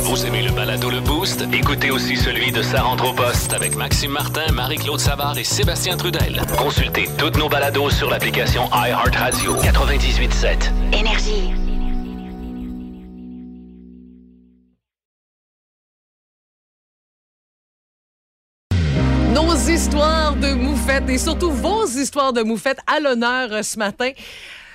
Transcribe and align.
Vous 0.00 0.26
aimez 0.26 0.42
le 0.42 0.52
balado 0.52 0.90
Le 0.90 1.00
Boost? 1.00 1.44
Écoutez 1.52 1.90
aussi 1.90 2.16
celui 2.16 2.52
de 2.52 2.62
Sa 2.62 2.82
rentre 2.82 3.10
au 3.10 3.12
poste 3.12 3.52
avec 3.52 3.74
Maxime 3.74 4.12
Martin, 4.12 4.50
Marie-Claude 4.52 5.00
Savard 5.00 5.36
et 5.36 5.44
Sébastien 5.44 5.96
Trudel. 5.96 6.40
Consultez 6.56 7.08
toutes 7.18 7.36
nos 7.36 7.48
balados 7.48 7.90
sur 7.90 8.08
l'application 8.08 8.68
iHeartRadio. 8.72 9.56
98.7. 9.56 10.70
Énergie. 10.98 11.52
Nos 19.34 19.54
histoires 19.68 20.36
de 20.36 20.54
moufettes 20.54 21.10
et 21.10 21.18
surtout 21.18 21.50
vos 21.50 21.86
histoires 21.86 22.32
de 22.32 22.42
moufettes 22.42 22.80
à 22.86 23.00
l'honneur 23.00 23.48
euh, 23.52 23.62
ce 23.62 23.78
matin. 23.78 24.10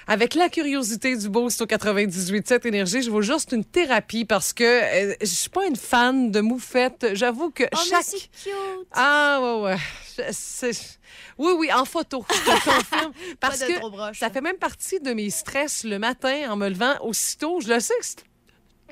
Avec 0.10 0.34
la 0.34 0.50
curiosité 0.50 1.16
du 1.16 1.30
Boost 1.30 1.62
au 1.62 1.68
98.7 1.68 2.68
Énergie, 2.68 3.04
je 3.04 3.12
vous 3.12 3.22
jure, 3.22 3.40
c'est 3.40 3.52
une 3.52 3.64
thérapie 3.64 4.26
parce 4.26 4.54
que 4.54 4.64
euh, 4.64 5.14
je 5.22 5.28
suis 5.28 5.52
pas 5.52 5.68
une 5.68 5.76
fan 5.76 6.32
de 6.32 6.42
moufettes. 6.42 7.10
J'avoue 7.14 7.52
que 7.52 7.66
Oh, 7.66 7.78
mais 7.78 7.90
chaque... 7.92 8.04
c'est 8.04 8.18
cute. 8.18 8.88
Ah, 8.92 9.40
ouais, 9.40 9.76
ouais. 10.18 10.26
Oui, 11.38 11.54
oui, 11.60 11.72
en 11.72 11.86
photo, 11.86 12.26
je 12.28 12.40
te 12.40 12.64
confirme. 12.66 13.14
Parce 13.40 13.60
que 13.60 13.74
ça 14.14 14.26
hein. 14.26 14.30
fait 14.32 14.42
même 14.42 14.58
partie 14.58 15.00
de 15.00 15.14
mes 15.14 15.30
stress 15.30 15.84
le 15.84 16.00
matin 16.00 16.50
en 16.50 16.56
me 16.56 16.70
levant 16.70 16.96
aussitôt. 17.04 17.62
Je 17.62 17.72
le 17.72 17.80
sais 17.80 17.94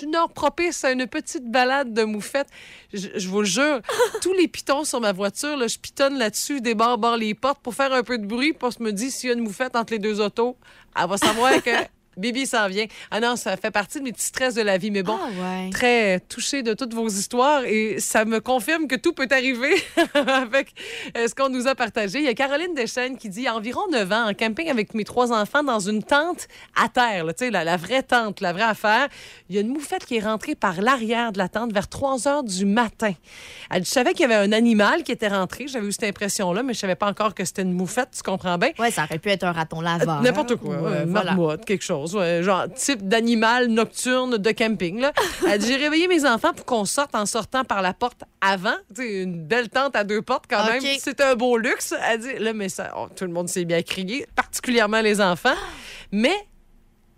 une 0.01 0.15
heure 0.15 0.29
propice 0.29 0.83
à 0.83 0.91
une 0.91 1.07
petite 1.07 1.49
balade 1.49 1.93
de 1.93 2.03
moufette. 2.03 2.47
Je, 2.93 3.27
vous 3.27 3.39
le 3.39 3.45
jure, 3.45 3.81
tous 4.21 4.33
les 4.33 4.47
pitons 4.47 4.83
sur 4.83 5.01
ma 5.01 5.11
voiture, 5.11 5.57
là, 5.57 5.67
je 5.67 5.77
pitonne 5.77 6.17
là-dessus, 6.17 6.61
débarre, 6.61 6.97
barre 6.97 7.17
les 7.17 7.33
portes 7.33 7.59
pour 7.61 7.73
faire 7.73 7.93
un 7.93 8.03
peu 8.03 8.17
de 8.17 8.25
bruit, 8.25 8.53
pour 8.53 8.73
se 8.73 8.81
me 8.81 8.91
dire 8.91 9.11
s'il 9.11 9.29
y 9.29 9.31
a 9.31 9.35
une 9.35 9.43
moufette 9.43 9.75
entre 9.75 9.93
les 9.93 9.99
deux 9.99 10.21
autos, 10.21 10.57
elle 10.95 11.07
va 11.07 11.17
savoir 11.17 11.61
que 11.63 11.71
Bibi 12.17 12.45
s'en 12.45 12.67
vient. 12.67 12.85
Ah 13.11 13.19
non, 13.19 13.35
ça 13.35 13.55
fait 13.57 13.71
partie 13.71 13.99
de 13.99 14.03
mes 14.03 14.11
petits 14.11 14.25
stress 14.25 14.55
de 14.55 14.61
la 14.61 14.77
vie, 14.77 14.91
mais 14.91 15.03
bon 15.03 15.17
Ah 15.21 15.27
ouais. 15.29 15.69
très 15.69 16.19
touchée 16.21 16.63
de 16.63 16.73
toutes 16.73 16.93
vos 16.93 17.07
histoires 17.07 17.63
et 17.65 17.99
ça 17.99 18.25
me 18.25 18.39
confirme 18.39 18.87
que 18.87 18.95
tout 18.95 19.13
peut 19.13 19.27
arriver 19.31 19.73
avec 20.13 20.73
euh, 21.17 21.27
ce 21.27 21.35
qu'on 21.35 21.49
nous 21.49 21.67
a 21.67 21.75
partagé. 21.75 22.19
Il 22.19 22.25
y 22.25 22.29
a 22.29 22.33
Caroline 22.33 22.73
Deschênes 22.73 23.17
qui 23.17 23.29
dit 23.29 23.41
il 23.41 23.43
y 23.43 23.47
a 23.47 23.55
environ 23.55 23.81
9 23.91 24.11
ans, 24.11 24.29
en 24.29 24.33
camping 24.33 24.69
avec 24.69 24.93
mes 24.93 25.03
trois 25.03 25.31
enfants 25.31 25.63
dans 25.63 25.79
une 25.79 26.03
tente 26.03 26.47
à 26.75 26.89
terre, 26.89 27.25
là, 27.25 27.33
tu 27.33 27.45
sais, 27.45 27.51
la, 27.51 27.63
la 27.63 27.77
vraie 27.77 28.03
tente, 28.03 28.41
la 28.41 28.53
vraie 28.53 28.63
affaire. 28.63 29.07
Il 29.49 29.55
y 29.55 29.57
a 29.57 29.61
une 29.61 29.69
moufette 29.69 30.05
qui 30.05 30.17
est 30.17 30.23
rentrée 30.23 30.55
par 30.55 30.81
l'arrière 30.81 31.31
de 31.31 31.37
la 31.37 31.49
tente 31.49 31.71
vers 31.73 31.87
3 31.87 32.27
heures 32.27 32.43
du 32.43 32.65
matin. 32.65 33.13
Elle 33.69 33.81
dit, 33.81 33.87
je 33.87 33.93
savais 33.93 34.13
qu'il 34.13 34.21
y 34.21 34.25
avait 34.33 34.35
un 34.47 34.51
animal 34.51 35.03
qui 35.03 35.11
était 35.11 35.27
rentré. 35.27 35.67
J'avais 35.67 35.87
eu 35.87 35.91
cette 35.91 36.03
impression-là, 36.05 36.63
mais 36.63 36.73
je 36.73 36.79
savais 36.79 36.95
pas 36.95 37.07
encore 37.07 37.35
que 37.35 37.45
c'était 37.45 37.61
une 37.61 37.73
moufette, 37.73 38.09
tu 38.15 38.23
comprends 38.23 38.57
bien? 38.57 38.71
Ouais, 38.79 38.91
ça 38.91 39.03
aurait 39.03 39.19
pu 39.19 39.29
être 39.29 39.43
un 39.43 39.51
raton 39.51 39.81
laveur. 39.81 40.21
N'importe 40.21 40.55
quoi, 40.55 40.75
ou, 40.75 40.85
euh, 40.87 41.05
voilà. 41.07 41.31
marmotte, 41.31 41.65
quelque 41.65 41.83
chose, 41.83 42.06
ouais, 42.15 42.43
genre 42.43 42.65
type 42.73 43.07
d'animal 43.07 43.67
nocturne 43.67 44.37
de 44.37 44.51
camping. 44.51 44.99
Là. 44.99 45.13
Elle 45.47 45.59
dit, 45.59 45.67
j'ai 45.67 45.75
réveillé 45.75 46.07
mes 46.07 46.25
enfants 46.25 46.53
pour 46.53 46.65
qu'on 46.65 46.85
sorte 46.85 47.15
en 47.15 47.25
sortant 47.25 47.63
par 47.63 47.81
la 47.81 47.93
porte 47.93 48.21
avant. 48.41 48.75
Tu 48.95 49.01
sais, 49.01 49.23
une 49.23 49.45
belle 49.45 49.69
tente 49.69 49.95
à 49.95 50.03
deux 50.03 50.21
portes 50.21 50.45
quand 50.49 50.65
même. 50.65 50.81
C'est 50.99 51.21
un 51.21 51.35
beau 51.35 51.57
luxe. 51.57 51.93
Elle 52.09 52.19
dit, 52.19 52.33
là, 52.39 52.53
mais 52.53 52.69
ça, 52.69 52.93
oh, 52.97 53.07
tout 53.15 53.25
le 53.25 53.31
monde 53.31 53.49
s'est 53.49 53.65
bien 53.65 53.81
crié, 53.81 54.27
particulièrement 54.35 55.01
les 55.01 55.21
enfants. 55.21 55.55
Mais 56.11 56.35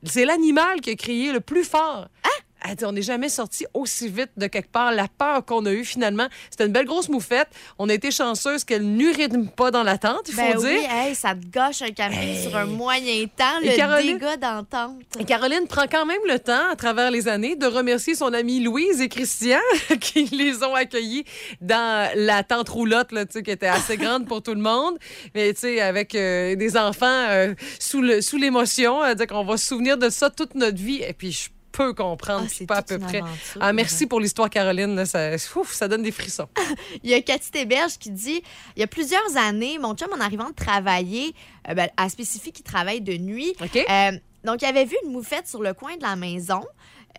c'est 0.04 0.26
l'animal 0.26 0.82
qui 0.82 0.92
a 0.92 0.96
crié 0.96 1.32
le 1.32 1.40
plus 1.40 1.64
fort. 1.64 2.08
Hein? 2.24 2.44
Elle 2.68 2.76
dit, 2.76 2.86
on 2.86 2.92
n'est 2.92 3.02
jamais 3.02 3.30
sorti 3.30 3.66
aussi 3.74 4.08
vite 4.10 4.32
de 4.38 4.48
quelque 4.48 4.72
part. 4.72 4.92
La 4.92 5.08
peur 5.08 5.46
qu'on 5.46 5.66
a 5.66 5.72
eue 5.72 5.86
finalement, 5.86 6.28
c'était 6.50 6.66
une 6.66 6.72
belle 6.74 6.86
grosse 6.86 7.10
moufette. 7.10 7.48
On 7.78 7.88
a 7.90 7.94
été 7.94 8.12
chanceuse 8.12 8.64
qu'elle 8.64 8.84
n'urine 8.84 9.50
pas 9.50 9.72
dans 9.72 9.84
la 9.84 9.98
tente, 9.98 10.24
il 10.28 10.34
faut 10.34 10.42
Ben 10.42 10.58
dire. 10.58 10.68
oui, 10.82 10.86
hey, 10.90 11.16
ça 11.16 11.36
te 11.36 11.46
gâche 11.48 11.82
un 11.82 11.92
camping 11.92 12.42
sur 12.42 12.56
un 12.58 12.66
moyen 12.66 13.26
temps, 13.38 13.60
le 13.62 13.76
Caroline- 13.76 14.18
dégât 14.18 14.38
d'entente. 14.38 14.98
Et 15.20 15.24
Caroline 15.26 15.68
prend 15.68 15.86
quand 15.90 16.06
même 16.06 16.22
le 16.28 16.40
temps, 16.40 16.70
à 16.72 16.76
travers 16.76 17.12
les 17.12 17.28
années, 17.28 17.56
de 17.56 17.66
remercier 17.66 18.16
son 18.16 18.34
amie 18.34 18.60
Louise 18.62 19.00
et 19.02 19.10
Christian 19.10 19.60
qui 20.02 20.26
les 20.26 20.64
ont 20.64 20.76
accueillis 20.76 21.24
dans 21.62 22.10
la 22.16 22.44
tente 22.44 22.70
roulotte, 22.70 23.12
là, 23.12 23.26
tu 23.26 23.34
sais, 23.34 23.44
qui 23.44 23.52
était 23.52 23.68
assez 23.68 23.98
grande 23.98 24.28
pour 24.28 24.42
tout 24.42 24.54
le 24.54 24.62
monde. 24.62 24.98
Mais 25.36 25.54
tu 25.54 25.62
sais, 25.62 25.82
avec 25.82 26.16
euh, 26.16 26.56
des 26.56 26.78
enfants 26.78 27.06
euh, 27.30 27.54
sous 27.80 28.02
le- 28.02 28.22
sous 28.22 28.38
l'émotion, 28.38 29.00
dire 29.16 29.28
qu'on 29.28 29.44
va 29.46 29.58
se 29.58 29.66
souvenir 29.68 29.98
de 29.98 30.10
ça 30.10 30.30
toute 30.30 30.56
notre 30.56 30.78
vie. 30.78 31.02
Et 31.08 31.14
puis, 31.14 31.32
je 31.32 31.50
peux 31.80 31.94
comprendre, 31.94 32.46
Ah, 32.46 32.54
puis 32.56 32.66
pas 32.66 32.76
à 32.78 32.82
peu 32.82 33.00
près. 33.00 33.18
aventure. 33.20 33.58
Ah, 33.62 33.74
merci 33.74 34.06
pour 34.06 34.20
l'histoire, 34.20 34.50
Caroline. 34.50 34.96
là, 34.96 35.06
ça, 35.06 35.32
ouf, 35.56 35.74
ça 35.74 35.88
donne 35.88 36.04
des 36.04 36.12
frissons. 36.12 36.48
Il 37.04 37.10
y 37.10 37.14
a 37.14 37.22
Cathy 37.22 37.52
Téberge 37.52 37.98
qui 37.98 38.12
dit 38.12 38.42
il 38.76 38.80
y 38.80 38.84
a 38.84 38.88
plusieurs 38.88 39.38
années, 39.38 39.78
mon 39.80 39.96
chum, 39.96 40.10
en 40.16 40.20
arrivant 40.22 40.50
de 40.50 40.56
travailler, 40.56 41.34
euh, 41.70 41.74
ben, 41.74 41.90
à 41.98 42.10
spécifique, 42.10 42.60
il 42.60 42.64
travaille 42.64 43.02
de 43.02 43.14
nuit. 43.18 43.56
Euh, 43.62 44.12
donc, 44.44 44.62
il 44.62 44.66
avait 44.66 44.86
vu 44.86 44.96
une 45.06 45.12
moufette 45.12 45.48
sur 45.48 45.62
le 45.62 45.74
coin 45.74 45.96
de 45.98 46.02
la 46.04 46.16
maison. 46.16 46.62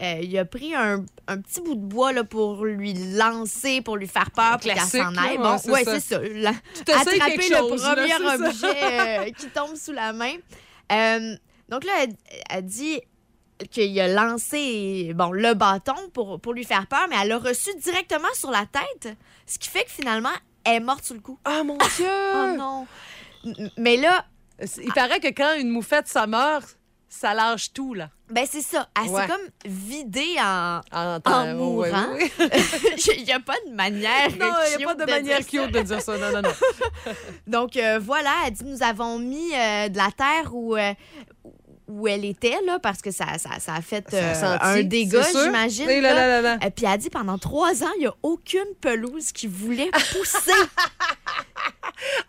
Euh, 0.01 0.21
il 0.23 0.39
a 0.39 0.45
pris 0.47 0.75
un, 0.75 1.05
un 1.29 1.39
petit 1.41 1.61
bout 1.61 1.75
de 1.75 1.81
bois 1.85 2.13
là, 2.13 2.25
pour 2.25 2.65
lui 2.65 2.95
lancer, 2.95 3.83
pour 3.83 3.97
lui 3.97 4.07
faire 4.07 4.31
peur, 4.31 4.53
pour 4.59 4.61
qu'elle 4.73 4.79
s'en 4.81 5.15
aille. 5.17 5.37
Bon, 5.37 5.53
ouais, 5.53 5.59
c'est 5.59 5.71
ouais, 5.71 5.85
ça. 5.85 6.01
c'est 6.01 6.15
ça. 6.15 6.21
La- 6.23 6.51
attraper 7.01 7.49
le 7.51 7.57
chose, 7.57 7.83
premier 7.83 8.15
objet 8.47 8.67
euh, 8.83 9.25
qui 9.37 9.47
tombe 9.49 9.75
sous 9.77 9.93
la 9.93 10.13
main. 10.13 10.35
Euh, 10.93 11.37
donc 11.69 11.85
là, 11.85 11.93
elle, 12.03 12.15
elle 12.51 12.65
dit 12.67 13.01
qu'il 13.71 13.99
a 14.01 14.09
lancé 14.09 15.13
bon, 15.15 15.33
le 15.33 15.55
bâton 15.55 15.95
pour, 16.13 16.41
pour 16.41 16.53
lui 16.53 16.65
faire 16.65 16.87
peur, 16.87 17.07
mais 17.11 17.17
elle 17.23 17.29
l'a 17.29 17.39
reçu 17.39 17.71
directement 17.83 18.29
sur 18.35 18.51
la 18.51 18.65
tête, 18.67 19.17
ce 19.47 19.59
qui 19.59 19.69
fait 19.69 19.85
que 19.85 19.91
finalement, 19.91 20.29
elle 20.65 20.75
est 20.77 20.81
morte 20.81 21.05
sous 21.05 21.15
le 21.15 21.21
coup. 21.21 21.39
Ah, 21.45 21.63
mon 21.65 21.77
Dieu! 21.97 22.07
Oh 22.35 22.57
non! 22.57 22.87
M- 23.45 23.71
Mais 23.77 23.97
là, 23.97 24.25
Il 24.83 24.93
paraît 24.93 25.21
que 25.21 25.29
quand 25.29 25.55
une 25.59 25.71
moufette, 25.71 26.07
ça 26.09 26.27
meurt, 26.27 26.77
ça 27.09 27.35
lâche 27.35 27.73
tout, 27.73 27.95
là. 27.95 28.11
ben 28.29 28.47
c'est 28.49 28.61
ça. 28.61 28.89
Elle 29.03 29.11
Ouais. 29.11 29.23
s'est 29.23 29.29
comme 29.29 29.49
vidée 29.73 30.37
en... 30.39 30.81
En, 30.93 31.21
En 31.25 31.55
mourant. 31.57 32.13
ouais. 32.13 32.31
Il 33.17 33.25
n'y 33.25 33.33
a 33.33 33.41
pas 33.41 33.57
de 33.67 33.75
manière 33.75 34.31
Non, 34.39 34.53
il 34.73 34.79
n'y 34.79 34.85
a 34.85 34.87
pas 34.87 34.95
cute 34.95 35.01
de 35.07 35.11
manière 35.11 35.47
cute 35.47 35.71
de 35.73 35.81
dire 35.81 36.01
ça. 36.01 36.17
Non, 36.19 36.31
non, 36.31 36.43
non. 36.43 36.55
Donc 37.49 37.77
euh, 37.77 37.99
voilà, 38.01 38.31
elle 38.47 38.53
dit 38.53 38.65
nous 38.65 38.83
avons 38.85 39.19
mis 39.19 39.53
euh, 39.55 39.89
de 39.89 39.97
la 39.97 40.11
terre 40.13 40.55
où, 40.55 40.77
euh, 40.77 40.93
où 41.91 42.09
elle 42.09 42.25
était, 42.25 42.57
là, 42.67 42.79
parce 42.79 43.03
que 43.03 43.11
ça, 43.11 43.39
ça, 43.39 43.59
ça 43.59 43.75
a 43.75 43.81
fait 43.81 44.05
Ça 44.11 44.17
a 44.17 44.21
euh, 44.21 44.35
senti, 44.35 44.81
un 44.81 44.83
dégât, 44.83 45.23
j'imagine. 45.33 45.91
Et 45.91 46.01
là. 46.01 46.57
Et 46.65 46.71
puis 46.71 46.87
elle 46.87 46.99
dit 46.99 47.11
pendant 47.11 47.39
trois 47.39 47.83
ans, 47.83 47.91
il 47.97 48.01
n'y 48.01 48.07
a 48.07 48.15
aucune 48.23 48.61
pelouse 48.81 49.33
qui 49.33 49.47
voulait 49.47 49.91
pousser. 50.13 50.53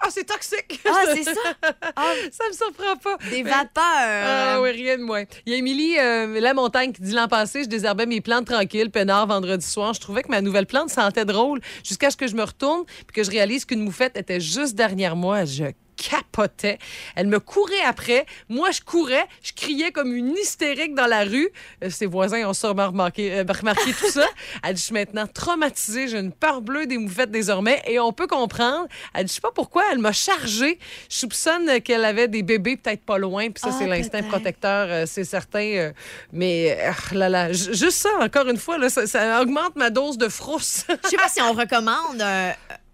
Ah, 0.01 0.07
c'est 0.09 0.25
toxique! 0.25 0.81
ah, 0.85 1.03
c'est 1.15 1.23
ça. 1.23 1.71
Ah, 1.95 2.13
Ça 2.31 2.43
me 2.49 2.53
surprend 2.53 2.97
pas. 2.97 3.17
des 3.29 3.43
vapeurs. 3.43 3.83
Ah 3.83 4.59
oui, 4.61 4.71
rien 4.71 4.97
de 4.97 5.03
moins. 5.03 5.23
Il 5.45 5.53
y 5.53 5.55
a 5.55 5.59
Émilie 5.59 5.97
euh, 5.97 6.39
La 6.41 6.53
Montagne 6.53 6.91
qui 6.91 7.01
dit 7.01 7.13
l'an 7.13 7.27
passé, 7.27 7.63
je 7.63 7.69
désherbais 7.69 8.05
mes 8.05 8.21
plantes 8.21 8.47
tranquilles, 8.47 8.91
peinard 8.91 9.27
vendredi 9.27 9.65
soir. 9.65 9.93
Je 9.93 10.01
trouvais 10.01 10.23
que 10.23 10.29
ma 10.29 10.41
nouvelle 10.41 10.65
plante 10.65 10.89
sentait 10.89 11.25
drôle 11.25 11.61
jusqu'à 11.83 12.09
ce 12.11 12.17
que 12.17 12.27
je 12.27 12.35
me 12.35 12.43
retourne 12.43 12.83
puis 12.85 13.15
que 13.15 13.23
je 13.23 13.31
réalise 13.31 13.65
qu'une 13.65 13.81
moufette 13.81 14.17
était 14.17 14.41
juste 14.41 14.75
derrière 14.75 15.15
moi. 15.15 15.45
Je 15.45 15.65
capotais. 16.09 16.77
Elle 17.15 17.27
me 17.27 17.39
courait 17.39 17.81
après. 17.85 18.25
Moi, 18.49 18.71
je 18.71 18.81
courais. 18.81 19.25
Je 19.43 19.53
criais 19.53 19.91
comme 19.91 20.13
une 20.13 20.31
hystérique 20.37 20.95
dans 20.95 21.05
la 21.07 21.23
rue. 21.23 21.49
Euh, 21.83 21.89
ses 21.89 22.05
voisins 22.05 22.47
ont 22.47 22.53
sûrement 22.53 22.87
remarqué, 22.87 23.33
euh, 23.39 23.43
remarqué 23.47 23.93
tout 23.93 24.09
ça. 24.09 24.25
Elle 24.63 24.73
dit, 24.75 24.79
je 24.81 24.85
suis 24.85 24.93
maintenant 24.93 25.27
traumatisée. 25.27 26.07
J'ai 26.07 26.19
une 26.19 26.31
peur 26.31 26.61
bleue 26.61 26.85
des 26.87 26.97
moufettes 26.97 27.31
désormais. 27.31 27.81
Et 27.85 27.99
on 27.99 28.11
peut 28.13 28.27
comprendre. 28.27 28.87
Elle 29.13 29.25
dit, 29.25 29.29
je 29.29 29.35
sais 29.35 29.41
pas 29.41 29.51
pourquoi. 29.53 29.83
Elle 29.91 29.99
m'a 29.99 30.11
chargée. 30.11 30.79
Je 31.09 31.15
soupçonne 31.17 31.81
qu'elle 31.81 32.05
avait 32.05 32.27
des 32.27 32.43
bébés 32.43 32.77
peut-être 32.77 33.03
pas 33.05 33.17
loin. 33.17 33.49
Puis 33.49 33.61
ça, 33.61 33.69
Ah, 33.71 33.75
c'est 33.77 33.87
l'instinct 33.87 34.23
protecteur, 34.23 34.87
euh, 34.89 35.03
c'est 35.07 35.23
certain. 35.23 35.91
mais 36.31 36.77
ah, 36.85 37.13
là, 37.15 37.29
là, 37.29 37.53
ju- 37.53 37.73
juste 37.73 37.97
ça, 37.97 38.09
encore 38.19 38.47
une 38.47 38.57
fois, 38.57 38.77
là, 38.77 38.89
ça, 38.89 39.05
ça 39.07 39.41
augmente 39.41 39.75
ma 39.75 39.89
dose 39.89 40.17
de 40.17 40.27
frousse. 40.29 40.85
Je 41.03 41.09
sais 41.09 41.15
pas 41.17 41.27
si 41.29 41.41
on 41.41 41.53
recommande 41.53 42.21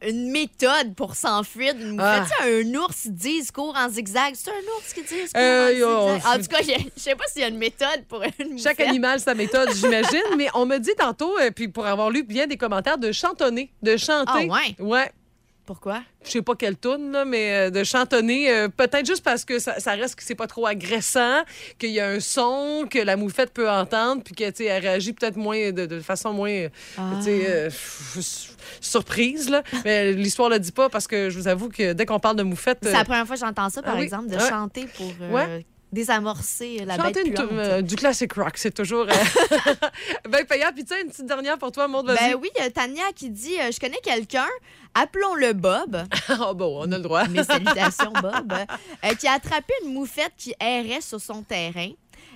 une 0.05 0.31
méthode 0.31 0.93
pour 0.95 1.15
s'enfuir 1.15 1.73
d'une. 1.75 1.99
Ah. 1.99 2.25
Un 2.43 2.73
ours 2.75 3.01
qui 3.03 3.11
dit 3.11 3.39
il 3.43 3.51
court 3.51 3.75
en 3.77 3.89
zigzag? 3.89 4.33
C'est 4.35 4.51
un 4.51 4.77
ours 4.77 4.93
qui 4.93 5.01
dit 5.01 5.15
court 5.15 5.41
Euh, 5.41 5.67
en 5.85 6.15
zigzag? 6.15 6.21
En 6.27 6.41
tout 6.43 6.47
cas, 6.47 6.61
je 6.61 7.01
sais 7.01 7.15
pas 7.15 7.25
s'il 7.27 7.41
y 7.41 7.45
a 7.45 7.47
une 7.47 7.57
méthode 7.57 8.05
pour 8.07 8.21
une 8.23 8.51
moufette. 8.51 8.63
Chaque 8.63 8.79
animal, 8.79 9.19
sa 9.19 9.33
méthode, 9.33 9.69
j'imagine. 9.73 10.21
Mais 10.37 10.49
on 10.53 10.65
me 10.65 10.77
dit 10.77 10.93
tantôt, 10.97 11.37
euh, 11.39 11.51
puis 11.51 11.67
pour 11.67 11.85
avoir 11.85 12.09
lu 12.09 12.23
bien 12.23 12.47
des 12.47 12.57
commentaires, 12.57 12.97
de 12.97 13.11
chantonner, 13.11 13.71
de 13.81 13.97
chanter. 13.97 14.49
Ah 14.49 14.53
ouais? 14.53 14.75
Ouais. 14.79 15.11
Pourquoi? 15.67 16.01
Je 16.23 16.31
sais 16.31 16.41
pas 16.41 16.55
quelle 16.55 16.77
tune, 16.77 17.11
là, 17.11 17.25
mais 17.25 17.67
euh, 17.67 17.69
de 17.69 17.83
chantonner, 17.83 18.49
euh, 18.49 18.69
peut-être 18.69 19.05
juste 19.05 19.21
parce 19.23 19.43
que 19.43 19.59
ça, 19.59 19.79
ça 19.81 19.91
reste 19.91 20.15
que 20.15 20.23
c'est 20.23 20.33
pas 20.33 20.47
trop 20.47 20.65
agressant, 20.65 21.43
qu'il 21.77 21.91
y 21.91 21.99
a 21.99 22.07
un 22.07 22.21
son 22.21 22.87
que 22.89 22.99
la 22.99 23.17
moufette 23.17 23.51
peut 23.53 23.69
entendre, 23.69 24.23
puis 24.23 24.33
que, 24.33 24.49
tu 24.49 24.55
sais, 24.63 24.65
elle 24.65 24.81
réagit 24.81 25.11
peut-être 25.11 25.35
moins, 25.35 25.71
de, 25.73 25.85
de 25.85 25.99
façon 25.99 26.31
moins, 26.31 26.49
euh, 26.49 26.69
Ah. 26.97 27.11
euh, 27.27 27.69
surprise, 28.79 29.49
là. 29.49 29.61
Mais 29.85 30.13
l'histoire 30.13 30.49
le 30.49 30.59
dit 30.59 30.71
pas 30.71 30.87
parce 30.89 31.05
que 31.05 31.29
je 31.29 31.37
vous 31.37 31.49
avoue 31.49 31.67
que 31.67 31.91
dès 31.91 32.05
qu'on 32.05 32.19
parle 32.19 32.37
de 32.37 32.43
moufette. 32.43 32.79
C'est 32.83 32.93
la 32.93 33.03
première 33.03 33.27
fois 33.27 33.35
que 33.35 33.41
j'entends 33.41 33.69
ça, 33.69 33.81
par 33.81 33.95
ah 33.95 33.97
oui? 33.97 34.03
exemple, 34.03 34.29
de 34.29 34.39
chanter 34.39 34.87
pour 34.95 35.11
Ouais. 35.29 35.65
Désamorcer 35.91 36.83
la 36.85 36.95
Chanter 36.97 37.23
bête 37.23 37.33
puante. 37.35 37.49
euh, 37.53 37.81
du 37.81 37.95
classic 37.95 38.33
rock, 38.33 38.57
c'est 38.57 38.73
toujours 38.73 39.05
euh, 39.09 39.73
ben 40.29 40.45
payant. 40.45 40.69
Puis 40.73 40.83
tu 40.85 40.93
sais, 40.93 41.01
une 41.01 41.09
petite 41.09 41.25
dernière 41.25 41.57
pour 41.57 41.71
toi, 41.71 41.87
Maud. 41.87 42.05
Ben 42.05 42.35
oui, 42.41 42.49
a 42.59 42.69
Tania 42.69 43.03
qui 43.15 43.29
dit 43.29 43.59
euh, 43.59 43.71
Je 43.71 43.79
connais 43.79 43.99
quelqu'un, 44.03 44.47
appelons-le 44.93 45.53
Bob, 45.53 46.03
Ah 46.29 46.53
bon, 46.53 46.81
on 46.87 46.91
a 46.91 46.97
le 46.97 47.03
droit. 47.03 47.27
mes 47.27 47.43
salutations 47.43 48.11
Bob, 48.21 48.53
euh, 48.53 49.13
qui 49.15 49.27
a 49.27 49.33
attrapé 49.33 49.73
une 49.85 49.93
moufette 49.93 50.33
qui 50.37 50.53
errait 50.59 51.01
sur 51.01 51.21
son 51.21 51.41
terrain. 51.43 51.89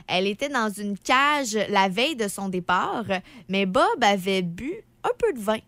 Elle 0.07 0.27
était 0.27 0.49
dans 0.49 0.69
une 0.69 0.97
cage 0.97 1.57
la 1.69 1.87
veille 1.87 2.15
de 2.15 2.27
son 2.27 2.49
départ, 2.49 3.05
mais 3.49 3.65
Bob 3.65 4.01
avait 4.01 4.41
bu 4.41 4.73
un 5.03 5.11
peu 5.17 5.33
de 5.33 5.39
vin. 5.39 5.59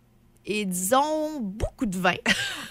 Et 0.45 0.65
disons 0.65 1.39
beaucoup 1.39 1.85
de 1.85 1.97
vin. 1.97 2.15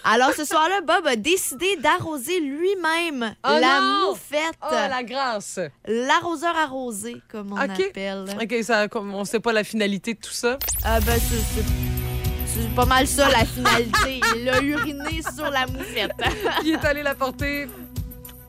Alors 0.05 0.33
ce 0.35 0.45
soir-là, 0.45 0.81
Bob 0.83 1.07
a 1.07 1.17
décidé 1.17 1.77
d'arroser 1.77 2.39
lui-même 2.41 3.35
Oh 3.45 3.49
la 3.61 3.81
non! 3.81 4.11
moufette. 4.11 4.55
Oh, 4.63 4.69
la 4.73 5.03
grâce! 5.03 5.59
L'arroseur 5.87 6.55
arrosé, 6.57 7.17
comme 7.31 7.53
on 7.53 7.57
OK. 7.57 7.81
appelle. 7.89 8.25
OK, 8.41 8.55
ça, 8.63 8.87
on 8.95 9.25
sait 9.25 9.41
pas 9.41 9.53
la 9.53 9.65
finalité 9.65 10.15
de 10.15 10.19
tout 10.21 10.33
ça. 10.33 10.59
Ah 10.85 11.01
ben, 11.01 11.19
c'est- 11.19 12.75
pas 12.77 12.85
mal 12.85 13.07
ça, 13.07 13.29
la 13.31 13.45
finalité. 13.47 14.21
Il 14.37 14.49
a 14.51 14.61
uriné 14.61 15.23
sur 15.35 15.49
la 15.51 15.67
moufette. 15.67 16.13
Il 16.65 16.73
est 16.73 16.85
allé 16.85 17.03
la 17.03 17.15
porter 17.15 17.67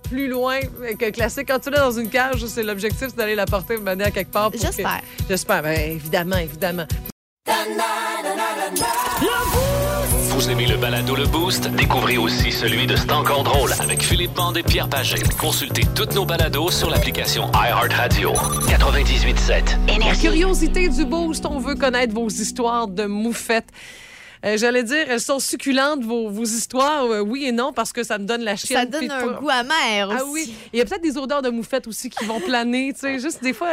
plus 0.10 0.28
loin 0.28 0.60
que 0.60 1.10
classique. 1.12 1.48
Quand 1.48 1.60
tu 1.60 1.70
l'as 1.70 1.80
dans 1.80 1.92
une 1.98 2.10
cage, 2.10 2.46
c'est 2.48 2.64
l'objectif, 2.64 3.08
c'est 3.10 3.16
d'aller 3.16 3.36
la 3.36 3.46
porter 3.46 3.78
mener 3.78 4.04
à 4.04 4.12
quelque 4.12 4.32
part. 4.32 4.52
que- 4.52 4.58
J'espère. 4.58 5.02
J'espère, 5.30 5.64
ben, 5.64 5.92
évidemment, 5.92 6.38
évidemment. 6.38 6.86
Vous 10.30 10.50
aimez 10.50 10.66
le 10.66 10.78
balado 10.78 11.16
Le 11.16 11.26
Boost? 11.26 11.70
Découvrez 11.70 12.18
aussi 12.18 12.52
celui 12.52 12.88
de 12.88 12.96
C'est 12.96 13.12
encore 13.12 13.44
drôle 13.44 13.72
avec 13.80 14.02
Philippe 14.02 14.34
Bande 14.34 14.58
et 14.58 14.64
Pierre 14.64 14.90
Pagé. 14.90 15.18
Consultez 15.40 15.84
toutes 15.96 16.16
nos 16.16 16.26
balados 16.26 16.72
sur 16.72 16.90
l'application 16.90 17.50
iHeartRadio. 17.54 18.34
98.7. 18.34 20.00
La 20.06 20.16
curiosité 20.16 20.90
du 20.90 21.06
boost, 21.06 21.46
on 21.46 21.60
veut 21.60 21.76
connaître 21.76 22.14
vos 22.14 22.28
histoires 22.28 22.88
de 22.88 23.06
moufettes. 23.06 23.70
Euh, 24.46 24.58
J'allais 24.58 24.84
dire, 24.84 25.06
elles 25.10 25.22
sont 25.22 25.40
succulentes, 25.40 26.04
vos, 26.04 26.30
vos 26.30 26.44
histoires, 26.44 27.06
euh, 27.06 27.22
oui 27.22 27.46
et 27.46 27.52
non, 27.52 27.72
parce 27.74 27.94
que 27.94 28.04
ça 28.04 28.18
me 28.18 28.26
donne 28.26 28.42
la 28.42 28.56
chienne. 28.56 28.80
Ça 28.80 28.86
donne 28.86 29.10
un 29.10 29.28
goût 29.34 29.50
amer 29.50 30.10
aussi. 30.10 30.18
Ah 30.20 30.26
oui, 30.28 30.54
il 30.74 30.80
y 30.80 30.82
a 30.82 30.86
peut-être 30.86 31.02
des 31.02 31.18
odeurs 31.18 31.42
de 31.42 31.50
moufettes 31.50 31.88
aussi 31.88 32.10
qui 32.10 32.26
vont 32.26 32.40
planer, 32.42 32.94
tu 32.94 33.00
sais, 33.00 33.20
juste 33.20 33.42
des 33.42 33.54
fois, 33.54 33.70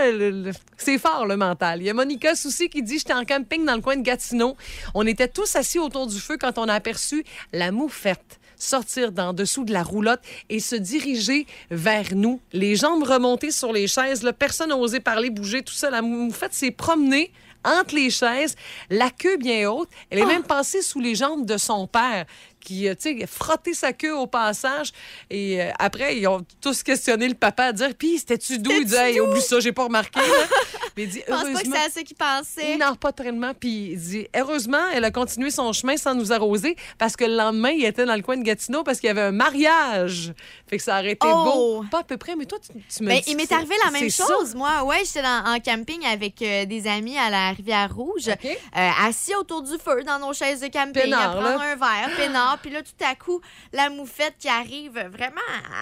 c'est 0.76 0.98
fort 0.98 1.26
le 1.26 1.36
mental. 1.36 1.80
Il 1.80 1.86
y 1.86 1.90
a 1.90 1.94
Monica 1.94 2.34
Soucy 2.34 2.68
qui 2.68 2.82
dit, 2.82 2.98
j'étais 2.98 3.12
en 3.12 3.24
camping 3.24 3.64
dans 3.64 3.74
le 3.74 3.80
coin 3.80 3.96
de 3.96 4.02
Gatineau. 4.02 4.56
On 4.94 5.06
était 5.06 5.28
tous 5.28 5.56
assis 5.56 5.78
autour 5.78 6.06
du 6.06 6.20
feu 6.20 6.36
quand 6.40 6.58
on 6.58 6.68
a 6.68 6.74
aperçu 6.74 7.24
la 7.52 7.72
moufette 7.72 8.40
sortir 8.62 9.12
d'en 9.12 9.32
dessous 9.32 9.64
de 9.64 9.72
la 9.72 9.82
roulotte 9.82 10.20
et 10.48 10.60
se 10.60 10.76
diriger 10.76 11.46
vers 11.70 12.14
nous. 12.14 12.40
Les 12.52 12.76
jambes 12.76 13.02
remontées 13.02 13.50
sur 13.50 13.72
les 13.72 13.86
chaises, 13.86 14.22
là, 14.22 14.32
personne 14.32 14.68
n'a 14.68 14.76
osé 14.76 15.00
parler, 15.00 15.30
bouger, 15.30 15.62
tout 15.62 15.72
ça. 15.72 15.90
La 15.90 16.02
moufette 16.02 16.54
s'est 16.54 16.70
promenée 16.70 17.32
entre 17.64 17.94
les 17.94 18.10
chaises, 18.10 18.56
la 18.88 19.10
queue 19.10 19.36
bien 19.36 19.70
haute. 19.70 19.88
Elle 20.10 20.20
est 20.20 20.26
même 20.26 20.42
passée 20.42 20.82
sous 20.82 21.00
les 21.00 21.14
jambes 21.14 21.46
de 21.46 21.56
son 21.56 21.86
père 21.86 22.26
qui, 22.60 22.88
euh, 22.88 22.94
sais, 22.98 23.26
frotté 23.26 23.74
sa 23.74 23.92
queue 23.92 24.14
au 24.16 24.26
passage. 24.26 24.92
Et 25.30 25.60
euh, 25.62 25.70
après, 25.78 26.16
ils 26.18 26.26
ont 26.28 26.44
tous 26.60 26.82
questionné 26.82 27.28
le 27.28 27.34
papa 27.34 27.64
à 27.64 27.72
dire, 27.72 27.90
puis 27.98 28.18
c'était-tu 28.18 28.58
d'où? 28.58 28.70
Il 28.72 28.84
dit, 28.84 28.94
hey, 28.94 29.20
oublie 29.20 29.40
ça, 29.42 29.60
j'ai 29.60 29.72
pas 29.72 29.84
remarqué. 29.84 30.20
Mais 30.96 31.04
il 31.04 31.08
dit, 31.08 31.22
Je 31.26 31.32
pense 31.32 31.42
pas 31.42 31.44
que 31.44 31.50
heureusement. 31.52 31.74
c'est 31.76 31.86
à 31.86 31.90
ça 31.90 32.02
qu'il 32.02 32.16
pensait. 32.16 32.76
Non, 32.76 32.94
pas 32.96 33.12
tellement. 33.12 33.52
Puis 33.54 33.90
il 33.92 33.98
dit, 34.00 34.26
heureusement, 34.36 34.88
elle 34.92 35.04
a 35.04 35.10
continué 35.10 35.50
son 35.50 35.72
chemin 35.72 35.96
sans 35.96 36.14
nous 36.14 36.32
arroser 36.32 36.76
parce 36.98 37.16
que 37.16 37.24
le 37.24 37.36
lendemain, 37.36 37.70
il 37.70 37.84
était 37.84 38.04
dans 38.04 38.16
le 38.16 38.22
coin 38.22 38.36
de 38.36 38.42
Gatineau 38.42 38.82
parce 38.82 38.98
qu'il 39.00 39.06
y 39.06 39.10
avait 39.10 39.22
un 39.22 39.32
mariage. 39.32 40.32
Fait 40.68 40.76
que 40.76 40.82
ça 40.82 40.98
aurait 40.98 41.12
été 41.12 41.26
Oh! 41.30 41.44
beau. 41.44 41.84
Pas 41.90 42.00
à 42.00 42.04
peu 42.04 42.16
près, 42.16 42.34
mais 42.36 42.44
toi, 42.46 42.58
tu, 42.58 42.72
tu 42.72 43.02
me 43.04 43.08
Ben, 43.08 43.20
il 43.26 43.36
m'est 43.36 43.50
arrivé 43.52 43.74
la 43.84 43.90
même 43.90 44.10
c'est 44.10 44.22
ça. 44.22 44.26
chose, 44.26 44.54
moi. 44.54 44.82
Ouais, 44.84 45.02
j'étais 45.04 45.26
en 45.26 45.58
camping 45.64 46.04
avec 46.06 46.42
euh, 46.42 46.64
des 46.66 46.86
amis 46.86 47.16
à 47.16 47.30
la 47.30 47.50
Rivière-Rouge, 47.52 48.28
OK. 48.28 48.44
euh, 48.46 48.90
assis 49.02 49.34
autour 49.34 49.62
du 49.62 49.78
feu 49.78 50.02
dans 50.04 50.18
nos 50.18 50.32
chaises 50.32 50.60
de 50.60 50.66
camping, 50.68 50.92
Peinard, 51.02 51.30
à 51.38 51.40
prendre 51.40 51.58
là. 51.58 51.72
un 51.72 51.76
verre, 51.76 52.10
peinard. 52.50 52.58
Puis 52.58 52.70
là, 52.70 52.82
tout 52.82 53.04
à 53.04 53.14
coup, 53.14 53.40
la 53.72 53.90
moufette 53.90 54.34
qui 54.38 54.48
arrive 54.48 54.98
vraiment 55.12 55.40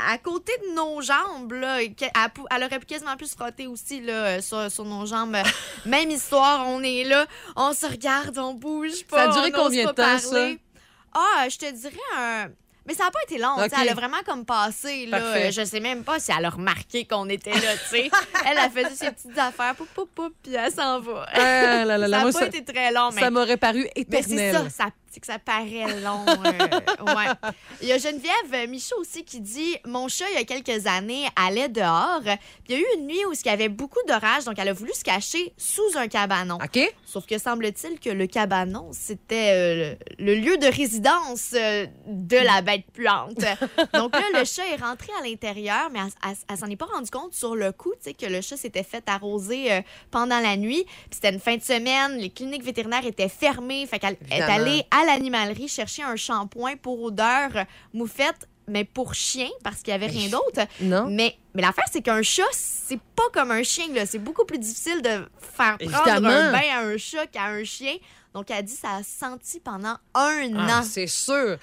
à, 0.09 0.19
côté 0.19 0.53
de 0.67 0.75
nos 0.75 1.01
jambes, 1.01 1.53
là, 1.53 1.81
elle, 1.83 2.65
aurait 2.65 2.79
pu 2.79 2.87
quasiment 2.87 3.17
pu 3.17 3.27
se 3.27 3.37
frotter 3.37 3.67
aussi 3.67 4.01
là, 4.01 4.13
euh, 4.13 4.41
sur, 4.41 4.71
sur 4.71 4.85
nos 4.85 5.07
jambes. 5.07 5.37
Même 5.87 6.11
histoire, 6.11 6.67
on 6.67 6.83
est 6.83 7.05
là, 7.05 7.27
on 7.57 7.73
se 7.73 7.87
regarde, 7.87 8.39
on 8.39 8.55
bouge 8.55 9.05
pas. 9.05 9.25
Ça 9.25 9.31
a 9.31 9.33
duré 9.33 9.53
on 9.55 9.65
combien 9.65 9.87
de 9.87 9.93
temps, 9.93 10.19
ça? 10.19 10.49
Ah, 11.15 11.47
je 11.49 11.57
te 11.57 11.71
dirais 11.71 11.97
un. 12.17 12.49
Mais 12.89 12.95
ça 12.95 13.05
n'a 13.05 13.11
pas 13.11 13.19
été 13.23 13.37
long. 13.37 13.57
tu 13.57 13.61
sais, 13.61 13.67
OK. 13.67 13.83
Elle 13.83 13.89
a 13.91 13.95
vraiment 13.95 14.23
comme 14.25 14.47
passé. 14.47 15.05
Là. 15.05 15.19
Euh, 15.19 15.51
je 15.51 15.63
sais 15.63 15.79
même 15.79 16.05
pas 16.05 16.19
si 16.19 16.33
elle 16.37 16.43
a 16.47 16.49
remarqué 16.49 17.05
qu'on 17.05 17.29
était 17.29 17.53
là. 17.53 17.77
tu 17.77 17.97
sais. 17.97 18.11
elle 18.51 18.57
a 18.57 18.71
fait 18.71 18.89
ses 18.95 19.11
petites 19.11 19.39
affaires, 19.39 19.75
poup, 19.75 19.89
poup, 19.95 20.09
poup, 20.15 20.35
puis 20.43 20.55
elle 20.55 20.73
s'en 20.73 20.99
va. 21.01 21.27
Ah 21.35 21.85
là 21.85 21.85
là 21.85 21.99
là, 21.99 22.09
ça 22.09 22.25
n'a 22.25 22.33
pas 22.33 22.33
ça- 22.33 22.47
été 22.47 22.65
très 22.65 22.91
long, 22.91 23.11
mais, 23.13 23.21
Ça 23.21 23.31
m'aurait 23.31 23.59
paru 23.59 23.87
mais 23.95 24.23
c'est 24.23 24.33
éternel. 24.33 24.71
ça, 24.71 24.85
ça 24.85 24.91
c'est 25.11 25.21
que 25.21 25.27
ça 25.27 25.39
paraît 25.39 26.01
long. 26.01 26.25
euh, 26.29 27.05
ouais. 27.15 27.27
Il 27.83 27.89
y 27.89 27.93
a 27.93 27.99
Geneviève 27.99 28.69
Michaud 28.69 28.97
aussi 29.01 29.25
qui 29.25 29.41
dit 29.41 29.77
Mon 29.87 30.09
chat, 30.09 30.27
il 30.31 30.35
y 30.39 30.41
a 30.41 30.45
quelques 30.45 30.87
années, 30.87 31.27
allait 31.37 31.69
dehors. 31.69 32.21
Puis 32.23 32.37
il 32.69 32.75
y 32.75 32.77
a 32.77 32.81
eu 32.81 32.87
une 32.99 33.07
nuit 33.07 33.25
où 33.27 33.33
il 33.33 33.47
y 33.47 33.49
avait 33.51 33.69
beaucoup 33.69 33.99
d'orage, 34.07 34.45
donc 34.45 34.57
elle 34.59 34.69
a 34.69 34.73
voulu 34.73 34.93
se 34.93 35.05
cacher 35.05 35.53
sous 35.57 35.97
un 35.97 36.09
cabanon. 36.09 36.59
OK? 36.63 36.95
Sauf 37.07 37.27
que 37.27 37.39
semble-t-il 37.39 37.99
que 38.01 38.11
le 38.11 38.27
cabanon, 38.27 38.91
c'était 38.93 39.53
euh, 39.55 39.95
le 40.19 40.35
lieu 40.35 40.57
de 40.59 40.67
résidence 40.67 41.53
euh, 41.55 41.87
de 42.07 42.37
la 42.37 42.63
bête 42.63 42.85
puante. 42.93 43.39
Donc 43.95 44.13
là, 44.15 44.23
le 44.35 44.45
chat 44.45 44.67
est 44.69 44.77
rentré 44.83 45.11
à 45.19 45.27
l'intérieur, 45.27 45.89
mais 45.93 46.01
elle, 46.01 46.31
elle- 46.31 46.37
elle 46.51 46.57
s'en 46.59 46.67
est 46.67 46.77
pas 46.77 46.87
rendu 46.87 47.11
compte 47.11 47.33
sur 47.35 47.55
le 47.57 47.73
coup, 47.73 47.93
tu 48.03 48.11
sais, 48.11 48.15
que 48.15 48.27
le 48.27 48.41
chat 48.41 48.57
s'était 48.57 48.83
fait 48.83 49.03
arroser 49.09 49.73
euh, 49.73 49.81
pendant 50.11 50.39
la 50.41 50.57
nuit. 50.57 50.85
Puis 50.85 51.09
c'était 51.13 51.31
une 51.33 51.41
fin 51.41 51.57
de 51.57 51.63
semaine, 51.63 52.19
les 52.19 52.31
cliniques 52.31 52.63
vétérinaires 52.65 53.07
étaient 53.07 53.29
fermées, 53.29 53.87
fait 53.87 53.99
qu'elle 53.99 54.17
est 54.31 54.41
allée 54.43 54.83
à 54.91 54.98
l'animalerie 55.05 55.69
chercher 55.69 56.03
un 56.03 56.17
shampoing 56.17 56.77
pour 56.77 57.03
odeur 57.03 57.51
moufette, 57.93 58.49
mais 58.67 58.85
pour 58.85 59.15
chien, 59.15 59.49
parce 59.65 59.79
qu'il 59.79 59.93
y 59.93 59.95
avait 59.95 60.07
rien 60.07 60.29
d'autre. 60.29 60.67
Non? 60.81 61.07
Mais, 61.09 61.37
mais 61.55 61.63
l'affaire, 61.63 61.87
c'est 61.91 62.03
qu'un 62.03 62.23
chat, 62.23 62.43
c'est 62.53 63.01
pas 63.17 63.23
comme 63.33 63.51
un 63.51 63.63
chien. 63.63 63.87
là. 63.95 64.05
C'est 64.07 64.19
beaucoup 64.19 64.45
plus 64.45 64.59
difficile 64.59 65.01
de 65.03 65.09
faire 65.41 65.79
prendre 65.79 65.81
Évidemment. 65.81 66.29
un 66.29 66.53
bain 66.53 66.63
à 66.75 66.81
un 66.81 66.97
chat 66.99 67.27
qu'à 67.27 67.45
un 67.47 67.65
chien. 67.65 67.95
Donc, 68.35 68.51
elle 68.51 68.63
dit 68.65 68.75
ça 68.75 68.97
a 68.97 69.03
senti 69.03 69.59
pendant 69.59 69.97
un 70.15 70.51
Ah, 70.55 70.81
an. 70.81 70.83
c'est 70.83 71.07
sûr. 71.07 71.57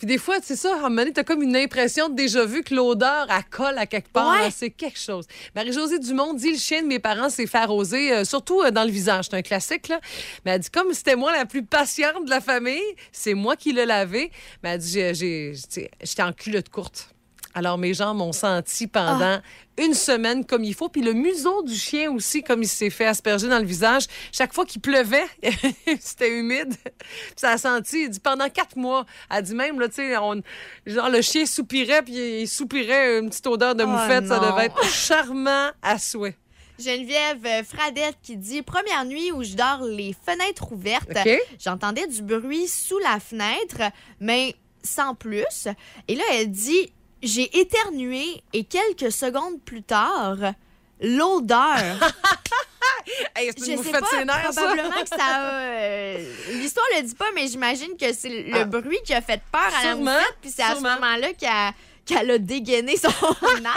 Puis 0.00 0.06
des 0.06 0.16
fois, 0.16 0.36
c'est 0.42 0.56
ça, 0.56 0.72
à 0.72 0.78
un 0.78 0.82
moment 0.84 0.96
donné, 1.02 1.12
t'as 1.12 1.24
comme 1.24 1.42
une 1.42 1.54
impression 1.54 2.08
de 2.08 2.14
déjà 2.14 2.46
vu 2.46 2.62
que 2.62 2.74
l'odeur, 2.74 3.26
elle 3.28 3.44
colle 3.50 3.76
à 3.76 3.84
quelque 3.84 4.08
part. 4.10 4.32
Ouais. 4.32 4.44
là, 4.46 4.50
C'est 4.50 4.70
quelque 4.70 4.98
chose. 4.98 5.26
Marie-Josée 5.54 5.98
Dumont 5.98 6.32
dit, 6.32 6.52
le 6.52 6.58
chien 6.58 6.80
de 6.80 6.86
mes 6.86 6.98
parents 6.98 7.28
s'est 7.28 7.46
fait 7.46 7.58
arroser, 7.58 8.10
euh, 8.12 8.24
surtout 8.24 8.62
euh, 8.62 8.70
dans 8.70 8.84
le 8.84 8.90
visage. 8.90 9.26
C'est 9.30 9.36
un 9.36 9.42
classique, 9.42 9.88
là. 9.88 10.00
Mais 10.46 10.52
elle 10.52 10.60
dit, 10.60 10.70
comme 10.70 10.94
c'était 10.94 11.16
moi 11.16 11.32
la 11.32 11.44
plus 11.44 11.62
patiente 11.62 12.24
de 12.24 12.30
la 12.30 12.40
famille, 12.40 12.80
c'est 13.12 13.34
moi 13.34 13.56
qui 13.56 13.74
l'ai 13.74 13.84
lavé. 13.84 14.30
Mais 14.62 14.70
elle 14.70 14.78
dit, 14.80 14.90
j'ai- 14.90 15.14
j'ai- 15.14 15.52
j'étais 15.54 15.90
j'étais 16.02 16.22
en 16.22 16.32
culotte 16.32 16.70
courte. 16.70 17.10
Alors, 17.54 17.78
mes 17.78 17.94
jambes 17.94 18.18
m'ont 18.18 18.32
senti 18.32 18.86
pendant 18.86 19.40
une 19.76 19.94
semaine 19.94 20.44
comme 20.44 20.62
il 20.62 20.74
faut. 20.74 20.88
Puis 20.88 21.02
le 21.02 21.12
museau 21.12 21.62
du 21.62 21.74
chien 21.74 22.10
aussi, 22.12 22.42
comme 22.42 22.62
il 22.62 22.68
s'est 22.68 22.90
fait 22.90 23.06
asperger 23.06 23.48
dans 23.48 23.58
le 23.58 23.64
visage. 23.64 24.04
Chaque 24.32 24.52
fois 24.52 24.64
qu'il 24.64 24.80
pleuvait, 24.80 25.26
c'était 26.00 26.30
humide. 26.38 26.74
Puis 26.82 27.34
ça 27.36 27.50
a 27.50 27.58
senti, 27.58 28.04
il 28.04 28.10
dit, 28.10 28.20
pendant 28.20 28.48
quatre 28.48 28.76
mois. 28.76 29.04
Elle 29.30 29.42
dit 29.42 29.54
même, 29.54 29.80
là, 29.80 29.88
tu 29.88 29.96
sais, 29.96 30.12
genre, 30.12 31.08
le 31.10 31.22
chien 31.22 31.44
soupirait, 31.46 32.02
puis 32.02 32.42
il 32.42 32.48
soupirait 32.48 33.18
une 33.18 33.30
petite 33.30 33.46
odeur 33.46 33.74
de 33.74 33.84
Oh 33.84 33.88
moufette. 33.88 34.26
ça 34.26 34.38
devait 34.38 34.66
être 34.66 34.84
charmant 34.84 35.70
à 35.82 35.98
souhait. 35.98 36.36
Geneviève 36.78 37.44
euh, 37.44 37.62
Fradette 37.62 38.16
qui 38.22 38.36
dit 38.36 38.62
Première 38.62 39.04
nuit 39.04 39.32
où 39.32 39.42
je 39.42 39.54
dors 39.54 39.82
les 39.82 40.14
fenêtres 40.24 40.72
ouvertes. 40.72 41.10
J'entendais 41.58 42.06
du 42.06 42.22
bruit 42.22 42.68
sous 42.68 42.98
la 43.00 43.20
fenêtre, 43.20 43.92
mais 44.18 44.54
sans 44.82 45.14
plus. 45.14 45.68
Et 46.08 46.14
là, 46.14 46.24
elle 46.32 46.50
dit 46.50 46.90
J'ai 47.22 47.58
éternué 47.60 48.42
et 48.52 48.64
quelques 48.64 49.12
secondes 49.12 49.60
plus 49.64 49.82
tard, 49.82 50.36
l'odeur. 51.00 51.76
Hey, 53.34 53.50
Je 53.56 53.64
sais 53.64 53.76
pas, 53.90 54.00
ça. 54.00 54.06
probablement 54.52 55.02
que 55.02 55.08
ça 55.08 55.16
a... 55.18 55.52
euh, 55.62 56.32
L'histoire 56.52 56.86
le 56.96 57.02
dit 57.02 57.14
pas, 57.14 57.24
mais 57.34 57.48
j'imagine 57.48 57.96
que 57.98 58.12
c'est 58.12 58.28
le 58.28 58.54
Ah. 58.54 58.64
bruit 58.64 58.98
qui 59.04 59.14
a 59.14 59.20
fait 59.20 59.40
peur 59.50 59.62
à 59.62 59.84
la 59.84 59.92
Sûrement, 59.92 60.12
moufette, 60.12 60.36
puis 60.40 60.50
c'est 60.54 60.62
à 60.62 60.76
ce 60.76 60.80
moment-là 60.80 61.32
qu'elle 61.32 61.72
qu'elle 62.04 62.30
a 62.30 62.38
dégainé 62.38 62.96
son 62.96 63.08
arme. 63.26 63.68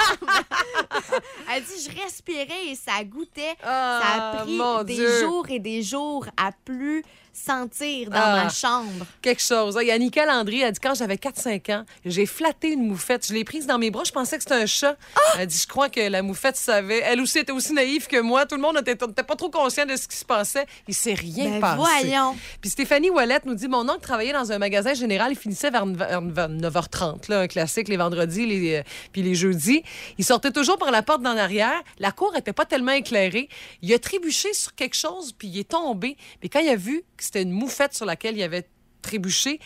Elle 1.51 1.63
dit, 1.63 1.88
je 1.89 2.01
respirais 2.03 2.67
et 2.67 2.75
ça 2.75 3.03
goûtait. 3.03 3.55
ça 3.62 3.65
Ah, 4.03 4.31
a 4.41 4.43
pris 4.43 4.53
mon 4.55 4.83
des 4.83 4.95
Dieu. 4.95 5.19
jours 5.21 5.47
et 5.50 5.59
des 5.59 5.81
jours 5.83 6.25
à 6.38 6.51
plus 6.65 7.03
sentir 7.33 8.09
dans 8.09 8.17
Ah. 8.17 8.43
ma 8.45 8.49
chambre. 8.49 9.05
quelque 9.21 9.41
chose. 9.41 9.77
Il 9.81 9.87
y 9.87 9.91
a 9.91 9.97
Nicole 9.97 10.27
Landry, 10.27 10.61
elle 10.61 10.71
dit 10.71 10.79
quand 10.79 10.93
j'avais 10.93 11.17
4-5 11.17 11.69
ans, 11.71 11.83
j'ai 12.05 12.25
flatté 12.25 12.69
une 12.71 12.87
moufette. 12.87 13.25
Je 13.27 13.33
l'ai 13.33 13.43
prise 13.43 13.65
dans 13.65 13.77
mes 13.79 13.89
bras, 13.91 14.03
je 14.05 14.11
pensais 14.11 14.37
que 14.37 14.43
c'était 14.43 14.55
un 14.55 14.65
chat. 14.65 14.95
Ah! 15.15 15.19
Elle 15.39 15.47
dit 15.47 15.57
je 15.57 15.67
crois 15.67 15.89
que 15.89 15.99
la 15.99 16.21
moufette 16.21 16.55
savait. 16.57 17.01
Elle 17.05 17.19
aussi 17.21 17.39
était 17.39 17.51
aussi 17.51 17.73
naïve 17.73 18.07
que 18.07 18.19
moi. 18.21 18.45
Tout 18.45 18.55
le 18.55 18.61
monde 18.61 18.75
n'était 18.75 18.95
pas 18.95 19.35
trop 19.35 19.49
conscient 19.49 19.85
de 19.85 19.95
ce 19.95 20.07
qui 20.07 20.15
se 20.17 20.25
passait. 20.25 20.65
Il 20.87 20.93
s'est 20.93 21.13
rien 21.15 21.49
Ben 21.51 21.59
passé. 21.61 21.77
voyons. 21.77 22.35
Puis 22.61 22.69
Stéphanie 22.69 23.09
Wallet 23.09 23.39
nous 23.45 23.55
dit 23.55 23.67
Mon 23.67 23.87
oncle 23.89 24.01
travaillait 24.01 24.33
dans 24.33 24.51
un 24.51 24.57
magasin 24.59 24.93
général. 24.93 25.31
Il 25.31 25.37
finissait 25.37 25.69
vers, 25.71 25.85
vers 25.85 26.21
9h30, 26.49 27.29
là, 27.29 27.39
un 27.41 27.47
classique, 27.47 27.87
les 27.87 27.97
vendredis 27.97 28.45
les, 28.45 28.75
euh, 28.75 28.83
puis 29.11 29.21
les 29.23 29.35
jeudis. 29.35 29.83
Il 30.17 30.25
sortait 30.25 30.51
toujours 30.51 30.77
par 30.77 30.91
la 30.91 31.01
porte 31.01 31.21
d'en 31.21 31.35
arrière. 31.37 31.81
La 31.99 32.11
cour 32.11 32.35
était 32.35 32.53
pas 32.53 32.65
tellement 32.65 32.91
éclairée. 32.91 33.49
Il 33.81 33.93
a 33.93 33.99
trébuché 33.99 34.53
sur 34.53 34.75
quelque 34.75 34.95
chose, 34.95 35.31
puis 35.33 35.47
il 35.47 35.59
est 35.59 35.69
tombé. 35.69 36.17
Puis 36.39 36.49
quand 36.49 36.59
il 36.59 36.69
a 36.69 36.75
vu 36.75 37.03
que 37.17 37.23
c'était 37.24 37.42
une 37.44 37.51
moufette 37.51 37.94
sur 37.94 38.06
laquelle 38.06 38.38
il 38.38 38.44
avait 38.44 38.68
trébuché, 39.01 39.60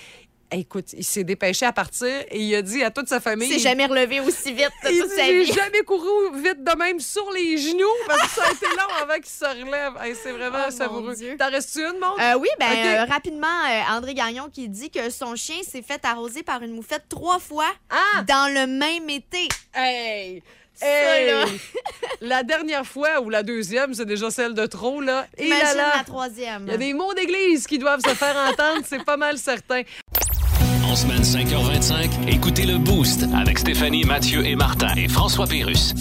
Écoute, 0.50 0.94
il 0.94 1.04
s'est 1.04 1.26
dépêché 1.26 1.66
à 1.66 1.74
partir 1.74 2.08
et 2.08 2.40
il 2.40 2.56
a 2.56 2.62
dit 2.62 2.82
à 2.82 2.90
toute 2.90 3.10
sa 3.10 3.20
famille. 3.20 3.50
Il 3.50 3.54
s'est 3.56 3.60
jamais 3.68 3.86
relevé 3.86 4.22
aussi 4.22 4.54
vite 4.54 4.70
de 4.86 4.90
il 4.92 5.02
toute 5.02 5.12
sa 5.12 5.30
vie. 5.30 5.44
jamais 5.46 5.82
couru 5.86 6.42
vite 6.42 6.64
de 6.64 6.78
même 6.78 7.02
sur 7.02 7.30
les 7.34 7.58
genoux 7.58 7.84
parce 8.08 8.22
que 8.22 8.30
ça 8.30 8.48
a 8.48 8.52
été 8.54 8.66
long 8.68 8.94
avant 9.02 9.16
qu'il 9.16 9.26
se 9.26 9.44
relève. 9.44 9.94
Hey, 10.02 10.16
c'est 10.16 10.32
vraiment 10.32 10.64
Oh, 10.70 10.72
savoureux. 10.72 11.14
T'en 11.38 11.50
restes 11.50 11.76
une, 11.76 12.00
mon? 12.00 12.18
Euh, 12.24 12.36
oui, 12.40 12.48
ben 12.62 12.72
Ok. 12.72 12.78
euh, 12.78 13.04
rapidement, 13.14 13.48
euh, 13.70 13.82
André 13.98 14.14
Gagnon 14.14 14.50
qui 14.50 14.70
dit 14.70 14.90
que 14.90 15.10
son 15.10 15.36
chien 15.36 15.58
s'est 15.70 15.82
fait 15.82 16.00
arroser 16.06 16.44
par 16.44 16.64
une 16.64 16.72
moufette 16.72 17.10
trois 17.10 17.40
fois 17.40 17.70
Ah! 17.90 18.24
dans 18.26 18.48
le 18.54 18.68
même 18.68 19.10
été. 19.10 19.50
Hey! 19.74 20.42
Ça, 20.80 20.86
Hey! 20.88 21.28
là. 21.32 21.46
La 22.22 22.44
dernière 22.44 22.86
fois 22.86 23.22
ou 23.22 23.30
la 23.30 23.44
deuxième, 23.44 23.94
c'est 23.94 24.06
déjà 24.06 24.32
celle 24.32 24.54
de 24.54 24.66
trop, 24.66 25.02
là. 25.02 25.28
Et 25.38 25.48
là 25.50 25.56
Imagine 25.58 25.78
là, 25.78 25.92
la 25.98 26.04
troisième. 26.04 26.64
il 26.66 26.72
y 26.72 26.74
a 26.74 26.78
des 26.78 26.94
mots 26.94 27.14
d'église 27.14 27.68
qui 27.68 27.78
doivent 27.78 28.02
se 28.02 28.14
faire 28.16 28.36
entendre, 28.36 28.82
c'est 28.88 29.04
pas 29.04 29.18
mal 29.18 29.38
certain. 29.38 29.84
En 30.90 30.96
semaine 30.96 31.22
5h25, 31.22 32.30
écoutez 32.30 32.66
le 32.66 32.78
Boost 32.78 33.26
avec 33.36 33.60
Stéphanie, 33.60 34.06
Mathieu 34.06 34.46
et 34.46 34.56
Martin 34.56 34.96
et 34.96 35.10
François 35.10 35.46
Pérus. 35.46 35.94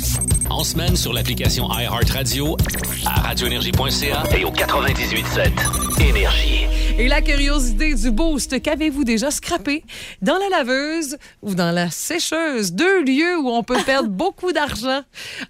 En 0.49 0.63
semaine 0.63 0.97
sur 0.97 1.13
l'application 1.13 1.69
iHeartRadio, 1.69 2.57
à 3.05 3.21
radioénergie.ca 3.21 4.23
et 4.37 4.45
au 4.45 4.51
98.7 4.53 6.09
Énergie. 6.09 6.67
Et 6.99 7.09
la 7.09 7.21
curiosité 7.21 7.95
du 7.95 8.11
boost, 8.11 8.63
qu'avez-vous 8.63 9.05
déjà 9.05 9.31
scrappé 9.31 9.85
dans 10.23 10.39
la 10.39 10.49
laveuse 10.49 11.19
ou 11.43 11.55
dans 11.55 11.71
la 11.71 11.91
sécheuse? 11.91 12.73
Deux 12.73 13.05
lieux 13.05 13.39
où 13.39 13.51
on 13.51 13.63
peut 13.63 13.77
perdre 13.85 14.09
beaucoup 14.11 14.53
d'argent 14.53 15.03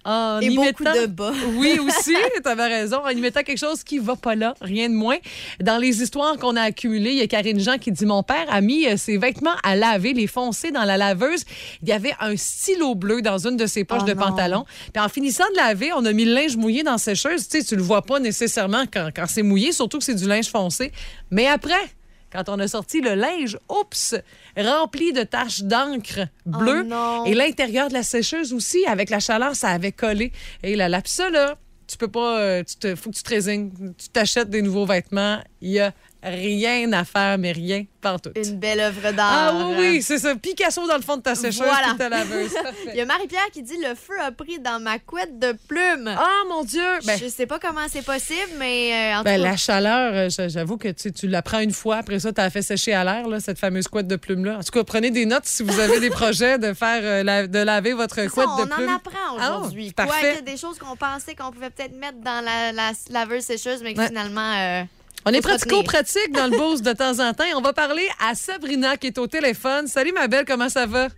en 0.03 0.39
Et 0.41 0.47
y 0.47 0.55
beaucoup 0.55 0.83
mettant... 0.83 1.01
de 1.01 1.05
bas. 1.05 1.31
Oui, 1.55 1.79
aussi, 1.87 2.15
tu 2.43 2.49
avais 2.49 2.67
raison, 2.67 2.97
en 2.97 3.09
y 3.09 3.21
mettant 3.21 3.43
quelque 3.43 3.59
chose 3.59 3.81
qui 3.83 3.97
va 3.97 4.17
pas 4.17 4.35
là, 4.35 4.55
rien 4.59 4.89
de 4.89 4.95
moins. 4.95 5.15
Dans 5.61 5.77
les 5.77 6.01
histoires 6.01 6.37
qu'on 6.37 6.57
a 6.57 6.63
accumulées, 6.63 7.11
il 7.11 7.17
y 7.17 7.21
a 7.21 7.27
Karine 7.27 7.61
Jean 7.61 7.77
qui 7.77 7.93
dit 7.93 8.05
Mon 8.05 8.23
père 8.23 8.47
a 8.49 8.59
mis 8.59 8.85
euh, 8.85 8.97
ses 8.97 9.17
vêtements 9.17 9.26
à 9.63 9.75
laver, 9.75 10.13
les 10.13 10.27
foncer 10.27 10.71
dans 10.71 10.83
la 10.83 10.97
laveuse. 10.97 11.43
Il 11.81 11.89
y 11.89 11.91
avait 11.91 12.13
un 12.19 12.35
stylo 12.37 12.95
bleu 12.95 13.21
dans 13.21 13.37
une 13.47 13.57
de 13.57 13.65
ses 13.65 13.83
poches 13.83 14.01
Oh 14.03 14.05
de 14.07 14.13
non. 14.13 14.21
pantalon. 14.21 14.65
Puis 14.93 15.01
en 15.03 15.09
finissant 15.09 15.43
de 15.51 15.57
laver, 15.57 15.91
on 15.93 16.05
a 16.05 16.13
mis 16.13 16.25
le 16.25 16.33
linge 16.33 16.55
mouillé 16.57 16.83
dans 16.83 16.93
la 16.93 16.97
sécheuse. 16.97 17.47
Tu 17.47 17.59
sais, 17.59 17.63
tu 17.65 17.75
le 17.75 17.81
vois 17.81 18.01
pas 18.01 18.19
nécessairement 18.19 18.85
quand, 18.91 19.09
quand 19.15 19.25
c'est 19.27 19.43
mouillé, 19.43 19.71
surtout 19.71 19.97
que 19.99 20.03
c'est 20.03 20.15
du 20.15 20.27
linge 20.27 20.49
foncé. 20.49 20.91
Mais 21.31 21.47
après, 21.47 21.73
quand 22.31 22.49
on 22.49 22.59
a 22.59 22.67
sorti 22.67 22.99
le 23.01 23.15
linge, 23.15 23.57
oups, 23.69 24.15
rempli 24.57 25.13
de 25.13 25.23
taches 25.23 25.61
d'encre 25.61 26.27
bleue. 26.45 26.81
Oh 26.85 26.87
non. 26.87 27.25
et 27.25 27.33
l'intérieur 27.33 27.87
de 27.87 27.93
la 27.93 28.03
sécheuse 28.03 28.53
aussi, 28.53 28.85
avec 28.85 29.09
la 29.09 29.19
chaleur, 29.19 29.55
ça 29.55 29.69
avait 29.69 29.91
collé. 29.93 30.31
Et 30.63 30.75
puis 30.75 31.01
ça, 31.05 31.29
là, 31.29 31.55
tu 31.87 31.95
peux 31.95 32.09
pas. 32.09 32.39
euh, 32.39 32.63
Tu 32.67 32.75
te, 32.75 32.95
faut 32.95 33.09
que 33.11 33.15
tu 33.15 33.23
te 33.23 33.29
résignes. 33.29 33.71
Tu 33.97 34.09
t'achètes 34.09 34.49
des 34.49 34.61
nouveaux 34.61 34.85
vêtements. 34.85 35.39
Il 35.61 35.71
y 35.71 35.79
a 35.79 35.93
rien 36.23 36.91
à 36.93 37.03
faire, 37.03 37.37
mais 37.37 37.51
rien 37.51 37.85
partout. 38.01 38.31
Une 38.35 38.57
belle 38.59 38.79
œuvre 38.79 39.11
d'art. 39.11 39.31
Ah 39.31 39.67
oui, 39.71 39.75
oui, 39.79 40.01
c'est 40.01 40.17
ça. 40.17 40.35
Picasso 40.35 40.85
dans 40.87 40.95
le 40.95 41.01
fond 41.01 41.17
de 41.17 41.21
ta 41.21 41.35
sécheuse 41.35 41.57
Voilà. 41.67 41.93
ta 41.97 42.09
laveuse. 42.09 42.51
Il 42.87 42.95
y 42.95 43.01
a 43.01 43.05
Marie-Pierre 43.05 43.49
qui 43.51 43.63
dit 43.63 43.77
le 43.77 43.95
feu 43.95 44.13
a 44.21 44.31
pris 44.31 44.59
dans 44.59 44.79
ma 44.81 44.99
couette 44.99 45.37
de 45.39 45.53
plumes. 45.67 46.07
Ah, 46.17 46.43
mon 46.49 46.63
Dieu! 46.63 46.81
Ben, 47.05 47.17
je 47.19 47.27
sais 47.27 47.45
pas 47.45 47.59
comment 47.59 47.85
c'est 47.91 48.05
possible, 48.05 48.51
mais 48.57 48.93
euh, 49.13 49.19
en 49.19 49.23
ben, 49.23 49.37
tout 49.37 49.43
la 49.43 49.57
chaleur, 49.57 50.13
euh, 50.13 50.29
j'a- 50.29 50.47
j'avoue 50.47 50.77
que 50.77 50.89
tu, 50.89 51.11
tu 51.11 51.27
la 51.27 51.41
prends 51.41 51.59
une 51.59 51.71
fois, 51.73 51.97
après 51.97 52.19
ça, 52.19 52.31
tu 52.31 52.41
as 52.41 52.49
fait 52.49 52.61
sécher 52.61 52.93
à 52.93 53.03
l'air, 53.03 53.25
cette 53.41 53.59
fameuse 53.59 53.87
couette 53.87 54.07
de 54.07 54.15
plumes-là. 54.15 54.57
En 54.59 54.63
tout 54.63 54.71
cas, 54.71 54.83
prenez 54.83 55.11
des 55.11 55.25
notes 55.25 55.45
si 55.45 55.63
vous 55.63 55.79
avez 55.79 55.99
des 55.99 56.09
projets 56.21 56.57
de 56.57 56.73
faire 56.73 57.01
euh, 57.03 57.23
la- 57.23 57.47
de 57.47 57.59
laver 57.59 57.93
votre 57.93 58.15
couette 58.27 58.47
on 58.47 58.63
de 58.65 58.69
plumes. 58.69 58.89
en 58.89 58.95
apprend 58.95 59.37
Ah, 59.39 59.57
aujourd'hui. 59.59 59.91
parfait. 59.91 60.11
Quoi, 60.19 60.29
il 60.29 60.35
y 60.35 60.37
a 60.37 60.41
des 60.41 60.57
choses 60.57 60.77
qu'on 60.79 60.95
pensait 60.95 61.35
qu'on 61.35 61.51
pouvait 61.51 61.69
peut-être 61.69 61.95
mettre 61.95 62.19
dans 62.21 62.43
la, 62.43 62.71
la 62.71 62.91
laveuse 63.11 63.43
sécheuse, 63.43 63.81
mais 63.83 63.93
que 63.93 64.05
finalement. 64.05 64.53
euh, 64.57 64.83
On 65.29 65.31
est 65.31 65.41
pratico-pratique 65.41 66.31
dans 66.31 66.49
le 66.49 66.57
boost 66.57 66.85
de 66.85 66.93
temps 66.93 67.19
en 67.19 67.33
temps. 67.33 67.43
Et 67.43 67.53
on 67.53 67.59
va 67.59 67.73
parler 67.73 68.07
à 68.25 68.33
Sabrina 68.33 68.95
qui 68.95 69.07
est 69.07 69.17
au 69.17 69.27
téléphone. 69.27 69.85
Salut, 69.87 70.13
ma 70.13 70.29
belle, 70.29 70.45
comment 70.45 70.69
ça 70.69 70.85
va? 70.85 71.09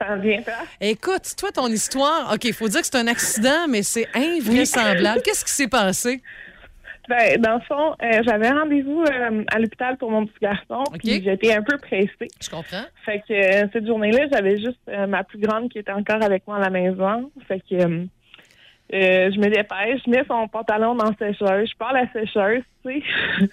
Ça 0.00 0.06
va 0.06 0.16
bien, 0.18 0.40
toi? 0.40 0.54
Écoute, 0.80 1.34
toi, 1.36 1.50
ton 1.50 1.66
histoire, 1.66 2.32
OK, 2.32 2.44
il 2.44 2.52
faut 2.52 2.68
dire 2.68 2.82
que 2.82 2.86
c'est 2.86 2.96
un 2.96 3.08
accident, 3.08 3.66
mais 3.68 3.82
c'est 3.82 4.06
invraisemblable. 4.14 5.20
Qu'est-ce 5.24 5.44
qui 5.44 5.50
s'est 5.50 5.66
passé? 5.66 6.22
Ben, 7.08 7.40
dans 7.40 7.54
le 7.54 7.60
fond, 7.62 7.96
euh, 8.02 8.22
j'avais 8.24 8.50
rendez-vous 8.50 9.02
euh, 9.02 9.44
à 9.48 9.58
l'hôpital 9.58 9.96
pour 9.96 10.12
mon 10.12 10.26
petit 10.26 10.38
garçon, 10.40 10.84
puis 10.98 11.22
j'étais 11.24 11.52
un 11.52 11.62
peu 11.62 11.76
pressée. 11.78 12.28
Je 12.40 12.48
comprends. 12.48 12.84
Fait 13.04 13.22
que 13.28 13.32
euh, 13.32 13.66
cette 13.72 13.86
journée-là, 13.86 14.26
j'avais 14.32 14.58
juste 14.58 14.78
euh, 14.88 15.08
ma 15.08 15.24
plus 15.24 15.38
grande 15.38 15.70
qui 15.70 15.78
était 15.78 15.92
encore 15.92 16.22
avec 16.22 16.46
moi 16.46 16.58
à 16.58 16.60
la 16.60 16.70
maison. 16.70 17.32
Fait 17.48 17.60
que 17.68 18.06
euh, 18.92 19.30
je 19.32 19.38
me 19.38 19.48
dépêche, 19.48 20.00
je 20.06 20.10
mets 20.10 20.24
son 20.28 20.46
pantalon 20.48 20.94
dans 20.94 21.10
la 21.10 21.16
sécheuse, 21.16 21.70
je 21.70 21.76
pars 21.76 21.92
la 21.92 22.10
sécheuse, 22.12 22.62
tu 22.84 22.92
sais. 22.92 23.02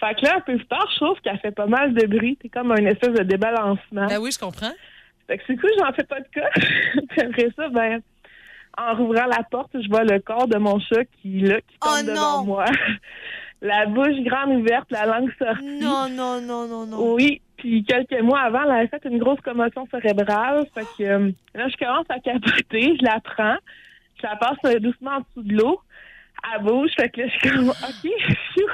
fait 0.00 0.14
que 0.14 0.24
là, 0.24 0.36
un 0.36 0.40
peu 0.40 0.56
plus 0.56 0.66
tard, 0.66 0.88
je 0.92 1.04
trouve 1.04 1.20
qu'elle 1.20 1.38
fait 1.38 1.50
pas 1.50 1.66
mal 1.66 1.92
de 1.94 2.06
bruit. 2.06 2.38
C'est 2.40 2.48
comme 2.48 2.72
une 2.72 2.86
espèce 2.86 3.12
de 3.12 3.22
débalancement. 3.24 4.06
Ben 4.06 4.18
oui, 4.20 4.30
je 4.32 4.38
comprends. 4.38 4.72
Fait 5.26 5.38
que 5.38 5.44
c'est 5.46 5.56
cool, 5.56 5.70
j'en 5.78 5.92
fais 5.92 6.04
pas 6.04 6.20
de 6.20 6.28
cas. 6.32 6.50
Puis 7.10 7.20
après 7.20 7.48
ça, 7.56 7.68
ben, 7.68 8.00
en 8.76 8.94
rouvrant 8.94 9.26
la 9.26 9.42
porte, 9.50 9.70
je 9.74 9.88
vois 9.88 10.04
le 10.04 10.18
corps 10.20 10.48
de 10.48 10.58
mon 10.58 10.78
chat 10.80 11.04
qui, 11.20 11.40
là, 11.40 11.60
qui 11.60 11.76
Oh 11.82 11.86
tombe 11.98 12.06
devant 12.06 12.38
non! 12.40 12.44
moi. 12.44 12.64
la 13.62 13.86
bouche 13.86 14.20
grande 14.24 14.56
ouverte, 14.56 14.90
la 14.90 15.06
langue 15.06 15.32
sortie. 15.38 15.78
Non, 15.80 16.08
non, 16.10 16.40
non, 16.40 16.66
non, 16.66 16.86
non. 16.86 17.14
Oui, 17.14 17.40
puis 17.56 17.84
quelques 17.84 18.20
mois 18.20 18.40
avant, 18.40 18.62
elle 18.64 18.72
avait 18.72 18.88
fait 18.88 19.04
une 19.06 19.18
grosse 19.18 19.40
commotion 19.40 19.86
cérébrale. 19.90 20.66
Fait 20.74 20.86
que 20.98 21.02
euh, 21.02 21.30
là, 21.54 21.68
je 21.68 21.76
commence 21.76 22.06
à 22.10 22.18
capoter, 22.18 22.96
je 23.00 23.04
la 23.04 23.20
prends, 23.20 23.56
je 24.24 24.28
la 24.28 24.36
passe 24.36 24.58
euh, 24.64 24.78
doucement 24.78 25.16
en 25.16 25.20
dessous 25.20 25.48
de 25.48 25.54
l'eau. 25.54 25.80
Elle 26.52 26.62
bouge, 26.62 26.90
fait 26.96 27.08
que 27.08 27.22
là, 27.22 27.26
je 27.28 27.38
suis 27.38 27.50
comme, 27.50 27.68
OK, 27.70 28.10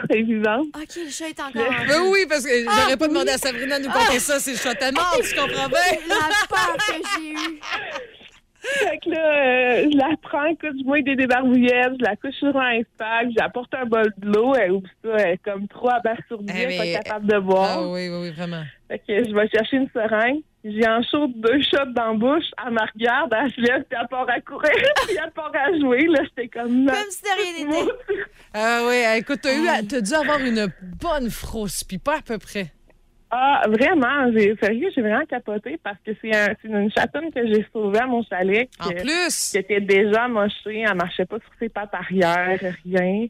elle 0.08 0.16
est 0.16 0.22
vivante. 0.22 0.66
OK, 0.74 0.96
le 0.96 1.10
chat 1.10 1.28
est 1.28 1.40
encore 1.40 1.62
en 1.62 1.86
Ben 1.86 2.00
oui, 2.10 2.26
parce 2.28 2.44
que 2.44 2.64
j'aurais 2.64 2.96
pas 2.96 3.08
demandé 3.08 3.30
à 3.30 3.38
Sabrina 3.38 3.78
de 3.78 3.86
nous 3.86 3.92
conter 3.92 4.18
ça, 4.18 4.40
c'est 4.40 4.52
le 4.52 4.58
chat 4.58 4.82
à 4.82 4.92
mort, 4.92 5.18
tu 5.22 5.34
comprends 5.36 5.68
bien? 5.68 5.78
La 6.08 6.46
peur 6.48 6.76
que 6.76 6.94
j'ai 7.16 7.30
eue. 7.30 7.60
Fait 8.62 8.98
que 8.98 9.10
là, 9.10 9.18
euh, 9.18 9.88
je 9.90 9.96
la 9.96 10.14
prends, 10.20 10.44
écoute, 10.46 10.76
je 10.78 10.84
mouille 10.84 11.02
des 11.02 11.16
débarbouillettes, 11.16 11.92
je 11.98 12.04
la 12.04 12.16
couche 12.16 12.34
sur 12.34 12.54
un 12.56 12.80
sac, 12.98 13.28
j'apporte 13.36 13.72
un 13.74 13.86
bol 13.86 14.12
de 14.18 14.28
l'eau, 14.32 14.54
elle 14.54 14.72
ouvre 14.72 14.88
ça, 15.02 15.10
elle 15.16 15.30
est 15.34 15.38
comme 15.38 15.66
trop 15.68 15.88
abasourdie, 15.90 16.52
Eh, 16.54 16.60
elle 16.62 16.68
mais- 16.68 16.90
est 16.90 16.96
pas 16.96 17.02
capable 17.02 17.26
de 17.26 17.38
boire. 17.38 17.78
Ah 17.78 17.88
oui, 17.88 18.08
oui, 18.10 18.18
oui, 18.22 18.30
vraiment. 18.30 18.62
Fait 18.88 18.98
que 18.98 19.24
je 19.28 19.34
vais 19.34 19.48
chercher 19.48 19.76
une 19.78 19.88
seringue. 19.94 20.40
J'ai 20.62 20.86
en 20.86 21.02
chaud 21.02 21.26
deux 21.36 21.62
shots 21.62 21.86
dans 21.96 22.08
la 22.12 22.18
bouche. 22.18 22.44
Elle 22.66 22.74
me 22.74 22.80
regarde, 22.92 23.34
elle 23.34 23.50
se 23.50 23.60
lève, 23.62 23.82
puis 23.88 23.98
elle 23.98 24.08
part 24.08 24.28
à 24.28 24.40
courir, 24.42 24.70
puis 25.06 25.16
elle 25.22 25.30
part 25.30 25.52
à 25.54 25.78
jouer. 25.78 26.06
Là, 26.06 26.20
j'étais 26.24 26.48
comme... 26.48 26.84
Comme 26.84 27.10
si 27.10 27.22
de 27.22 27.64
rien 27.64 27.66
n'était. 27.66 27.92
Ah 28.52 28.82
oui, 28.86 28.96
écoute, 29.16 29.38
t'as 29.42 29.54
eu, 29.54 29.66
t'as 29.88 30.00
dû 30.02 30.12
avoir 30.12 30.38
une 30.40 30.66
bonne 31.00 31.30
frousse, 31.30 31.82
puis 31.82 31.96
pas 31.96 32.18
à 32.18 32.20
peu 32.22 32.36
près. 32.36 32.66
Ah, 33.32 33.62
vraiment, 33.68 34.32
j'ai 34.32 34.56
sérieux, 34.56 34.88
j'ai 34.94 35.02
vraiment 35.02 35.24
capoté 35.24 35.78
parce 35.82 35.98
que 36.04 36.10
c'est 36.20 36.34
un, 36.34 36.48
c'est 36.60 36.68
une 36.68 36.90
chatonne 36.90 37.30
que 37.32 37.46
j'ai 37.46 37.64
sauvée 37.72 38.00
à 38.00 38.06
mon 38.06 38.24
chalet 38.24 38.68
En 38.80 38.88
qui, 38.88 38.94
plus, 38.94 39.50
qui 39.50 39.58
était 39.58 39.80
déjà 39.80 40.26
mochée, 40.26 40.84
elle 40.88 40.96
marchait 40.96 41.26
pas 41.26 41.38
sur 41.38 41.50
ses 41.60 41.68
pattes 41.68 41.94
arrière, 41.94 42.58
rien. 42.84 43.26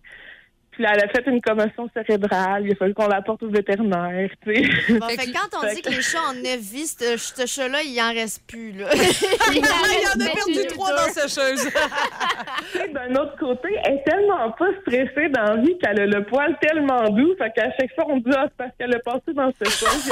Puis 0.81 0.87
là, 0.89 0.95
elle 0.97 1.05
a 1.05 1.09
fait 1.09 1.27
une 1.31 1.43
commotion 1.43 1.91
cérébrale, 1.93 2.65
il 2.65 2.73
a 2.73 2.75
fallu 2.75 2.95
qu'on 2.95 3.07
la 3.07 3.21
porte 3.21 3.43
au 3.43 3.51
vétérinaire, 3.51 4.31
tu 4.43 4.55
sais. 4.55 4.95
Bon, 4.95 5.07
Fait 5.09 5.17
fait 5.17 5.27
que- 5.27 5.33
que 5.33 5.37
quand 5.37 5.59
on 5.63 5.75
dit 5.75 5.83
que- 5.83 5.91
les 5.91 6.01
chats 6.01 6.19
ont 6.31 6.43
neuf 6.43 6.59
vies, 6.61 6.87
ce 6.87 7.19
ce 7.19 7.45
chat-là, 7.45 7.83
il 7.83 8.01
en 8.01 8.15
reste 8.15 8.41
plus, 8.49 8.73
là. 8.73 8.89
il 9.53 9.59
en 9.59 10.27
a 10.27 10.31
perdu 10.31 10.67
trois 10.69 10.91
dans 10.97 11.13
sa 11.13 11.29
chose. 11.29 11.69
D'un 12.95 13.15
autre 13.21 13.37
côté, 13.39 13.69
elle 13.85 13.97
est 13.97 14.05
tellement 14.11 14.51
pas 14.53 14.69
stressée 14.81 15.29
dans 15.29 15.55
la 15.55 15.57
vie 15.57 15.77
qu'elle 15.83 16.01
a 16.01 16.07
le 16.07 16.25
poil 16.25 16.57
tellement 16.63 17.11
doux, 17.11 17.35
fait 17.37 17.53
qu'à 17.55 17.71
chaque 17.79 17.95
fois, 17.95 18.05
on 18.09 18.17
dit, 18.17 18.31
ah, 18.35 18.45
c'est 18.49 18.57
parce 18.57 18.71
qu'elle 18.79 18.95
a 18.95 18.99
passé 19.01 19.35
dans 19.35 19.53
ce 19.63 19.71
chose. 19.71 20.11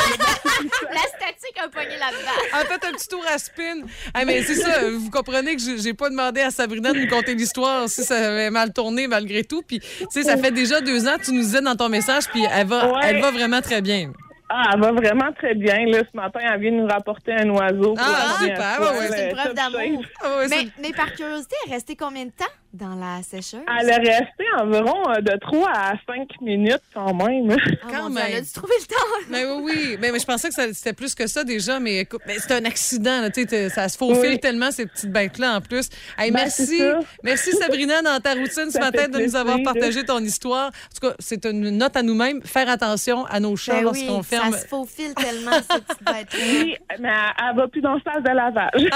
La 0.93 1.01
statique 1.01 1.57
a 1.65 1.69
pogné 1.69 1.97
là-dedans. 1.97 2.59
En 2.61 2.65
fait, 2.67 2.87
un 2.87 2.93
petit 2.93 3.09
tour 3.09 3.25
à 3.33 3.39
spin. 3.39 3.83
Ah, 4.13 4.27
mais 4.27 4.43
c'est 4.43 4.55
ça, 4.57 4.83
vous 4.91 5.11
comprenez 5.11 5.57
que 5.57 5.63
j'ai 5.63 5.79
j'ai 5.79 5.95
pas 5.95 6.11
demandé 6.11 6.43
à 6.43 6.51
Sabrina 6.51 6.93
de 6.93 6.99
nous 6.99 7.09
conter 7.09 7.35
l'histoire 7.35 7.89
si 7.89 8.03
ça 8.05 8.17
avait 8.17 8.51
mal 8.51 8.73
tourné 8.73 9.07
malgré 9.07 9.45
tout. 9.45 9.63
Puis, 9.63 9.81
tu 9.81 10.07
sais, 10.11 10.25
ça 10.25 10.37
fait 10.37 10.51
déjà 10.61 10.81
deux 10.81 11.07
ans, 11.09 11.17
tu 11.23 11.33
nous 11.33 11.41
disais 11.41 11.61
dans 11.61 11.77
ton 11.77 11.89
message, 11.89 12.25
puis 12.33 12.45
elle 12.51 12.67
va, 12.67 12.87
Ouais. 12.93 13.01
elle 13.05 13.21
va 13.21 13.31
vraiment 13.31 13.61
très 13.61 13.81
bien. 13.81 14.13
Ah, 14.51 14.71
elle 14.75 14.81
va 14.81 14.93
vraiment 14.93 15.31
très 15.37 15.55
bien. 15.55 15.77
Là, 15.87 15.99
ce 16.11 16.17
matin, 16.17 16.41
elle 16.43 16.59
vient 16.61 16.71
nous 16.71 16.87
rapporter 16.87 17.33
un 17.33 17.51
oiseau. 17.51 17.93
pour 17.95 17.99
Ah, 18.01 18.37
super, 18.41 18.81
ouais, 18.81 19.09
c'est 19.11 19.31
une 19.31 19.37
preuve 19.37 19.55
d'amour. 19.55 20.03
Ah 20.23 20.27
Mais, 20.49 20.69
mais 20.83 20.93
par 20.95 21.13
curiosité, 21.13 21.55
elle 21.67 21.73
est 21.73 21.75
restée 21.75 21.97
combien 21.97 22.25
de 22.25 22.31
temps? 22.31 22.47
Dans 22.73 22.95
la 22.95 23.23
sécheuse? 23.23 23.61
Elle 23.81 23.89
est 23.89 23.97
restée 23.97 24.45
environ 24.61 25.11
euh, 25.11 25.21
de 25.21 25.37
3 25.41 25.71
à 25.71 25.93
5 26.07 26.29
minutes 26.43 26.83
quand 26.95 27.15
même. 27.15 27.57
Oh, 27.57 27.77
quand 27.91 28.11
Dieu, 28.11 28.19
Elle 28.21 28.33
a 28.33 28.35
même. 28.37 28.45
dû 28.45 28.53
trouver 28.53 28.75
le 28.81 28.87
temps. 28.87 29.31
Mais 29.31 29.45
oui, 29.47 29.63
oui. 29.65 29.97
Mais, 30.01 30.13
mais 30.13 30.19
je 30.19 30.27
pensais 30.27 30.49
que 30.49 30.55
c'était 30.75 30.93
plus 30.93 31.15
que 31.15 31.27
ça 31.27 31.45
déjà, 31.45 31.81
mais 31.81 32.01
écoute, 32.01 32.21
mais 32.27 32.39
c'est 32.39 32.53
un 32.53 32.65
accident. 32.65 33.21
Là, 33.23 33.29
ça 33.71 33.89
se 33.89 33.97
faufile 33.97 34.33
Oui. 34.33 34.41
tellement, 34.41 34.71
ces 34.71 34.87
petites 34.87 35.11
bêtes-là, 35.11 35.57
en 35.57 35.61
plus. 35.61 35.89
Hey, 36.19 36.31
Ben, 36.31 36.41
merci. 36.43 36.81
Merci, 37.23 37.53
Sabrina, 37.53 38.03
dans 38.03 38.21
ta 38.21 38.35
routine 38.35 38.71
ce 38.71 38.79
matin, 38.79 39.09
de 39.09 39.19
nous 39.19 39.37
avoir 39.37 39.59
partagé 39.65 40.05
ton 40.05 40.19
histoire. 40.21 40.69
En 40.69 41.01
tout 41.01 41.09
cas, 41.09 41.15
c'est 41.19 41.45
une 41.47 41.71
note 41.71 41.97
à 41.97 42.03
nous-mêmes. 42.03 42.43
Faire 42.43 42.69
attention 42.69 43.25
à 43.27 43.41
nos 43.41 43.57
chats 43.57 43.75
Ben 43.75 43.83
lorsqu'on 43.85 44.19
oui, 44.19 44.25
ferme. 44.25 44.53
ça 44.53 44.59
se 44.59 44.67
faufile 44.67 45.15
tellement, 45.15 45.53
cette 45.53 45.85
petite 45.85 46.05
bête 46.05 46.29
Oui, 46.35 46.77
mais 47.01 47.09
elle, 47.39 47.57
va 47.57 47.69
plus 47.69 47.81
dans 47.81 47.95
le 47.95 48.01
sas 48.01 48.23
de 48.23 48.31
lavage. 48.31 48.89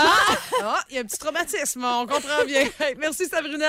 Ah, 0.64 0.78
il 0.90 0.96
y 0.96 0.98
a 0.98 1.00
un 1.00 1.04
petit 1.04 1.18
traumatisme, 1.18 1.84
on 1.84 2.06
comprend 2.06 2.44
bien. 2.46 2.62
Hey, 2.80 2.94
merci, 2.98 3.26
Sabrina. 3.26 3.61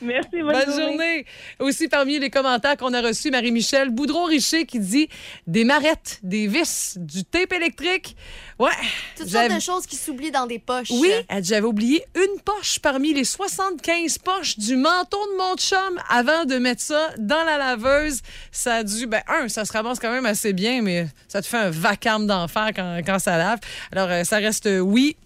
Merci, 0.00 0.28
bonne, 0.42 0.52
Bonne 0.52 0.80
journée. 0.80 1.26
Aussi, 1.58 1.88
parmi 1.88 2.18
les 2.18 2.30
commentaires 2.30 2.76
qu'on 2.76 2.92
a 2.92 3.00
reçus, 3.00 3.30
Marie-Michel 3.30 3.90
Boudreau-Richer 3.90 4.66
qui 4.66 4.78
dit 4.78 5.08
des 5.46 5.64
marettes, 5.64 6.18
des 6.22 6.46
vis, 6.46 6.96
du 6.98 7.24
tape 7.24 7.52
électrique. 7.52 8.16
Ouais. 8.58 8.70
Toutes 9.16 9.28
sortes 9.28 9.54
de 9.54 9.60
choses 9.60 9.86
qui 9.86 9.96
s'oublient 9.96 10.30
dans 10.30 10.46
des 10.46 10.58
poches. 10.58 10.90
Oui, 10.90 11.10
elle 11.28 11.42
dit, 11.42 11.48
j'avais 11.48 11.66
oublié 11.66 12.04
une 12.14 12.40
poche 12.42 12.78
parmi 12.78 13.12
les 13.12 13.24
75 13.24 14.18
poches 14.18 14.58
du 14.58 14.76
manteau 14.76 15.18
de 15.32 15.36
mon 15.36 15.56
chum 15.56 16.00
avant 16.08 16.44
de 16.44 16.56
mettre 16.56 16.82
ça 16.82 17.10
dans 17.18 17.44
la 17.44 17.58
laveuse. 17.58 18.20
Ça 18.50 18.76
a 18.76 18.84
dû, 18.84 19.06
ben, 19.06 19.22
un, 19.28 19.48
ça 19.48 19.64
se 19.64 19.72
ramasse 19.72 19.98
quand 19.98 20.12
même 20.12 20.26
assez 20.26 20.52
bien, 20.52 20.82
mais 20.82 21.06
ça 21.28 21.42
te 21.42 21.46
fait 21.46 21.56
un 21.56 21.70
vacarme 21.70 22.26
d'enfer 22.26 22.70
quand, 22.74 23.00
quand 23.04 23.18
ça 23.18 23.36
lave. 23.36 23.58
Alors, 23.90 24.10
euh, 24.10 24.24
ça 24.24 24.36
reste, 24.36 24.66
euh, 24.66 24.78
oui, 24.78 25.16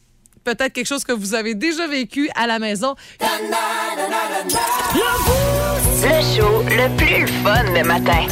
peut-être 0.46 0.72
quelque 0.72 0.86
chose 0.86 1.04
que 1.04 1.12
vous 1.12 1.34
avez 1.34 1.54
déjà 1.54 1.86
vécu 1.88 2.30
à 2.36 2.46
la 2.46 2.58
maison. 2.60 2.94
Le 6.02 6.22
show 6.36 6.62
le 6.68 6.96
plus 6.96 7.26
fun 7.42 7.64
le 7.74 7.82
matin. 7.82 8.26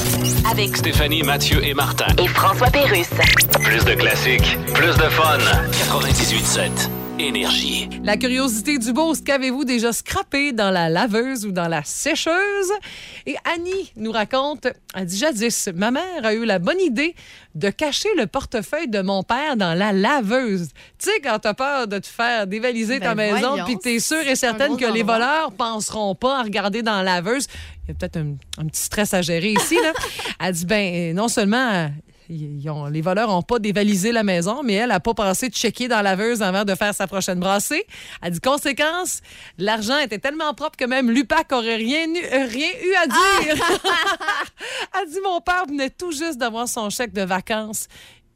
Avec 0.49 0.77
Stéphanie, 0.77 1.25
Mathieu 1.25 1.63
et 1.65 1.75
Martin. 1.75 2.07
et 2.19 2.29
François 2.29 2.71
Pérusse. 2.71 3.11
Plus 3.63 3.85
de 3.85 3.95
classiques, 3.95 4.57
plus 4.75 4.97
de 4.97 5.09
fun. 5.11 5.39
98.7 5.73 7.04
Énergie. 7.19 7.89
La 8.03 8.17
curiosité 8.17 8.77
du 8.77 8.93
beau, 8.93 9.15
qu'avez-vous 9.15 9.65
déjà 9.65 9.93
scrappé 9.93 10.53
dans 10.53 10.71
la 10.71 10.89
laveuse 10.89 11.47
ou 11.47 11.53
dans 11.53 11.69
la 11.69 11.85
sécheuse? 11.85 12.73
Et 13.25 13.37
Annie 13.45 13.93
nous 13.97 14.11
raconte, 14.11 14.67
elle 14.95 15.07
dit 15.07 15.19
jadis, 15.19 15.69
ma 15.75 15.93
mère 15.93 16.25
a 16.25 16.35
eu 16.35 16.45
la 16.45 16.59
bonne 16.59 16.81
idée 16.81 17.15
de 17.55 17.71
cacher 17.71 18.09
le 18.19 18.27
portefeuille 18.27 18.89
de 18.89 19.01
mon 19.01 19.23
père 19.23 19.57
dans 19.57 19.75
la 19.75 19.93
laveuse. 19.93 20.71
Tu 20.99 21.11
sais, 21.11 21.21
quand 21.23 21.39
t'as 21.39 21.55
peur 21.55 21.87
de 21.87 21.99
te 21.99 22.07
faire 22.09 22.49
dévaliser 22.49 22.99
ta 22.99 23.15
Ben 23.15 23.35
maison, 23.35 23.65
puis 23.65 23.79
t'es 23.79 24.01
sûr 24.01 24.27
et 24.27 24.35
certaine 24.35 24.77
que 24.77 24.93
les 24.93 25.05
voleurs 25.05 25.53
penseront 25.53 26.17
pas 26.17 26.41
à 26.41 26.43
regarder 26.43 26.83
dans 26.83 26.97
la 26.97 27.21
laveuse. 27.21 27.47
Il 27.85 27.89
y 27.89 27.91
a 27.93 27.95
peut-être 27.95 28.17
un, 28.17 28.35
un 28.59 28.67
petit 28.67 28.83
stress 28.83 29.15
à 29.15 29.23
gérer 29.23 29.53
ici, 29.53 29.77
là. 29.77 29.93
Elle 30.41 30.53
dit, 30.53 30.67
ben, 30.67 31.15
non 31.15 31.29
seulement 31.29 31.91
ils 32.29 32.69
ont- 32.71 32.87
les 32.87 33.01
voleurs 33.03 33.29
n'ont 33.29 33.43
pas 33.43 33.59
dévalisé 33.59 34.13
la 34.13 34.23
maison, 34.23 34.63
mais 34.63 34.75
elle 34.75 34.89
n'a 34.89 35.01
pas 35.01 35.15
pensé 35.15 35.49
de 35.49 35.55
checker 35.55 35.89
dans 35.89 35.97
la 35.97 36.03
laveuse 36.17 36.43
avant 36.43 36.65
de 36.65 36.75
faire 36.75 36.95
sa 36.95 37.07
prochaine 37.07 37.39
brassée. 37.41 37.85
Elle 38.23 38.33
dit 38.33 38.41
conséquence, 38.41 39.21
l'argent 39.59 39.99
était 39.99 40.19
tellement 40.19 40.55
propre 40.55 40.77
que 40.77 40.85
même 40.85 41.11
l'UPAC 41.11 41.53
aurait 41.53 41.77
rien, 41.77 42.07
eu- 42.07 42.25
euh, 42.25 42.47
rien 42.47 42.71
eu 42.85 42.95
à 42.95 43.07
dire. 43.07 43.65
elle 45.01 45.09
dit 45.11 45.21
mon 45.25 45.41
père 45.41 45.65
venait 45.69 45.91
tout 45.91 46.13
juste 46.13 46.39
d'avoir 46.39 46.69
son 46.69 46.91
chèque 46.91 47.13
de 47.13 47.23
vacances. 47.23 47.89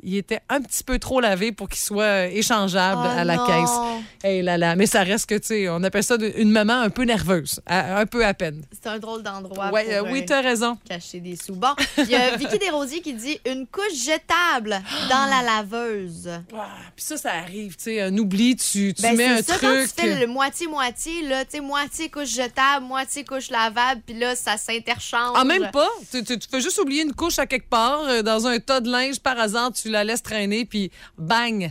Il 0.03 0.17
était 0.17 0.41
un 0.49 0.61
petit 0.61 0.85
peu 0.85 0.99
trop 1.01 1.21
lavé 1.21 1.51
pour 1.51 1.69
qu'il 1.69 1.81
soit 1.81 2.03
euh, 2.05 2.31
échangeable 2.33 3.01
Oh 3.05 3.19
à 3.19 3.25
la 3.25 3.37
non. 3.37 3.47
caisse. 3.47 4.05
Hey 4.23 4.43
là 4.43 4.57
là, 4.57 4.77
mais 4.77 4.87
ça 4.87 5.03
reste 5.03 5.27
que 5.29 5.35
tu 5.37 5.47
sais, 5.49 5.69
on 5.69 5.83
appelle 5.83 6.05
ça 6.05 6.17
une 6.37 6.51
maman 6.51 6.75
un 6.81 6.91
peu 6.91 7.03
nerveuse, 7.05 7.61
à- 7.67 7.99
un 7.99 8.07
peu 8.07 8.25
à 8.25 8.33
peine. 8.35 8.63
C'est 8.73 8.89
un 8.89 8.99
drôle 8.99 9.23
d'endroit 9.25 9.71
Ouais, 9.71 9.85
pour 9.85 10.07
euh, 10.09 10.13
oui, 10.13 10.21
euh, 10.23 10.25
t'as 10.27 10.41
raison. 10.41 10.79
cacher 10.89 11.19
des 11.21 11.37
sous. 11.37 11.55
Bon, 11.57 11.75
il 11.99 12.09
y 12.11 12.15
a 12.15 12.37
Vicky 12.37 12.59
Desrosiers 12.59 13.01
qui 13.01 13.15
dit 13.15 13.41
une 13.45 13.67
couche 13.67 13.95
jetable 14.05 14.81
dans 15.11 15.29
la 15.31 15.43
laveuse. 15.43 16.29
Ah, 16.61 16.67
Puis 16.97 17.05
ça, 17.05 17.17
ça 17.17 17.33
arrive, 17.35 17.77
tu 17.77 17.85
sais, 17.85 18.01
un 18.01 18.17
oubli, 18.19 18.57
tu, 18.57 18.93
tu 18.95 19.03
Ben, 19.03 19.17
mets 19.17 19.27
un 19.27 19.37
c'est 19.39 19.43
ça, 19.45 19.53
truc. 19.55 19.63
quand 19.69 19.85
tu 19.97 20.03
fais 20.03 20.21
le 20.21 20.27
moitié-moitié, 20.27 21.23
là, 21.29 21.45
tu 21.45 21.53
sais, 21.53 21.61
moitié 21.61 22.09
couche 22.11 22.35
jetable, 22.35 22.85
moitié 22.87 23.25
couche 23.25 23.51
lavable, 23.51 24.01
puis 24.05 24.19
là, 24.19 24.35
ça 24.35 24.57
s'interchange. 24.57 25.37
Ah, 25.37 25.45
même 25.45 25.71
pas? 25.73 25.89
Tu, 26.11 26.25
tu- 26.25 26.39
tu 26.39 26.49
fais 26.51 26.61
juste 26.61 26.79
oublier 26.79 27.03
une 27.03 27.15
couche 27.15 27.39
à 27.39 27.47
quelque 27.47 27.69
part, 27.69 28.23
dans 28.25 28.47
un 28.47 28.59
tas 28.59 28.81
de 28.81 28.91
linge, 28.91 29.21
par 29.21 29.39
hasard, 29.39 29.73
tu 29.73 29.88
la 29.91 30.05
laisses 30.05 30.23
traîner, 30.23 30.65
puis 30.65 30.91
bang! 31.17 31.71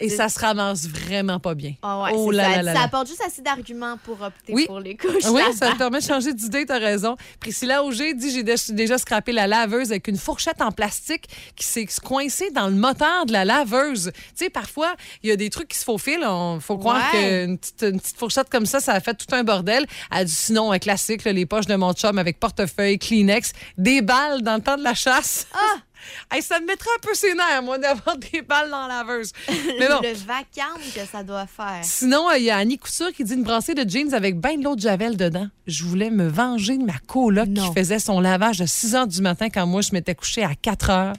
Et 0.00 0.08
ça 0.08 0.28
se 0.28 0.40
ramasse 0.40 0.88
vraiment 0.88 1.38
pas 1.38 1.54
bien. 1.54 1.74
Ah 1.80 2.02
ouais, 2.02 2.10
oh 2.14 2.32
là 2.32 2.42
ça. 2.44 2.50
là 2.56 2.62
là 2.64 2.74
ça 2.74 2.82
apporte 2.82 3.06
juste 3.06 3.22
assez 3.24 3.42
d'arguments 3.42 3.96
pour 4.04 4.20
opter 4.20 4.52
Oui. 4.52 4.66
pour 4.66 4.80
les 4.80 4.96
couches 4.96 5.24
Oui, 5.30 5.40
ça 5.56 5.70
te 5.70 5.78
permet 5.78 6.00
de 6.00 6.04
changer 6.04 6.34
d'idée, 6.34 6.66
t'as 6.66 6.80
raison. 6.80 7.16
Priscilla 7.38 7.84
Auger 7.84 8.12
dit 8.12 8.32
j'ai 8.32 8.42
dé- 8.42 8.56
déjà 8.70 8.98
scrappé 8.98 9.30
la 9.30 9.46
laveuse 9.46 9.92
avec 9.92 10.08
une 10.08 10.16
fourchette 10.18 10.60
en 10.60 10.72
plastique 10.72 11.28
qui 11.54 11.64
s'est 11.64 11.86
coincée 12.02 12.50
dans 12.50 12.66
le 12.66 12.74
moteur 12.74 13.24
de 13.24 13.32
la 13.32 13.44
laveuse. 13.44 14.10
Tu 14.36 14.44
sais, 14.46 14.50
parfois, 14.50 14.96
il 15.22 15.28
y 15.28 15.32
a 15.32 15.36
des 15.36 15.48
trucs 15.48 15.68
qui 15.68 15.78
se 15.78 15.84
faufilent. 15.84 16.26
Il 16.28 16.58
faut 16.60 16.76
croire 16.76 17.00
Ouais. 17.14 17.44
qu'une 17.46 17.56
petite, 17.58 17.82
une 17.88 18.00
petite 18.00 18.18
fourchette 18.18 18.50
comme 18.50 18.66
ça, 18.66 18.80
ça 18.80 18.94
a 18.94 19.00
fait 19.00 19.14
tout 19.14 19.32
un 19.32 19.44
bordel. 19.44 19.86
Elle 20.10 20.24
dit 20.26 20.32
sinon, 20.34 20.72
un 20.72 20.80
classique, 20.80 21.22
les 21.24 21.46
poches 21.46 21.66
de 21.66 21.76
mon 21.76 21.92
chum 21.92 22.18
avec 22.18 22.40
portefeuille, 22.40 22.98
Kleenex, 22.98 23.52
des 23.78 24.02
balles 24.02 24.42
dans 24.42 24.56
le 24.56 24.60
temps 24.60 24.76
de 24.76 24.82
la 24.82 24.94
chasse. 24.94 25.46
Ah! 25.54 25.58
Hey, 26.30 26.42
ça 26.42 26.60
me 26.60 26.66
mettrait 26.66 26.90
un 26.96 27.00
peu 27.00 27.14
ses 27.14 27.34
nerfs, 27.34 27.62
moi, 27.62 27.78
d'avoir 27.78 28.16
des 28.32 28.42
balles 28.42 28.70
dans 28.70 28.86
la 28.86 29.02
laveuse. 29.04 29.32
Mais 29.78 29.88
bon. 29.88 30.00
Le 30.02 30.14
vacarme 30.14 30.80
que 30.94 31.04
ça 31.10 31.22
doit 31.22 31.46
faire. 31.46 31.80
Sinon, 31.82 32.28
euh, 32.30 32.38
il 32.38 32.44
y 32.44 32.50
a 32.50 32.56
Annie 32.56 32.78
Couture 32.78 33.12
qui 33.12 33.24
dit 33.24 33.34
une 33.34 33.42
brassée 33.44 33.74
de 33.74 33.88
jeans 33.88 34.12
avec 34.14 34.38
ben 34.38 34.58
de 34.58 34.64
l'eau 34.64 34.76
de 34.76 34.80
Javel 34.80 35.16
dedans. 35.16 35.48
Je 35.66 35.84
voulais 35.84 36.10
me 36.10 36.26
venger 36.28 36.76
de 36.78 36.84
ma 36.84 36.98
coloc 37.06 37.48
Non. 37.48 37.68
qui 37.68 37.74
faisait 37.80 37.98
son 37.98 38.20
lavage 38.20 38.60
à 38.60 38.66
6 38.66 38.94
heures 38.94 39.06
du 39.06 39.20
matin 39.22 39.48
quand 39.50 39.66
moi, 39.66 39.80
je 39.80 39.90
m'étais 39.92 40.14
couchée 40.14 40.44
à 40.44 40.54
4 40.54 40.90
heures. 40.90 41.14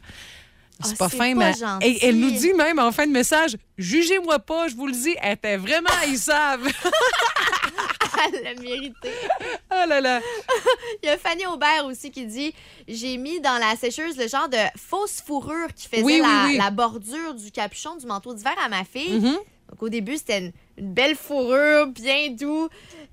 C'est 0.83 0.91
Ah, 0.93 0.95
pas 0.97 1.09
c'est 1.09 1.17
fin, 1.17 1.33
pas 1.33 1.39
mais. 1.39 1.53
gentil. 1.53 1.87
Et 1.87 2.05
elle 2.07 2.19
nous 2.19 2.31
dit 2.31 2.53
même 2.53 2.79
en 2.79 2.91
fin 2.91 3.05
de 3.07 3.11
message 3.11 3.55
Jugez-moi 3.77 4.39
pas, 4.39 4.67
je 4.67 4.75
vous 4.75 4.87
le 4.87 4.93
dis, 4.93 5.15
elle 5.21 5.33
était 5.33 5.57
vraiment 5.57 5.89
haïssable. 6.03 6.69
Elle 8.33 8.43
l'a 8.43 8.53
mérité. 8.61 9.09
oh 9.71 9.83
là 9.89 9.99
là. 9.99 10.21
Il 11.03 11.07
y 11.07 11.09
a 11.09 11.17
Fanny 11.17 11.45
Aubert 11.47 11.85
aussi 11.85 12.11
qui 12.11 12.25
dit 12.25 12.53
J'ai 12.87 13.17
mis 13.17 13.41
dans 13.41 13.57
la 13.57 13.75
sécheuse 13.75 14.17
le 14.17 14.27
genre 14.29 14.47
de 14.47 14.57
fausse 14.77 15.21
fourrure 15.25 15.67
qui 15.75 15.87
faisait 15.87 16.01
Oui, 16.01 16.13
oui, 16.15 16.21
la, 16.21 16.45
oui. 16.45 16.57
la 16.57 16.71
bordure 16.71 17.33
du 17.35 17.51
capuchon 17.51 17.95
du 17.97 18.05
manteau 18.05 18.33
d'hiver 18.33 18.55
à 18.63 18.69
ma 18.69 18.85
fille. 18.85 19.19
Mhm. 19.19 19.33
Donc 19.69 19.81
au 19.81 19.89
début, 19.89 20.15
c'était 20.17 20.39
une, 20.39 20.51
une 20.77 20.93
belle 20.93 21.15
fourrure, 21.15 21.87
bien 21.87 22.29
doux. 22.31 22.69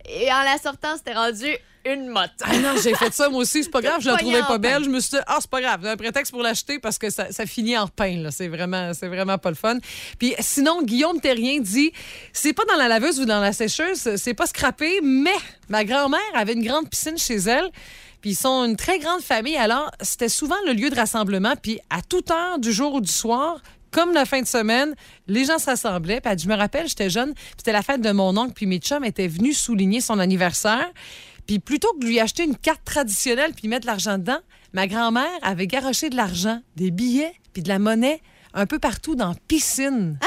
Et 0.09 0.33
en 0.33 0.43
la 0.45 0.57
sortant, 0.59 0.97
c'était 0.97 1.15
rendu 1.15 1.49
une 1.85 2.09
motte. 2.09 2.31
Ah 2.43 2.57
non, 2.59 2.75
j'ai 2.83 2.95
fait 2.95 3.13
ça 3.13 3.29
moi 3.29 3.41
aussi, 3.41 3.65
c'est 3.65 3.71
pas 3.71 3.81
grave, 3.81 4.01
je 4.01 4.09
la 4.09 4.17
trouvais 4.17 4.41
pas 4.41 4.59
belle. 4.59 4.85
Je 4.85 4.89
me 4.89 5.01
suis 5.01 5.11
dit, 5.11 5.23
ah, 5.27 5.39
c'est 5.41 5.51
pas 5.51 5.61
grave, 5.61 5.85
un 5.87 5.97
prétexte 5.97 6.33
pour 6.33 6.43
l'acheter 6.43 6.79
parce 6.79 6.99
que 6.99 7.11
ça, 7.11 7.33
ça 7.33 7.47
finit 7.47 7.77
en 7.77 7.89
pain, 7.89 8.19
là. 8.19 8.31
C'est 8.31 8.49
vraiment, 8.49 8.93
c'est 8.95 9.09
vraiment 9.09 9.39
pas 9.39 9.51
le 9.51 9.57
fun. 9.57 9.79
Puis 10.19 10.35
sinon, 10.41 10.83
Guillaume 10.83 11.21
Terrien 11.21 11.61
dit, 11.61 11.93
c'est 12.33 12.53
pas 12.53 12.65
dans 12.65 12.77
la 12.77 12.89
laveuse 12.89 13.21
ou 13.21 13.25
dans 13.25 13.41
la 13.41 13.53
sécheuse, 13.53 14.17
c'est 14.17 14.35
pas 14.35 14.47
scrappé, 14.47 15.01
mais 15.03 15.31
ma 15.69 15.85
grand-mère 15.85 16.21
avait 16.35 16.53
une 16.55 16.65
grande 16.65 16.89
piscine 16.89 17.19
chez 17.19 17.37
elle. 17.37 17.71
Puis 18.21 18.31
ils 18.31 18.37
sont 18.37 18.65
une 18.65 18.77
très 18.77 19.01
grande 19.01 19.21
famille, 19.21 19.57
alors 19.57 19.91
c'était 20.01 20.29
souvent 20.29 20.57
le 20.67 20.73
lieu 20.75 20.91
de 20.91 20.95
rassemblement. 20.95 21.55
Puis 21.61 21.81
à 21.91 22.03
toute 22.03 22.31
heure 22.31 22.59
du 22.61 22.73
jour 22.73 22.95
ou 22.95 23.01
du 23.01 23.11
soir, 23.11 23.61
comme 23.91 24.13
la 24.13 24.25
fin 24.25 24.41
de 24.41 24.47
semaine, 24.47 24.95
les 25.27 25.45
gens 25.45 25.59
s'assemblaient. 25.59 26.21
Puis 26.21 26.39
je 26.39 26.49
me 26.49 26.55
rappelle, 26.55 26.89
j'étais 26.89 27.11
jeune, 27.11 27.35
c'était 27.57 27.73
la 27.73 27.83
fête 27.83 28.01
de 28.01 28.11
mon 28.11 28.37
oncle, 28.37 28.53
puis 28.55 28.67
mes 28.67 28.79
chums 28.79 29.05
étaient 29.05 29.29
venus 29.29 29.59
souligner 29.59 30.01
son 30.01 30.19
anniversaire. 30.19 30.89
Puis 31.47 31.59
plutôt 31.59 31.93
que 31.95 32.01
de 32.01 32.07
lui 32.07 32.21
acheter 32.21 32.45
une 32.45 32.57
carte 32.57 32.85
traditionnelle 32.85 33.53
puis 33.55 33.69
mettre 33.69 33.83
de 33.83 33.87
l'argent 33.87 34.19
dedans, 34.19 34.41
ma 34.73 34.87
grand-mère 34.87 35.39
avait 35.43 35.67
garoché 35.67 36.11
de 36.11 36.17
l'argent, 36.17 36.61
des 36.77 36.91
billets 36.91 37.35
puis 37.53 37.63
de 37.63 37.69
la 37.69 37.79
monnaie 37.79 38.21
un 38.55 38.67
peu 38.67 38.79
partout 38.79 39.15
dans 39.15 39.31
la 39.31 39.37
piscine. 39.49 40.19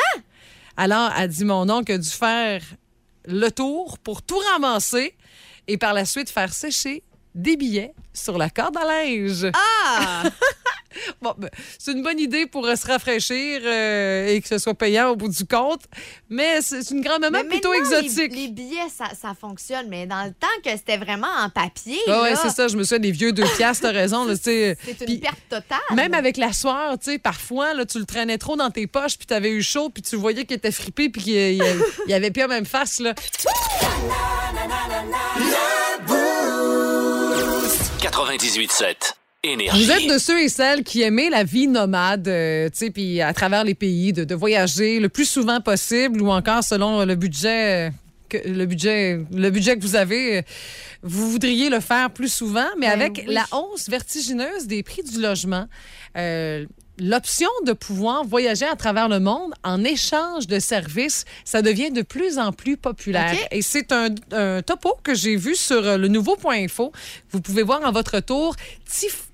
Alors, 0.78 1.12
elle 1.18 1.30
dit 1.30 1.46
mon 1.46 1.70
oncle 1.70 1.92
a 1.92 1.98
dû 1.98 2.10
faire 2.10 2.62
le 3.28 3.50
tour 3.50 3.98
pour 4.00 4.22
tout 4.22 4.38
ramasser 4.52 5.16
et 5.68 5.78
par 5.78 5.94
la 5.94 6.06
suite 6.06 6.30
faire 6.30 6.54
sécher 6.54 7.04
des 7.36 7.58
billets 7.58 7.94
sur 8.14 8.38
la 8.38 8.50
corde 8.50 8.78
à 8.78 8.86
linge. 8.86 9.48
Ah! 9.54 10.24
Bon, 11.22 11.34
ben, 11.38 11.50
c'est 11.78 11.92
une 11.92 12.04
bonne 12.04 12.20
idée 12.20 12.46
pour 12.46 12.66
euh, 12.66 12.76
se 12.78 12.88
rafraîchir 12.88 13.60
euh, 13.66 14.28
et 14.28 14.40
que 14.40 14.48
ce 14.48 14.58
soit 14.58 14.74
payant 14.74 15.10
au 15.10 15.18
bout 15.18 15.28
du 15.28 15.46
compte, 15.46 15.82
mais 16.30 16.62
c'est 16.62 16.90
une 16.90 17.02
grand-maman 17.02 17.40
Mais 17.44 17.50
plutôt 17.50 17.72
maintenant, 17.72 18.00
exotique. 18.00 18.32
Les, 18.34 18.44
les 18.44 18.48
billets, 18.48 18.88
ça, 18.96 19.10
ça 19.14 19.34
fonctionne, 19.40 19.88
mais 19.90 20.08
dans 20.08 20.24
le 20.24 20.32
temps 20.32 20.48
que 20.64 20.70
c'était 20.72 20.96
vraiment 20.96 21.28
en 21.28 21.50
papier, 21.50 22.00
Ah 22.08 22.22
ouais, 22.22 22.32
là, 22.32 22.40
c'est 22.42 22.50
ça, 22.50 22.70
je 22.70 22.78
me 22.78 22.84
souviens 22.84 23.00
des 23.00 23.12
vieux 23.12 23.34
deux 23.34 23.44
piastres, 23.58 23.84
t'as 23.84 23.92
raison. 23.92 24.24
Là, 24.24 24.34
tu 24.38 24.44
sais. 24.44 24.78
c'est 24.86 25.02
une 25.02 25.06
Puis- 25.06 25.18
perte 25.18 25.36
totale. 25.50 25.80
Même 25.94 26.14
avec 26.14 26.38
la 26.38 26.54
soeur, 26.54 26.98
tu 26.98 27.12
sais, 27.12 27.20
parfois, 27.20 27.74
là, 27.74 27.86
tu 27.86 28.00
le 28.00 28.06
traînais 28.06 28.38
trop 28.38 28.56
dans 28.56 28.72
tes 28.72 28.88
poches, 28.88 29.18
puis 29.18 29.28
t'avais 29.28 29.52
eu 29.52 29.62
chaud, 29.62 29.90
puis 29.90 30.02
tu 30.02 30.16
voyais 30.16 30.46
qu'il 30.46 30.56
était 30.56 30.72
frippé, 30.72 31.10
puis 31.10 31.22
qu'il 31.24 31.34
y, 31.34 31.62
il 32.08 32.14
avait 32.14 32.32
plus 32.32 32.42
la 32.44 32.48
même 32.48 32.66
face, 32.66 33.02
là. 33.02 33.14
98.7 38.20 39.14
Énergie. 39.44 39.84
Vous 39.84 39.92
êtes 39.92 40.08
de 40.08 40.18
ceux 40.18 40.42
et 40.42 40.48
celles 40.50 40.84
qui 40.86 41.02
aimaient 41.02 41.30
la 41.30 41.44
vie 41.44 41.68
nomade, 41.68 42.28
euh, 42.30 42.70
tu 42.70 42.78
sais, 42.78 42.90
puis 42.90 43.22
à 43.22 43.34
travers 43.34 43.64
les 43.66 43.76
pays, 43.76 44.14
de, 44.14 44.24
de 44.24 44.34
voyager 44.36 45.00
le 45.02 45.10
plus 45.10 45.26
souvent 45.30 45.60
possible, 45.60 46.22
ou 46.22 46.30
encore 46.32 46.64
selon 46.64 47.04
le 47.04 47.16
budget. 47.16 47.88
euh, 47.88 47.92
Que, 48.30 48.38
le 48.48 48.66
budget 48.66 49.20
le 49.32 49.50
budget 49.52 49.76
que 49.78 49.82
vous 49.84 49.96
avez, 49.98 50.38
euh, 50.38 50.42
vous 51.04 51.30
voudriez 51.30 51.70
le 51.70 51.80
faire 51.82 52.10
plus 52.10 52.32
souvent, 52.34 52.66
mais 52.80 52.88
Ben 52.88 52.94
avec 53.02 53.24
oui. 53.28 53.34
la 53.34 53.46
hausse 53.52 53.88
vertigineuse 53.90 54.66
des 54.66 54.82
prix 54.82 55.04
du 55.04 55.22
logement, 55.22 55.68
euh, 56.18 56.66
l'option 56.98 57.50
de 57.66 57.74
pouvoir 57.74 58.24
voyager 58.24 58.66
à 58.66 58.76
travers 58.76 59.10
le 59.10 59.20
monde 59.20 59.54
en 59.64 59.84
échange 59.84 60.48
de 60.48 60.60
services, 60.60 61.26
ça 61.44 61.62
devient 61.62 61.92
de 61.92 62.02
plus 62.02 62.38
en 62.38 62.52
plus 62.52 62.78
populaire. 62.78 63.36
Et 63.52 63.62
c'est 63.62 63.92
un, 63.92 64.10
un 64.32 64.62
topo 64.62 64.98
que 65.04 65.14
j'ai 65.14 65.36
vu 65.36 65.56
sur 65.56 65.86
euh, 65.86 65.98
le 65.98 66.08
nouveau 66.08 66.36
point 66.36 66.58
info. 66.64 66.92
Vous 67.32 67.42
pouvez 67.42 67.64
voir 67.64 67.82
en 67.84 67.92
votre 67.92 68.20
tour 68.20 68.56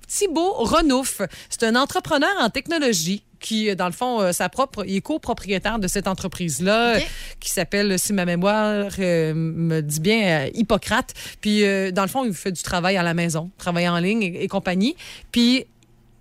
Thibaut 0.08 0.52
Renouf. 0.54 1.22
C'est 1.48 1.62
un 1.64 1.76
entrepreneur 1.76 2.30
en 2.40 2.50
technologie 2.50 3.24
qui, 3.40 3.70
euh, 3.70 3.74
dans 3.74 3.86
le 3.86 3.92
fond, 3.92 4.20
euh, 4.20 4.32
sa 4.32 4.48
propre, 4.48 4.84
il 4.86 4.96
est 4.96 5.00
copropriétaire 5.00 5.78
de 5.78 5.88
cette 5.88 6.06
entreprise-là, 6.06 7.00
qui 7.40 7.50
s'appelle, 7.50 7.98
si 7.98 8.12
ma 8.12 8.24
mémoire 8.24 8.92
euh, 8.98 9.34
me 9.34 9.80
dit 9.80 10.00
bien, 10.00 10.22
euh, 10.22 10.50
Hippocrate. 10.54 11.12
Puis, 11.40 11.64
euh, 11.64 11.90
dans 11.90 12.02
le 12.02 12.08
fond, 12.08 12.24
il 12.24 12.34
fait 12.34 12.52
du 12.52 12.62
travail 12.62 12.96
à 12.96 13.02
la 13.02 13.14
maison, 13.14 13.50
travail 13.58 13.88
en 13.88 13.98
ligne 13.98 14.22
et, 14.22 14.44
et 14.44 14.48
compagnie. 14.48 14.94
Puis, 15.32 15.66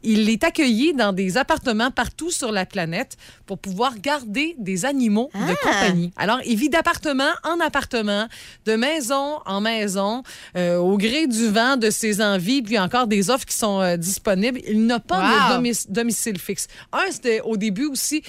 il 0.04 0.30
est 0.30 0.44
accueilli 0.44 0.94
dans 0.94 1.14
des 1.14 1.38
appartements 1.38 1.92
partout 1.92 2.32
sur 2.32 2.52
la 2.52 2.66
planète 2.66 3.18
pour 3.46 3.58
pouvoir 3.58 3.98
garder 4.00 4.56
des 4.58 4.86
animaux 4.86 5.30
de 5.34 5.40
Ah. 5.52 5.56
compagnie. 5.62 6.12
Alors, 6.16 6.40
il 6.46 6.58
vit 6.58 6.70
d'appartement 6.70 7.32
en 7.44 7.60
appartement, 7.60 8.28
de 8.66 8.76
maison 8.76 9.40
en 9.46 9.62
maison, 9.62 10.24
euh, 10.56 10.78
au 10.78 10.98
gré 10.98 11.28
du 11.28 11.48
vent, 11.50 11.78
de 11.78 11.90
ses 11.90 12.22
envies, 12.22 12.62
puis 12.62 12.80
encore 12.80 13.08
des 13.08 13.30
offres 13.30 13.46
qui 13.46 13.56
sont 13.56 13.80
euh, 13.82 13.98
disponibles. 13.98 14.60
Il 14.68 14.86
n'a 14.86 15.00
pas 15.00 15.22
de 15.22 15.56
domic- 15.56 15.90
domicile 15.92 16.40
fixe. 16.40 16.68
Un, 16.92 17.12
c'était 17.12 17.42
au 17.42 17.58
début 17.58 17.86
aussi 17.86 18.24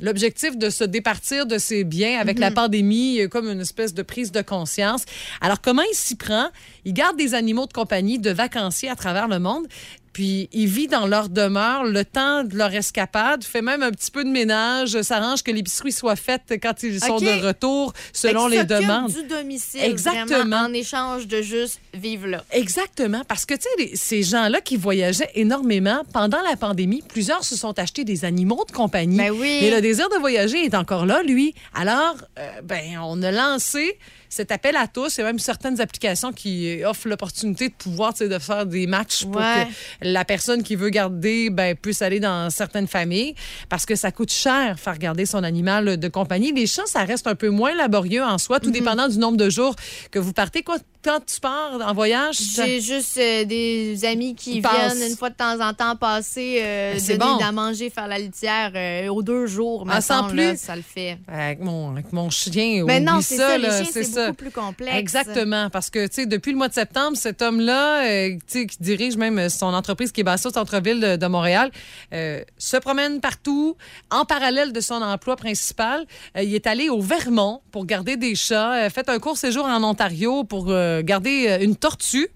l'objectif 0.00 0.56
de 0.56 0.70
se 0.70 0.84
départir 0.84 1.46
de 1.46 1.58
ses 1.58 1.84
biens 1.84 2.18
avec 2.20 2.38
la 2.38 2.50
pandémie, 2.50 3.20
euh, 3.20 3.28
comme 3.28 3.48
une 3.48 3.60
espèce 3.60 3.94
de 3.94 4.02
prise 4.02 4.32
de 4.32 4.42
conscience. 4.42 5.04
Alors, 5.40 5.60
comment 5.60 5.82
il 5.90 5.94
s'y 5.96 6.16
prend? 6.16 6.48
Il 6.84 6.92
garde 6.94 7.16
des 7.16 7.34
animaux 7.34 7.66
de 7.66 7.72
compagnie, 7.72 8.18
de 8.18 8.30
vacanciers 8.30 8.88
à 8.88 8.96
travers 8.96 9.28
le 9.28 9.38
monde. 9.38 9.66
Puis 10.12 10.48
il 10.52 10.66
vit 10.66 10.88
dans 10.88 11.06
leur 11.06 11.28
demeure 11.28 11.84
le 11.84 12.04
temps 12.04 12.44
de 12.44 12.56
leur 12.56 12.74
escapade, 12.74 13.44
fait 13.44 13.62
même 13.62 13.82
un 13.82 13.90
petit 13.90 14.10
peu 14.10 14.24
de 14.24 14.28
ménage, 14.28 15.00
s'arrange 15.02 15.42
que 15.42 15.50
l'épicerie 15.50 15.92
soit 15.92 16.16
faite 16.16 16.42
quand 16.62 16.82
ils 16.82 17.00
sont 17.00 17.18
de 17.18 17.46
retour 17.46 17.92
selon 18.12 18.46
les 18.46 18.64
demandes. 18.64 19.12
du 19.12 19.22
domicile. 19.24 19.82
Exactement. 19.84 20.26
vraiment, 20.26 20.56
en 20.68 20.72
échange 20.72 21.26
de 21.26 21.40
juste 21.40 21.80
vivre 21.94 22.26
là. 22.26 22.44
Exactement, 22.50 23.22
parce 23.26 23.46
que 23.46 23.54
tu 23.54 23.66
sais, 23.78 23.90
ces 23.94 24.22
gens-là 24.22 24.60
qui 24.60 24.76
voyageaient 24.76 25.30
énormément 25.34 26.02
pendant 26.12 26.40
la 26.42 26.56
pandémie, 26.56 27.02
plusieurs 27.06 27.44
se 27.44 27.56
sont 27.56 27.78
achetés 27.78 28.04
des 28.04 28.24
animaux 28.24 28.64
de 28.66 28.72
compagnie. 28.72 29.16
Ben 29.16 29.30
oui. 29.30 29.58
Mais 29.62 29.70
le 29.70 29.80
désir 29.80 30.08
de 30.08 30.16
voyager 30.16 30.64
est 30.64 30.74
encore 30.74 31.06
là, 31.06 31.22
lui. 31.22 31.54
Alors, 31.74 32.16
euh, 32.38 32.60
ben, 32.62 32.98
on 33.02 33.22
a 33.22 33.30
lancé 33.30 33.98
cet 34.34 34.50
appel 34.50 34.76
à 34.76 34.86
tous. 34.86 35.16
Il 35.16 35.20
y 35.20 35.24
a 35.24 35.26
même 35.26 35.38
certaines 35.38 35.78
applications 35.80 36.32
qui 36.32 36.82
offrent 36.86 37.06
l'opportunité 37.06 37.68
de 37.68 37.74
pouvoir, 37.74 38.14
de 38.14 38.38
faire 38.38 38.64
des 38.64 38.86
matchs 38.86 39.24
pour 39.26 39.36
Ouais. 39.36 39.66
que 40.00 40.06
la 40.08 40.24
personne 40.24 40.62
qui 40.62 40.74
veut 40.74 40.88
garder, 40.88 41.50
ben, 41.50 41.76
puisse 41.76 42.00
aller 42.00 42.18
dans 42.18 42.48
certaines 42.48 42.88
familles, 42.88 43.34
parce 43.68 43.84
que 43.84 43.94
ça 43.94 44.10
coûte 44.10 44.32
cher 44.32 44.78
faire 44.80 44.96
garder 44.98 45.26
son 45.26 45.44
animal 45.44 45.98
de 45.98 46.08
compagnie. 46.08 46.50
Les 46.52 46.66
chats, 46.66 46.86
ça 46.86 47.04
reste 47.04 47.26
un 47.26 47.34
peu 47.34 47.50
moins 47.50 47.74
laborieux 47.74 48.22
en 48.22 48.38
soi, 48.38 48.58
tout 48.58 48.68
Mhm. 48.68 48.72
dépendant 48.72 49.08
du 49.08 49.18
nombre 49.18 49.36
de 49.36 49.50
jours 49.50 49.76
que 50.10 50.18
vous 50.18 50.32
partez. 50.32 50.62
Quoi, 50.62 50.78
quand 51.04 51.20
tu 51.26 51.40
pars 51.40 51.78
en 51.84 51.92
voyage, 51.94 52.36
J'ai 52.54 52.80
juste 52.80 53.16
euh, 53.18 53.44
des 53.44 54.04
amis 54.04 54.34
qui 54.34 54.56
Ils 54.56 54.62
passent. 54.62 54.94
viennent 54.96 55.10
une 55.10 55.16
fois 55.16 55.30
de 55.30 55.34
temps 55.34 55.60
en 55.60 55.72
temps 55.74 55.96
passer, 55.96 56.58
euh, 56.62 56.94
Ben, 56.94 57.18
donner 57.18 57.32
bon. 57.38 57.44
à 57.44 57.52
manger, 57.52 57.90
faire 57.90 58.06
la 58.08 58.18
litière 58.18 58.72
euh, 58.74 59.08
aux 59.08 59.22
deux 59.22 59.46
jours. 59.46 59.84
Ah, 59.90 60.00
sans 60.00 60.28
là, 60.28 60.50
plus? 60.52 60.58
ça 60.58 60.76
le 60.76 60.82
fait. 60.82 61.18
Avec 61.28 61.60
mon, 61.60 61.90
avec 61.92 62.12
mon 62.12 62.30
chien, 62.30 62.84
Mais 62.86 63.00
non, 63.00 63.14
oublie 63.14 63.22
c'est 63.24 63.36
ça, 63.36 63.56
c'est 63.92 64.26
beaucoup 64.26 64.34
plus 64.36 64.50
complexe. 64.50 64.96
Exactement, 64.96 65.70
parce 65.70 65.90
que, 65.90 66.24
depuis 66.24 66.52
le 66.52 66.58
mois 66.58 66.68
de 66.68 66.74
septembre, 66.74 67.16
cet 67.16 67.42
homme-là, 67.42 68.04
euh, 68.06 68.38
qui 68.48 68.66
dirige 68.80 69.16
même 69.16 69.48
son 69.48 69.74
entreprise 69.74 70.12
qui 70.12 70.20
est 70.20 70.24
basée 70.24 70.48
au 70.48 70.52
centre-ville 70.52 71.00
de, 71.00 71.16
de 71.16 71.26
Montréal, 71.26 71.70
euh, 72.12 72.42
se 72.58 72.76
promène 72.76 73.20
partout, 73.20 73.76
en 74.10 74.24
parallèle 74.24 74.72
de 74.72 74.80
son 74.80 75.02
emploi 75.02 75.36
principal. 75.36 76.04
Il 76.40 76.54
est 76.54 76.66
allé 76.66 76.88
au 76.88 77.00
Vermont 77.00 77.60
pour 77.70 77.86
garder 77.86 78.16
des 78.16 78.34
chats, 78.34 78.88
fait 78.90 79.08
un 79.08 79.18
court 79.18 79.36
séjour 79.36 79.64
en 79.66 79.82
Ontario 79.82 80.44
pour 80.44 80.66
garder 81.00 81.46
euh, 81.48 81.64
une 81.64 81.76
tortue. 81.76 82.28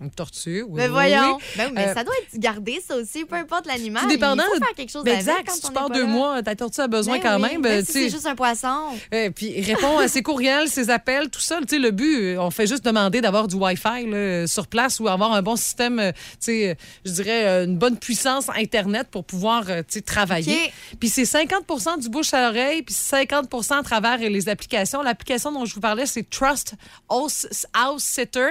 Une 0.00 0.10
tortue, 0.10 0.62
oui. 0.62 0.72
Mais 0.74 0.88
voyons. 0.88 1.36
oui. 1.36 1.44
Ben 1.56 1.66
oui, 1.68 1.72
mais 1.76 1.86
Euh, 1.88 1.94
ça 1.94 2.04
doit 2.04 2.14
être 2.22 2.38
gardé, 2.38 2.82
ça 2.86 2.96
aussi, 2.96 3.24
peu 3.24 3.36
importe 3.36 3.66
l'animal. 3.66 4.02
Tout 4.02 4.08
dépendant- 4.08 4.42
Il 4.52 4.58
faut 4.58 4.64
faire 4.64 4.74
quelque 4.76 4.90
chose 4.90 5.04
Ben 5.04 5.16
exact, 5.16 5.44
quand 5.46 5.54
si 5.54 5.60
tu 5.62 5.72
pars 5.72 5.88
deux 5.88 6.02
là. 6.02 6.08
mois, 6.08 6.42
ta 6.42 6.54
tortue 6.56 6.80
a 6.80 6.88
besoin 6.88 7.18
Ben 7.18 7.22
quand 7.22 7.40
oui, 7.42 7.58
même. 7.58 7.84
si 7.84 7.92
c'est 7.92 8.10
juste 8.10 8.26
un 8.26 8.34
poisson. 8.34 8.88
Euh, 9.14 9.30
puis 9.30 9.60
répond 9.62 9.98
à 9.98 10.08
ses 10.08 10.22
courriels, 10.22 10.68
ses 10.68 10.90
appels, 10.90 11.30
tout 11.30 11.40
ça. 11.40 11.58
Tu 11.60 11.68
sais, 11.68 11.78
le 11.78 11.90
but, 11.92 12.36
on 12.38 12.50
fait 12.50 12.66
juste 12.66 12.84
demander 12.84 13.20
d'avoir 13.20 13.46
du 13.48 13.54
Wi-Fi 13.54 14.06
là, 14.06 14.46
sur 14.46 14.66
place 14.66 14.98
ou 15.00 15.08
avoir 15.08 15.32
un 15.32 15.42
bon 15.42 15.56
système, 15.56 15.98
euh, 16.00 16.12
tu 16.12 16.18
sais, 16.40 16.70
euh, 16.70 16.74
je 17.04 17.12
dirais 17.12 17.64
une 17.64 17.78
bonne 17.78 17.96
puissance 17.96 18.46
Internet 18.54 19.08
pour 19.10 19.24
pouvoir 19.24 19.64
travailler. 20.04 20.64
OK. 20.66 20.72
Puis 21.00 21.08
c'est 21.08 21.24
50% 21.24 21.98
du 21.98 22.08
bouche 22.08 22.34
à 22.34 22.48
oreille, 22.48 22.82
puis 22.82 22.94
50 22.94 23.70
à 23.70 23.82
travers 23.82 24.18
les 24.18 24.48
applications. 24.48 25.02
L'application 25.02 25.52
dont 25.52 25.64
je 25.64 25.74
vous 25.74 25.80
parlais, 25.80 26.06
c'est 26.06 26.28
Trust 26.28 26.74
House, 27.08 27.46
House 27.72 28.02
Sitter. 28.02 28.48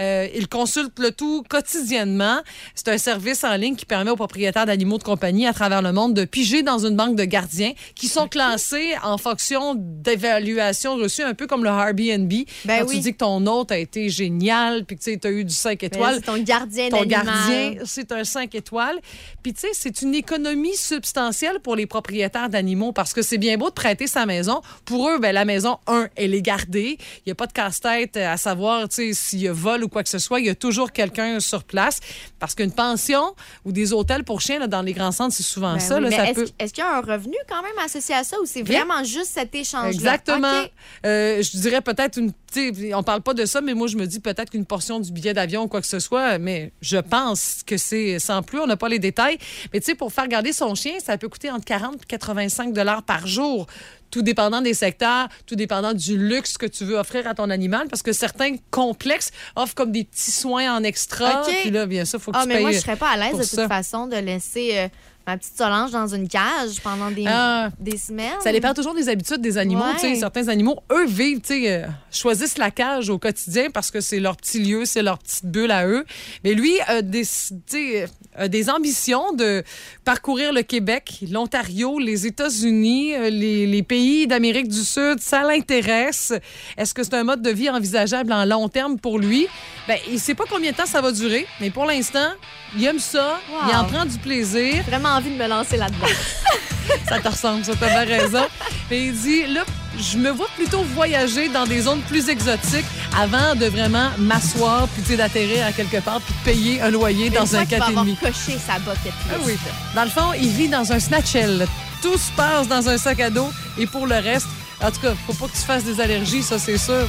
Euh, 0.00 0.26
il 0.34 0.45
consulte 0.48 0.98
le 0.98 1.12
tout 1.12 1.42
quotidiennement. 1.48 2.40
C'est 2.74 2.88
un 2.88 2.98
service 2.98 3.44
en 3.44 3.56
ligne 3.56 3.76
qui 3.76 3.86
permet 3.86 4.10
aux 4.10 4.16
propriétaires 4.16 4.66
d'animaux 4.66 4.98
de 4.98 5.02
compagnie 5.02 5.46
à 5.46 5.52
travers 5.52 5.82
le 5.82 5.92
monde 5.92 6.14
de 6.14 6.24
piger 6.24 6.62
dans 6.62 6.84
une 6.84 6.96
banque 6.96 7.16
de 7.16 7.24
gardiens 7.24 7.72
qui 7.94 8.08
sont 8.08 8.28
classés 8.28 8.94
en 9.02 9.18
fonction 9.18 9.74
d'évaluations 9.76 10.96
reçues, 10.96 11.22
un 11.22 11.34
peu 11.34 11.46
comme 11.46 11.64
le 11.64 11.70
Airbnb. 11.70 12.32
Ben 12.64 12.80
Quand 12.80 12.86
oui. 12.88 12.96
tu 12.96 13.00
dis 13.00 13.12
que 13.12 13.18
ton 13.18 13.46
hôte 13.46 13.72
a 13.72 13.78
été 13.78 14.08
génial, 14.08 14.84
puis 14.84 14.96
que 14.96 15.02
tu 15.16 15.26
as 15.26 15.30
eu 15.30 15.44
du 15.44 15.54
5 15.54 15.80
Ben, 15.80 15.86
étoiles. 15.86 16.14
C'est 16.16 16.22
ton 16.22 16.38
gardien 16.38 16.88
Ton 16.88 17.04
gardien, 17.04 17.74
c'est 17.84 18.12
un 18.12 18.24
5 18.24 18.54
étoiles. 18.54 18.98
Puis, 19.42 19.52
tu 19.52 19.60
sais, 19.60 19.68
c'est 19.72 20.02
une 20.02 20.14
économie 20.14 20.76
substantielle 20.76 21.60
pour 21.60 21.76
les 21.76 21.86
propriétaires 21.86 22.48
d'animaux 22.48 22.92
parce 22.92 23.12
que 23.12 23.22
c'est 23.22 23.38
bien 23.38 23.56
beau 23.56 23.68
de 23.68 23.74
prêter 23.74 24.06
sa 24.06 24.26
maison. 24.26 24.60
Pour 24.84 25.08
eux, 25.08 25.18
ben, 25.18 25.32
la 25.32 25.44
maison, 25.44 25.78
un, 25.86 26.08
elle 26.16 26.34
est 26.34 26.42
gardée. 26.42 26.98
Il 27.18 27.22
n'y 27.26 27.32
a 27.32 27.34
pas 27.34 27.46
de 27.46 27.52
casse-tête 27.52 28.16
à 28.16 28.36
savoir, 28.36 28.86
s'il 28.90 29.40
y 29.40 29.48
a 29.48 29.52
vol 29.52 29.84
ou 29.84 29.88
quoi 29.88 30.02
que 30.02 30.08
ce 30.08 30.18
soit. 30.18 30.35
Il 30.38 30.46
y 30.46 30.50
a 30.50 30.54
toujours 30.54 30.92
quelqu'un 30.92 31.40
sur 31.40 31.64
place. 31.64 32.00
Parce 32.38 32.54
qu'une 32.54 32.72
pension 32.72 33.34
ou 33.64 33.72
des 33.72 33.92
hôtels 33.92 34.24
pour 34.24 34.40
chiens, 34.40 34.58
là, 34.58 34.66
dans 34.66 34.82
les 34.82 34.92
grands 34.92 35.12
centres, 35.12 35.34
c'est 35.34 35.42
souvent 35.42 35.74
Ben 35.74 35.80
ça. 35.80 35.98
oui, 35.98 36.06
est-ce 36.06 36.32
peut... 36.34 36.44
qu'il 36.44 36.78
y 36.78 36.80
a 36.82 36.96
un 36.96 37.00
revenu 37.00 37.36
quand 37.48 37.62
même 37.62 37.78
associé 37.84 38.14
à 38.14 38.24
ça 38.24 38.36
ou 38.40 38.46
c'est 38.46 38.62
vraiment 38.62 39.02
juste 39.04 39.32
cet 39.32 39.54
échange-là? 39.54 39.90
Exactement. 39.90 40.62
Euh, 41.04 41.42
je 41.42 41.56
dirais 41.58 41.80
peut-être 41.80 42.18
une. 42.18 42.32
Tu 42.52 42.74
sais, 42.74 42.94
On 42.94 43.02
parle 43.02 43.22
pas 43.22 43.34
de 43.34 43.44
ça, 43.44 43.60
mais 43.60 43.74
moi, 43.74 43.86
je 43.88 43.96
me 43.96 44.06
dis 44.06 44.20
peut-être 44.20 44.50
qu'une 44.50 44.66
portion 44.66 45.00
du 45.00 45.12
billet 45.12 45.34
d'avion 45.34 45.62
ou 45.64 45.68
quoi 45.68 45.80
que 45.80 45.86
ce 45.86 45.98
soit, 45.98 46.38
mais 46.38 46.72
je 46.80 46.96
pense 46.98 47.62
que 47.66 47.76
c'est 47.76 48.18
sans 48.18 48.42
plus. 48.42 48.60
On 48.60 48.66
n'a 48.66 48.76
pas 48.76 48.88
les 48.88 48.98
détails. 48.98 49.38
Mais 49.72 49.80
tu 49.80 49.86
sais, 49.86 49.94
pour 49.94 50.12
faire 50.12 50.28
garder 50.28 50.52
son 50.52 50.74
chien, 50.74 50.94
ça 51.04 51.18
peut 51.18 51.28
coûter 51.28 51.50
entre 51.50 51.64
40 51.64 51.94
et 52.02 52.06
85 52.06 52.72
dollars 52.72 53.02
par 53.02 53.26
jour. 53.26 53.66
Tout 54.10 54.22
dépendant 54.22 54.62
des 54.62 54.72
secteurs, 54.74 55.28
tout 55.46 55.56
dépendant 55.56 55.92
du 55.92 56.16
luxe 56.16 56.56
que 56.56 56.66
tu 56.66 56.84
veux 56.84 56.96
offrir 56.96 57.26
à 57.26 57.34
ton 57.34 57.50
animal, 57.50 57.88
parce 57.88 58.02
que 58.02 58.12
certains 58.12 58.54
complexes 58.70 59.32
offrent 59.56 59.74
comme 59.74 59.90
des 59.90 60.04
petits 60.04 60.30
soins 60.30 60.76
en 60.76 60.84
extra. 60.84 61.42
OK. 61.42 61.52
Puis 61.62 61.70
là, 61.70 61.86
bien 61.86 62.04
sûr, 62.04 62.20
faut 62.20 62.30
que 62.30 62.36
Ah, 62.38 62.42
tu 62.42 62.48
mais 62.48 62.54
payes. 62.54 62.62
moi, 62.62 62.72
je 62.72 62.78
serais 62.78 62.96
pas 62.96 63.10
à 63.10 63.16
l'aise 63.16 63.32
de 63.36 63.42
toute 63.42 63.50
ça. 63.50 63.66
façon 63.68 64.06
de 64.06 64.16
laisser 64.16 64.78
euh, 64.78 64.88
ma 65.26 65.36
petite 65.36 65.56
Solange 65.56 65.90
dans 65.90 66.06
une 66.06 66.28
cage 66.28 66.80
pendant 66.82 67.10
des, 67.10 67.24
Ah. 67.26 67.70
des 67.80 67.96
semaines. 67.96 68.40
Ça 68.42 68.52
dépend 68.52 68.74
toujours 68.74 68.94
des 68.94 69.08
habitudes 69.08 69.40
des 69.40 69.58
animaux. 69.58 69.82
Ouais. 70.02 70.14
Certains 70.14 70.48
animaux, 70.48 70.78
eux, 70.92 71.06
vivent, 71.06 71.40
euh, 71.50 71.86
choisissent 72.10 72.58
la 72.58 72.70
cage 72.70 73.10
au 73.10 73.18
quotidien 73.18 73.70
parce 73.70 73.90
que 73.90 74.00
c'est 74.00 74.20
leur 74.20 74.36
petit 74.36 74.62
lieu, 74.62 74.84
c'est 74.84 75.02
leur 75.02 75.18
petite 75.18 75.46
bulle 75.46 75.70
à 75.72 75.86
eux. 75.86 76.04
Mais 76.44 76.54
lui 76.54 76.78
a 76.86 77.02
des, 77.02 77.24
sais, 77.24 78.06
euh, 78.38 78.48
des 78.48 78.70
ambitions 78.70 79.32
de 79.32 79.62
parcourir 80.04 80.52
le 80.52 80.62
Québec, 80.62 81.20
l'Ontario, 81.30 81.98
les 81.98 82.26
États-Unis, 82.26 83.14
euh, 83.14 83.30
les, 83.30 83.66
les 83.66 83.82
pays 83.82 84.26
d'Amérique 84.26 84.68
du 84.68 84.84
Sud. 84.84 85.20
Ça 85.20 85.42
l'intéresse. 85.42 86.32
Est-ce 86.76 86.94
que 86.94 87.02
c'est 87.02 87.14
un 87.14 87.24
mode 87.24 87.42
de 87.42 87.50
vie 87.50 87.70
envisageable 87.70 88.32
en 88.32 88.44
long 88.44 88.68
terme 88.68 88.98
pour 88.98 89.18
lui? 89.18 89.46
Ben, 89.88 89.98
il 90.10 90.18
sait 90.18 90.34
pas 90.34 90.44
combien 90.48 90.72
de 90.72 90.76
temps 90.76 90.86
ça 90.86 91.00
va 91.00 91.12
durer, 91.12 91.46
mais 91.60 91.70
pour 91.70 91.84
l'instant, 91.84 92.32
il 92.76 92.84
aime 92.84 92.98
ça, 92.98 93.40
il 93.68 93.76
en 93.76 93.84
prend 93.84 94.04
du 94.04 94.18
plaisir. 94.18 94.74
J'ai 94.74 94.82
vraiment 94.82 95.10
envie 95.10 95.30
de 95.30 95.36
me 95.36 95.48
lancer 95.48 95.76
là-dedans. 95.76 96.06
Ça 97.08 97.18
te 97.18 97.28
ressemble, 97.28 97.64
ça, 97.64 97.72
t'as 97.78 98.04
bien 98.04 98.18
raison. 98.18 98.44
Mais 98.90 99.06
il 99.06 99.12
dit, 99.12 99.46
là, 99.46 99.64
je 99.98 100.18
me 100.18 100.30
vois 100.30 100.48
plutôt 100.56 100.82
voyager 100.94 101.48
dans 101.48 101.64
des 101.66 101.82
zones 101.82 102.00
plus 102.02 102.28
exotiques 102.28 102.84
avant 103.18 103.54
de 103.54 103.66
vraiment 103.66 104.10
m'asseoir 104.18 104.88
puis 104.88 105.16
d'atterrir 105.16 105.66
à 105.66 105.72
quelque 105.72 105.98
part 105.98 106.20
puis 106.20 106.34
de 106.34 106.44
payer 106.52 106.80
un 106.82 106.90
loyer 106.90 107.26
Une 107.26 107.32
dans 107.34 107.46
fois 107.46 107.60
un 107.60 107.66
qu'il 107.66 107.78
va 107.78 107.86
avoir 107.86 108.04
4,5. 108.04 108.16
coché 108.20 108.58
sa 108.64 108.78
bucket 108.78 109.04
list. 109.04 109.14
Ah 109.32 109.36
oui. 109.44 109.54
Dans 109.94 110.04
le 110.04 110.10
fond, 110.10 110.32
il 110.40 110.48
vit 110.50 110.68
dans 110.68 110.92
un 110.92 111.00
snatchel. 111.00 111.66
Tout 112.02 112.16
se 112.18 112.30
passe 112.36 112.68
dans 112.68 112.88
un 112.88 112.98
sac 112.98 113.20
à 113.20 113.30
dos 113.30 113.48
et 113.78 113.86
pour 113.86 114.06
le 114.06 114.16
reste, 114.16 114.46
en 114.82 114.90
tout 114.90 115.00
cas, 115.00 115.14
faut 115.26 115.32
pas 115.32 115.46
que 115.46 115.52
tu 115.56 115.62
fasses 115.64 115.84
des 115.84 116.00
allergies, 116.00 116.42
ça 116.42 116.58
c'est 116.58 116.78
sûr. 116.78 117.06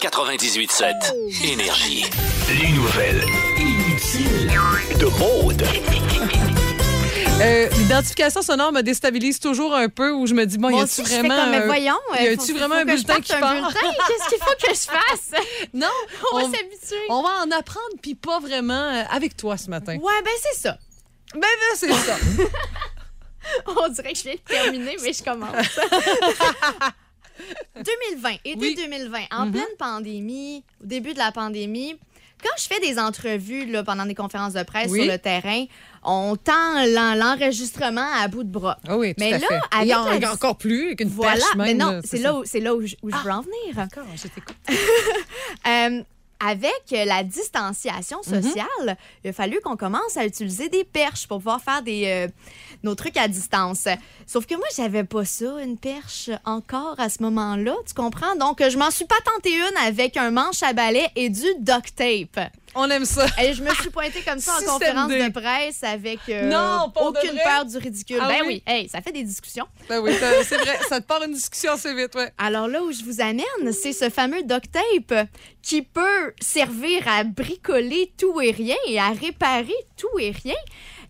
98.7 0.00 1.52
Énergie. 1.52 2.04
Les 2.48 2.68
nouvelles 2.72 3.24
inutiles 3.58 4.50
de 4.98 5.06
Maude. 5.18 5.64
Euh, 7.40 7.68
L'identification 7.78 8.42
sonore 8.42 8.72
me 8.72 8.82
déstabilise 8.82 9.38
toujours 9.38 9.72
un 9.74 9.88
peu 9.88 10.10
où 10.12 10.26
je 10.26 10.34
me 10.34 10.44
dis, 10.44 10.58
bon, 10.58 10.70
y 10.70 10.80
a-tu 10.80 11.02
vraiment. 11.02 11.36
comme, 11.36 11.50
mais 11.50 11.64
voyons, 11.66 11.94
y 12.20 12.26
a-tu 12.26 12.52
vraiment 12.52 12.74
un 12.74 12.84
bulletin 12.84 13.20
qui 13.20 13.32
part? 13.32 13.72
Qu'est-ce 14.08 14.28
qu'il 14.28 14.38
faut 14.38 14.54
que 14.60 14.74
je 14.74 14.74
fasse? 14.74 15.40
Non, 15.72 15.86
On 16.32 16.36
on, 16.36 16.48
va 16.48 16.56
s'habituer. 16.56 16.96
on 17.10 17.22
va 17.22 17.28
en 17.44 17.50
apprendre 17.52 17.86
puis 18.02 18.16
pas 18.16 18.40
vraiment 18.40 18.74
euh, 18.74 19.02
avec 19.10 19.36
toi 19.36 19.56
ce 19.56 19.70
matin. 19.70 19.96
Ouais, 19.96 20.22
ben 20.24 20.32
c'est 20.42 20.58
ça. 20.60 20.78
Ben, 21.34 21.40
ben, 21.42 21.76
c'est 21.76 21.92
ça. 21.92 22.16
On 23.66 23.88
dirait 23.88 24.12
que 24.12 24.18
je 24.18 24.22
viens 24.24 24.34
de 24.34 24.40
terminer, 24.40 24.96
mais 25.02 25.12
je 25.12 25.22
commence. 25.22 25.54
2020, 27.76 28.30
été 28.44 28.56
Oui. 28.58 28.74
2020, 28.74 29.18
en 29.30 29.46
Mhm. 29.46 29.52
pleine 29.52 29.76
pandémie, 29.78 30.64
au 30.82 30.86
début 30.86 31.12
de 31.14 31.18
la 31.18 31.32
pandémie, 31.32 31.96
quand 32.42 32.50
je 32.58 32.64
fais 32.66 32.80
des 32.80 32.98
entrevues 32.98 33.66
là, 33.66 33.82
pendant 33.84 34.04
des 34.06 34.14
conférences 34.14 34.52
de 34.54 34.62
presse 34.64 34.90
Oui. 34.90 35.02
sur 35.04 35.12
le 35.12 35.18
terrain, 35.18 35.64
on 36.04 36.36
tend 36.36 36.84
l'en- 36.86 37.14
l'enregistrement 37.14 38.06
à 38.20 38.28
bout 38.28 38.44
de 38.44 38.50
bras. 38.50 38.78
Ah 38.88 38.96
oui, 38.96 39.14
tout 39.14 39.20
Mais 39.24 39.32
à 39.34 39.38
là, 39.38 39.46
fait. 39.46 39.60
avec 39.72 39.94
en 39.96 40.04
a 40.06 40.18
la- 40.18 40.32
encore 40.32 40.56
plus, 40.56 40.86
avec 40.86 41.00
une 41.00 41.08
Voilà, 41.08 41.44
mais 41.56 41.74
non, 41.74 42.00
c'est 42.04 42.18
là 42.18 42.34
où, 42.34 42.44
c'est 42.44 42.60
là 42.60 42.74
où 42.74 42.86
je, 42.86 42.94
où 43.02 43.10
je 43.10 43.16
Ah. 43.16 43.22
veux 43.24 43.30
en 43.32 43.40
venir. 43.42 43.74
D'accord, 43.74 44.04
je 44.16 44.28
t'écoute. 44.28 44.56
Euh, 45.66 46.02
avec 46.40 46.84
la 47.06 47.24
distanciation 47.24 48.18
Mhm. 48.24 48.42
sociale, 48.42 48.96
il 49.24 49.30
a 49.30 49.32
fallu 49.32 49.58
qu'on 49.64 49.76
commence 49.76 50.16
à 50.16 50.24
utiliser 50.24 50.68
des 50.68 50.84
perches 50.84 51.26
pour 51.26 51.38
pouvoir 51.38 51.60
faire 51.60 51.82
des, 51.82 52.04
euh, 52.06 52.28
nos 52.84 52.94
trucs 52.94 53.16
à 53.16 53.26
distance. 53.26 53.88
Sauf 54.24 54.46
que 54.46 54.54
moi, 54.54 54.66
j'avais 54.76 55.02
pas 55.02 55.24
ça, 55.24 55.60
une 55.60 55.76
perche, 55.76 56.30
encore 56.44 56.94
à 56.98 57.08
ce 57.08 57.22
moment-là, 57.24 57.74
tu 57.86 57.92
comprends? 57.94 58.36
Donc, 58.36 58.62
je 58.66 58.78
m'en 58.78 58.92
suis 58.92 59.04
pas 59.04 59.18
tenté 59.24 59.52
une 59.52 59.76
avec 59.84 60.16
un 60.16 60.30
manche 60.30 60.62
à 60.62 60.72
balai 60.72 61.08
et 61.16 61.28
du 61.28 61.42
duct 61.58 61.92
tape. 61.96 62.52
On 62.74 62.88
aime 62.90 63.04
ça. 63.04 63.26
Et 63.42 63.52
je 63.54 63.62
me 63.62 63.70
suis 63.74 63.90
pointée 63.90 64.22
comme 64.22 64.38
ça 64.38 64.52
en 64.52 64.58
Système 64.58 64.74
conférence 64.74 65.08
D. 65.08 65.28
de 65.28 65.32
presse 65.32 65.82
avec 65.82 66.20
euh, 66.28 66.48
Non, 66.48 66.92
aucune 66.96 67.38
peur 67.42 67.64
du 67.64 67.76
ridicule. 67.78 68.18
Ah 68.20 68.28
ben 68.28 68.40
oui? 68.46 68.62
oui, 68.66 68.72
hey, 68.72 68.88
ça 68.88 69.00
fait 69.00 69.12
des 69.12 69.22
discussions. 69.22 69.66
Ben 69.88 70.00
oui, 70.00 70.12
c'est 70.44 70.56
vrai, 70.58 70.78
ça 70.88 71.00
te 71.00 71.06
part 71.06 71.22
une 71.22 71.32
discussion 71.32 71.72
assez 71.72 71.94
vite, 71.94 72.14
ouais. 72.14 72.32
Alors 72.38 72.68
là 72.68 72.82
où 72.82 72.92
je 72.92 73.02
vous 73.04 73.20
amène, 73.20 73.72
c'est 73.72 73.92
ce 73.92 74.10
fameux 74.10 74.42
duct 74.42 74.70
tape 74.70 75.28
qui 75.62 75.82
peut 75.82 76.32
servir 76.40 77.06
à 77.08 77.24
bricoler 77.24 78.12
tout 78.18 78.40
et 78.40 78.50
rien 78.50 78.76
et 78.86 78.98
à 78.98 79.08
réparer 79.10 79.74
tout 79.96 80.18
et 80.18 80.30
rien. 80.30 80.56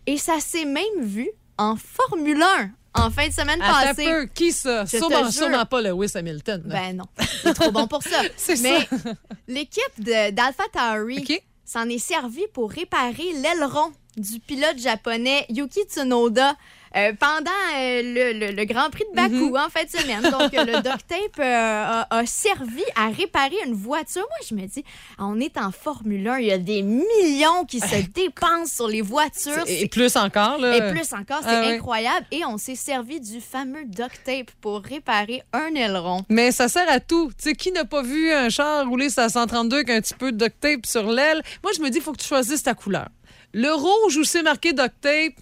Et 0.06 0.16
ça 0.16 0.40
s'est 0.40 0.64
même 0.64 1.02
vu 1.02 1.28
en 1.58 1.76
Formule 1.76 2.42
1 2.42 2.70
en 2.94 3.10
fin 3.10 3.28
de 3.28 3.32
semaine 3.32 3.60
Attends 3.62 3.94
passée. 3.94 4.04
peu, 4.04 4.26
qui 4.26 4.52
ça? 4.52 4.86
Sûrement, 4.86 5.30
sûrement 5.30 5.66
pas 5.66 5.80
Lewis 5.82 6.12
Hamilton. 6.14 6.62
là. 6.66 6.74
Ben 6.80 6.96
non, 6.96 7.04
il 7.44 7.50
est 7.50 7.54
trop 7.54 7.70
bon 7.70 7.86
pour 7.86 8.02
ça. 8.02 8.22
c'est 8.36 8.60
Mais 8.60 8.88
l'équipe 9.48 10.00
d'Alpha 10.00 10.64
Tauri 10.72 11.42
s'en 11.64 11.88
est 11.88 11.98
servi 11.98 12.42
pour 12.52 12.70
réparer 12.70 13.32
l'aileron 13.34 13.92
du 14.16 14.40
pilote 14.40 14.78
japonais 14.78 15.46
Yuki 15.48 15.80
Tsunoda 15.82 16.54
euh, 16.96 17.12
pendant 17.18 17.50
euh, 17.76 18.02
le, 18.02 18.38
le- 18.38 18.52
le 18.52 18.64
Grand 18.64 18.90
Prix 18.90 19.04
de 19.10 19.16
Bakou 19.16 19.50
Mm-hmm. 19.50 19.66
en 19.66 19.68
fin 19.68 19.84
de 19.84 19.90
semaine. 19.90 20.22
Donc, 20.22 20.54
euh, 20.54 20.64
le 20.64 20.82
duct 20.82 21.06
tape 21.06 21.38
euh, 21.38 22.04
a, 22.10 22.16
a 22.18 22.26
servi 22.26 22.82
à 22.96 23.08
réparer 23.08 23.56
une 23.66 23.74
voiture. 23.74 24.22
Moi, 24.28 24.46
je 24.48 24.54
me 24.54 24.66
dis, 24.66 24.84
on 25.18 25.38
est 25.40 25.56
en 25.58 25.70
Formule 25.70 26.26
1, 26.28 26.38
il 26.38 26.46
y 26.46 26.52
a 26.52 26.58
des 26.58 26.82
millions 26.82 27.64
qui 27.66 27.80
se 27.80 28.02
dépensent 28.14 28.74
sur 28.76 28.88
les 28.88 29.02
voitures. 29.02 29.64
Et 29.66 29.86
plus 29.88 30.16
encore, 30.16 30.58
là. 30.58 30.76
Et 30.90 30.92
plus 30.92 31.12
encore, 31.12 31.40
c'est 31.42 31.48
Ah 31.50 31.68
incroyable. 31.68 32.26
Et 32.30 32.44
on 32.44 32.58
s'est 32.58 32.74
servi 32.74 33.20
du 33.20 33.40
fameux 33.40 33.84
duct 33.84 34.20
tape 34.24 34.50
pour 34.60 34.80
réparer 34.82 35.42
un 35.52 35.74
aileron. 35.74 36.24
Mais 36.28 36.52
ça 36.52 36.68
sert 36.68 36.90
à 36.90 37.00
tout. 37.00 37.30
Tu 37.38 37.50
sais, 37.50 37.54
qui 37.54 37.70
n'a 37.72 37.84
pas 37.84 38.02
vu 38.02 38.32
un 38.32 38.48
char 38.48 38.86
rouler 38.86 39.10
sa 39.10 39.28
132 39.28 39.76
avec 39.76 39.90
un 39.90 40.00
petit 40.00 40.14
peu 40.14 40.32
de 40.32 40.36
duct 40.38 40.60
tape 40.60 40.86
sur 40.86 41.04
l'aile? 41.10 41.42
Moi, 41.62 41.72
je 41.76 41.80
me 41.82 41.90
dis, 41.90 41.98
il 41.98 42.02
faut 42.02 42.12
que 42.12 42.18
tu 42.20 42.26
choisisses 42.26 42.62
ta 42.62 42.74
couleur. 42.74 43.08
Le 43.54 43.72
rouge 43.72 44.16
où 44.16 44.24
c'est 44.24 44.42
marqué 44.42 44.72
duct 44.72 44.94
tape, 45.00 45.32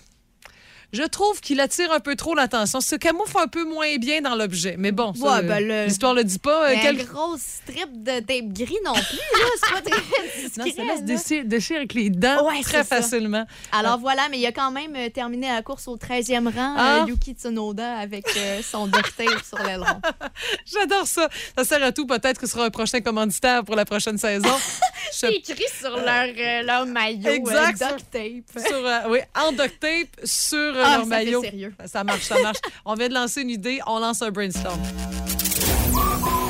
je 0.93 1.03
trouve 1.03 1.41
qu'il 1.41 1.61
attire 1.61 1.93
un 1.93 2.01
peu 2.01 2.17
trop 2.17 2.35
l'attention. 2.35 2.81
Se 2.81 2.97
camoufle 2.97 3.37
un 3.39 3.49
peu 3.49 3.65
moins 3.65 3.97
bien 3.97 4.21
dans 4.21 4.35
l'objet. 4.35 4.77
Mais 4.79 4.93
bon, 4.93 5.13
Ouais, 5.19 5.43
ben, 5.43 5.61
le- 5.67 5.85
l'histoire 5.87 6.15
le 6.15 6.25
dit 6.25 6.39
pas. 6.39 6.67
Euh, 6.67 6.75
Mais 6.75 6.81
quel- 6.83 7.01
un 7.01 7.05
gros 7.05 7.37
strip 7.37 8.03
de 8.03 8.21
tape 8.21 8.53
gris 8.53 8.79
non 8.85 8.93
plus, 8.95 9.03
là. 9.03 9.47
C'est 9.63 9.73
pas 9.75 9.81
très 9.83 10.01
discret. 10.01 10.47
Non, 10.57 10.65
ça 10.75 10.83
laisse 11.05 11.45
déchirer 11.47 11.79
avec 11.81 11.95
les 11.95 12.09
dents 12.11 12.47
Ouais, 12.49 12.63
très 12.63 12.79
ça. 12.79 12.85
facilement. 12.85 13.45
Alors 13.73 13.99
voilà, 13.99 14.29
mais 14.31 14.39
il 14.39 14.47
a 14.47 14.53
quand 14.53 14.71
même 14.71 14.95
euh, 14.97 15.09
terminé 15.11 15.49
la 15.49 15.63
course 15.63 15.87
au 15.89 15.97
13e 15.97 16.49
rang, 16.49 16.75
Ah. 16.79 17.03
euh, 17.03 17.09
Yuki 17.09 17.33
Tsunoda, 17.35 17.97
avec 17.99 18.25
euh, 18.37 18.61
son 18.63 18.87
duct 18.87 19.15
tape 19.17 19.45
sur 19.47 19.59
l'aileron. 19.63 20.01
J'adore 20.67 21.07
ça. 21.07 21.29
Ça 21.57 21.65
sert 21.65 21.83
à 21.83 21.93
tout. 21.93 22.07
Peut-être 22.07 22.41
que 22.41 22.47
ce 22.47 22.53
sera 22.53 22.65
un 22.67 22.71
prochain 22.71 23.01
commanditaire 23.01 23.65
pour 23.65 23.77
la 23.77 23.85
prochaine 23.85 24.19
saison. 24.19 24.49
Je- 25.13 25.19
C'est 25.19 25.33
écrit 25.35 25.65
sur 25.79 25.97
leur, 25.97 26.27
euh, 26.39 26.63
leur 26.63 26.87
maillot, 26.87 27.29
Exact, 27.31 27.79
duct 27.79 28.11
tape. 28.11 28.67
sur, 28.67 29.11
oui, 29.11 29.19
en 29.35 29.53
duct 29.53 29.79
tape 29.81 30.25
sur 30.27 30.76
Ah, 30.85 30.97
leur 30.99 31.07
ça 31.07 31.17
fait 31.17 31.25
maillot. 31.25 31.41
sérieux. 31.43 31.75
Ça 31.87 32.05
marche, 32.05 32.23
ça 32.23 32.41
marche. 32.43 32.59
on 32.85 32.95
vient 32.95 33.09
de 33.09 33.15
lancer 33.15 33.43
une 33.43 33.51
idée, 33.51 33.81
on 33.87 33.99
lance 33.99 34.23
un 34.23 34.31
brainstorm. 34.31 34.79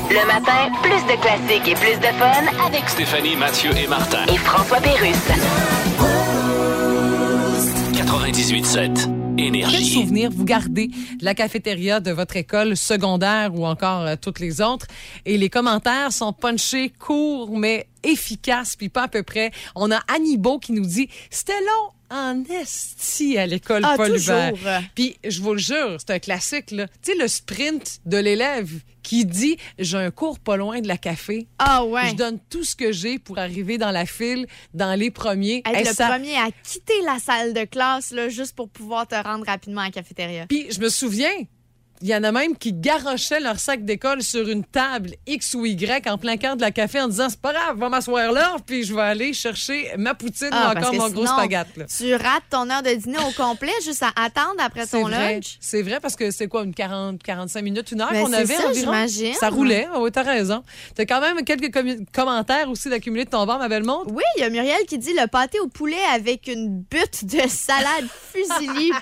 Le 0.09 0.25
matin, 0.27 0.71
plus 0.83 1.03
de 1.13 1.21
classiques 1.21 1.69
et 1.69 1.75
plus 1.75 1.99
de 1.99 2.13
fun 2.15 2.67
avec 2.67 2.89
Stéphanie, 2.89 3.37
Mathieu 3.37 3.71
et 3.77 3.87
Martin. 3.89 4.25
et 4.27 4.37
François 4.39 4.79
Pérusse. 4.81 5.17
98.7. 7.93 9.09
Quel 9.37 9.47
Énergie. 9.49 9.85
souvenir 9.93 10.31
vous 10.31 10.45
gardez 10.45 10.87
de 10.87 11.25
la 11.25 11.35
cafétéria 11.35 12.01
de 12.01 12.11
votre 12.11 12.37
école 12.37 12.75
secondaire 12.75 13.55
ou 13.55 13.67
encore 13.67 14.03
euh, 14.03 14.17
toutes 14.21 14.41
les 14.41 14.63
autres? 14.63 14.87
Et 15.27 15.37
les 15.37 15.51
commentaires 15.51 16.11
sont 16.11 16.33
punchés, 16.33 16.89
courts, 16.89 17.51
mais 17.59 17.87
efficaces, 18.03 18.77
puis 18.77 18.89
pas 18.89 19.03
à 19.05 19.09
peu 19.09 19.23
près. 19.23 19.51
On 19.75 19.91
a 19.91 19.99
Annibo 20.15 20.59
qui 20.59 20.73
nous 20.73 20.87
dit 20.87 21.11
«C'était 21.31 21.61
long 21.61 21.91
en 22.11 22.43
esti 22.45 23.37
à 23.39 23.47
l'école 23.47 23.83
Ah, 23.85 23.95
Paul. 23.97 24.17
Hubert. 24.17 24.83
Puis, 24.95 25.17
je 25.27 25.41
vous 25.41 25.53
le 25.53 25.59
jure, 25.59 25.97
c'est 25.99 26.11
un 26.13 26.19
classique, 26.19 26.71
là. 26.71 26.87
Tu 27.03 27.13
sais, 27.13 27.19
le 27.19 27.29
sprint 27.29 28.01
de 28.07 28.17
l'élève 28.19 28.71
qui 29.03 29.25
dit 29.25 29.57
«J'ai 29.79 29.99
un 29.99 30.11
cours 30.11 30.39
pas 30.41 30.57
loin 30.57 30.81
de 30.81 30.89
la 30.89 30.97
café. 30.97 31.47
Ah 31.59 31.85
ouais. 31.85 32.09
Je 32.11 32.15
donne 32.15 32.39
tout 32.51 32.65
ce 32.65 32.75
que 32.75 32.91
j'ai 32.91 33.19
pour 33.21 33.39
arriver 33.39 33.79
dans 33.79 33.93
la 33.93 34.05
file, 34.07 34.47
dans 34.75 34.99
les 34.99 35.11
premiers. 35.13 35.59
Être 35.67 35.77
Hey, 35.77 35.85
le 35.87 35.93
ça- 35.93 36.09
premier 36.09 36.37
à 36.37 36.49
quitter 36.65 37.01
la 37.05 37.19
salle 37.21 37.55
de 37.55 37.65
classe 37.65 38.11
là, 38.11 38.29
juste 38.29 38.57
pour 38.57 38.69
pouvoir 38.69 39.07
te 39.07 39.15
rendre 39.15 39.47
rapidement 39.47 39.83
à 39.83 39.85
la 39.87 39.91
cafétéria. 39.93 40.47
Puis 40.49 40.67
je 40.71 40.81
me 40.81 40.89
souviens, 40.89 41.31
il 42.03 42.09
y 42.09 42.15
en 42.15 42.25
a 42.25 42.33
même 42.33 42.57
qui 42.57 42.73
garochaient 42.73 43.41
leur 43.41 43.59
sac 43.59 43.85
d'école 43.85 44.23
sur 44.23 44.49
une 44.49 44.65
table 44.65 45.13
X 45.27 45.55
ou 45.55 45.65
Y 45.67 46.07
en 46.09 46.19
plein 46.19 46.37
cœur 46.37 46.57
de 46.57 46.61
la 46.61 46.71
café 46.71 47.01
en 47.01 47.09
disant 47.09 47.29
c'est 47.29 47.41
pas 47.41 47.53
grave, 47.53 47.79
va 47.79 47.89
m'asseoir 47.89 48.33
là, 48.33 48.57
puis 48.67 48.85
je 48.85 48.95
vais 48.95 49.03
aller 49.03 49.33
chercher 49.33 49.91
ma 49.97 50.15
poutine 50.15 50.51
Ah, 50.53 50.73
ou 50.75 50.79
encore 50.79 50.95
mon 50.95 51.09
gros 51.11 51.25
là. 51.25 51.47
Tu 51.97 52.15
rates 52.15 52.45
ton 52.51 52.69
heure 52.71 52.83
de 52.83 52.95
dîner 52.95 53.19
au 53.19 53.31
complet 53.33 53.73
juste 53.85 54.03
à 54.03 54.13
attendre 54.17 54.57
après 54.59 54.87
ton 54.87 55.03
vrai, 55.03 55.35
lunch? 55.37 55.57
c'est 55.61 55.83
vrai 55.83 56.01
parce 56.01 56.17
que 56.17 56.31
c'est 56.31 56.49
quoi 56.49 56.65
une 56.65 56.75
40 56.75 57.23
45 57.23 57.63
minutes, 57.63 57.93
une 57.93 58.01
heure 58.01 58.11
Ben, 58.11 58.25
qu'on 58.25 58.33
avait 58.33 58.55
ça, 58.55 58.69
environ? 58.69 58.93
Ça 59.39 59.49
roulait, 59.49 59.89
oui, 59.97 60.11
t'as 60.13 60.23
raison. 60.23 60.63
T'as 60.95 61.05
quand 61.07 61.21
même 61.21 61.45
quelques 61.45 61.73
commentaires 62.13 62.69
aussi 62.71 62.89
d'accumuler 62.89 63.25
de 63.25 63.31
ton 63.31 63.47
bar, 63.47 63.59
ma 63.59 63.69
belle 63.69 63.85
montre. 63.85 64.11
Oui, 64.13 64.23
il 64.37 64.41
y 64.41 64.45
a 64.45 64.51
Muriel 64.51 64.85
qui 64.87 64.99
dit 64.99 65.13
le 65.13 65.27
pâté 65.27 65.61
au 65.61 65.69
poulet 65.69 65.97
avec 66.15 66.49
une 66.49 66.81
butte 66.81 67.25
de 67.25 67.49
salade 67.49 68.07
fusillie 68.33 68.93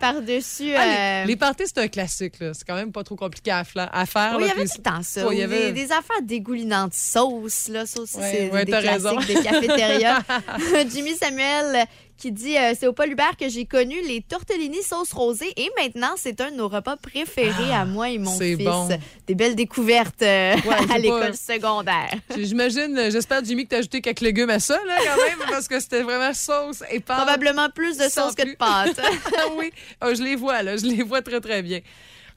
par-dessus. 0.00 0.74
Ah, 0.76 0.82
euh, 0.82 1.20
les, 1.22 1.28
les 1.32 1.36
parties, 1.36 1.64
c'est 1.66 1.78
un 1.78 1.88
classique. 1.88 2.29
C'est 2.38 2.66
quand 2.66 2.74
même 2.74 2.92
pas 2.92 3.02
trop 3.04 3.16
compliqué 3.16 3.50
à, 3.50 3.64
faire. 3.64 3.90
Oui, 4.36 4.44
il 4.44 4.46
y 4.48 4.50
avait 4.50 4.64
tout 4.66 4.72
le 4.78 4.82
temps 4.82 5.02
ça. 5.02 5.26
Ouais, 5.26 5.36
y 5.36 5.42
avait- 5.42 5.72
des, 5.72 5.86
des 5.86 5.92
affaires 5.92 6.22
dégoulinantes 6.22 6.94
sauce, 6.94 7.68
là. 7.68 7.86
Ça 7.86 8.00
aussi, 8.00 8.16
Ouais, 8.18 8.30
c'est 8.32 8.50
ouais, 8.50 8.64
des 8.64 8.72
classiques 8.72 8.90
raison. 8.90 9.16
des 9.20 9.34
cafétérias. 9.42 10.20
Jimmy 10.92 11.14
Samuel 11.14 11.86
qui 12.16 12.32
dit 12.32 12.54
euh, 12.58 12.74
c'est 12.78 12.86
au 12.86 12.92
Paul 12.92 13.10
Hubert 13.10 13.34
que 13.38 13.48
j'ai 13.48 13.64
connu 13.64 13.96
les 14.06 14.20
tortellini 14.20 14.82
sauce 14.82 15.10
rosée 15.12 15.54
et 15.56 15.70
maintenant 15.78 16.12
c'est 16.16 16.38
un 16.42 16.50
de 16.50 16.56
nos 16.56 16.68
repas 16.68 16.98
préférés 16.98 17.72
à 17.72 17.86
moi 17.86 18.10
et 18.10 18.18
mon 18.18 18.30
Ah, 18.32 18.36
c'est 18.36 18.56
fils. 18.56 18.64
bon. 18.66 18.88
Des 19.26 19.34
belles 19.34 19.54
découvertes 19.54 20.20
euh, 20.20 20.54
à 20.92 20.98
l'école 20.98 21.34
secondaire. 21.34 22.10
J'imagine, 22.36 22.98
euh, 22.98 23.10
j'espère, 23.10 23.42
Jimmy, 23.42 23.64
que 23.64 23.70
t'as 23.70 23.78
ajouté 23.78 24.02
quelques 24.02 24.20
légumes 24.20 24.50
à 24.50 24.58
ça, 24.60 24.78
là, 24.86 24.96
quand 24.98 25.16
même, 25.30 25.48
parce 25.48 25.66
que 25.66 25.80
c'était 25.80 26.02
vraiment 26.02 26.34
sauce 26.34 26.82
et 26.90 27.00
pâte. 27.00 27.16
Probablement 27.16 27.70
plus 27.70 27.96
de 27.96 28.10
sauce 28.10 28.34
que 28.34 28.46
de 28.50 28.54
pâte. 28.54 29.00
Ah 29.38 29.44
oui, 29.56 29.72
Ah, 29.98 30.12
je 30.12 30.22
les 30.22 30.36
vois, 30.36 30.62
là, 30.62 30.76
je 30.76 30.84
les 30.84 31.02
vois 31.02 31.22
très, 31.22 31.40
très 31.40 31.62
bien. 31.62 31.80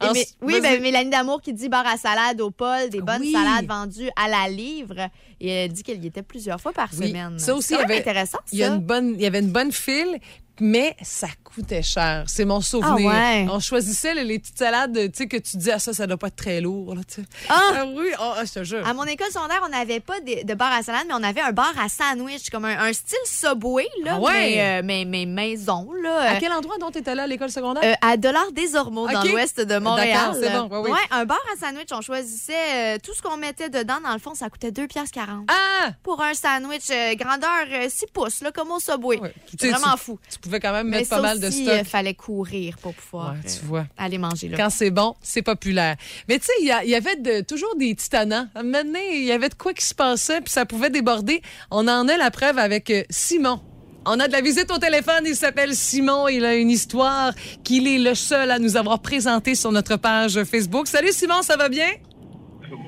Mais- 0.01 0.25
oui, 0.41 0.59
ben, 0.61 0.81
Mélanie 0.81 1.09
Damour 1.09 1.41
qui 1.41 1.53
dit 1.53 1.69
bar 1.69 1.85
à 1.87 1.97
salade 1.97 2.41
au 2.41 2.51
Paul, 2.51 2.89
des 2.89 3.01
bonnes 3.01 3.21
Oui. 3.21 3.31
salades 3.31 3.65
vendues 3.67 4.09
à 4.15 4.27
la 4.27 4.47
livre. 4.49 5.09
Et 5.39 5.49
elle 5.49 5.73
dit 5.73 5.83
qu'elle 5.83 6.03
y 6.03 6.07
était 6.07 6.23
plusieurs 6.23 6.59
fois 6.59 6.71
par 6.73 6.89
Oui. 6.97 7.07
semaine. 7.09 7.37
Ça 7.39 7.55
aussi, 7.55 7.73
il 7.73 7.75
y 7.75 7.77
même 7.79 7.85
avait- 7.91 7.99
intéressant, 7.99 8.39
Il 8.51 8.59
y, 8.59 8.63
a 8.63 8.69
ça. 8.69 8.75
une 8.75 8.81
bonne, 8.81 9.13
il 9.15 9.21
y 9.21 9.25
avait 9.25 9.39
une 9.39 9.51
bonne 9.51 9.71
file, 9.71 10.19
mais 10.59 10.95
ça 11.01 11.27
coûtait 11.43 11.81
cher. 11.83 12.23
C'est 12.27 12.45
mon 12.45 12.61
souvenir. 12.61 13.11
Ah 13.13 13.19
ouais. 13.33 13.47
On 13.49 13.59
choisissait 13.59 14.13
les, 14.13 14.23
les 14.23 14.39
petites 14.39 14.57
salades, 14.57 14.93
tu 14.93 15.11
sais, 15.13 15.27
que 15.27 15.37
tu 15.37 15.57
dis, 15.57 15.71
ah, 15.71 15.79
ça, 15.79 15.93
ça 15.93 16.07
doit 16.07 16.17
pas 16.17 16.27
être 16.27 16.35
très 16.35 16.61
lourd, 16.61 16.95
là. 16.95 17.01
Ah! 17.49 17.59
Ah 17.75 17.85
oui, 17.85 18.07
ah, 18.19 18.41
je 18.45 18.51
te 18.53 18.63
jure. 18.63 18.87
À 18.87 18.93
mon 18.93 19.03
école 19.05 19.27
secondaire, 19.31 19.61
on 19.65 19.69
n'avait 19.69 19.99
pas 19.99 20.19
de, 20.19 20.45
de 20.45 20.53
bar 20.53 20.71
à 20.71 20.81
salade, 20.83 21.03
mais 21.07 21.13
on 21.13 21.23
avait 21.23 21.41
un 21.41 21.51
bar 21.51 21.73
à 21.79 21.89
sandwich, 21.89 22.49
comme 22.49 22.65
un, 22.65 22.79
un 22.79 22.93
style 22.93 23.17
Subway, 23.25 23.87
là, 24.03 24.13
Ah 24.15 24.19
ouais? 24.19 24.31
mais, 24.33 24.61
euh, 24.61 24.81
mais, 24.83 25.05
mais 25.05 25.25
maison, 25.25 25.89
là. 26.01 26.31
À 26.33 26.35
quel 26.39 26.51
endroit 26.51 26.77
dont 26.79 26.91
tu 26.91 26.99
étais 26.99 27.11
allé 27.11 27.21
à 27.21 27.27
l'école 27.27 27.51
secondaire? 27.51 27.83
euh, 27.83 27.93
à 28.07 28.17
Dollar 28.17 28.51
des 28.51 28.75
Ormeaux, 28.75 29.07
dans 29.07 29.23
l'ouest 29.23 29.59
de 29.59 29.77
Montréal. 29.79 30.17
D'accord, 30.17 30.35
c'est 30.41 30.49
bon, 30.51 30.67
ouais, 30.69 30.79
oui. 30.85 30.91
Ouais, 30.91 30.99
un 31.11 31.25
bar 31.25 31.39
à 31.53 31.59
sandwich, 31.59 31.89
on 31.91 32.01
choisissait 32.01 32.95
euh, 32.95 32.97
tout 33.03 33.13
ce 33.13 33.21
qu'on 33.21 33.37
mettait 33.37 33.69
dedans. 33.69 33.99
Dans 34.03 34.13
le 34.13 34.19
fond, 34.19 34.33
ça 34.35 34.49
coûtait 34.49 34.71
2,40 34.71 34.87
piastres. 34.87 35.19
ah! 35.47 35.89
Pour 36.03 36.21
un 36.21 36.33
sandwich 36.33 36.87
grandeur 37.17 37.65
euh, 37.71 37.87
6 37.89 38.05
pouces, 38.13 38.41
là, 38.41 38.51
comme 38.51 38.71
au 38.71 38.79
Subway. 38.79 39.19
C'est 39.59 39.69
vraiment 39.71 39.97
fou. 39.97 40.19
Tu 40.41 40.42
pouvais 40.43 40.59
quand 40.59 40.71
même 40.73 40.87
Mais 40.89 40.97
mettre 40.97 41.09
ça 41.09 41.15
pas 41.17 41.21
mal 41.23 41.39
de 41.39 41.47
aussi, 41.47 41.63
stock. 41.63 41.73
euh, 41.79 41.83
fallait 41.83 42.13
courir 42.13 42.77
pour 42.81 42.93
pouvoir 42.93 43.33
Ouais, 43.33 43.39
euh, 43.45 43.65
vois. 43.65 43.85
aller 43.97 44.17
manger 44.17 44.49
là. 44.49 44.57
Quand 44.57 44.69
c'est 44.69 44.91
bon, 44.91 45.15
c'est 45.21 45.41
populaire. 45.41 45.95
Mais 46.29 46.37
tu 46.39 46.45
sais, 46.45 46.51
il 46.61 46.65
y, 46.67 46.89
il 46.89 46.95
avait 46.95 47.15
de- 47.15 47.41
toujours 47.45 47.75
des 47.75 47.95
titanants. 47.95 48.47
Donné, 48.55 49.15
il 49.17 49.23
y 49.23 49.31
avait 49.31 49.49
de 49.49 49.55
quoi 49.55 49.73
qui 49.73 49.85
se 49.85 49.95
passait, 49.95 50.41
puis 50.41 50.51
ça 50.51 50.65
pouvait 50.65 50.89
déborder. 50.89 51.41
On 51.71 51.87
en 51.87 52.07
a 52.07 52.17
la 52.17 52.29
preuve 52.31 52.57
avec 52.59 52.89
euh, 52.89 53.03
Simon. 53.09 53.59
On 54.05 54.19
a 54.19 54.27
de 54.27 54.33
la 54.33 54.41
visite 54.41 54.69
au 54.69 54.77
téléphone. 54.79 55.23
Il 55.25 55.35
s'appelle 55.35 55.73
Simon. 55.75 56.27
Il 56.27 56.43
a 56.43 56.55
une 56.55 56.69
histoire 56.69 57.33
qu'il 57.63 57.87
est 57.87 57.99
le 57.99 58.15
seul 58.15 58.51
à 58.51 58.59
nous 58.59 58.75
avoir 58.75 58.99
présentée 59.01 59.55
sur 59.55 59.71
notre 59.71 59.95
page 59.95 60.43
Facebook. 60.43 60.87
Salut 60.87 61.13
Simon, 61.13 61.41
ça 61.41 61.55
va 61.55 61.69
bien? 61.69 61.87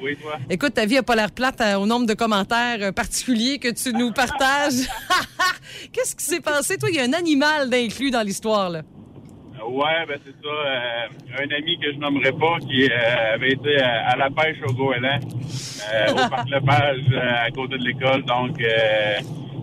Oui, 0.01 0.15
toi. 0.21 0.37
Écoute, 0.49 0.73
ta 0.73 0.85
vie 0.85 0.95
n'a 0.95 1.03
pas 1.03 1.15
l'air 1.15 1.31
plate 1.31 1.61
euh, 1.61 1.75
au 1.75 1.85
nombre 1.85 2.05
de 2.07 2.13
commentaires 2.13 2.77
euh, 2.81 2.91
particuliers 2.91 3.59
que 3.59 3.69
tu 3.69 3.93
nous 3.93 4.11
partages. 4.11 4.87
Qu'est-ce 5.93 6.15
qui 6.15 6.23
s'est 6.25 6.41
passé? 6.41 6.77
Toi, 6.77 6.89
il 6.91 6.95
y 6.95 6.99
a 6.99 7.03
un 7.03 7.13
animal 7.13 7.69
d'inclus 7.69 8.11
dans 8.11 8.21
l'histoire, 8.21 8.69
là. 8.69 8.81
Ouais, 9.67 10.05
ben 10.07 10.19
c'est 10.23 10.31
ça. 10.31 10.47
euh, 10.47 11.43
un 11.43 11.55
ami 11.57 11.79
que 11.79 11.91
je 11.91 11.97
nommerai 11.97 12.31
pas 12.33 12.59
qui 12.69 12.83
euh, 12.85 13.33
avait 13.33 13.51
été 13.53 13.81
à, 13.81 14.09
à 14.11 14.15
la 14.15 14.29
pêche 14.29 14.57
au 14.67 14.73
goéland, 14.73 15.19
euh, 15.91 16.11
au 16.11 16.29
parc 16.29 16.49
Lepage, 16.49 17.01
à 17.45 17.49
côté 17.51 17.77
de 17.79 17.83
l'école. 17.83 18.23
Donc, 18.25 18.57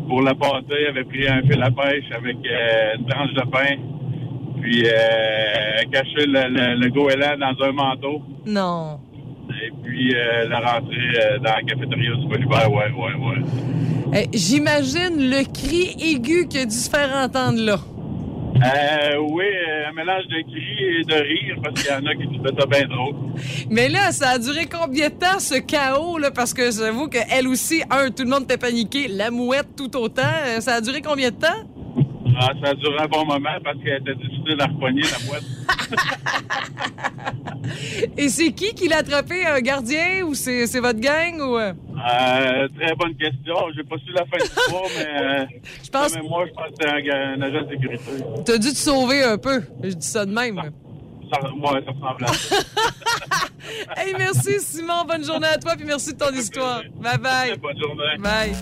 pour 0.09 0.23
la 0.23 0.35
pâter, 0.35 0.75
il 0.81 0.87
avait 0.89 1.05
pris 1.05 1.29
un 1.29 1.43
fil 1.43 1.63
à 1.63 1.71
pêche 1.71 2.11
avec 2.17 2.37
une 2.37 3.07
tranche 3.07 3.33
de 3.33 3.43
pain, 3.49 3.77
puis 4.61 4.83
caché 5.93 6.27
le, 6.27 6.49
le, 6.49 6.75
le 6.81 6.89
goéland 6.91 7.37
dans 7.39 7.65
un 7.65 7.73
manteau, 7.73 8.23
Non. 8.45 8.99
Et 9.66 9.70
puis 9.83 10.14
euh, 10.14 10.46
le 10.48 10.55
rentrer 10.57 10.96
euh, 11.20 11.38
dans 11.38 11.55
la 11.55 11.62
cafétéria 11.62 12.14
du 12.16 12.27
Bolívar. 12.27 12.70
Ouais, 12.72 12.90
ouais, 12.90 13.14
ouais. 13.14 13.42
Eh, 14.14 14.37
J'imagine 14.37 15.16
le 15.31 15.42
cri 15.44 15.94
aigu 16.01 16.46
qu'il 16.48 16.61
a 16.61 16.64
dû 16.66 16.75
se 16.75 16.90
faire 16.90 17.11
entendre 17.14 17.61
là. 17.61 17.79
Euh, 18.55 19.16
oui, 19.31 19.44
euh, 19.44 19.88
un 19.88 19.92
mélange 19.92 20.25
de 20.29 20.40
cris 20.42 21.01
et 21.01 21.05
de 21.05 21.14
rire, 21.14 21.57
parce 21.64 21.83
qu'il 21.83 21.90
y 21.90 21.94
en 21.94 22.07
a 22.07 22.14
qui 22.14 22.27
trouvent 22.27 22.61
ça 22.61 22.66
bien 22.66 22.87
drôle. 22.87 23.14
Mais 23.70 23.88
là, 23.88 24.12
ça 24.12 24.31
a 24.31 24.38
duré 24.38 24.66
combien 24.66 25.09
de 25.09 25.14
temps, 25.14 25.38
ce 25.40 25.59
chaos, 25.59 26.18
là? 26.18 26.31
Parce 26.31 26.55
que 26.55 26.70
j'avoue 26.70 27.09
qu'elle 27.09 27.48
aussi, 27.48 27.83
un, 27.90 28.11
tout 28.11 28.22
le 28.22 28.29
monde 28.31 28.44
était 28.44 28.59
paniqué, 28.59 29.09
la 29.09 29.31
mouette 29.31 29.68
tout 29.77 29.96
autant. 29.96 30.22
Euh, 30.46 30.61
Ça 30.61 30.75
a 30.75 30.81
duré 30.81 31.01
combien 31.01 31.31
de 31.31 31.37
temps? 31.37 31.48
Ah, 32.38 32.51
ça 32.62 32.71
a 32.71 32.75
duré 32.75 32.99
un 32.99 33.07
bon 33.07 33.25
moment 33.27 33.51
parce 33.62 33.79
qu'elle 33.79 34.01
était 34.01 34.14
difficile 34.14 34.57
à 34.61 34.66
repogner, 34.66 35.03
la 35.03 35.18
boîte. 35.29 35.45
Et 38.16 38.29
c'est 38.29 38.53
qui 38.53 38.75
qui 38.75 38.88
l'a 38.88 38.99
attrapé? 38.99 39.47
Un 39.47 39.61
gardien 39.61 40.23
ou 40.25 40.35
c'est 40.35 40.66
c'est 40.66 40.81
votre 40.81 41.01
gang? 41.01 41.40
ou 41.40 41.57
euh? 41.59 41.73
Euh, 41.95 42.68
très 42.79 42.95
bonne 42.97 43.14
question. 43.16 43.55
J'ai 43.77 43.85
pas 43.85 43.97
su 43.99 44.12
la 44.12 44.25
fin 44.27 44.38
de 44.38 44.42
l'histoire, 44.42 44.83
mais, 44.97 45.07
euh, 45.23 45.45
Je 45.85 45.90
pense- 45.90 46.14
mais 46.14 46.23
moi, 46.23 46.45
je 46.47 46.53
pense 46.53 46.66
que 46.66 46.73
c'était 46.81 47.11
un, 47.12 47.40
agent 47.42 47.62
de 47.62 47.71
sécurité. 47.71 48.11
T'as 48.45 48.59
dû 48.59 48.68
te 48.71 48.77
sauver 48.77 49.23
un 49.23 49.38
peu. 49.38 49.62
Je 49.83 49.90
dis 49.90 50.07
ça 50.07 50.27
de 50.27 50.33
même. 50.33 50.57
Ça, 50.57 51.40
ouais, 51.40 51.85
ça 51.85 51.92
ressemble 51.92 52.25
à 52.25 52.29
ça. 52.29 52.57
Hey, 53.97 54.12
merci, 54.18 54.59
Simon. 54.61 55.05
Bonne 55.07 55.25
journée 55.25 55.47
à 55.47 55.57
toi, 55.57 55.75
puis 55.77 55.87
merci 55.87 56.12
de 56.12 56.18
ton 56.18 56.33
histoire. 56.35 56.83
Bye 57.01 57.18
bye. 57.18 57.57
Bonne 57.59 57.79
journée. 57.79 58.18
Bye. 58.18 58.53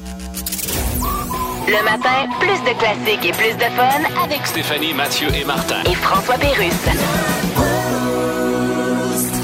Le 1.70 1.84
matin, 1.84 2.26
plus 2.40 2.58
de 2.68 2.76
classiques 2.76 3.24
et 3.24 3.30
plus 3.30 3.56
de 3.56 3.70
fun 3.76 4.24
avec 4.24 4.44
Stéphanie, 4.44 4.92
Mathieu 4.92 5.28
et 5.32 5.44
Martin. 5.44 5.84
et 5.84 5.94
François 5.94 6.34
Pérusse. 6.36 6.74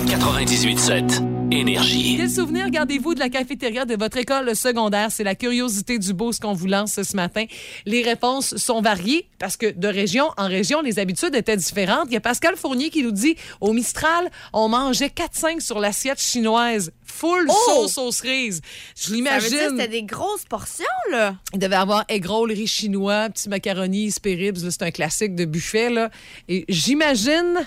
98.7. 0.09 1.36
Énergie. 1.53 2.17
Quel 2.17 2.29
souvenir 2.29 2.69
gardez-vous 2.71 3.15
de 3.15 3.21
la 3.21 3.29
cafétéria 3.29 3.85
de 3.85 3.95
votre 3.97 4.17
école 4.17 4.57
secondaire? 4.57 5.13
C'est 5.13 5.23
la 5.23 5.37
curiosité 5.37 5.99
du 5.99 6.13
beau 6.13 6.33
ce 6.33 6.41
qu'on 6.41 6.55
vous 6.55 6.67
lance 6.67 7.01
ce 7.01 7.17
matin. 7.17 7.45
Les 7.87 8.03
réponses 8.03 8.57
sont 8.57 8.81
variées 8.83 9.29
parce 9.39 9.57
que 9.57 9.71
de 9.71 9.87
région 9.87 10.27
en 10.39 10.49
région, 10.49 10.83
les 10.83 10.99
habitudes 10.99 11.35
étaient 11.37 11.57
différentes. 11.57 12.09
Il 12.11 12.15
y 12.15 12.17
a 12.17 12.21
Pascal 12.21 12.57
Fournier 12.57 12.91
qui 12.91 13.03
nous 13.05 13.13
dit 13.13 13.37
au 13.61 13.73
Mistral, 13.73 14.29
on 14.53 14.69
mangeait 14.69 15.07
4-5 15.07 15.61
sur 15.61 15.79
l'assiette 15.79 16.21
chinoise. 16.21 16.91
Full 17.05 17.47
Oh! 17.49 17.55
sauce 17.87 17.99
aux 17.99 18.11
cerises. 18.13 18.61
Je 18.97 19.03
Ça 19.05 19.11
veut 19.11 19.17
dire 19.17 19.31
que 19.31 19.39
l'imagine. 19.47 19.71
c'était 19.79 19.89
des 19.89 20.03
grosses 20.03 20.45
portions, 20.45 20.85
là. 21.13 21.37
Il 21.55 21.61
devait 21.61 21.77
avoir 21.77 22.05
egg 22.09 22.27
roll, 22.27 22.51
riz 22.51 22.67
chinois, 22.67 23.29
petit 23.31 23.49
macaroni, 23.49 24.11
spéribs. 24.11 24.63
là, 24.63 24.71
C'est 24.73 24.83
un 24.83 24.91
classique 24.91 25.35
de 25.37 25.45
buffet. 25.45 25.89
Là. 25.91 26.11
Et 26.49 26.65
j'imagine 26.69 27.65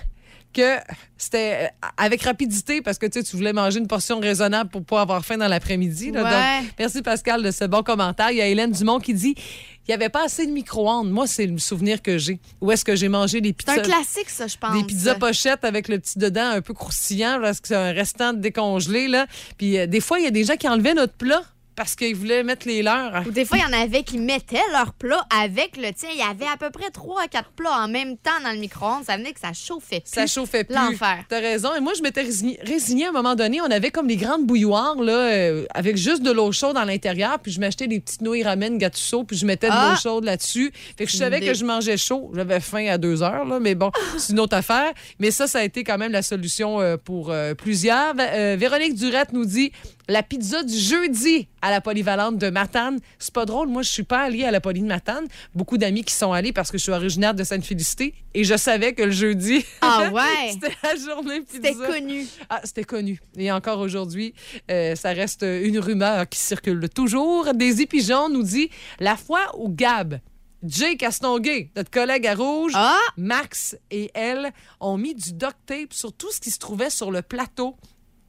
que 0.53 0.77
c'était 1.17 1.65
euh, 1.65 1.87
avec 1.97 2.23
rapidité 2.23 2.81
parce 2.81 2.97
que 2.97 3.05
tu 3.05 3.21
voulais 3.35 3.53
manger 3.53 3.79
une 3.79 3.87
portion 3.87 4.19
raisonnable 4.19 4.69
pour 4.69 4.83
pas 4.83 5.01
avoir 5.01 5.23
faim 5.25 5.37
dans 5.37 5.47
l'après-midi. 5.47 6.11
Ouais. 6.11 6.63
Merci 6.77 7.01
Pascal 7.01 7.43
de 7.43 7.51
ce 7.51 7.65
bon 7.65 7.83
commentaire. 7.83 8.31
Il 8.31 8.37
y 8.37 8.41
a 8.41 8.47
Hélène 8.47 8.71
Dumont 8.71 8.99
qui 8.99 9.13
dit 9.13 9.35
il 9.37 9.91
n'y 9.91 9.95
avait 9.95 10.09
pas 10.09 10.25
assez 10.25 10.45
de 10.45 10.51
micro-ondes. 10.51 11.09
Moi, 11.09 11.25
c'est 11.25 11.47
le 11.47 11.57
souvenir 11.57 12.03
que 12.03 12.19
j'ai. 12.19 12.39
Où 12.61 12.71
est-ce 12.71 12.85
que 12.85 12.95
j'ai 12.95 13.09
mangé 13.09 13.41
des 13.41 13.55
C'est 13.59 13.71
un 13.71 13.81
pizzas? 13.81 13.87
classique, 13.87 14.29
ça, 14.29 14.45
je 14.45 14.55
pense. 14.55 14.73
Des 14.77 14.83
pizzas 14.83 15.15
pochettes 15.15 15.65
avec 15.65 15.87
le 15.87 15.97
petit 15.97 16.19
dedans 16.19 16.47
un 16.51 16.61
peu 16.61 16.75
croustillant, 16.75 17.39
parce 17.41 17.59
que 17.59 17.69
c'est 17.69 17.75
un 17.75 17.91
restant 17.91 18.33
décongelé. 18.33 19.07
Là. 19.07 19.25
Puis 19.57 19.79
euh, 19.79 19.87
des 19.87 19.99
fois, 19.99 20.19
il 20.19 20.25
y 20.25 20.27
a 20.27 20.31
des 20.31 20.43
gens 20.43 20.57
qui 20.57 20.67
enlevaient 20.69 20.93
notre 20.93 21.13
plat 21.13 21.41
parce 21.79 21.95
qu'ils 21.95 22.13
voulaient 22.13 22.43
mettre 22.43 22.67
les 22.67 22.83
leurs. 22.83 23.23
Ou 23.25 23.31
des 23.31 23.45
fois, 23.45 23.57
il 23.57 23.61
y 23.61 23.73
en 23.73 23.81
avait 23.81 24.03
qui 24.03 24.17
mettaient 24.17 24.59
leur 24.73 24.91
plat 24.91 25.25
avec 25.41 25.77
le 25.77 25.93
tien. 25.93 26.09
Il 26.11 26.19
y 26.19 26.21
avait 26.21 26.43
à 26.51 26.57
peu 26.57 26.69
près 26.71 26.89
3 26.91 27.21
à 27.21 27.27
4 27.29 27.51
plats 27.51 27.71
en 27.85 27.87
même 27.87 28.17
temps 28.17 28.31
dans 28.43 28.51
le 28.51 28.57
micro-ondes. 28.57 29.05
Ça 29.05 29.15
venait 29.15 29.31
que 29.31 29.39
ça 29.39 29.53
chauffait 29.53 30.01
plus. 30.01 30.11
Ça 30.13 30.27
chauffait 30.27 30.65
plus. 30.65 30.75
L'enfer. 30.75 31.19
T'as 31.29 31.39
raison. 31.39 31.69
Et 31.73 31.79
moi, 31.79 31.93
je 31.97 32.01
m'étais 32.01 32.23
résign- 32.23 32.57
résignée 32.67 33.05
à 33.05 33.09
un 33.09 33.13
moment 33.13 33.33
donné. 33.33 33.61
On 33.61 33.71
avait 33.71 33.91
comme 33.91 34.07
des 34.07 34.17
grandes 34.17 34.45
bouilloires, 34.45 34.95
là, 35.01 35.13
euh, 35.13 35.65
avec 35.73 35.95
juste 35.95 36.21
de 36.21 36.31
l'eau 36.31 36.51
chaude 36.51 36.75
à 36.75 36.83
l'intérieur. 36.83 37.39
Puis 37.39 37.53
je 37.53 37.61
m'achetais 37.61 37.87
des 37.87 38.01
petites 38.01 38.21
nouilles 38.23 38.43
ramen 38.43 38.77
gattuso, 38.77 39.23
puis 39.23 39.37
je 39.37 39.45
mettais 39.45 39.67
de 39.67 39.73
Ah! 39.73 39.91
l'eau 39.91 39.95
chaude 40.01 40.25
là-dessus. 40.25 40.73
Fait 40.97 41.05
que 41.05 41.11
je 41.11 41.15
savais 41.15 41.39
que 41.39 41.53
je 41.53 41.63
mangeais 41.63 41.95
chaud. 41.95 42.29
J'avais 42.35 42.59
faim 42.59 42.87
à 42.89 42.97
deux 42.97 43.23
heures, 43.23 43.45
là, 43.45 43.61
mais 43.61 43.73
bon, 43.75 43.89
c'est 44.17 44.33
une 44.33 44.41
autre 44.41 44.57
affaire. 44.57 44.91
Mais 45.17 45.31
ça, 45.31 45.47
ça 45.47 45.59
a 45.59 45.63
été 45.63 45.85
quand 45.85 45.97
même 45.97 46.11
la 46.11 46.23
solution 46.23 46.81
euh, 46.81 46.97
pour 46.97 47.31
euh, 47.31 47.53
plusieurs. 47.53 48.15
Véronique 48.15 48.95
Durette 48.95 49.31
nous 49.31 49.45
dit 49.45 49.71
la 50.09 50.23
pizza 50.23 50.63
du 50.63 50.77
jeudi 50.77 51.47
à 51.61 51.69
la 51.71 51.79
polyvalente 51.79 52.37
de 52.37 52.49
Matane. 52.49 52.99
C'est 53.19 53.33
pas 53.33 53.45
drôle. 53.45 53.69
Moi, 53.69 53.83
je 53.83 53.89
suis 53.89 54.03
pas 54.03 54.23
allée 54.23 54.43
à 54.43 54.51
la 54.51 54.59
poly 54.59 54.81
de 54.81 54.87
Matane. 54.87 55.25
Beaucoup 55.55 55.77
d'amis 55.77 56.03
qui 56.03 56.13
sont 56.13 56.33
allés 56.33 56.51
parce 56.51 56.71
que 56.71 56.77
je 56.77 56.83
suis 56.83 56.91
originaire 56.91 57.33
de 57.33 57.43
Sainte-Félicité 57.43 58.13
et 58.33 58.43
je 58.43 58.57
savais 58.57 58.93
que 58.93 59.03
le 59.03 59.11
jeudi, 59.11 59.63
Ah 59.81 60.09
ouais? 60.13 60.51
c'était 60.51 60.75
la 60.83 60.95
journée 60.97 61.41
pizza. 61.41 61.59
C'était 61.69 61.73
connu. 61.75 62.27
Ah, 62.49 62.61
c'était 62.63 62.83
connu. 62.83 63.21
Et 63.37 63.51
encore 63.51 63.79
aujourd'hui, 63.79 64.33
euh, 64.69 64.95
ça 64.95 65.09
reste 65.11 65.43
une 65.43 65.79
rumeur 65.79 66.27
qui 66.27 66.39
circule 66.39 66.89
toujours. 66.89 67.53
Daisy 67.53 67.85
Pigeon 67.85 68.29
nous 68.29 68.43
dit 68.43 68.69
la 68.99 69.15
fois 69.15 69.51
où 69.57 69.69
Gab, 69.69 70.19
Jay 70.63 70.97
Castonguay, 70.97 71.71
notre 71.77 71.89
collègue 71.89 72.27
à 72.27 72.35
Rouge, 72.35 72.73
Ah! 72.75 72.97
Max 73.15 73.77
et 73.91 74.11
elle 74.13 74.51
ont 74.81 74.97
mis 74.97 75.15
du 75.15 75.31
duct 75.31 75.55
tape 75.65 75.93
sur 75.93 76.11
tout 76.11 76.31
ce 76.33 76.39
qui 76.41 76.51
se 76.51 76.59
trouvait 76.59 76.89
sur 76.89 77.11
le 77.11 77.21
plateau. 77.21 77.75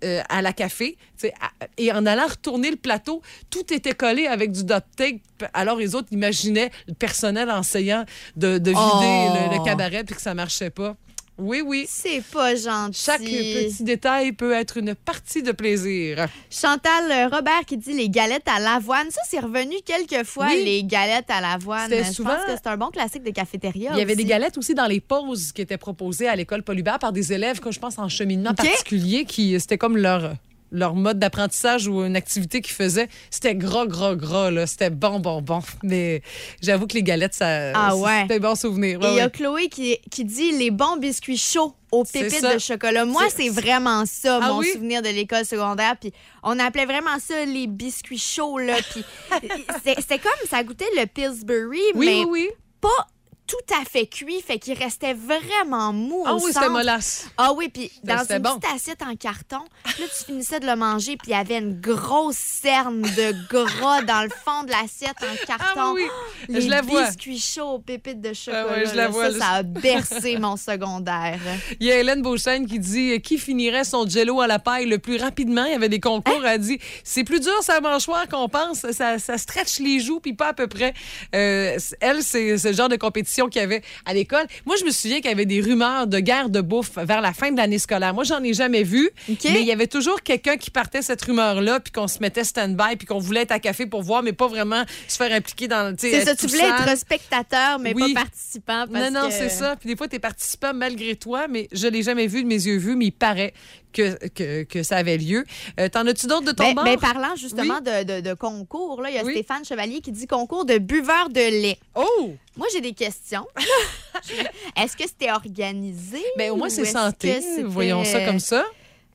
Euh, 0.05 0.23
à 0.29 0.43
la 0.43 0.53
café, 0.53 0.97
tu 1.19 1.29
sais, 1.29 1.35
à- 1.41 1.67
et 1.77 1.93
en 1.93 2.07
allant 2.07 2.27
retourner 2.27 2.71
le 2.71 2.77
plateau, 2.77 3.23
tout 3.51 3.73
était 3.73 3.93
collé 3.95 4.27
avec 4.27 4.53
du 4.53 4.65
duct 4.65 4.85
tape. 4.97 5.51
Alors 5.55 5.77
les 5.77 5.95
autres 5.95 6.09
imaginaient 6.13 6.71
le 6.89 6.95
personnel 6.95 7.51
enseignant 7.51 8.05
de, 8.37 8.59
de 8.59 8.71
vider 8.71 8.77
Oh. 8.81 9.35
le, 9.53 9.59
le 9.59 9.65
cabaret 9.65 10.05
puis 10.05 10.15
que 10.15 10.23
ça 10.23 10.35
marchait 10.35 10.71
pas. 10.71 10.97
Oui, 11.39 11.63
oui. 11.65 11.87
C'est 11.89 12.23
pas 12.33 12.55
gentil. 12.55 13.01
Chaque 13.03 13.23
petit 13.23 13.83
détail 13.83 14.33
peut 14.33 14.53
être 14.53 14.77
une 14.77 14.95
partie 14.95 15.43
de 15.43 15.53
plaisir. 15.53 16.27
Chantal 16.51 17.31
Robert 17.33 17.65
qui 17.67 17.79
dit 17.79 17.95
les 17.95 18.11
galettes 18.11 18.47
à 18.47 18.61
l'avoine. 18.61 19.11
Ça, 19.11 19.23
c'est 19.27 19.41
revenu 19.41 19.77
quelques 19.87 20.25
fois, 20.27 20.49
Oui. 20.51 20.63
les 20.65 20.85
galettes 20.85 21.31
à 21.31 21.41
l'avoine. 21.41 21.89
C'était 21.89 22.05
Je 22.05 22.13
souvent- 22.13 22.31
pense 22.37 22.45
que 22.45 22.51
c'est 22.53 22.67
un 22.67 22.77
bon 22.77 22.89
classique 22.89 23.23
de 23.23 23.31
cafétéria. 23.31 23.91
Il 23.95 23.99
y 23.99 24.03
avait 24.03 24.17
des 24.17 24.25
galettes 24.27 24.59
aussi 24.59 24.75
dans 24.75 24.87
les 24.87 25.01
pauses 25.01 25.53
qui 25.53 25.63
étaient 25.63 25.79
proposées 25.79 26.29
à 26.29 26.37
l'école 26.37 26.63
Polybert 26.63 26.99
par 26.99 27.13
des 27.13 27.33
élèves, 27.33 27.61
comme 27.61 27.73
je 27.73 27.81
pense 27.81 27.99
en 27.99 28.09
cheminement 28.09 28.51
OK. 28.51 28.57
particulier, 28.57 29.25
qui 29.25 29.59
c'était 29.59 29.79
comme 29.79 29.97
leur 29.97 30.35
leur 30.73 30.95
mode 30.95 31.19
d'apprentissage 31.19 31.87
ou 31.89 32.03
une 32.05 32.17
activité 32.17 32.61
qu'ils 32.61 32.75
faisaient. 32.75 33.09
C'était 33.31 33.55
gras, 33.55 33.87
gras, 33.87 34.15
gras, 34.15 34.51
là. 34.51 34.67
C'était 34.67 34.91
bon, 34.91 35.19
bon, 35.21 35.43
bon. 35.43 35.61
Mais 35.83 36.23
j'avoue 36.63 36.87
que 36.87 36.95
les 36.95 37.03
galettes, 37.03 37.35
ça, 37.35 37.73
Ah 37.75 37.97
ouais. 37.97 38.23
c'était 38.23 38.37
un 38.37 38.39
bon 38.51 38.55
souvenir. 38.55 39.01
Et 39.05 39.09
il 39.11 39.17
y 39.17 39.21
a 39.21 39.25
ouais. 39.25 39.31
Chloé 39.31 39.69
qui, 39.69 39.99
qui 40.11 40.25
dit 40.25 40.53
les 40.53 40.71
bons 40.71 40.97
biscuits 40.97 41.37
chauds 41.39 41.75
aux 41.93 42.05
pépites 42.05 42.43
de 42.43 42.59
chocolat. 42.59 43.05
Moi, 43.05 43.25
C'est- 43.35 43.49
vraiment 43.49 44.05
ça, 44.07 44.39
Ah 44.43 44.49
mon 44.49 44.59
oui? 44.59 44.69
souvenir 44.73 45.03
de 45.03 45.09
l'école 45.09 45.45
secondaire. 45.45 45.97
Puis 46.01 46.13
on 46.45 46.59
appelait 46.59 46.87
vraiment 46.87 47.19
ça 47.19 47.45
les 47.45 47.67
biscuits 47.67 48.19
chauds. 48.19 48.59
Là. 48.59 48.77
Puis 48.93 49.05
c'est- 49.85 50.01
c'était 50.01 50.19
comme, 50.21 50.33
ça 50.49 50.63
goûtait 50.63 50.85
le 50.97 51.07
Pillsbury, 51.07 51.81
Oui, 51.95 52.07
mais 52.07 52.25
oui, 52.25 52.27
oui. 52.31 52.49
pas 52.81 53.07
tout 53.51 53.75
à 53.81 53.85
fait 53.85 54.07
cuit. 54.07 54.41
Fait 54.47 54.59
qu'il 54.59 54.75
restait 54.79 55.15
vraiment 55.15 55.93
mou 55.93 56.23
Ah 56.27 56.35
au 56.35 56.37
oui, 56.37 56.43
c'était 56.49 56.61
centre. 56.61 56.71
mollasse. 56.73 57.27
Ah 57.37 57.53
oui, 57.53 57.69
puis 57.69 57.91
dans 58.05 58.19
c'était 58.21 58.37
une 58.37 58.43
bon. 58.43 58.59
petite 58.59 58.75
assiette 58.75 59.03
en 59.03 59.17
carton, 59.17 59.61
là, 59.85 59.93
tu 60.19 60.25
finissais 60.25 60.61
de 60.61 60.67
le 60.67 60.77
manger, 60.77 61.17
puis 61.17 61.29
il 61.29 61.33
y 61.33 61.35
avait 61.35 61.59
une 61.59 61.81
grosse 61.81 62.37
cerne 62.37 63.03
de 63.03 63.35
gras 63.49 64.03
dans 64.07 64.23
le 64.23 64.31
fond 64.31 64.63
de 64.65 64.71
l'assiette 64.71 65.17
en 65.23 65.47
carton. 65.47 65.65
Ah 65.77 65.93
oui, 65.95 66.03
Les 66.49 66.61
je 66.63 66.69
la 66.69 66.83
vois. 66.83 67.05
biscuits 67.07 67.41
chauds 67.41 67.71
aux 67.75 67.79
pépites 67.81 68.21
de 68.21 68.33
chocolat. 68.33 68.67
Ah 68.69 68.73
ouais, 68.73 68.87
je 68.87 68.95
là, 68.95 69.05
la 69.05 69.09
vois, 69.09 69.25
Ça, 69.25 69.31
là. 69.31 69.39
ça 69.39 69.51
a 69.53 69.63
bercé 69.63 70.39
mon 70.39 70.57
secondaire. 70.57 71.39
Il 71.81 71.87
y 71.87 71.93
a 71.93 71.99
Hélène 71.99 72.23
Beauchesne 72.23 72.67
qui 72.67 72.79
dit 72.79 73.13
euh, 73.13 73.19
qui 73.19 73.39
finirait 73.39 73.85
son 73.85 74.09
jello 74.09 74.41
à 74.41 74.47
la 74.47 74.59
paille 74.59 74.87
le 74.87 74.99
plus 74.99 75.17
rapidement? 75.17 75.65
Il 75.65 75.73
y 75.73 75.75
avait 75.75 75.89
des 75.89 76.01
concours. 76.01 76.45
Elle 76.47 76.61
dit 76.61 76.79
c'est 77.05 77.25
plus 77.25 77.41
dur 77.41 77.53
sa 77.63 77.81
mâchoire 77.81 78.29
qu'on 78.29 78.49
pense. 78.49 78.87
Ça, 78.93 79.19
ça 79.19 79.39
stretch 79.39 79.79
les 79.81 80.01
joues, 80.01 80.21
puis 80.21 80.35
pas 80.35 80.49
à 80.49 80.53
peu 80.55 80.67
près. 80.67 80.95
Euh, 81.35 81.77
elle, 82.01 82.23
c'est 82.23 82.59
ce 82.59 82.73
genre 82.73 82.89
de 82.89 82.97
compétition 82.97 83.40
compétitions 83.41 83.49
qu'il 83.49 83.61
y 83.61 83.65
avait 83.65 83.83
à 84.05 84.15
l'école. 84.15 84.47
Moi, 84.67 84.77
je 84.79 84.85
me 84.85 84.91
souviens 84.91 85.17
qu'il 85.21 85.31
y 85.31 85.33
avait 85.33 85.47
des 85.47 85.61
rumeurs 85.61 86.07
de 86.07 86.19
guerre 86.21 86.49
de 86.51 86.61
bouffe 86.61 86.97
vers 86.97 87.21
la 87.21 87.33
fin 87.33 87.51
de 87.51 87.57
l'année 87.57 87.79
scolaire. 87.79 88.15
Moi, 88.15 88.25
j'en 88.25 88.43
ai 88.43 88.53
jamais 88.55 88.83
vu, 88.83 89.11
mais 89.29 89.61
il 89.61 89.67
y 89.67 89.73
avait 89.73 89.87
toujours 89.87 90.23
quelqu'un 90.23 90.57
qui 90.57 90.71
partait 90.71 91.03
cette 91.03 91.23
rumeur-là, 91.23 91.81
puis 91.81 91.93
qu'on 91.93 92.09
se 92.09 92.19
mettait 92.21 92.45
stand-by, 92.45 92.97
puis 92.97 93.07
qu'on 93.07 93.19
voulait 93.19 93.43
être 93.43 93.53
à 93.53 93.59
café 93.59 93.87
pour 93.87 94.03
voir, 94.03 94.23
mais 94.23 94.33
pas 94.33 94.49
vraiment 94.49 94.85
se 95.09 95.17
faire 95.17 95.33
impliquer 95.33 95.69
dans. 95.69 95.95
C'est 95.99 96.25
ça, 96.25 96.35
tu 96.37 96.47
voulais 96.47 96.69
être 96.69 96.99
spectateur, 96.99 97.79
mais 97.79 97.93
Oui. 97.95 98.15
pas 98.15 98.23
participant. 98.23 98.87
Parce 98.93 99.11
Non, 99.11 99.23
non, 99.23 99.29
que- 99.29 99.35
c'est 99.35 99.49
ça. 99.49 99.77
Puis 99.77 99.89
des 99.89 99.97
fois, 99.97 100.09
tu 100.09 100.17
es 100.17 100.19
participant 100.19 100.73
malgré 100.75 101.17
toi, 101.17 101.47
mais 101.49 101.69
je 101.73 101.87
l'ai 101.89 102.03
jamais 102.03 102.27
vu 102.27 102.43
de 102.43 102.49
mes 102.49 102.55
yeux 102.67 102.77
vus, 102.79 102.97
mais 102.97 103.07
il 103.07 103.13
paraît 103.13 103.53
que, 103.93 104.29
que, 104.29 104.63
que 104.65 104.83
ça 104.83 104.97
avait 104.97 105.19
lieu. 105.19 105.45
Euh, 105.79 105.89
T'en 105.89 106.07
as-tu 106.07 106.27
d'autres 106.27 106.47
de 106.47 106.53
ton 106.53 106.65
Ben, 106.65 106.75
bord? 106.75 106.85
ben, 106.85 106.99
parlant 106.99 107.37
justement 107.37 107.81
de, 107.81 108.05
de- 108.05 108.21
de 108.21 108.35
concours, 108.35 109.03
là, 109.03 109.11
il 109.11 109.17
y 109.17 109.19
a 109.19 109.25
Oui. 109.25 109.33
Stéphane 109.33 109.65
Chevalier 109.65 110.01
qui 110.01 110.13
dit 110.13 110.27
concours 110.27 110.65
de 110.65 110.79
buveurs 110.79 111.29
de 111.29 111.41
lait. 111.63 111.79
Oh! 111.95 112.33
Moi, 112.57 112.67
j'ai 112.73 112.81
des 112.81 112.93
questions. 112.93 113.47
est-ce 114.77 114.97
que 114.97 115.05
c'était 115.07 115.31
organisé? 115.33 116.23
Ben, 116.37 116.51
au 116.51 116.57
moins, 116.57 116.69
c'est 116.69 116.85
santé. 116.85 117.41
Voyons 117.65 118.05
ça 118.05 118.25
comme 118.25 118.41
ça. 118.41 118.65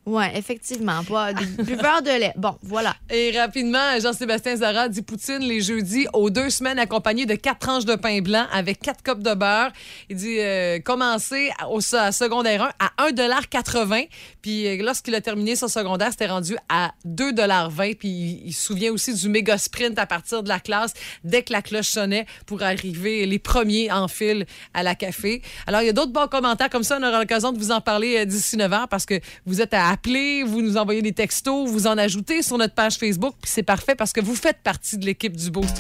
Oui, 0.06 0.26
effectivement. 0.36 1.04
Pas 1.04 1.34
des 1.34 1.46
buveurs 1.64 2.02
de 2.02 2.10
lait. 2.10 2.34
Bon, 2.36 2.56
voilà. 2.62 2.96
Et 3.10 3.38
rapidement, 3.38 4.00
Jean-Sébastien 4.00 4.56
Zara 4.56 4.88
dit 4.88 5.02
Poutine 5.02 5.40
les 5.40 5.62
jeudis 5.62 6.08
aux 6.14 6.30
deux 6.30 6.50
semaines 6.50 6.78
accompagné 6.78 7.26
de 7.26 7.34
quatre 7.36 7.60
tranches 7.60 7.86
de 7.86 7.96
pain 7.96 8.22
blanc 8.22 8.46
avec 8.52 8.80
quatre 8.80 9.02
copes 9.02 9.24
de 9.24 9.34
beurre. 9.34 9.72
Il 10.10 10.18
dit 10.18 10.40
euh, 10.40 10.80
commencer 10.80 11.50
au 11.70 11.80
à 11.96 12.12
secondaire 12.12 12.72
1 13.00 13.06
à 13.06 13.10
1,80 13.10 14.08
Puis 14.42 14.68
euh, 14.68 14.84
lorsqu'il 14.84 15.16
a 15.16 15.22
terminé 15.22 15.56
son 15.56 15.68
secondaire, 15.68 16.12
c'était 16.12 16.28
rendu 16.28 16.56
à 16.70 16.92
2,20 17.08 17.96
Puis 17.96 18.08
il, 18.08 18.48
il 18.48 18.54
se 18.54 18.66
souvient 18.66 18.92
aussi 18.92 19.14
du 19.14 19.30
méga 19.30 19.58
sprint 19.58 19.98
à 19.98 20.06
partir 20.06 20.44
de 20.44 20.50
la 20.50 20.60
classe 20.60 20.94
dès 21.24 21.42
que 21.44 21.52
la 21.52 21.62
cloche 21.62 21.88
sonnait 21.88 22.26
pour 22.46 22.62
arriver 22.62 23.26
les 23.26 23.40
premiers 23.40 23.92
en 23.92 24.08
file 24.08 24.46
à 24.74 24.84
la 24.84 24.96
café. 24.96 25.42
Alors, 25.68 25.82
il 25.82 25.88
y 25.88 25.90
a 25.90 25.94
d'autres 25.94 26.12
bons 26.12 26.28
commentaires 26.28 26.70
comme 26.70 26.84
ça. 26.84 26.98
On 27.00 27.04
aura 27.08 27.20
l'occasion 27.20 27.52
de 27.52 27.58
vous 27.58 27.72
en 27.72 27.82
parler 27.82 28.18
euh, 28.20 28.26
d'ici 28.26 28.58
9 28.58 28.72
heures 28.72 28.88
parce 28.88 29.06
que 29.06 29.20
vous 29.46 29.62
êtes 29.62 29.74
à 29.74 29.95
appeler, 29.96 30.44
vous 30.44 30.62
nous 30.62 30.76
envoyez 30.76 31.02
des 31.02 31.14
textos, 31.14 31.70
vous 31.70 31.88
en 31.88 31.98
ajoutez 31.98 32.42
sur 32.42 32.58
notre 32.58 32.74
page 32.74 32.98
Facebook. 32.98 33.34
Puis 33.42 33.50
c'est 33.54 33.64
parfait 33.64 33.96
parce 33.96 34.12
que 34.12 34.20
vous 34.20 34.36
faites 34.36 34.58
partie 34.62 34.98
de 34.98 35.06
l'équipe 35.06 35.36
du 35.38 35.50
Boost. 35.50 35.78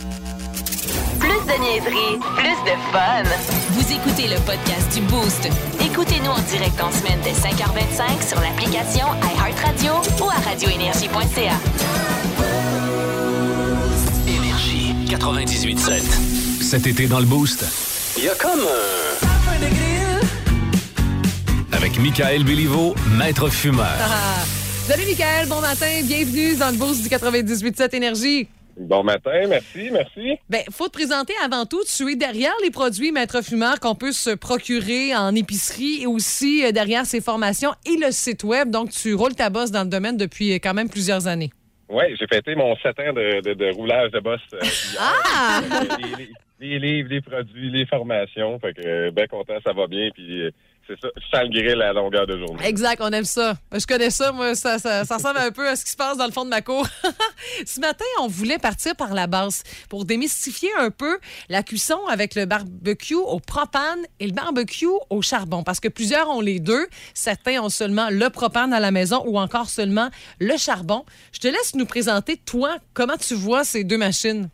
Plus 1.20 1.28
de 1.30 1.60
niaiserie, 1.62 2.18
plus 2.38 2.60
de 2.64 2.76
fun. 2.94 3.24
Vous 3.72 3.92
écoutez 3.92 4.30
le 4.30 4.40
podcast 4.46 4.94
du 4.94 5.02
Boost. 5.02 5.50
Écoutez-nous 5.86 6.32
en 6.32 6.42
direct 6.50 6.80
en 6.82 6.92
semaine 6.92 7.20
dès 7.26 7.34
5h25 7.34 8.30
sur 8.30 8.40
l'application 8.40 9.06
iHeartRadio 9.36 9.94
ou 10.24 10.30
à 10.30 10.40
radioénergie.ca. 10.50 11.60
Énergie 14.28 14.96
98.7. 15.08 16.64
Cet 16.64 16.88
été 16.88 17.08
dans 17.08 17.20
le 17.20 17.26
Boost, 17.26 17.66
il 18.18 18.24
y 18.24 18.30
a 18.30 18.36
comme 18.36 18.62
un... 18.62 20.05
Avec 21.86 22.00
Michael 22.00 22.44
Béliveau, 22.44 22.96
maître 23.16 23.48
fumeur. 23.48 23.86
Ah. 23.86 24.42
Salut 24.88 25.04
Michael, 25.06 25.48
bon 25.48 25.62
matin, 25.62 26.02
bienvenue 26.04 26.58
dans 26.58 26.72
le 26.72 26.80
Boost 26.80 27.04
du 27.04 27.10
98.7 27.10 27.96
Énergie. 27.96 28.48
Bon 28.76 29.04
matin, 29.04 29.46
merci, 29.48 29.92
merci. 29.92 30.40
Ben, 30.50 30.62
faut 30.72 30.88
te 30.88 30.94
présenter 30.94 31.34
avant 31.44 31.68
tout. 31.68 31.84
Tu 31.84 32.12
es 32.12 32.16
derrière 32.16 32.56
les 32.64 32.72
produits 32.72 33.12
Maître 33.12 33.44
Fumeur 33.44 33.80
qu'on 33.80 33.94
peut 33.94 34.14
se 34.14 34.32
procurer 34.32 35.16
en 35.16 35.36
épicerie 35.36 36.02
et 36.02 36.08
aussi 36.08 36.66
euh, 36.66 36.72
derrière 36.72 37.06
ses 37.06 37.22
formations 37.22 37.76
et 37.86 38.04
le 38.04 38.10
site 38.12 38.44
web. 38.44 38.72
Donc, 38.72 38.90
tu 38.90 39.14
roules 39.14 39.36
ta 39.36 39.52
bosse 39.52 39.70
dans 39.70 39.84
le 39.84 39.90
domaine 39.92 40.18
depuis 40.18 40.54
euh, 40.54 40.56
quand 40.56 40.74
même 40.74 40.90
plusieurs 40.90 41.28
années. 41.28 41.52
Oui, 41.88 42.06
j'ai 42.20 42.26
fêté 42.26 42.56
mon 42.56 42.76
7 42.78 43.00
ans 43.00 43.14
de, 43.14 43.42
de, 43.42 43.54
de 43.54 43.72
roulage 43.76 44.10
de 44.10 44.20
boss 44.22 44.42
euh. 44.56 44.60
Ah! 45.00 45.62
Les, 46.00 46.24
les- 46.26 46.30
les 46.58 46.80
livres, 46.80 47.10
les 47.12 47.22
produits, 47.22 47.70
les 47.70 47.86
formations. 47.86 48.58
Fait 48.60 48.74
que 48.74 49.10
bien 49.12 49.28
content, 49.28 49.56
ça 49.66 49.74
va 49.74 49.88
bien. 49.88 50.10
Puis 50.14 50.42
euh, 50.42 50.52
c'est 50.88 51.00
ça, 51.02 51.08
je 51.16 51.24
sens 51.36 51.44
le 51.44 51.50
grill 51.50 51.82
à 51.82 51.88
la 51.88 51.94
longueur 51.94 52.28
de 52.28 52.38
journée. 52.38 52.64
Exact, 52.66 53.00
on 53.02 53.10
aime 53.12 53.24
ça. 53.26 53.56
Je 53.72 53.86
connais 53.88 54.10
ça, 54.10 54.32
moi, 54.32 54.54
ça, 54.56 54.78
ça, 54.80 55.04
ça 55.06 55.16
ressemble 55.16 55.38
un 55.40 55.52
peu 55.52 55.68
à 55.68 55.76
ce 55.76 55.84
qui 55.86 55.92
se 55.92 55.98
passe 55.98 56.18
dans 56.18 56.26
le 56.26 56.32
fond 56.32 56.46
de 56.46 56.50
ma 56.50 56.62
cour. 56.62 56.86
ce 57.66 57.80
matin, 57.80 58.06
on 58.22 58.28
voulait 58.28 58.60
partir 58.60 58.96
par 58.96 59.14
la 59.14 59.28
base 59.28 59.64
pour 59.90 60.06
démystifier 60.06 60.70
un 60.80 60.92
peu 60.92 61.20
la 61.50 61.64
cuisson 61.64 61.98
avec 62.10 62.36
le 62.36 62.46
barbecue 62.46 63.16
au 63.16 63.40
propane 63.40 64.00
et 64.20 64.28
le 64.28 64.34
barbecue 64.34 64.86
au 65.10 65.22
charbon. 65.22 65.64
Parce 65.64 65.80
que 65.80 65.88
plusieurs 65.88 66.30
ont 66.30 66.42
les 66.42 66.60
deux. 66.60 66.88
Certains 67.14 67.62
ont 67.62 67.70
seulement 67.70 68.10
le 68.12 68.30
propane 68.30 68.74
à 68.74 68.80
la 68.80 68.92
maison 68.92 69.24
ou 69.26 69.40
encore 69.40 69.70
seulement 69.70 70.10
le 70.40 70.58
charbon. 70.58 71.04
Je 71.34 71.40
te 71.40 71.48
laisse 71.48 71.74
nous 71.76 71.86
présenter, 71.86 72.38
toi, 72.38 72.78
comment 72.94 73.18
tu 73.18 73.34
vois 73.34 73.64
ces 73.64 73.84
deux 73.84 73.98
machines? 73.98 74.50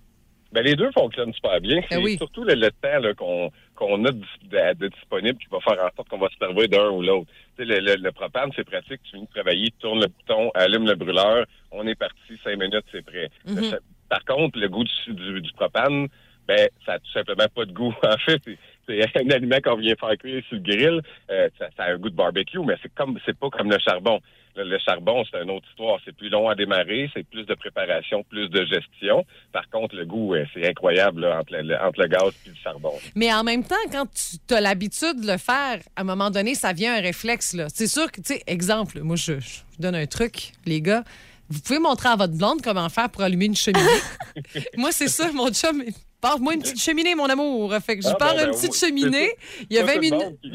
Ben, 0.54 0.64
les 0.66 0.76
deux 0.76 0.92
fonctionnent 0.92 1.34
super 1.34 1.62
bien. 1.62 1.82
C'est 1.90 1.96
Ben 1.98 2.04
oui. 2.04 2.18
surtout 2.18 2.44
le, 2.44 2.56
le 2.56 2.70
temps 2.72 3.14
qu'on 3.18 3.52
qu'on 3.82 4.06
a 4.06 4.12
de, 4.12 4.88
disponible 4.90 5.40
qui 5.40 5.48
va 5.52 5.60
faire 5.60 5.84
en 5.84 5.90
sorte 5.96 6.08
qu'on 6.10 6.20
va 6.20 6.30
se 6.30 6.38
servir 6.38 6.70
d'un 6.70 6.90
ou 6.92 7.02
l'autre. 7.02 7.28
Tu 7.58 7.66
sais, 7.66 7.66
Le, 7.66 7.80
le, 7.80 7.96
le 8.02 8.12
propane, 8.12 8.52
c'est 8.56 8.64
pratique. 8.64 9.02
Tu 9.04 9.12
finis 9.12 9.26
de 9.26 9.32
travailler, 9.32 9.72
tu 9.72 9.78
tournes 9.80 10.02
le 10.02 10.08
bouton, 10.08 10.52
allume 10.54 10.86
le 10.86 10.94
brûleur, 10.96 11.46
on 11.72 11.88
est 11.88 11.96
parti, 11.96 12.38
cinq 12.44 12.58
minutes, 12.60 12.86
c'est 12.92 13.04
prêt. 13.04 13.30
Mhm. 13.48 13.72
Le- 13.72 13.80
Par 14.08 14.24
contre, 14.26 14.60
le 14.60 14.70
goût 14.70 14.84
du, 14.84 15.14
du, 15.14 15.42
du 15.42 15.52
propane, 15.54 16.08
ben, 16.48 16.70
ça 16.86 16.94
a 16.94 17.00
tout 17.00 17.12
simplement 17.12 17.48
pas 17.56 17.66
de 17.66 17.72
goût. 17.72 17.94
En 18.04 18.18
fait, 18.18 18.42
c'est- 18.88 19.02
un 19.26 19.30
aliment 19.30 19.58
qu'on 19.64 19.76
vient 19.78 19.96
faire 20.00 20.18
cuire 20.18 20.44
sur 20.48 20.58
le 20.58 20.62
grill. 20.64 21.02
Euh, 21.30 21.50
ça, 21.60 21.68
ça 21.78 21.84
a 21.84 21.92
un 21.94 21.98
goût 21.98 22.10
de 22.10 22.16
barbecue, 22.16 22.60
mais 22.60 22.76
c'est 22.82 22.94
comme 22.94 23.20
c'est 23.26 23.38
pas 23.38 23.50
comme 23.50 23.70
le 23.72 23.80
charbon. 23.80 24.20
Le, 24.58 24.66
le 24.66 24.78
charbon, 24.80 25.24
c'est 25.32 25.42
une 25.42 25.50
autre 25.50 25.66
histoire. 25.70 25.98
C'est 26.04 26.14
plus 26.14 26.28
long 26.28 26.50
à 26.50 26.56
démarrer, 26.56 27.10
c'est 27.14 27.26
plus 27.26 27.46
de 27.46 27.54
préparation, 27.54 28.22
plus 28.24 28.50
de 28.50 28.66
gestion. 28.66 29.26
Par 29.54 29.70
contre, 29.70 29.96
le 29.96 30.06
goût, 30.06 30.36
c'est 30.54 30.68
incroyable 30.68 31.22
là, 31.22 31.40
entre, 31.40 31.54
le, 31.56 31.74
entre 31.82 32.02
le 32.02 32.08
gaz 32.08 32.34
et 32.46 32.50
le 32.50 32.56
charbon. 32.62 32.92
Mais 33.16 33.34
en 33.34 33.46
même 33.46 33.64
temps, 33.64 33.76
quand 33.94 34.08
tu 34.48 34.54
as 34.54 34.60
l'habitude 34.60 35.22
de 35.22 35.32
le 35.32 35.38
faire, 35.38 35.80
à 35.96 36.02
un 36.02 36.04
moment 36.04 36.30
donné, 36.32 36.54
ça 36.54 36.74
vient 36.74 36.94
un 36.98 37.00
réflexe. 37.02 37.54
là. 37.54 37.68
C'est 37.74 37.88
sûr 37.88 38.12
que, 38.12 38.20
tu 38.20 38.34
sais, 38.34 38.44
exemple, 38.46 39.00
moi, 39.02 39.16
je, 39.16 39.40
je 39.40 39.60
vous 39.60 39.82
donne 39.82 39.96
un 39.96 40.06
truc, 40.06 40.52
les 40.66 40.82
gars. 40.82 41.06
Vous 41.50 41.62
pouvez 41.62 41.80
montrer 41.80 42.10
à 42.10 42.18
votre 42.18 42.34
blonde 42.38 42.62
comment 42.62 42.90
faire 42.90 43.10
pour 43.10 43.22
allumer 43.24 43.46
une 43.46 43.56
cheminée. 43.56 43.86
moi, 44.78 44.92
c'est 44.92 45.08
ça, 45.08 45.32
mon 45.32 45.50
chum. 45.52 45.82
Parle-moi 46.22 46.54
une 46.54 46.62
petite 46.62 46.80
cheminée, 46.82 47.16
mon 47.16 47.26
amour. 47.26 47.74
Fait 47.84 47.98
que 47.98 48.04
je 48.04 48.10
Ah, 48.10 48.14
pars 48.16 48.36
bon, 48.36 48.42
une 48.42 48.46
ben, 48.46 48.52
petite 48.52 48.76
cheminée. 48.76 49.32
Il 49.70 49.76
y 49.76 49.80
a 49.80 49.82
Pas 49.84 49.94
20 49.94 49.94
tout 49.96 50.02
le 50.02 50.18
minutes. 50.18 50.40
qui- 50.42 50.52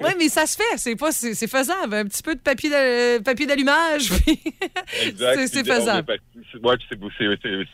Oui, 0.00 0.10
mais 0.18 0.28
ça 0.28 0.46
se 0.46 0.56
fait. 0.56 0.78
C'est 0.78 0.96
pas, 0.96 1.12
c'est 1.12 1.34
c'est 1.34 1.46
faisable. 1.48 1.94
Un 1.94 2.04
petit 2.06 2.22
peu 2.22 2.34
de 2.34 2.40
papier 2.40 2.70
de- 2.70 3.18
papier 3.22 3.46
d'allumage. 3.46 4.08
C'est- 4.86 5.64
faisable. 5.64 6.06
c'est- 6.50 6.58
ouais, 6.58 6.76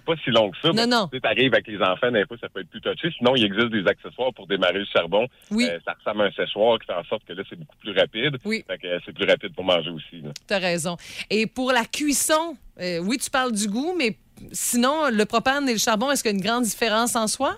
pas 0.05 0.15
si 0.25 0.31
long 0.31 0.51
que 0.51 0.57
ça. 0.63 0.73
Non, 0.73 0.87
non. 0.87 1.09
Tu 1.13 1.21
arrives 1.23 1.53
avec 1.55 1.67
les 1.69 1.79
enfants, 1.79 2.11
fois, 2.27 2.37
ça 2.41 2.49
peut 2.49 2.61
être 2.61 2.71
plus 2.71 2.81
touché. 2.81 3.11
Sinon, 3.17 3.37
il 3.37 3.45
existe 3.45 3.69
des 3.69 3.87
accessoires 3.87 4.33
pour 4.35 4.47
démarrer 4.47 4.81
le 4.81 4.87
charbon. 4.93 5.27
Oui. 5.51 5.67
Euh, 5.71 5.79
ça 5.85 5.95
ressemble 5.99 6.23
à 6.23 6.27
un 6.27 6.33
séchoir 6.33 6.79
qui 6.79 6.87
fait 6.87 6.95
en 6.95 7.05
sorte 7.05 7.25
que 7.27 7.33
là, 7.33 7.43
c'est 7.49 7.57
beaucoup 7.59 7.77
plus 7.77 7.93
rapide. 7.93 8.37
Oui. 8.45 8.65
Fait 8.67 8.79
que 8.79 8.89
c'est 9.05 9.13
plus 9.13 9.27
rapide 9.27 9.55
pour 9.55 9.65
manger 9.65 9.91
aussi. 9.91 10.23
T'as 10.47 10.59
raison. 10.59 10.97
Et 11.31 11.47
pour 11.47 11.73
la 11.73 11.85
cuisson, 11.85 12.57
euh, 12.81 12.99
oui, 12.99 13.19
tu 13.19 13.31
parles 13.31 13.53
du 13.53 13.69
goût, 13.69 13.95
mais 13.97 14.17
sinon, 14.53 15.09
le 15.11 15.25
propane 15.25 15.69
et 15.69 15.73
le 15.73 15.79
charbon, 15.79 16.11
est-ce 16.11 16.23
qu'il 16.23 16.33
y 16.33 16.35
a 16.35 16.37
une 16.37 16.45
grande 16.45 16.65
différence 16.65 17.17
en 17.17 17.27
soi? 17.27 17.57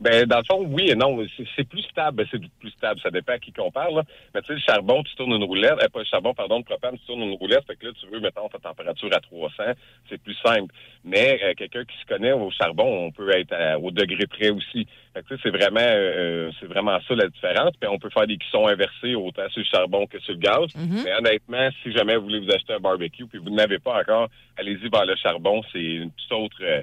Ben, 0.00 0.24
dans 0.24 0.38
le 0.38 0.44
fond, 0.44 0.64
oui 0.66 0.88
et 0.88 0.94
non. 0.94 1.18
C'est- 1.56 1.64
plus 1.68 1.82
stable. 1.82 2.16
Ben, 2.16 2.26
c'est 2.30 2.40
plus 2.58 2.70
stable. 2.70 2.98
Ça 3.00 3.10
dépend 3.10 3.32
à 3.34 3.38
qui 3.38 3.52
qu'on 3.52 3.70
parle. 3.70 3.96
Là. 3.96 4.02
Mais 4.34 4.40
tu 4.40 4.46
sais, 4.48 4.54
le 4.54 4.60
charbon, 4.60 5.02
tu 5.02 5.14
tournes 5.14 5.34
une 5.34 5.44
roulette. 5.44 5.74
Euh, 5.82 5.88
pas 5.92 5.98
le 6.00 6.04
charbon, 6.06 6.32
pardon, 6.32 6.56
le 6.58 6.64
propane, 6.64 6.96
tu 6.98 7.04
tournes 7.06 7.20
une 7.22 7.34
roulette. 7.36 7.66
Fait 7.66 7.76
que 7.76 7.86
là, 7.86 7.92
tu 8.00 8.06
veux, 8.10 8.18
mettons, 8.18 8.48
ta 8.48 8.58
température 8.58 9.10
à 9.12 9.20
300. 9.20 9.62
C'est 10.08 10.20
plus 10.22 10.34
simple. 10.44 10.72
Mais 11.04 11.38
euh, 11.44 11.52
quelqu'un 11.54 11.84
qui 11.84 11.96
se 12.00 12.06
connaît 12.06 12.32
au 12.32 12.50
charbon, 12.50 13.06
on 13.06 13.12
peut 13.12 13.30
être 13.36 13.52
à- 13.52 13.78
au 13.78 13.90
degré 13.90 14.26
près 14.26 14.48
aussi. 14.50 14.86
Fait 15.12 15.22
que 15.22 15.28
tu 15.28 15.34
sais, 15.36 15.40
c'est 15.42 15.50
vraiment, 15.50 15.80
euh, 15.80 16.50
c'est 16.60 16.66
vraiment 16.66 16.98
ça 17.06 17.14
la 17.14 17.28
différence. 17.28 17.72
Puis 17.78 17.90
on 17.90 17.98
peut 17.98 18.10
faire 18.10 18.26
des 18.26 18.38
cuissons 18.38 18.66
inversées 18.68 19.14
autant 19.14 19.48
sur 19.50 19.60
le 19.60 19.66
charbon 19.66 20.06
que 20.06 20.18
sur 20.20 20.32
le 20.32 20.38
gaz. 20.38 20.74
Mhm. 20.76 21.02
Mais 21.04 21.12
honnêtement, 21.18 21.68
si 21.82 21.92
jamais 21.92 22.16
vous 22.16 22.22
voulez 22.24 22.40
vous 22.40 22.50
acheter 22.50 22.72
un 22.72 22.80
barbecue 22.80 23.26
puis 23.26 23.38
vous 23.38 23.50
n'avez 23.50 23.78
pas 23.78 24.00
encore, 24.00 24.28
allez-y 24.56 24.88
vers 24.88 25.04
le 25.04 25.16
charbon. 25.16 25.62
C'est 25.72 25.82
une 25.82 26.10
toute 26.10 26.32
autre, 26.32 26.56
euh, 26.62 26.82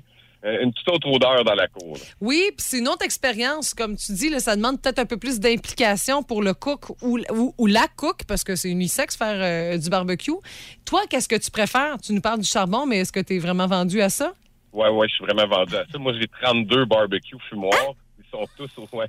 une 0.61 0.73
toute 0.73 0.87
autre 0.89 1.07
odeur 1.09 1.43
dans 1.43 1.53
la 1.53 1.67
cour. 1.67 1.93
là. 1.95 2.03
Oui, 2.21 2.43
puis 2.55 2.65
c'est 2.67 2.79
une 2.79 2.87
autre 2.87 3.03
expérience, 3.03 3.73
comme 3.73 3.95
tu 3.95 4.11
dis, 4.13 4.29
là, 4.29 4.39
ça 4.39 4.55
demande 4.55 4.81
peut-être 4.81 4.99
un 4.99 5.05
peu 5.05 5.17
plus 5.17 5.39
d'implication 5.39 6.23
pour 6.23 6.41
le 6.41 6.53
cook 6.53 6.89
ou, 7.01 7.19
ou- 7.31 7.53
ou 7.57 7.65
la 7.67 7.87
cook, 7.95 8.21
parce 8.27 8.43
que 8.43 8.55
c'est 8.55 8.69
unisexe 8.69 9.15
faire 9.17 9.37
euh, 9.39 9.77
du 9.77 9.89
barbecue. 9.89 10.31
Toi, 10.85 11.01
qu'est-ce 11.09 11.27
que 11.27 11.35
tu 11.35 11.51
préfères? 11.51 11.97
Tu 12.01 12.13
nous 12.13 12.21
parles 12.21 12.39
du 12.39 12.47
charbon, 12.47 12.85
mais 12.85 12.99
est-ce 12.99 13.11
que 13.11 13.19
tu 13.19 13.35
es 13.35 13.39
vraiment 13.39 13.67
vendu 13.67 14.01
à 14.01 14.09
ça? 14.09 14.33
Ouais, 14.73 14.89
ouais, 14.89 15.07
je 15.09 15.15
suis 15.15 15.25
vraiment 15.25 15.47
vendu 15.47 15.75
à 15.75 15.85
ça. 15.91 15.97
Moi, 15.97 16.13
j'ai 16.19 16.27
32 16.41 16.85
barbecues 16.85 17.37
fumoirs. 17.49 17.93
Ils 18.19 18.25
sont 18.31 18.45
tous 18.57 18.69
au, 18.77 18.97
ouais, 18.97 19.07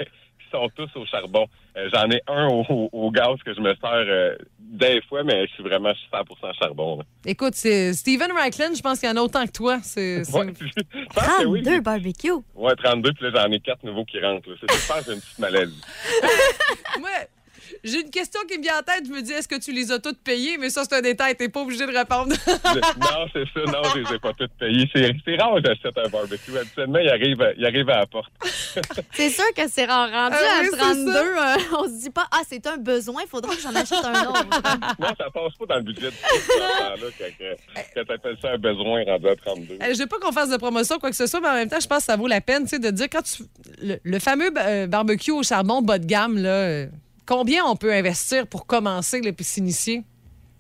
sont 0.51 0.69
tous 0.75 0.89
au 0.97 1.05
charbon. 1.07 1.47
Euh, 1.77 1.89
J'en 1.93 2.09
ai 2.11 2.21
un 2.27 2.49
au, 2.49 2.65
au- 2.69 2.89
au 2.93 3.11
gaz 3.11 3.37
que 3.45 3.55
je 3.55 3.61
me 3.61 3.75
sers 3.75 3.89
euh, 3.93 4.37
des 4.59 5.01
fois, 5.09 5.23
mais 5.25 5.47
je 5.47 5.53
suis 5.55 5.63
vraiment 5.63 5.93
100% 6.13 6.55
charbon. 6.59 6.99
là. 6.99 7.05
Écoute, 7.27 7.55
c'est 7.55 7.93
Steven 7.95 8.31
Reichland, 8.33 8.75
je 8.77 8.83
pense 8.83 9.01
qu'il 9.01 9.09
y 9.09 9.13
en 9.13 9.17
a 9.17 9.21
autant 9.23 9.47
que 9.47 9.53
toi. 9.53 9.79
C'est, 9.83 10.25
c'est- 10.25 10.37
Ouais, 10.37 10.53
je 10.59 11.05
pense 11.15 11.27
que 11.41 11.47
oui. 11.47 11.63
32 11.63 11.81
barbecues. 11.81 12.33
Ouais, 12.55 12.75
32, 12.77 13.13
puis 13.13 13.31
là, 13.31 13.43
j'en 13.47 13.53
ai 13.53 13.61
quatre 13.61 13.83
nouveaux 13.85 14.05
qui 14.05 14.21
rentrent. 14.21 14.49
C'est 14.61 14.71
je 14.73 14.89
pense 14.89 15.07
une 15.09 15.21
petite 15.21 15.39
maladie. 15.39 15.81
Moi, 17.01 17.09
J'ai 17.85 18.01
une 18.01 18.11
question 18.11 18.41
qui 18.49 18.59
me 18.59 18.63
vient 18.63 18.79
en 18.79 18.83
tête. 18.83 19.05
Je 19.07 19.11
me 19.13 19.21
dis, 19.23 19.33
est-ce 19.33 19.49
que 19.49 19.59
tu 19.59 19.73
les 19.73 19.91
as 19.93 19.99
toutes 19.99 20.19
payées? 20.23 20.59
Mais 20.59 20.71
ça, 20.71 20.83
c'est 20.85 20.97
un 20.97 21.03
détail. 21.03 21.37
T'es 21.37 21.49
pas 21.49 21.61
obligé 21.61 21.87
de 21.87 21.97
répondre. 21.97 22.35
non, 22.47 23.27
c'est 23.33 23.45
ça. 23.55 23.61
Non, 23.67 23.83
je 23.95 23.99
les 24.01 24.15
ai 24.15 24.19
pas 24.19 24.33
toutes 24.33 24.53
payées. 24.59 24.89
C'est 24.95 25.13
c'est 25.25 25.37
rare 25.37 25.55
que 25.57 25.69
j'achète 25.69 25.97
un 25.99 26.09
barbecue. 26.09 26.57
Habituellement, 26.57 26.99
il 26.99 27.09
arrive, 27.09 27.55
il 27.57 27.67
arrive 27.67 27.89
à 27.91 27.99
la 27.99 28.07
porte. 28.07 28.33
C'est 29.13 29.31
sûr 29.31 29.45
que 29.57 29.69
c'est 29.69 29.85
rare. 29.85 30.11
Rendu 30.11 30.37
Ah 30.39 30.61
oui, 30.61 30.69
à 30.69 30.71
c'est 30.71 30.77
32, 30.77 31.11
euh, 31.11 31.77
on 31.79 31.85
se 31.85 32.01
dit 32.03 32.11
pas, 32.11 32.27
ah, 32.31 32.41
c'est 32.49 32.67
un 32.67 32.77
besoin, 32.77 33.23
il 33.25 33.29
faudrait 33.29 33.57
que 33.57 33.63
j'en 33.63 33.75
achète 33.75 34.05
un 34.05 34.27
autre. 34.27 34.45
Non, 34.99 35.09
ça 35.19 35.31
passe 35.33 35.55
pas 35.59 35.67
dans 35.67 35.77
le 35.77 35.83
budget 35.83 36.07
de 36.11 36.13
quand, 37.19 37.85
quand 37.95 38.05
t'appelles 38.05 38.37
ça 38.41 38.53
un 38.53 38.59
besoin 38.59 39.05
rendu 39.05 39.29
à 39.29 39.37
32. 39.37 39.75
Euh, 39.75 39.95
Je 39.95 39.99
veux 39.99 40.07
pas 40.07 40.19
qu'on 40.19 40.33
fasse 40.33 40.51
de 40.51 40.57
promotion, 40.57 40.99
quoi 40.99 41.11
que 41.11 41.17
ce 41.17 41.27
soit, 41.27 41.41
mais 41.41 41.49
en 41.49 41.55
même 41.55 41.69
temps, 41.69 41.81
je 41.81 41.87
pense 41.87 41.99
que 41.99 42.05
ça 42.05 42.17
vaut 42.17 42.27
la 42.29 42.41
peine 42.41 42.65
tu 42.65 42.71
sais, 42.71 42.79
de 42.79 42.91
dire 42.91 43.07
quand 43.11 43.23
tu. 43.23 43.43
Le, 43.83 43.97
le 44.03 44.19
fameux 44.19 44.51
euh, 44.59 44.87
barbecue 44.87 45.31
au 45.33 45.43
charbon 45.43 45.83
bas 45.83 45.99
de 45.99 46.07
gamme, 46.07 46.39
là, 46.39 46.49
euh, 46.51 46.87
combien 47.29 47.65
on 47.67 47.77
peut 47.77 47.93
investir 47.93 48.47
pour 48.47 48.67
commencer 48.67 49.21
et 49.23 49.33
puis 49.33 49.45
s'initier? 49.45 50.03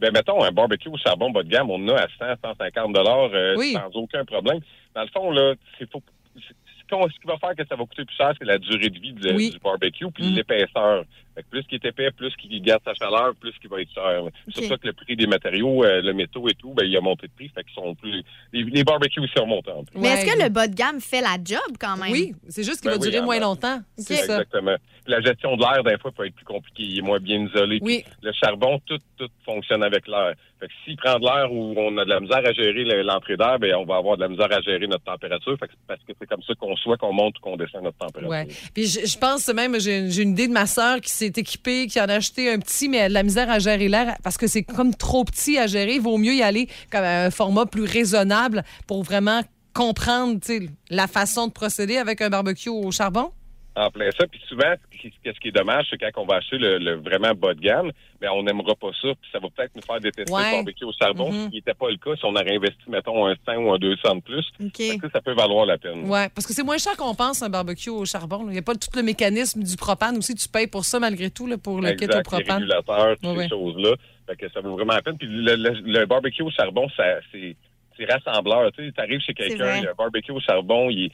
Ben, 0.00 0.12
mettons, 0.12 0.42
un 0.44 0.52
barbecue 0.52 0.88
au 0.90 0.96
charbon 0.98 1.30
bas 1.30 1.42
de 1.42 1.48
gamme, 1.48 1.70
on 1.70 1.82
en 1.88 1.96
a 1.96 2.02
à 2.02 2.06
100, 2.18 2.26
150 2.44 2.92
dollars 2.92 3.30
euh, 3.34 3.56
Oui. 3.56 3.72
sans 3.72 3.90
aucun 3.98 4.24
problème. 4.24 4.60
Dans 4.94 5.02
le 5.02 5.08
fond, 5.08 5.30
là, 5.32 5.54
c'est 5.78 5.90
faut, 5.90 6.02
c'est- 6.36 6.54
ce 6.90 7.20
qui 7.20 7.26
va 7.26 7.36
faire 7.38 7.54
que 7.56 7.66
ça 7.68 7.74
va 7.76 7.84
coûter 7.84 8.04
plus 8.04 8.16
cher, 8.16 8.32
c'est 8.38 8.44
la 8.46 8.58
durée 8.58 8.88
de 8.90 8.98
vie 8.98 9.12
de- 9.12 9.32
Oui. 9.34 9.50
du 9.50 9.58
barbecue 9.58 10.06
puis 10.12 10.30
Mm. 10.30 10.34
l'épaisseur. 10.36 11.04
Fait 11.38 11.44
que 11.44 11.50
plus 11.50 11.62
qu'il 11.68 11.76
est 11.80 11.88
épais, 11.88 12.10
plus 12.10 12.34
qu'il 12.34 12.60
garde 12.62 12.82
sa 12.84 12.94
chaleur, 12.94 13.32
plus 13.40 13.52
qu'il 13.60 13.70
va 13.70 13.80
être 13.80 13.92
cher. 13.94 14.22
C'est 14.52 14.64
ça 14.66 14.76
que 14.76 14.88
le 14.88 14.92
prix 14.92 15.14
des 15.14 15.28
matériaux, 15.28 15.84
euh, 15.84 16.02
le 16.02 16.12
métaux 16.12 16.48
et 16.48 16.54
tout, 16.54 16.74
ben, 16.74 16.84
il 16.84 16.96
a 16.96 17.00
monté 17.00 17.28
de 17.28 17.32
prix. 17.32 17.48
Fait 17.54 17.62
qu'ils 17.62 17.74
sont 17.74 17.94
plus. 17.94 18.24
Les, 18.52 18.64
les 18.64 18.82
barbecues 18.82 19.20
aussi 19.20 19.38
ont 19.38 19.46
monté 19.46 19.70
en 19.70 19.84
prix. 19.84 19.94
Mais 20.00 20.08
est-ce 20.08 20.26
que 20.34 20.42
le 20.42 20.48
bas 20.48 20.66
de 20.66 20.74
gamme 20.74 21.00
fait 21.00 21.20
la 21.20 21.36
job 21.44 21.60
quand 21.78 21.96
même? 21.96 22.10
Oui, 22.10 22.34
c'est 22.48 22.64
juste 22.64 22.80
qu'il 22.80 22.90
Ben 22.90 22.96
va 22.98 23.04
oui, 23.04 23.10
durer 23.12 23.22
moins 23.24 23.38
longtemps. 23.38 23.78
C'est 23.96 24.14
ça. 24.16 24.22
Exactement. 24.42 24.74
Puis 25.04 25.12
la 25.12 25.20
gestion 25.20 25.56
de 25.56 25.62
l'air, 25.62 25.84
des 25.84 25.96
fois, 25.98 26.10
peut 26.10 26.26
être 26.26 26.34
plus 26.34 26.44
compliquée. 26.44 26.82
Il 26.82 26.98
est 26.98 27.02
moins 27.02 27.20
bien 27.20 27.46
isolé. 27.46 27.78
Oui. 27.82 28.02
Le 28.20 28.32
charbon, 28.32 28.80
tout, 28.84 28.98
tout 29.16 29.28
fonctionne 29.44 29.84
avec 29.84 30.08
l'air. 30.08 30.34
Fait 30.58 30.66
que 30.66 30.72
s'il 30.84 30.96
prend 30.96 31.20
de 31.20 31.24
l'air 31.24 31.52
où 31.52 31.72
on 31.76 31.96
a 31.98 32.04
de 32.04 32.10
la 32.10 32.18
misère 32.18 32.38
à 32.44 32.52
gérer 32.52 32.82
le- 32.82 33.02
l'entrée 33.02 33.36
d'air, 33.36 33.60
ben 33.60 33.76
on 33.76 33.84
va 33.84 33.94
avoir 33.98 34.16
de 34.16 34.22
la 34.22 34.28
misère 34.28 34.48
à 34.52 34.60
gérer 34.60 34.88
notre 34.88 35.04
température. 35.04 35.56
Fait 35.56 35.68
que 35.68 35.72
parce 35.86 36.00
que 36.00 36.12
c'est 36.20 36.26
comme 36.26 36.42
ça 36.42 36.52
qu'on 36.56 36.74
soit 36.74 36.96
qu'on 36.96 37.12
monte 37.12 37.38
ou 37.38 37.40
qu'on 37.42 37.56
descend 37.56 37.84
notre 37.84 37.96
température. 37.98 38.28
Ouais. 38.28 38.48
Puis 38.74 38.86
je, 38.88 39.06
je 39.06 39.18
pense 39.18 39.46
même, 39.54 39.78
j'ai 39.78 40.10
j'ai 40.10 40.22
une 40.22 40.30
idée 40.32 40.48
de 40.48 40.52
ma 40.52 40.66
sœur 40.66 41.00
qui 41.00 41.10
s'est 41.10 41.27
équipée, 41.36 41.86
qui 41.88 42.00
en 42.00 42.04
a 42.06 42.14
acheté 42.14 42.50
un 42.50 42.58
petit, 42.58 42.88
mais 42.88 43.00
a 43.00 43.08
de 43.08 43.14
la 43.14 43.22
misère 43.22 43.50
à 43.50 43.58
gérer 43.58 43.88
l'air 43.88 44.16
parce 44.22 44.38
que 44.38 44.46
c'est 44.46 44.62
comme 44.62 44.94
trop 44.94 45.24
petit 45.24 45.58
à 45.58 45.66
gérer. 45.66 45.96
Il 45.96 46.00
vaut 46.00 46.16
mieux 46.16 46.34
y 46.34 46.42
aller 46.42 46.68
comme 46.90 47.04
à 47.04 47.26
un 47.26 47.30
format 47.30 47.66
plus 47.66 47.84
raisonnable 47.84 48.64
pour 48.86 49.02
vraiment 49.02 49.42
comprendre 49.74 50.40
la 50.90 51.06
façon 51.06 51.46
de 51.46 51.52
procéder 51.52 51.98
avec 51.98 52.20
un 52.22 52.30
barbecue 52.30 52.68
au 52.68 52.90
charbon. 52.90 53.30
En 53.80 53.90
plein 53.90 54.10
ça. 54.10 54.26
Puis 54.26 54.40
souvent, 54.48 54.74
ce 54.92 54.98
qui- 54.98 55.12
ce 55.24 55.38
qui 55.40 55.48
est 55.48 55.52
dommage, 55.52 55.86
c'est 55.88 55.98
quand 55.98 56.10
on 56.22 56.26
va 56.26 56.36
acheter 56.36 56.58
le, 56.58 56.78
le 56.78 56.94
vraiment 56.96 57.32
bas 57.32 57.54
de 57.54 57.60
gamme, 57.60 57.92
mais 58.20 58.26
on 58.28 58.42
n'aimera 58.42 58.74
pas 58.74 58.90
ça. 59.00 59.08
Puis 59.20 59.30
ça 59.30 59.38
va 59.38 59.48
peut-être 59.54 59.70
nous 59.76 59.82
faire 59.82 60.00
détester 60.00 60.32
Ouais. 60.32 60.42
le 60.50 60.56
barbecue 60.56 60.84
au 60.84 60.92
charbon, 60.98 61.30
Mhm. 61.30 61.44
ce 61.44 61.48
qui 61.50 61.54
n'était 61.56 61.74
pas 61.74 61.88
le 61.88 61.96
cas 61.96 62.16
si 62.16 62.24
on 62.24 62.30
aurait 62.34 62.56
investi, 62.56 62.82
mettons, 62.88 63.26
un 63.26 63.36
100 63.46 63.56
ou 63.58 63.72
un 63.72 63.78
200 63.78 64.16
de 64.16 64.20
plus. 64.22 64.46
OK. 64.60 64.76
Fait 64.76 64.96
que 64.98 65.06
ça, 65.06 65.12
ça 65.14 65.20
peut 65.20 65.34
valoir 65.34 65.64
la 65.64 65.78
peine. 65.78 66.08
Ouais, 66.10 66.28
parce 66.34 66.46
que 66.46 66.52
c'est 66.52 66.64
moins 66.64 66.78
cher 66.78 66.96
qu'on 66.96 67.14
pense 67.14 67.40
un 67.42 67.48
barbecue 67.50 67.90
au 67.90 68.04
charbon. 68.04 68.38
là. 68.44 68.50
Il 68.50 68.52
n'y 68.54 68.58
a 68.58 68.62
pas 68.62 68.74
tout 68.74 68.90
le 68.96 69.02
mécanisme 69.02 69.62
du 69.62 69.76
propane 69.76 70.16
aussi. 70.18 70.34
Tu 70.34 70.48
payes 70.48 70.66
pour 70.66 70.84
ça 70.84 70.98
malgré 70.98 71.30
tout, 71.30 71.46
là, 71.46 71.56
pour 71.56 71.80
le 71.80 71.92
kit 71.92 72.04
au 72.04 72.08
Exact, 72.08 72.16
les 72.16 72.22
propane. 72.24 72.56
régulateurs, 72.62 73.14
toutes 73.16 73.24
Ouais, 73.30 73.36
ouais. 73.36 73.42
ces 73.44 73.48
choses-là. 73.50 73.94
Fait 74.26 74.36
que 74.36 74.48
ça 74.52 74.60
vaut 74.60 74.74
vraiment 74.74 74.94
la 74.94 75.02
peine. 75.02 75.16
Puis 75.16 75.28
le, 75.28 75.54
le- 75.54 75.80
le 75.84 76.04
barbecue 76.06 76.42
au 76.42 76.50
charbon, 76.50 76.88
ça, 76.96 77.04
c'est, 77.32 77.56
c'est 77.98 78.10
rassembleur. 78.10 78.70
Tu 78.72 78.92
arrives 78.96 79.20
chez 79.20 79.34
quelqu'un, 79.34 79.76
il 79.78 79.84
y 79.84 79.86
a 79.86 79.90
un 79.90 79.94
barbecue 79.94 80.32
au 80.32 80.40
charbon, 80.40 80.88
il, 80.90 81.10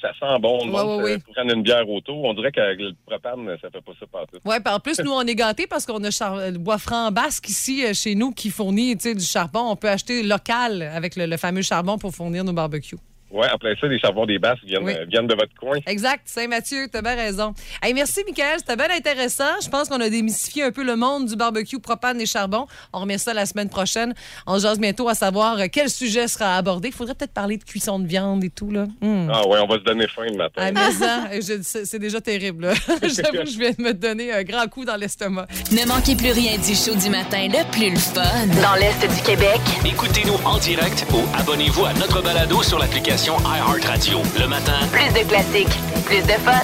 ça 0.00 0.12
sent 0.18 0.38
bon. 0.40 0.64
Le 0.66 0.72
Ouais, 0.72 0.82
monde 0.84 1.02
ouais, 1.02 1.18
se- 1.18 1.54
une 1.54 1.62
bière 1.62 1.88
autour. 1.88 2.24
On 2.24 2.34
dirait 2.34 2.52
que 2.52 2.60
le 2.60 2.92
propane, 3.06 3.46
ça 3.60 3.68
fait 3.70 3.80
pas 3.80 3.92
ça 3.98 4.06
partout. 4.06 4.38
Oui, 4.44 4.54
en 4.64 4.80
plus, 4.80 4.98
nous, 5.00 5.10
on 5.12 5.22
est 5.22 5.34
gâtés 5.34 5.66
parce 5.66 5.84
qu'on 5.84 6.02
a 6.04 6.10
char- 6.10 6.36
le 6.50 6.58
bois 6.58 6.78
franc 6.78 7.10
basque 7.10 7.48
ici 7.48 7.84
euh, 7.84 7.92
chez 7.94 8.14
nous 8.14 8.30
qui 8.32 8.50
fournit 8.50 8.94
du 8.96 9.20
charbon. 9.20 9.60
On 9.70 9.76
peut 9.76 9.88
acheter 9.90 10.22
local 10.22 10.82
avec 10.82 11.16
le, 11.16 11.26
le 11.26 11.36
fameux 11.36 11.62
charbon 11.62 11.98
pour 11.98 12.14
fournir 12.14 12.44
nos 12.44 12.52
barbecues. 12.52 12.96
Ouais, 13.30 13.46
en 13.52 13.58
plein 13.58 13.74
ça, 13.80 13.86
les 13.86 13.98
charbons 13.98 14.24
des 14.26 14.38
basses 14.38 14.58
viennent, 14.64 14.84
Oui. 14.84 14.94
euh, 14.96 15.04
viennent 15.08 15.26
de 15.26 15.34
votre 15.34 15.54
coin. 15.60 15.76
Exact, 15.86 16.22
Saint-Mathieu, 16.26 16.86
t'as 16.90 17.02
bien 17.02 17.14
raison. 17.14 17.52
Hey, 17.82 17.92
merci, 17.92 18.20
Michael, 18.26 18.58
c'était 18.58 18.76
bien 18.76 18.88
intéressant. 18.96 19.60
Je 19.62 19.68
pense 19.68 19.88
qu'on 19.88 20.00
a 20.00 20.08
démystifié 20.08 20.62
un 20.64 20.72
peu 20.72 20.82
le 20.82 20.96
monde 20.96 21.26
du 21.26 21.36
barbecue 21.36 21.78
propane 21.78 22.20
et 22.20 22.26
charbon. 22.26 22.66
On 22.92 23.00
remet 23.00 23.18
ça 23.18 23.34
la 23.34 23.44
semaine 23.44 23.68
prochaine. 23.68 24.14
On 24.46 24.58
jase 24.58 24.78
bientôt 24.78 25.08
à 25.08 25.14
savoir 25.14 25.58
euh, 25.58 25.66
quel 25.70 25.90
sujet 25.90 26.26
sera 26.28 26.56
abordé. 26.56 26.88
Il 26.88 26.94
faudrait 26.94 27.14
peut-être 27.14 27.34
parler 27.34 27.58
de 27.58 27.64
cuisson 27.64 27.98
de 27.98 28.06
viande 28.06 28.42
et 28.44 28.50
tout, 28.50 28.70
là. 28.70 28.86
Hmm. 29.02 29.28
Ah 29.32 29.46
ouais, 29.46 29.58
on 29.60 29.66
va 29.66 29.74
se 29.76 29.84
donner 29.84 30.06
faim 30.08 30.24
le 30.30 30.36
matin. 30.36 30.62
Ah, 30.64 30.70
mais 30.72 31.40
je- 31.42 31.60
c'est 31.62 31.98
déjà 31.98 32.20
terrible. 32.20 32.70
J'avoue 33.02 33.44
que 33.44 33.50
je 33.50 33.58
viens 33.58 33.72
de 33.72 33.82
me 33.82 33.92
donner 33.92 34.32
un 34.32 34.42
grand 34.42 34.66
coup 34.68 34.84
dans 34.86 34.96
l'estomac. 34.96 35.46
Ne 35.72 35.86
manquez 35.86 36.16
plus 36.16 36.32
rien 36.32 36.56
du 36.56 36.74
show 36.74 36.94
du 36.94 37.10
matin 37.10 37.46
le 37.48 37.70
plus 37.72 37.90
le 37.90 37.96
fun. 37.98 38.22
Dans 38.62 38.74
l'Est 38.76 39.00
du 39.06 39.22
Québec, 39.22 39.60
Écoutez-nous 39.84 40.38
en 40.46 40.58
direct 40.58 41.04
ou 41.12 41.18
abonnez-vous 41.38 41.84
à 41.84 41.92
notre 41.94 42.22
balado 42.22 42.62
sur 42.62 42.78
l'application 42.78 43.17
iHeartRadio. 43.26 44.20
Le 44.38 44.46
matin, 44.46 44.78
plus 44.92 45.12
de 45.12 45.28
classiques, 45.28 45.76
plus 46.06 46.22
de 46.22 46.38
fun. 46.38 46.62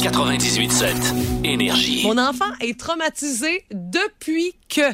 98.7. 0.00 1.44
Énergie. 1.44 2.02
Mon 2.04 2.18
enfant 2.18 2.50
est 2.60 2.78
traumatisé 2.78 3.64
depuis 3.70 4.54
que. 4.68 4.92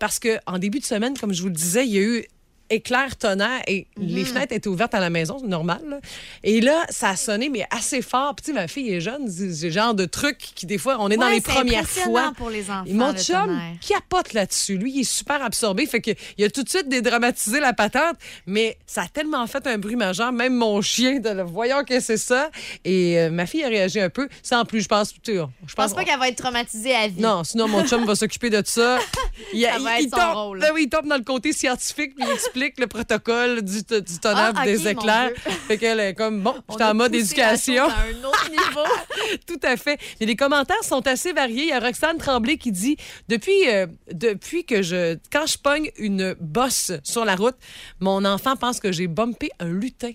Parce 0.00 0.18
que 0.18 0.38
en 0.46 0.58
début 0.58 0.80
de 0.80 0.84
semaine, 0.84 1.16
comme 1.16 1.32
je 1.32 1.42
vous 1.42 1.48
le 1.48 1.54
disais, 1.54 1.86
il 1.86 1.94
y 1.94 1.98
a 1.98 2.02
eu 2.02 2.24
éclair, 2.70 3.16
tonnerre 3.16 3.62
et 3.66 3.86
les 3.98 4.24
fenêtres 4.24 4.52
étaient 4.54 4.68
ouvertes 4.68 4.94
à 4.94 5.00
la 5.00 5.10
maison, 5.10 5.38
c'est 5.40 5.46
normal. 5.48 5.80
là. 5.88 5.98
Et 6.44 6.60
là, 6.60 6.84
ça 6.88 7.10
a 7.10 7.16
sonné, 7.16 7.48
mais 7.48 7.66
assez 7.70 8.00
fort. 8.02 8.34
Puis, 8.34 8.44
tu 8.46 8.50
sais, 8.52 8.56
ma 8.58 8.68
fille 8.68 8.92
est 8.92 9.00
jeune, 9.00 9.28
c'est 9.28 9.70
genre 9.70 9.94
de 9.94 10.04
truc 10.04 10.38
qui, 10.54 10.66
des 10.66 10.78
fois, 10.78 10.96
on 11.00 11.10
est 11.10 11.16
dans 11.16 11.28
les 11.28 11.36
c'est 11.36 11.52
premières 11.52 11.88
fois. 11.88 12.32
pour 12.36 12.50
les 12.50 12.70
enfants, 12.70 12.84
Et 12.86 12.92
mon 12.94 13.12
le 13.12 13.18
chum 13.18 13.46
tonnerre. 13.46 13.72
capote 13.86 14.32
là-dessus. 14.32 14.76
Lui, 14.78 14.92
il 14.92 15.00
est 15.00 15.04
super 15.04 15.42
absorbé. 15.42 15.86
Fait 15.86 16.00
que, 16.00 16.12
il 16.38 16.44
a 16.44 16.50
tout 16.50 16.62
de 16.62 16.68
suite 16.68 16.88
dédramatisé 16.88 17.60
la 17.60 17.72
patente, 17.72 18.16
mais 18.46 18.78
ça 18.86 19.02
a 19.02 19.08
tellement 19.08 19.46
fait 19.46 19.66
un 19.66 19.78
bruit 19.78 19.96
majeur, 19.96 20.32
même 20.32 20.54
mon 20.54 20.80
chien, 20.80 21.18
de 21.20 21.30
le 21.30 21.42
voyant 21.42 21.82
que 21.84 21.98
c'est 22.00 22.16
ça. 22.16 22.50
Et 22.84 23.18
euh, 23.18 23.30
ma 23.30 23.46
fille 23.46 23.64
a 23.64 23.68
réagi 23.68 24.00
un 24.00 24.10
peu. 24.10 24.28
Sans 24.42 24.64
plus, 24.64 24.82
je 24.82 24.88
pense. 24.88 25.12
tu 25.12 25.18
sais, 25.24 25.34
Je 25.34 25.42
Je 25.66 25.74
pense 25.74 25.92
pas 25.94 26.04
qu'elle 26.04 26.18
va 26.18 26.28
être 26.28 26.36
traumatisée 26.42 26.94
à 26.94 27.08
vie. 27.08 27.20
non, 27.20 27.42
sinon 27.44 27.66
mon 27.68 27.84
chum 27.86 28.04
va 28.04 28.14
s'occuper 28.14 28.50
de 28.50 28.62
ça. 28.64 28.98
Il, 29.52 29.62
Ça 29.64 29.78
va 29.78 30.00
être 30.00 30.10
son 30.10 30.16
tombe, 30.16 30.34
rôle. 30.34 30.58
Ben 30.60 30.70
oui, 30.74 30.82
il 30.84 30.88
tombe 30.88 31.06
dans 31.08 31.16
le 31.16 31.24
côté 31.24 31.52
scientifique 31.52 32.14
puis 32.14 32.24
il 32.26 32.30
explique 32.32 32.59
le 32.78 32.86
protocole 32.86 33.62
du, 33.62 33.82
du 33.82 34.18
tonnerre 34.20 34.52
Ah, 34.56 34.64
des 34.64 34.86
éclairs. 34.88 35.30
Fait 35.68 35.78
qu'elle 35.78 36.00
est 36.00 36.14
comme 36.14 36.40
bon, 36.40 36.54
On 36.68 36.72
j'étais 36.72 36.84
en 36.84 36.94
mode 36.94 37.14
éducation. 37.14 37.84
à 37.84 37.92
un 37.92 38.24
autre 38.24 38.50
niveau. 38.50 38.84
Tout 39.46 39.60
à 39.62 39.76
fait. 39.76 39.98
Mais 40.20 40.26
les 40.26 40.36
commentaires 40.36 40.82
sont 40.82 41.06
assez 41.06 41.32
variés. 41.32 41.62
Il 41.64 41.68
y 41.68 41.72
a 41.72 41.80
Roxane 41.80 42.18
Tremblay 42.18 42.56
qui 42.56 42.72
dit 42.72 42.96
depuis, 43.28 43.68
euh, 43.68 43.86
depuis 44.12 44.64
que 44.64 44.82
je. 44.82 45.16
Quand 45.32 45.46
je 45.46 45.58
pogne 45.58 45.90
une 45.98 46.34
bosse 46.40 46.92
sur 47.04 47.24
la 47.24 47.36
route, 47.36 47.56
mon 48.00 48.24
enfant 48.24 48.56
pense 48.56 48.80
que 48.80 48.92
j'ai 48.92 49.06
bumpé 49.06 49.50
un 49.58 49.68
lutin. 49.68 50.12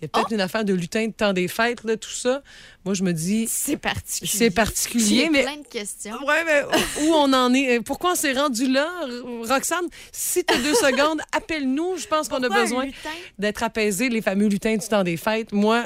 Il 0.00 0.04
y 0.04 0.06
a 0.06 0.08
Oh! 0.12 0.18
peut-être 0.18 0.32
une 0.32 0.40
affaire 0.40 0.64
de 0.64 0.72
lutin 0.74 1.06
de 1.08 1.12
temps 1.12 1.32
des 1.32 1.48
fêtes, 1.48 1.84
là, 1.84 1.96
tout 1.96 2.10
ça. 2.10 2.42
Moi, 2.84 2.94
je 2.94 3.02
me 3.02 3.12
dis, 3.12 3.46
C'est 3.48 3.76
particulier. 3.76 4.30
c'est 4.32 4.50
particulier, 4.50 5.28
mais 5.30 5.42
plein 5.42 5.56
de 5.56 5.66
questions. 5.66 6.16
Ouais, 6.26 6.44
mais 6.44 6.62
où 7.02 7.12
on 7.14 7.32
en 7.32 7.52
est? 7.54 7.80
Pourquoi 7.80 8.12
on 8.12 8.14
s'est 8.14 8.32
rendu 8.32 8.70
là? 8.70 8.88
Roxane, 9.48 9.86
si 10.12 10.44
tu 10.44 10.54
as 10.54 10.58
deux 10.58 10.74
secondes, 10.74 11.20
appelle-nous. 11.32 11.96
Je 11.98 12.06
pense 12.06 12.28
qu'on 12.28 12.42
a 12.42 12.48
besoin 12.48 12.86
d'être 13.38 13.62
apaisé, 13.62 14.08
les 14.08 14.22
fameux 14.22 14.46
lutins 14.48 14.76
du 14.76 14.86
temps 14.86 15.02
des 15.04 15.16
fêtes. 15.16 15.52
Moi, 15.52 15.84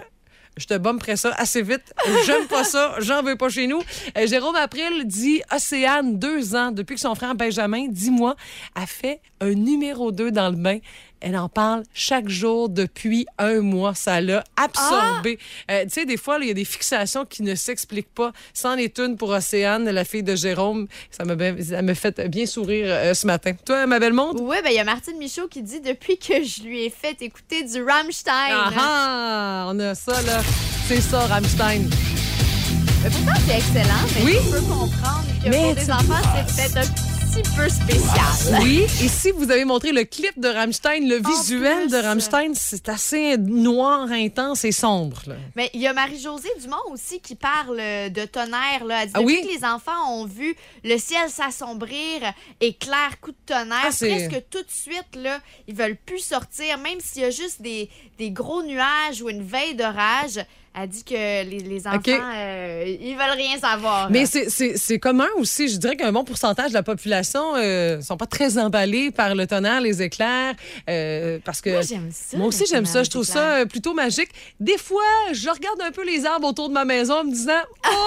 je 0.58 0.66
te 0.66 0.76
bomberais 0.76 1.16
ça 1.16 1.32
assez 1.38 1.62
vite. 1.62 1.94
J'aime 2.26 2.46
pas 2.46 2.62
ça. 2.64 2.96
J'en 2.98 3.22
veux 3.22 3.36
pas 3.36 3.48
chez 3.48 3.66
nous. 3.66 3.80
Euh, 4.18 4.26
Jérôme 4.26 4.56
April 4.56 5.06
dit 5.06 5.40
Océane, 5.50 6.18
deux 6.18 6.54
ans, 6.54 6.70
depuis 6.72 6.94
que 6.96 7.00
son 7.00 7.14
frère 7.14 7.34
Benjamin, 7.34 7.86
dix 7.88 8.10
mois, 8.10 8.36
a 8.74 8.86
fait 8.86 9.20
un 9.40 9.54
numéro 9.54 10.12
2 10.12 10.30
dans 10.30 10.50
le 10.50 10.56
bain. 10.56 10.78
Elle 11.24 11.36
en 11.36 11.48
parle 11.48 11.84
chaque 11.94 12.28
jour 12.28 12.68
depuis 12.68 13.26
un 13.38 13.60
mois. 13.60 13.94
Ça 13.94 14.20
l'a 14.20 14.42
absorbé. 14.56 15.38
Euh, 15.70 15.84
tu 15.84 15.90
sais, 15.90 16.04
des 16.04 16.16
fois, 16.16 16.38
il 16.40 16.48
y 16.48 16.50
a 16.50 16.54
des 16.54 16.64
fixations 16.64 17.24
qui 17.24 17.44
ne 17.44 17.54
s'expliquent 17.54 18.12
pas. 18.12 18.32
C'en 18.52 18.76
est 18.76 18.98
une 18.98 19.16
pour 19.16 19.28
Océane, 19.30 19.88
la 19.88 20.04
fille 20.04 20.24
de 20.24 20.34
Jérôme. 20.34 20.88
Ça 21.12 21.24
m'a 21.24 21.36
me 21.36 21.94
fait 21.94 22.20
bien 22.28 22.44
sourire 22.46 22.86
euh, 22.88 23.14
ce 23.14 23.26
matin. 23.28 23.52
Toi, 23.64 23.86
ma 23.86 24.00
belle 24.00 24.12
monde? 24.12 24.38
Oui, 24.40 24.56
ben 24.64 24.70
il 24.70 24.76
y 24.76 24.80
a 24.80 24.84
Martine 24.84 25.16
Michaud 25.16 25.46
qui 25.48 25.62
dit 25.62 25.80
depuis 25.80 26.18
que 26.18 26.42
je 26.42 26.62
lui 26.62 26.84
ai 26.84 26.90
fait 26.90 27.22
écouter 27.22 27.62
du 27.62 27.82
Rammstein. 27.84 28.32
Ah 28.50 28.70
ah! 28.76 29.66
On 29.72 29.78
a 29.78 29.94
ça, 29.94 30.20
là. 30.22 30.40
C'est 30.88 31.00
ça, 31.00 31.20
Rammstein. 31.26 31.88
Mais 33.04 33.10
pourtant, 33.10 33.40
c'est 33.46 33.56
excellent, 33.56 33.94
mais 34.16 34.24
Oui. 34.24 34.36
je 34.44 34.50
peux 34.56 34.60
comprendre 34.62 35.24
que 35.44 35.48
Mais 35.50 35.62
pour 35.62 35.74
des 35.74 35.90
enfants, 35.90 36.44
c'est 36.48 36.72
peut-être 36.72 36.88
un 36.90 37.11
petit 37.32 37.42
peu 37.56 37.68
spécial. 37.68 38.60
Oui, 38.62 38.82
et 38.82 39.08
si 39.08 39.30
vous 39.30 39.50
avez 39.50 39.64
montré 39.64 39.92
le 39.92 40.04
clip 40.04 40.38
de 40.38 40.48
Rammstein, 40.48 41.08
le 41.08 41.16
visuel 41.16 41.82
plus. 41.86 41.90
de 41.92 41.96
Rammstein, 41.96 42.52
c'est 42.54 42.88
assez 42.88 43.36
noir, 43.38 44.10
intense 44.10 44.64
et 44.64 44.72
sombre. 44.72 45.22
là. 45.26 45.34
Mais 45.56 45.70
il 45.74 45.80
y 45.80 45.86
a 45.86 45.92
Marie-Josée 45.92 46.50
Dumont 46.60 46.76
aussi 46.90 47.20
qui 47.20 47.34
parle 47.34 47.78
euh, 47.80 48.08
de 48.08 48.24
tonnerre. 48.24 48.84
Là. 48.84 49.02
Elle 49.02 49.08
dit 49.08 49.12
Ah 49.14 49.22
oui? 49.22 49.40
que 49.46 49.54
les 49.54 49.64
enfants 49.64 50.10
ont 50.10 50.26
vu 50.26 50.54
le 50.84 50.98
ciel 50.98 51.28
s'assombrir, 51.30 52.20
éclair, 52.60 53.20
coup 53.20 53.30
de 53.30 53.36
tonnerre, 53.46 53.78
Ah, 53.84 53.90
presque 53.98 54.42
tout 54.50 54.62
de 54.62 54.70
suite, 54.70 55.16
là, 55.16 55.40
ils 55.68 55.74
veulent 55.74 55.96
plus 55.96 56.20
sortir, 56.20 56.78
même 56.78 57.00
s'il 57.00 57.22
y 57.22 57.26
a 57.26 57.30
juste 57.30 57.62
des, 57.62 57.88
des 58.18 58.30
gros 58.30 58.62
nuages 58.62 59.22
ou 59.22 59.30
une 59.30 59.42
veille 59.42 59.74
d'orage. 59.74 60.44
Elle 60.74 60.88
dit 60.88 61.04
que 61.04 61.12
les, 61.14 61.58
les 61.60 61.86
enfants, 61.86 61.98
OK. 61.98 62.08
euh, 62.08 62.96
ils 63.00 63.12
veulent 63.14 63.36
rien 63.36 63.58
savoir. 63.58 64.10
Mais 64.10 64.24
c'est- 64.24 64.98
commun 64.98 65.28
aussi. 65.36 65.68
Je 65.68 65.76
dirais 65.76 65.96
qu'un 65.96 66.12
bon 66.12 66.24
pourcentage 66.24 66.68
de 66.70 66.74
la 66.74 66.82
population 66.82 67.56
ne 67.56 68.00
sont 68.02 68.16
pas 68.16 68.26
très 68.26 68.56
emballés 68.56 69.10
par 69.10 69.34
le 69.34 69.46
tonnerre, 69.46 69.80
les 69.82 70.00
éclairs. 70.00 70.54
euh, 70.88 71.38
parce 71.44 71.60
que 71.60 71.70
Moi, 71.70 71.82
j'aime 71.82 72.08
ça. 72.10 72.36
Moi 72.38 72.46
aussi, 72.46 72.64
j'aime 72.68 72.86
ça. 72.86 73.02
Je 73.02 73.10
trouve 73.10 73.24
ça 73.24 73.56
euh, 73.58 73.66
plutôt 73.66 73.92
magique. 73.92 74.30
Des 74.60 74.78
fois, 74.78 75.02
je 75.32 75.48
regarde 75.50 75.80
un 75.82 75.90
peu 75.90 76.06
les 76.06 76.24
arbres 76.24 76.48
autour 76.48 76.68
de 76.68 76.74
ma 76.74 76.84
maison 76.86 77.16
en 77.20 77.24
me 77.24 77.32
disant 77.32 77.52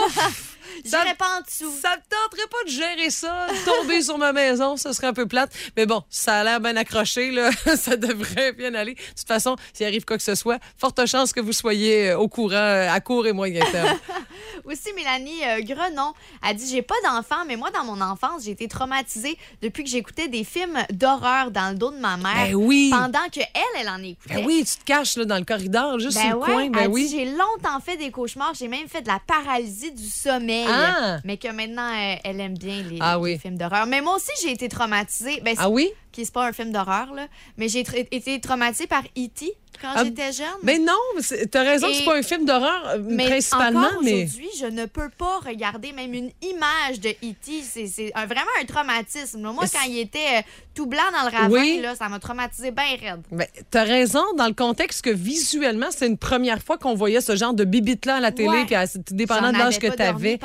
Ouf! 0.07 0.51
Ça- 0.85 1.01
J'irai 1.01 1.15
pas 1.15 1.37
en 1.37 1.41
dessous. 1.41 1.73
Ça 1.81 1.95
me 1.95 2.01
tenterait 2.09 2.47
pas 2.49 2.63
de 2.65 2.69
gérer 2.69 3.09
ça, 3.09 3.47
tomber 3.65 4.01
sur 4.01 4.17
ma 4.17 4.33
maison, 4.33 4.77
ça 4.77 4.93
serait 4.93 5.07
un 5.07 5.13
peu 5.13 5.27
plate. 5.27 5.51
Mais 5.77 5.85
bon, 5.85 6.03
ça 6.09 6.39
a 6.39 6.43
l'air 6.43 6.59
bien 6.59 6.75
accroché, 6.75 7.31
là. 7.31 7.51
ça 7.77 7.95
devrait 7.95 8.53
bien 8.53 8.73
aller. 8.73 8.95
De 8.95 8.99
toute 9.17 9.27
façon, 9.27 9.55
s'il 9.73 9.85
arrive 9.85 10.05
quoi 10.05 10.17
que 10.17 10.23
ce 10.23 10.35
soit, 10.35 10.59
forte 10.77 11.05
chance 11.05 11.33
que 11.33 11.39
vous 11.39 11.53
soyez 11.53 12.11
euh, 12.11 12.17
au 12.17 12.27
courant 12.27 12.55
euh, 12.55 12.89
à 12.89 12.99
court 12.99 13.27
et 13.27 13.33
moyen 13.33 13.63
terme. 13.71 13.97
Aussi, 14.65 14.93
Mélanie 14.95 15.43
euh, 15.45 15.61
Grenon 15.61 16.13
a 16.41 16.53
dit 16.53 16.67
J'ai 16.69 16.81
pas 16.81 16.95
d'enfant, 17.03 17.45
mais 17.47 17.55
moi, 17.55 17.69
dans 17.71 17.83
mon 17.83 18.01
enfance, 18.01 18.43
j'ai 18.45 18.51
été 18.51 18.67
traumatisée 18.67 19.37
depuis 19.61 19.83
que 19.83 19.89
j'écoutais 19.89 20.27
des 20.27 20.43
films 20.43 20.79
d'horreur 20.91 21.51
dans 21.51 21.69
le 21.69 21.75
dos 21.75 21.91
de 21.91 21.97
ma 21.97 22.17
mère. 22.17 22.47
Ben 22.47 22.55
oui. 22.55 22.89
Pendant 22.91 23.25
que 23.31 23.39
elle, 23.39 23.81
elle 23.81 23.89
en 23.89 24.01
écoutait. 24.01 24.35
Ben 24.35 24.45
oui, 24.45 24.63
tu 24.65 24.77
te 24.77 24.83
caches 24.83 25.17
là, 25.17 25.25
dans 25.25 25.37
le 25.37 25.45
corridor, 25.45 25.99
juste 25.99 26.17
Ben 26.17 26.29
sur 26.29 26.39
le 26.39 26.45
coin. 26.45 26.69
Ben 26.69 26.87
oui. 26.89 27.07
j'ai 27.11 27.25
longtemps 27.25 27.79
fait 27.79 27.97
des 27.97 28.11
cauchemars, 28.11 28.53
j'ai 28.53 28.67
même 28.67 28.87
fait 28.87 29.01
de 29.01 29.07
la 29.07 29.19
paralysie 29.25 29.91
du 29.91 30.07
sommeil. 30.07 30.54
Ah! 30.67 31.17
Mais 31.23 31.37
que 31.37 31.47
maintenant, 31.49 31.91
elle, 31.93 32.19
elle 32.23 32.39
aime 32.41 32.57
bien 32.57 32.81
les, 32.83 32.97
Ah 33.01 33.17
les 33.23 33.37
films 33.37 33.57
d'horreur. 33.57 33.85
Mais 33.87 34.01
moi 34.01 34.15
aussi, 34.15 34.31
j'ai 34.41 34.51
été 34.51 34.69
traumatisée. 34.69 35.41
Ben, 35.41 35.55
Ah 35.57 35.69
oui? 35.69 35.89
qui 36.11 36.23
c'est 36.23 36.33
pas 36.33 36.47
un 36.47 36.53
film 36.53 36.71
d'horreur, 36.71 37.13
là. 37.13 37.27
Mais 37.57 37.67
j'ai 37.67 37.83
tra- 37.83 38.07
été 38.11 38.39
traumatisée 38.39 38.87
par 38.87 39.03
E.T. 39.17 39.53
quand 39.81 39.89
Ah, 39.95 40.03
j'étais 40.03 40.31
jeune. 40.31 40.45
Non, 40.85 40.93
mais 41.15 41.21
c'est- 41.21 41.45
t'as 41.47 41.63
raison 41.63 41.87
c'est 41.93 42.05
pas 42.05 42.17
un 42.17 42.21
film 42.21 42.45
d'horreur 42.45 42.83
euh, 42.87 42.97
Mais 43.03 43.25
principalement, 43.27 43.81
encore 43.81 44.03
mais. 44.03 44.23
aujourd'hui, 44.25 44.49
je 44.59 44.65
ne 44.65 44.85
peux 44.85 45.09
pas 45.09 45.39
regarder 45.45 45.91
même 45.91 46.13
une 46.13 46.31
image 46.41 46.99
de 46.99 47.09
E.T. 47.09 47.61
C'est 47.87 48.11
vraiment 48.15 48.51
un 48.61 48.65
traumatisme. 48.65 49.41
Moi, 49.41 49.53
Mais 49.63 49.69
quand 49.69 49.85
il 49.87 49.99
était 49.99 50.19
euh, 50.37 50.41
tout 50.73 50.85
blanc 50.85 51.03
dans 51.13 51.29
le 51.29 51.35
ravin, 51.35 51.49
Oui. 51.49 51.79
là, 51.81 51.95
ça 51.95 52.09
m'a 52.09 52.19
traumatisé 52.19 52.71
bien 52.71 52.83
raide. 53.01 53.21
Ben, 53.31 53.47
t'as 53.71 53.83
raison 53.83 54.23
dans 54.37 54.47
le 54.47 54.53
contexte 54.53 55.03
que 55.03 55.09
visuellement, 55.09 55.87
c'est 55.91 56.07
une 56.07 56.17
première 56.17 56.61
fois 56.61 56.77
qu'on 56.77 56.95
voyait 56.95 57.21
ce 57.21 57.35
genre 57.35 57.53
de 57.53 57.63
bibite-là 57.63 58.15
à 58.15 58.19
la 58.19 58.31
télé, 58.31 58.49
Ouais. 58.49 58.65
puis 58.65 58.75
à- 58.75 58.85
dépendant 59.11 59.51
de 59.51 59.57
l'âge 59.57 59.79
que 59.79 59.87
t'avais. 59.87 60.39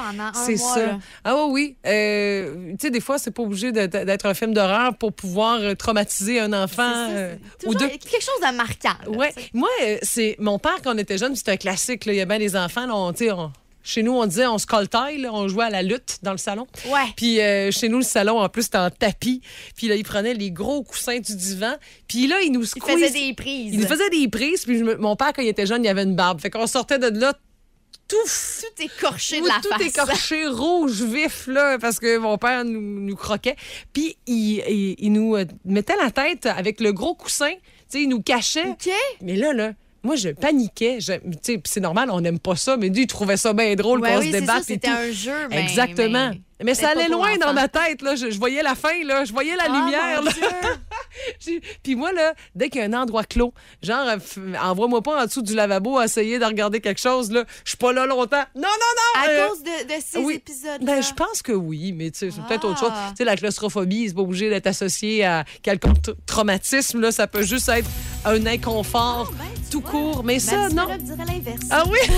C'est 0.47 0.57
ça. 0.57 0.87
là. 0.87 0.99
Ah 1.25 1.37
oui, 1.47 1.51
oui. 1.51 1.77
Euh, 1.87 2.71
tu 2.73 2.77
sais, 2.83 2.91
des 2.91 3.01
fois, 3.01 3.19
c'est 3.19 3.31
pas 3.31 3.43
obligé 3.43 3.73
d'être 3.73 4.27
un 4.27 4.35
film 4.35 4.53
d'horreur 4.55 4.95
pour 4.97 5.13
pouvoir 5.13 5.59
traumatiser 5.77 6.41
un 6.41 6.53
enfant 6.53 7.07
euh, 7.11 7.35
ou 7.67 7.75
deux. 7.75 7.89
quelque 7.89 8.21
chose 8.23 8.41
de 8.41 8.55
marquant. 8.57 8.89
là, 9.05 9.11
Ouais. 9.21 9.33
Moi, 9.53 9.69
euh, 9.85 9.99
c'est 10.03 10.37
mon 10.39 10.59
père, 10.59 10.79
quand 10.83 10.95
on 10.95 10.99
était 10.99 11.19
jeune, 11.19 11.37
c'était 11.37 11.53
un 11.53 11.57
classique. 11.57 12.05
là. 12.07 12.13
Il 12.13 12.17
y 12.17 12.21
a 12.21 12.25
bien 12.27 12.39
des 12.39 12.57
enfants. 12.57 12.87
là, 12.87 12.95
on, 12.97 13.13
chez 13.83 14.03
nous, 14.03 14.13
on 14.13 14.27
disait 14.27 14.47
on 14.47 14.59
se 14.59 14.67
coltaille, 14.67 15.27
on 15.33 15.49
jouait 15.49 15.65
à 15.65 15.71
la 15.71 15.83
lutte 15.83 16.19
dans 16.23 16.33
le 16.33 16.39
salon. 16.39 16.67
Ouais. 16.87 17.01
Puis 17.17 17.41
euh, 17.41 17.71
chez 17.71 17.89
nous, 17.89 17.97
le 17.99 18.05
salon, 18.05 18.39
en 18.39 18.49
plus, 18.51 18.65
c'était 18.65 18.77
en 18.79 18.91
tapis. 18.91 19.41
Puis 19.75 19.89
là, 19.89 19.95
il 19.95 20.05
prenait 20.05 20.35
les 20.35 20.51
gros 20.51 20.83
coussins 20.83 21.19
du 21.19 21.35
divan. 21.35 21.73
Puis 22.07 22.27
là, 22.27 22.41
il 22.43 22.53
nous 22.53 22.61
Il 22.63 22.67
squeeze. 22.67 22.95
faisait 22.95 23.11
des 23.11 23.33
prises. 23.35 23.73
Il 23.75 23.81
nous 23.81 23.87
faisait 23.87 24.11
des 24.11 24.29
prises. 24.29 24.65
Puis 24.65 24.83
me- 24.83 24.97
mon 24.97 25.17
père, 25.17 25.33
quand 25.35 25.41
il 25.43 25.49
était 25.49 25.65
jeune, 25.67 25.83
il 25.83 25.89
avait 25.89 26.03
une 26.03 26.15
barbe. 26.15 26.41
Fait 26.43 26.51
qu'on 26.51 26.67
sortait 26.67 26.99
de 26.99 27.09
là 27.19 27.33
tout 28.07 28.17
Tout 28.27 28.83
écorché 28.83 29.39
de 29.39 29.45
oui, 29.45 29.49
la 29.49 29.61
tout 29.63 29.69
face. 29.71 29.87
écorché, 29.89 30.47
rouge 30.47 31.01
vif, 31.03 31.47
là, 31.47 31.79
parce 31.79 31.99
que 32.01 32.19
mon 32.19 32.37
père 32.39 32.65
nous, 32.65 32.81
nous 32.81 33.17
croquait. 33.17 33.57
Puis 33.95 34.17
il, 34.27 34.63
il- 34.69 34.97
il 34.99 35.13
nous 35.13 35.37
euh, 35.37 35.45
mettait 35.65 35.97
la 35.97 36.11
tête 36.11 36.45
avec 36.47 36.81
le 36.81 36.93
gros 36.93 37.15
coussin. 37.15 37.53
Sais, 37.91 38.03
il 38.03 38.09
nous 38.09 38.23
cachait. 38.23 38.67
OK. 38.69 38.89
Mais 39.21 39.35
là, 39.37 39.53
là, 39.53 39.73
moi, 40.03 40.17
je 40.17 40.29
paniquais. 40.31 40.99
Je- 41.01 41.13
c'est 41.65 41.81
normal, 41.81 42.09
on 42.11 42.21
n'aime 42.21 42.39
pas 42.39 42.57
ça, 42.57 42.77
mais 42.77 42.89
lui, 42.89 43.03
il 43.03 43.07
trouvait 43.07 43.37
ça 43.37 43.53
bien 43.53 43.75
drôle 43.75 44.01
Ouais, 44.01 44.13
qu'on 44.13 44.21
oui, 44.21 44.33
se 44.33 44.39
débatte 44.39 44.63
c'était 44.65 44.89
un 44.89 45.11
jeu. 45.11 45.49
mais- 45.51 45.61
Exactement. 45.63 46.31
mais- 46.31 46.41
Mais, 46.63 46.75
ça 46.75 46.91
allait 46.91 47.09
loin 47.09 47.37
dans 47.39 47.53
ma 47.53 47.69
tête. 47.69 48.03
Là. 48.03 48.15
Je, 48.17 48.31
je 48.31 48.39
voyais 48.39 48.63
la 48.63 48.75
fin, 48.75 49.03
là. 49.05 49.25
je 49.25 49.33
voyais 49.33 49.57
la 49.57 49.65
Ah, 49.67 49.69
lumière. 49.69 50.23
là. 50.23 50.31
Puis 51.83 51.95
moi, 51.97 52.13
là, 52.13 52.35
dès 52.55 52.69
qu'il 52.69 52.81
y 52.81 52.85
a 52.85 52.87
un 52.87 52.93
endroit 52.93 53.25
clos, 53.25 53.53
genre, 53.83 54.07
euh, 54.09 54.19
envoie-moi 54.63 55.03
pas 55.03 55.23
en 55.23 55.27
dessous 55.27 55.43
du 55.43 55.55
lavabo 55.55 55.99
à 55.99 56.05
essayer 56.05 56.39
de 56.39 56.45
regarder 56.45 56.81
quelque 56.81 57.01
chose. 57.01 57.31
là. 57.31 57.45
Je 57.65 57.71
suis 57.71 57.79
pas 57.79 57.93
là 57.93 58.07
longtemps. 58.07 58.45
Non, 58.55 58.63
non, 58.63 58.69
non! 58.69 59.21
À 59.23 59.29
euh, 59.29 59.49
cause 59.49 59.63
de, 59.63 59.85
de 59.97 60.03
ces 60.05 60.19
oui. 60.19 60.35
épisodes 60.35 60.83
ben, 60.83 61.03
je 61.03 61.13
pense 61.15 61.43
que 61.43 61.53
oui, 61.53 61.93
mais 61.93 62.11
tu 62.11 62.19
sais, 62.19 62.31
c'est 62.31 62.43
peut-être 62.47 62.65
autre 62.67 62.79
chose. 62.79 62.93
Ah. 62.93 63.09
Tu 63.11 63.17
sais, 63.19 63.25
la 63.25 63.37
claustrophobie, 63.37 64.09
c'est 64.09 64.15
pas 64.15 64.21
obligé 64.23 64.49
d'être 64.51 64.67
associé 64.67 65.25
à 65.25 65.45
quelconque 65.63 65.99
traumatisme. 66.27 67.01
Là. 67.01 67.13
Ça 67.13 67.27
peut 67.27 67.43
juste 67.43 67.69
être 67.69 67.89
un 68.25 68.45
inconfort 68.47 69.31
ben, 69.33 69.45
tu 69.65 69.71
tout 69.71 69.81
vois. 69.81 69.91
court. 69.91 70.25
Mais 70.25 70.39
ça, 70.39 70.69
non. 70.69 70.87
l'inverse. 70.87 71.61
Ah 71.71 71.85
oui? 71.89 71.99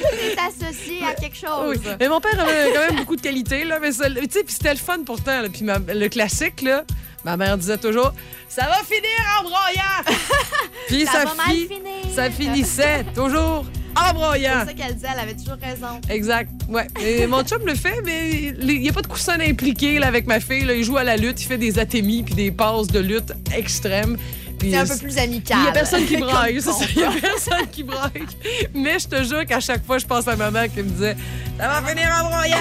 C'est 0.00 0.38
associé 0.38 1.04
à 1.04 1.14
quelque 1.14 1.36
chose. 1.36 1.78
Oui. 1.84 1.90
Mais 1.98 2.08
mon 2.08 2.20
père 2.20 2.39
avait 2.48 2.72
quand 2.72 2.86
même 2.88 2.96
beaucoup 2.96 3.16
de 3.16 3.20
qualités, 3.20 3.64
là. 3.64 3.78
Mais 3.80 3.90
tu 3.90 3.96
sais, 3.96 4.44
puis 4.44 4.52
c'était 4.54 4.72
le 4.72 4.78
fun 4.78 4.98
pourtant. 5.04 5.42
Puis 5.52 5.64
le 5.88 6.08
classique, 6.08 6.62
là, 6.62 6.84
ma 7.24 7.36
mère 7.36 7.56
disait 7.58 7.78
toujours 7.78 8.12
Ça 8.48 8.66
va 8.66 8.78
finir 8.84 9.10
en 9.38 9.42
broyant! 9.42 10.18
puis 10.88 11.04
Ça 11.06 11.12
ça, 11.12 11.24
va 11.26 11.34
mal 11.34 11.46
fi- 11.56 11.66
finir. 11.68 12.14
ça 12.14 12.30
finissait 12.30 13.04
toujours 13.14 13.64
en 13.96 14.06
C'est 14.06 14.14
broyant. 14.14 14.58
pour 14.60 14.66
ça 14.68 14.72
qu'elle 14.74 14.94
disait, 14.94 15.08
elle 15.12 15.20
avait 15.20 15.34
toujours 15.34 15.56
raison. 15.60 16.00
Exact. 16.08 16.50
Ouais. 16.68 16.86
Et 17.04 17.26
mon 17.26 17.42
chum 17.42 17.64
le 17.66 17.74
fait, 17.74 18.00
mais 18.04 18.30
il 18.60 18.80
n'y 18.80 18.88
a 18.88 18.92
pas 18.92 19.02
de 19.02 19.08
coussin 19.08 19.38
impliqué 19.40 19.98
là, 19.98 20.06
avec 20.06 20.26
ma 20.26 20.38
fille. 20.40 20.64
là. 20.64 20.74
Il 20.74 20.84
joue 20.84 20.96
à 20.96 21.04
la 21.04 21.16
lutte, 21.16 21.42
il 21.42 21.46
fait 21.46 21.58
des 21.58 21.78
atémies 21.78 22.22
puis 22.22 22.34
des 22.34 22.50
passes 22.52 22.86
de 22.86 23.00
lutte 23.00 23.32
extrêmes. 23.54 24.16
Puis, 24.60 24.70
C'est 24.70 24.76
un 24.76 24.86
peu 24.86 24.96
plus 24.98 25.18
amical. 25.18 25.58
il 25.58 25.62
n'y 25.62 25.68
a 25.68 25.72
personne 25.72 26.06
qui 26.06 26.16
braille, 26.18 26.60
c'est 26.60 26.70
combat. 26.70 26.84
ça. 26.84 26.90
Il 26.94 26.98
n'y 26.98 27.04
a 27.04 27.20
personne 27.20 27.66
qui 27.72 27.82
braille. 27.82 28.26
Mais 28.74 28.98
je 28.98 29.08
te 29.08 29.24
jure 29.24 29.44
qu'à 29.46 29.58
chaque 29.60 29.84
fois, 29.84 29.98
je 29.98 30.06
pense 30.06 30.28
à 30.28 30.36
maman 30.36 30.68
qui 30.68 30.82
me 30.82 30.90
disait 30.90 31.16
Ça 31.58 31.68
va 31.68 31.88
finir 31.88 32.08
en 32.22 32.28
broyant. 32.28 32.56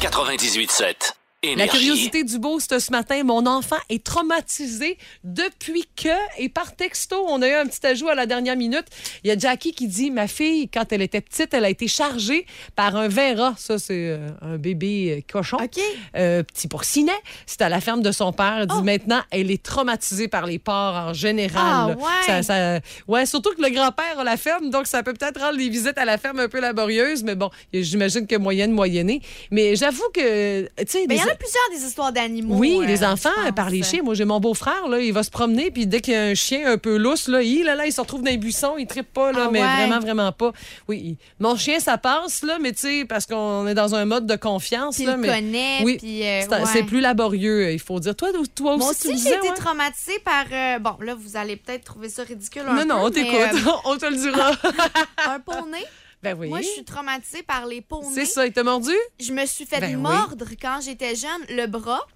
98.7. 0.00 1.12
La 1.44 1.68
curiosité 1.68 2.24
du 2.24 2.36
boost 2.40 2.76
ce 2.80 2.90
matin, 2.90 3.22
mon 3.22 3.46
enfant 3.46 3.76
est 3.88 4.02
traumatisé 4.02 4.98
depuis 5.22 5.84
que, 5.94 6.08
et 6.36 6.48
par 6.48 6.74
texto, 6.74 7.14
on 7.28 7.40
a 7.42 7.48
eu 7.48 7.52
un 7.52 7.64
petit 7.66 7.86
ajout 7.86 8.08
à 8.08 8.16
la 8.16 8.26
dernière 8.26 8.56
minute. 8.56 8.86
Il 9.22 9.28
y 9.28 9.30
a 9.30 9.38
Jackie 9.38 9.70
qui 9.72 9.86
dit 9.86 10.10
Ma 10.10 10.26
fille, 10.26 10.68
quand 10.68 10.92
elle 10.92 11.00
était 11.00 11.20
petite, 11.20 11.54
elle 11.54 11.64
a 11.64 11.70
été 11.70 11.86
chargée 11.86 12.44
par 12.74 12.96
un 12.96 13.06
verra. 13.06 13.54
Ça, 13.56 13.78
c'est 13.78 14.08
euh, 14.08 14.30
un 14.42 14.56
bébé 14.58 15.18
euh, 15.18 15.32
cochon. 15.32 15.58
OK. 15.62 15.80
Euh, 16.16 16.42
petit 16.42 16.66
porcinet. 16.66 17.12
C'était 17.46 17.62
à 17.64 17.68
la 17.68 17.80
ferme 17.80 18.02
de 18.02 18.10
son 18.10 18.32
père. 18.32 18.56
Elle 18.62 18.66
dit 18.66 18.82
maintenant, 18.82 19.20
elle 19.30 19.52
est 19.52 19.62
traumatisée 19.62 20.26
par 20.26 20.44
les 20.44 20.58
porcs 20.58 20.74
en 20.96 21.12
général. 21.12 21.52
Ah, 21.56 21.86
ouais. 21.96 22.26
Ça- 22.26 22.42
ça- 22.42 22.80
ouais, 23.06 23.26
surtout 23.26 23.54
que 23.54 23.62
le 23.62 23.70
grand-père 23.70 24.18
a 24.18 24.24
la 24.24 24.36
ferme, 24.36 24.70
donc 24.70 24.88
ça 24.88 25.04
peut 25.04 25.12
peut-être 25.14 25.38
rendre 25.40 25.56
les 25.56 25.68
visites 25.68 25.98
à 25.98 26.04
la 26.04 26.18
ferme 26.18 26.40
un 26.40 26.48
peu 26.48 26.58
laborieuses, 26.58 27.22
mais 27.22 27.36
bon, 27.36 27.48
j'imagine 27.72 28.26
que 28.26 28.34
moyenne, 28.34 28.72
moyennée. 28.72 29.22
Mais 29.52 29.76
j'avoue 29.76 30.08
que, 30.12 30.62
tu 30.62 30.68
sais, 30.88 31.06
A 31.30 31.34
plusieurs 31.34 31.70
des 31.72 31.86
histoires 31.86 32.12
d'animaux. 32.12 32.54
oui, 32.56 32.78
euh, 32.82 32.86
les 32.86 33.04
enfants, 33.04 33.28
pense. 33.44 33.52
par 33.54 33.70
les 33.70 33.82
chiens. 33.82 34.02
Moi, 34.02 34.14
j'ai 34.14 34.24
mon 34.24 34.40
beau-frère, 34.40 34.88
là, 34.88 34.98
il 35.00 35.12
va 35.12 35.22
se 35.22 35.30
promener, 35.30 35.70
puis 35.70 35.86
dès 35.86 36.00
qu'il 36.00 36.14
y 36.14 36.16
a 36.16 36.22
un 36.22 36.34
chien 36.34 36.70
un 36.72 36.78
peu 36.78 36.96
lousse, 36.96 37.28
là, 37.28 37.42
il, 37.42 37.64
là, 37.64 37.74
là, 37.74 37.86
il 37.86 37.92
se 37.92 38.00
retrouve 38.00 38.22
dans 38.22 38.30
les 38.30 38.36
buissons, 38.38 38.76
il 38.78 38.86
trippe 38.86 39.12
pas, 39.12 39.32
là, 39.32 39.44
Ah 39.46 39.48
mais 39.52 39.60
ouais. 39.62 39.76
vraiment, 39.76 40.00
vraiment 40.00 40.32
pas. 40.32 40.52
Oui, 40.88 40.98
il- 41.04 41.16
mon 41.38 41.56
chien, 41.56 41.80
ça 41.80 41.98
passe, 41.98 42.42
là, 42.42 42.58
mais 42.60 42.72
tu 42.72 42.78
sais, 42.80 43.04
parce 43.04 43.26
qu'on 43.26 43.66
est 43.66 43.74
dans 43.74 43.94
un 43.94 44.04
mode 44.04 44.26
de 44.26 44.36
confiance, 44.36 44.96
Puis 44.96 45.04
là, 45.06 45.12
il 45.16 45.18
mais 45.18 45.28
connaît, 45.28 45.78
oui, 45.82 45.98
euh, 46.02 46.40
c'est 46.66 46.78
ouais. 46.80 46.82
plus 46.84 47.00
laborieux, 47.00 47.72
il 47.72 47.78
faut 47.80 48.00
dire. 48.00 48.14
Toi, 48.16 48.30
toi 48.54 48.74
aussi, 48.74 48.84
Moi 48.84 48.94
tu 49.00 49.08
aussi, 49.08 49.22
j'ai 49.22 49.34
été 49.36 49.48
ouais? 49.50 49.54
traumatisée 49.56 50.18
par. 50.24 50.44
euh, 50.52 50.78
bon, 50.78 50.94
là, 51.00 51.14
vous 51.14 51.36
allez 51.36 51.56
peut-être 51.56 51.84
trouver 51.84 52.08
ça 52.08 52.22
ridicule 52.22 52.62
un 52.66 52.72
Non, 52.74 52.82
peu. 52.82 52.88
non, 52.88 52.96
on 53.04 53.10
t'écoute, 53.10 53.34
euh, 53.54 53.70
on 53.84 53.96
te 53.96 54.06
le 54.06 54.16
dira. 54.16 54.50
un 55.26 55.40
poney. 55.40 55.84
Ben 56.22 56.36
oui. 56.38 56.48
Moi, 56.48 56.60
je 56.62 56.68
suis 56.68 56.84
traumatisée 56.84 57.42
par 57.42 57.66
les 57.66 57.80
poneys. 57.80 58.08
C'est 58.14 58.24
ça, 58.26 58.46
il 58.46 58.52
t'a 58.52 58.62
mordu? 58.64 58.92
Je 59.20 59.32
me 59.32 59.46
suis 59.46 59.64
fait 59.66 59.80
Ben 59.80 59.94
oui. 59.94 60.02
mordre 60.02 60.46
quand 60.60 60.80
j'étais 60.82 61.14
jeune, 61.14 61.44
le 61.50 61.66
bras. 61.66 62.06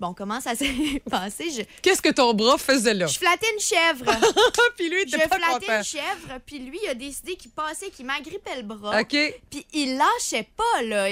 Bon, 0.00 0.14
comment 0.14 0.40
ça 0.40 0.54
s'est 0.56 1.00
passé? 1.10 1.50
Je, 1.50 1.62
Qu'est-ce 1.80 2.02
que 2.02 2.08
ton 2.08 2.34
bras 2.34 2.58
faisait 2.58 2.94
là? 2.94 3.06
je 3.06 3.18
flattais 3.18 3.46
une 3.54 3.60
chèvre. 3.60 4.04
puis 4.76 4.88
lui, 4.88 5.02
il 5.06 5.08
je 5.10 5.16
pas 5.16 5.36
flattais 5.36 5.66
content. 5.66 5.78
une 5.78 5.84
chèvre, 5.84 6.40
puis 6.44 6.58
lui, 6.58 6.78
il 6.82 6.88
a 6.88 6.94
décidé 6.94 7.36
qu'il 7.36 7.50
passait, 7.52 7.90
qu'il 7.90 8.06
m'agrippait 8.06 8.56
le 8.56 8.62
bras. 8.62 9.00
OK. 9.00 9.16
Puis 9.50 9.66
il 9.74 9.96
lâchait 9.96 10.48
pas, 10.56 10.82
là. 10.82 11.08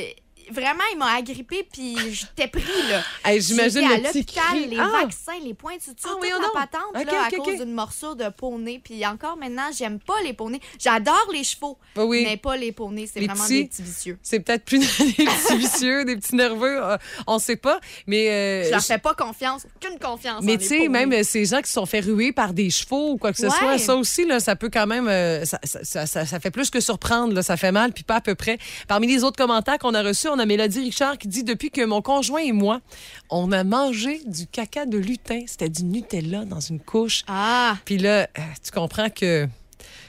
Vraiment, 0.53 0.83
il 0.93 0.99
m'a 0.99 1.13
agrippé, 1.15 1.67
puis 1.73 1.97
j'étais 2.13 2.49
pris, 2.49 2.63
là. 2.91 3.03
Hey, 3.25 3.41
J'imagine 3.41 3.85
à 3.85 3.97
le 3.97 4.03
petit 4.03 4.19
l'hôpital, 4.19 4.69
les 4.69 4.79
Ah! 4.79 4.91
vaccins, 5.03 5.33
les 5.45 5.55
points 5.55 5.77
de 5.77 5.83
suture, 5.83 5.97
Ah, 6.05 6.09
toute 6.11 6.19
voyons 6.19 6.37
la 6.41 6.61
patente, 6.61 6.83
Ok, 6.95 7.05
là, 7.13 7.25
à 7.27 7.31
cause 7.31 7.57
d'une 7.59 7.73
morsure 7.73 8.17
de 8.17 8.29
poney. 8.31 8.81
Puis 8.83 9.05
encore 9.07 9.37
maintenant, 9.37 9.69
j'aime 9.77 9.99
pas 10.01 10.21
les 10.25 10.33
poneys. 10.33 10.61
J'adore 10.79 11.29
les 11.33 11.45
chevaux, 11.45 11.79
oui. 11.97 12.25
mais 12.25 12.37
pas 12.37 12.57
les 12.57 12.73
poneys. 12.73 13.07
C'est 13.13 13.21
vraiment 13.21 13.43
petits. 13.45 13.63
des 13.63 13.69
petits 13.69 13.83
vicieux. 13.83 14.19
C'est 14.23 14.41
peut-être 14.41 14.65
plus 14.65 14.79
des 14.99 15.25
petits 15.25 15.57
vicieux, 15.57 16.05
des 16.05 16.17
petits 16.17 16.35
nerveux, 16.35 16.83
euh, 16.83 16.97
on 17.27 17.39
sait 17.39 17.57
pas. 17.57 17.81
Mais 18.07 18.29
euh, 18.31 18.65
Je 18.65 18.71
leur 18.71 18.83
fais 18.83 18.99
pas 18.99 19.15
confiance, 19.15 19.67
aucune 19.77 19.99
confiance. 19.99 20.43
Mais 20.43 20.57
tu 20.59 20.67
sais, 20.67 20.89
même 20.89 21.13
euh, 21.13 21.23
ces 21.23 21.45
gens 21.45 21.61
qui 21.61 21.69
se 21.69 21.75
sont 21.75 21.87
fait 21.87 22.01
ruer 22.01 22.33
par 22.33 22.53
des 22.53 22.71
chevaux 22.71 23.13
ou 23.13 23.17
quoi 23.19 23.33
que 23.33 23.39
ce 23.39 23.45
Ouais. 23.47 23.51
soit, 23.51 23.79
ça 23.79 23.97
aussi, 23.97 24.25
là, 24.27 24.41
ça 24.41 24.57
peut 24.57 24.71
quand 24.73 24.87
même. 24.87 25.09
euh, 25.09 25.45
ça, 25.45 25.59
ça- 25.65 25.85
ça- 25.85 26.07
ça- 26.07 26.27
ça 26.27 26.41
fait 26.41 26.51
plus 26.51 26.71
que 26.71 26.81
surprendre, 26.81 27.35
là, 27.35 27.43
ça 27.43 27.57
fait 27.57 27.73
mal, 27.73 27.93
puis 27.93 28.05
pas 28.05 28.17
à 28.17 28.21
peu 28.21 28.35
près. 28.35 28.59
Parmi 28.89 29.07
les 29.07 29.25
autres 29.25 29.37
commentaires 29.37 29.79
qu'on 29.79 29.95
a 29.95 30.03
reçus, 30.03 30.29
on 30.29 30.39
a 30.41 30.47
Mélodie 30.47 30.81
Richard 30.81 31.19
qui 31.19 31.29
dit 31.29 31.45
Depuis 31.45 31.71
que 31.71 31.85
mon 31.85 32.03
conjoint 32.03 32.41
et 32.41 32.53
moi, 32.53 32.81
on 33.29 33.53
a 33.53 33.63
mangé 33.63 34.21
du 34.27 34.47
caca 34.47 34.87
de 34.87 34.99
lutin, 34.99 35.45
c'était 35.47 35.69
du 35.69 35.85
Nutella 35.85 36.45
dans 36.45 36.61
une 36.61 36.81
couche. 36.81 37.23
Ah, 37.29 37.77
Puis 37.85 37.99
là, 37.99 38.23
euh, 38.23 38.43
tu 38.65 38.73
comprends 38.73 39.11
que, 39.11 39.47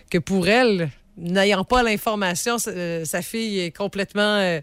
que 0.10 0.18
pour 0.18 0.48
elle, 0.48 0.90
n'ayant 1.22 1.64
pas 1.64 1.84
l'information, 1.84 2.58
sa- 2.58 2.72
euh, 2.72 3.06
sa 3.06 3.22
fille 3.22 3.60
est 3.60 3.72
complètement. 3.76 4.22
euh, 4.40 4.60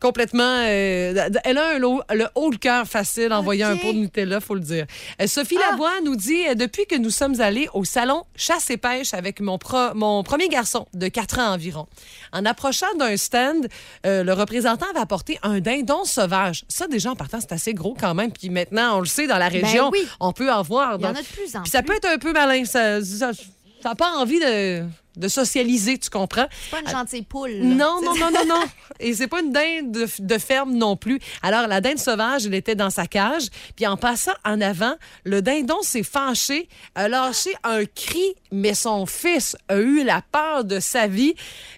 complètement. 0.00 0.42
euh, 0.66 1.28
elle 1.44 1.56
a 1.58 1.70
un 1.70 1.78
le 1.78 1.86
haut 2.34 2.50
le 2.50 2.56
cœur 2.58 2.86
facile 2.86 3.32
en 3.32 3.42
voyant 3.42 3.68
un 3.68 3.76
pot 3.76 3.92
de 3.92 3.98
Nutella, 3.98 4.38
faut 4.40 4.54
le 4.54 4.60
dire. 4.60 4.84
Sophie 5.26 5.56
Ah. 5.66 5.70
Lavoie 5.70 6.00
nous 6.04 6.14
dit 6.16 6.42
Depuis 6.56 6.84
que 6.86 6.96
nous 6.96 7.08
sommes 7.10 7.40
allés 7.40 7.68
au 7.72 7.84
salon 7.84 8.24
chasse 8.36 8.68
et 8.68 8.76
pêche 8.76 9.14
avec 9.14 9.40
mon, 9.40 9.56
pro- 9.56 9.94
mon 9.94 10.22
premier 10.22 10.48
garçon 10.48 10.86
de 10.92 11.08
4 11.08 11.38
ans 11.38 11.52
environ, 11.54 11.86
en 12.32 12.44
approchant 12.44 12.92
d'un 12.98 13.16
stand, 13.16 13.66
le 14.04 14.32
représentant 14.32 14.86
avait 14.90 15.00
apporté 15.00 15.38
un 15.42 15.60
dindon 15.60 16.04
sauvage. 16.04 16.64
Ça, 16.68 16.86
déjà, 16.86 17.10
en 17.12 17.16
partant, 17.16 17.38
c'est 17.40 17.52
assez 17.52 17.72
gros 17.72 17.96
quand 17.98 18.14
même. 18.14 18.30
Puis 18.30 18.50
maintenant, 18.50 18.98
on 18.98 19.00
le 19.00 19.06
sait, 19.06 19.26
dans 19.26 19.38
la 19.38 19.48
région, 19.48 19.90
Ben 19.90 19.98
oui. 20.00 20.06
on 20.20 20.32
peut 20.32 20.52
en 20.52 20.62
voir. 20.62 20.96
il 20.98 21.02
y 21.02 21.06
en 21.06 21.10
a 21.14 21.22
de 21.22 21.26
plus 21.26 21.56
en 21.56 21.62
puis 21.62 21.70
ça 21.70 21.82
plus. 21.82 21.88
peut 21.92 21.96
être 21.96 22.08
un 22.08 22.18
peu 22.18 22.32
malin. 22.32 22.64
Ça 22.66 23.00
n'a 23.00 23.94
pas 23.94 24.10
envie 24.16 24.40
de, 24.40 24.82
de 25.16 25.28
socialiser, 25.28 25.98
tu 25.98 26.10
comprends? 26.10 26.46
C'est 26.64 26.70
pas 26.70 26.80
une 26.80 26.88
gentille 26.96 27.22
poule. 27.22 27.50
là. 27.50 27.64
Non, 27.64 28.00
non, 28.02 28.14
non, 28.16 28.30
non, 28.30 28.44
non. 28.46 28.62
Et 29.00 29.14
c'est 29.14 29.26
pas 29.26 29.40
une 29.40 29.52
dinde 29.52 29.92
de, 29.92 30.08
de 30.18 30.38
ferme 30.38 30.74
non 30.74 30.96
plus. 30.96 31.18
Alors, 31.42 31.66
la 31.66 31.80
dinde 31.80 31.98
sauvage, 31.98 32.46
elle 32.46 32.54
était 32.54 32.74
dans 32.74 32.90
sa 32.90 33.06
cage. 33.06 33.48
Puis 33.76 33.86
en 33.86 33.96
passant 33.96 34.32
en 34.44 34.60
avant, 34.60 34.94
le 35.24 35.42
dindon 35.42 35.82
s'est 35.82 36.02
fâché, 36.02 36.68
a 36.94 37.08
lâché 37.08 37.50
un 37.64 37.84
cri, 37.84 38.34
mais 38.52 38.74
son 38.74 39.06
fils 39.06 39.56
a 39.68 39.76
eu 39.76 40.04
la 40.04 40.22
peur 40.32 40.64
de 40.64 40.80
sa 40.80 41.06
vie. 41.06 41.34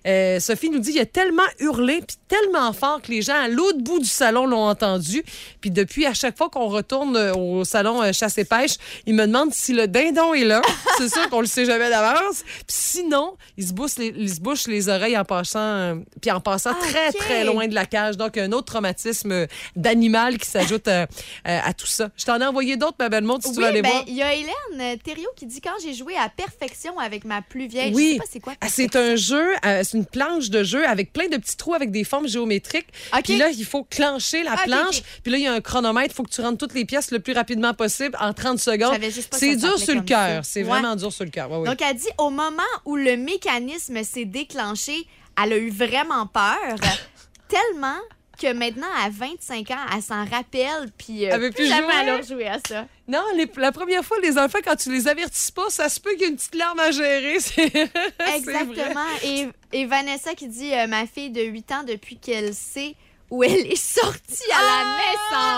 Euh, 0.07 0.41
Sophie 0.41 0.71
nous 0.71 0.79
dit, 0.79 0.93
il 0.93 1.01
a 1.01 1.07
tellement 1.07 1.43
hurlé, 1.59 2.03
puis 2.07 2.17
tellement 2.29 2.73
fort 2.73 3.01
que 3.03 3.11
les 3.11 3.23
gens 3.23 3.35
à 3.35 3.49
l'autre 3.49 3.79
bout 3.79 3.99
du 3.99 4.09
salon 4.09 4.47
l'ont 4.47 4.69
entendu. 4.69 5.23
Puis 5.61 5.71
depuis, 5.71 6.07
à 6.07 6.15
chaque 6.15 6.37
fois 6.37 6.49
qu'on 6.49 6.67
retourne 6.69 7.17
euh, 7.17 7.35
au 7.35 7.65
salon 7.65 8.03
euh, 8.03 8.13
chasse 8.13 8.39
et 8.39 8.45
pêche, 8.45 8.77
il 9.07 9.15
me 9.15 9.27
demande 9.27 9.53
si 9.53 9.73
le 9.73 9.87
dindon 9.89 10.35
est 10.35 10.45
là. 10.45 10.63
c'est 10.99 11.09
sûr 11.09 11.29
qu'on 11.31 11.41
le 11.41 11.47
sait 11.47 11.65
jamais 11.65 11.89
d'avance. 11.91 12.43
Puis 12.45 12.65
sinon, 12.69 13.26
il 13.57 13.67
se 13.67 13.73
bouche 13.73 13.97
les, 13.97 14.29
se 14.29 14.41
bouche 14.41 14.67
les 14.67 14.89
oreilles 14.89 15.17
en 15.19 15.25
passant, 15.25 15.59
euh, 15.61 15.95
puis 16.21 16.31
en 16.31 16.41
passant 16.41 16.75
très, 16.75 17.09
Ok. 17.09 17.17
très 17.19 17.45
loin 17.45 17.67
de 17.69 17.75
la 17.75 17.87
cage. 17.87 18.17
Donc, 18.17 18.37
un 18.37 18.53
autre 18.53 18.67
traumatisme 18.73 19.33
euh, 19.33 19.47
d'animal 19.75 20.39
qui 20.39 20.49
s'ajoute 20.49 20.89
euh, 20.89 21.07
euh, 21.49 21.59
à 21.65 21.73
tout 21.75 21.87
ça. 21.87 22.11
Je 22.17 22.25
t'en 22.25 22.41
ai 22.41 22.45
envoyé 22.47 22.77
d'autres, 22.77 22.97
ma 22.99 23.09
belle 23.09 23.25
monde, 23.25 23.43
si 23.43 23.53
tu 23.53 23.59
veux 23.61 23.67
aller 23.67 23.83
ben, 23.83 23.91
voir. 23.91 24.05
il 24.07 24.15
y 24.15 24.23
a 24.23 24.35
Hélène 24.35 24.99
Thériault 24.99 25.31
qui 25.37 25.47
dit 25.47 25.61
quand 25.61 25.75
j'ai 25.83 25.95
joué 25.95 26.15
à 26.17 26.29
perfection 26.29 26.99
avec 26.99 27.25
ma 27.25 27.43
plus 27.43 27.67
vieille. 27.67 27.91
Je 27.93 27.97
Oui. 27.97 28.13
sais 28.13 28.19
pas 28.19 28.25
c'est 28.31 28.41
quoi. 28.41 28.53
Ah, 28.61 28.67
c'est 28.69 28.97
un 28.97 29.17
jeu, 29.17 29.45
c'est 29.63 29.95
une 29.97 30.07
planche 30.07 30.51
de 30.51 30.63
jeu 30.63 30.87
avec 30.87 31.13
plein 31.13 31.29
de 31.29 31.37
petits 31.37 31.57
trous 31.57 31.75
avec 31.75 31.91
des 31.91 32.05
formes 32.05 32.29
géométriques. 32.29 32.89
OK. 33.15 33.23
Puis 33.25 33.37
là, 33.37 33.51
il 33.51 33.65
faut 33.65 33.85
clencher 33.85 34.43
la 34.43 34.55
Ah, 34.55 34.63
planche. 34.65 35.03
Puis 35.23 35.33
là, 35.33 35.39
il 35.39 35.45
y 35.45 35.47
a 35.47 35.53
un 35.53 35.61
chronomètre. 35.61 36.13
Il 36.13 36.17
faut 36.17 36.23
que 36.23 36.31
tu 36.31 36.41
rentres 36.41 36.59
toutes 36.59 36.75
les 36.75 36.85
pièces 36.85 37.11
le 37.11 37.19
plus 37.21 37.33
rapidement 37.33 37.75
possible 37.75 38.17
en 38.21 38.33
30 38.33 38.59
secondes. 38.59 38.97
C'est 39.33 39.57
dur 39.57 39.79
sur 39.79 39.95
le 39.95 40.01
cœur. 40.03 40.45
C'est 40.45 40.63
Ouais. 40.63 40.69
vraiment 40.69 40.97
dur 40.97 41.13
sur 41.13 41.25
le 41.25 41.31
cœur. 41.31 41.51
Ouais, 41.51 41.59
ouais. 41.59 41.69
Donc, 41.69 41.81
elle 41.83 41.97
dit 41.97 42.09
au 42.19 42.31
moment 42.31 42.63
où 42.85 42.97
le 42.97 43.16
mécanisme 43.17 44.03
s'est 44.05 44.25
déclenché, 44.25 45.07
elle 45.43 45.53
a 45.53 45.57
eu 45.59 45.71
vraiment 45.71 46.27
peur, 46.27 46.77
tellement 47.49 47.99
que 48.41 48.53
maintenant, 48.53 48.89
à 49.03 49.09
25 49.09 49.71
ans, 49.71 49.77
elle 49.95 50.03
s'en 50.03 50.25
rappelle, 50.27 50.91
puis 50.99 51.25
euh, 51.25 51.31
Elle 51.33 51.41
veut 51.41 51.51
plus 51.53 51.67
jamais 51.67 51.85
jouer. 51.87 51.95
elle 52.03 52.09
a 52.11 52.17
rejoué 52.19 52.49
à 52.49 52.59
ça. 52.69 52.87
Non, 53.09 53.23
les- 53.35 53.51
la 53.57 53.73
première 53.73 54.05
fois, 54.05 54.19
les 54.21 54.37
enfants, 54.37 54.59
quand 54.63 54.77
tu 54.77 54.93
les 54.93 55.09
avertis 55.09 55.53
pas, 55.53 55.71
ça 55.71 55.89
se 55.89 55.99
peut 55.99 56.11
qu'il 56.13 56.21
y 56.21 56.25
ait 56.25 56.29
une 56.29 56.37
petite 56.37 56.55
larme 56.55 56.79
à 56.81 56.91
gérer. 56.91 57.37
Exactement. 58.37 59.07
Et, 59.25 59.49
et 59.73 59.87
Vanessa 59.87 60.35
qui 60.35 60.49
dit 60.49 60.75
euh, 60.75 60.87
Ma 60.87 61.07
fille 61.07 61.31
de 61.31 61.41
8 61.43 61.73
ans, 61.73 61.83
depuis 61.85 62.19
qu'elle 62.19 62.53
sait 62.53 62.95
où 63.31 63.43
elle 63.43 63.67
est 63.73 63.75
sortie 63.75 64.51
à 64.53 64.59
Ah! 64.59 64.97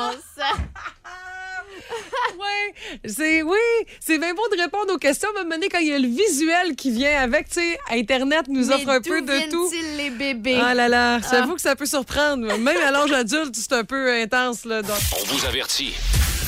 la 0.06 0.12
naissance. 0.14 0.24
Ouais, 2.38 3.00
c'est 3.04 3.42
oui, 3.42 3.56
c'est 4.00 4.18
bien 4.18 4.32
beau 4.32 4.46
de 4.54 4.60
répondre 4.60 4.92
aux 4.94 4.98
questions, 4.98 5.28
mais 5.36 5.44
maintenant 5.44 5.66
quand 5.70 5.80
il 5.80 5.88
y 5.88 5.92
a 5.92 5.98
le 5.98 6.06
visuel 6.06 6.76
qui 6.76 6.90
vient 6.90 7.20
avec, 7.20 7.48
tu 7.48 7.54
sais, 7.54 7.78
Internet 7.90 8.44
nous 8.48 8.66
Mais 8.68 8.74
offre 8.74 8.88
un 8.90 9.00
peu 9.00 9.22
de 9.22 9.50
tout. 9.50 9.70
les 9.96 10.10
bébés? 10.10 10.60
Ah 10.62 10.74
là 10.74 10.88
là, 10.88 11.18
j'avoue 11.30 11.54
que 11.56 11.60
ça 11.60 11.74
peut 11.74 11.86
surprendre. 11.86 12.46
Même 12.58 12.76
à 12.86 12.90
l'âge 12.92 13.12
adulte, 13.12 13.54
c'est 13.56 13.72
un 13.72 13.84
peu 13.84 14.12
intense 14.12 14.64
là. 14.64 14.82
donc. 14.82 14.96
On 15.20 15.24
vous 15.34 15.44
avertit. 15.46 15.94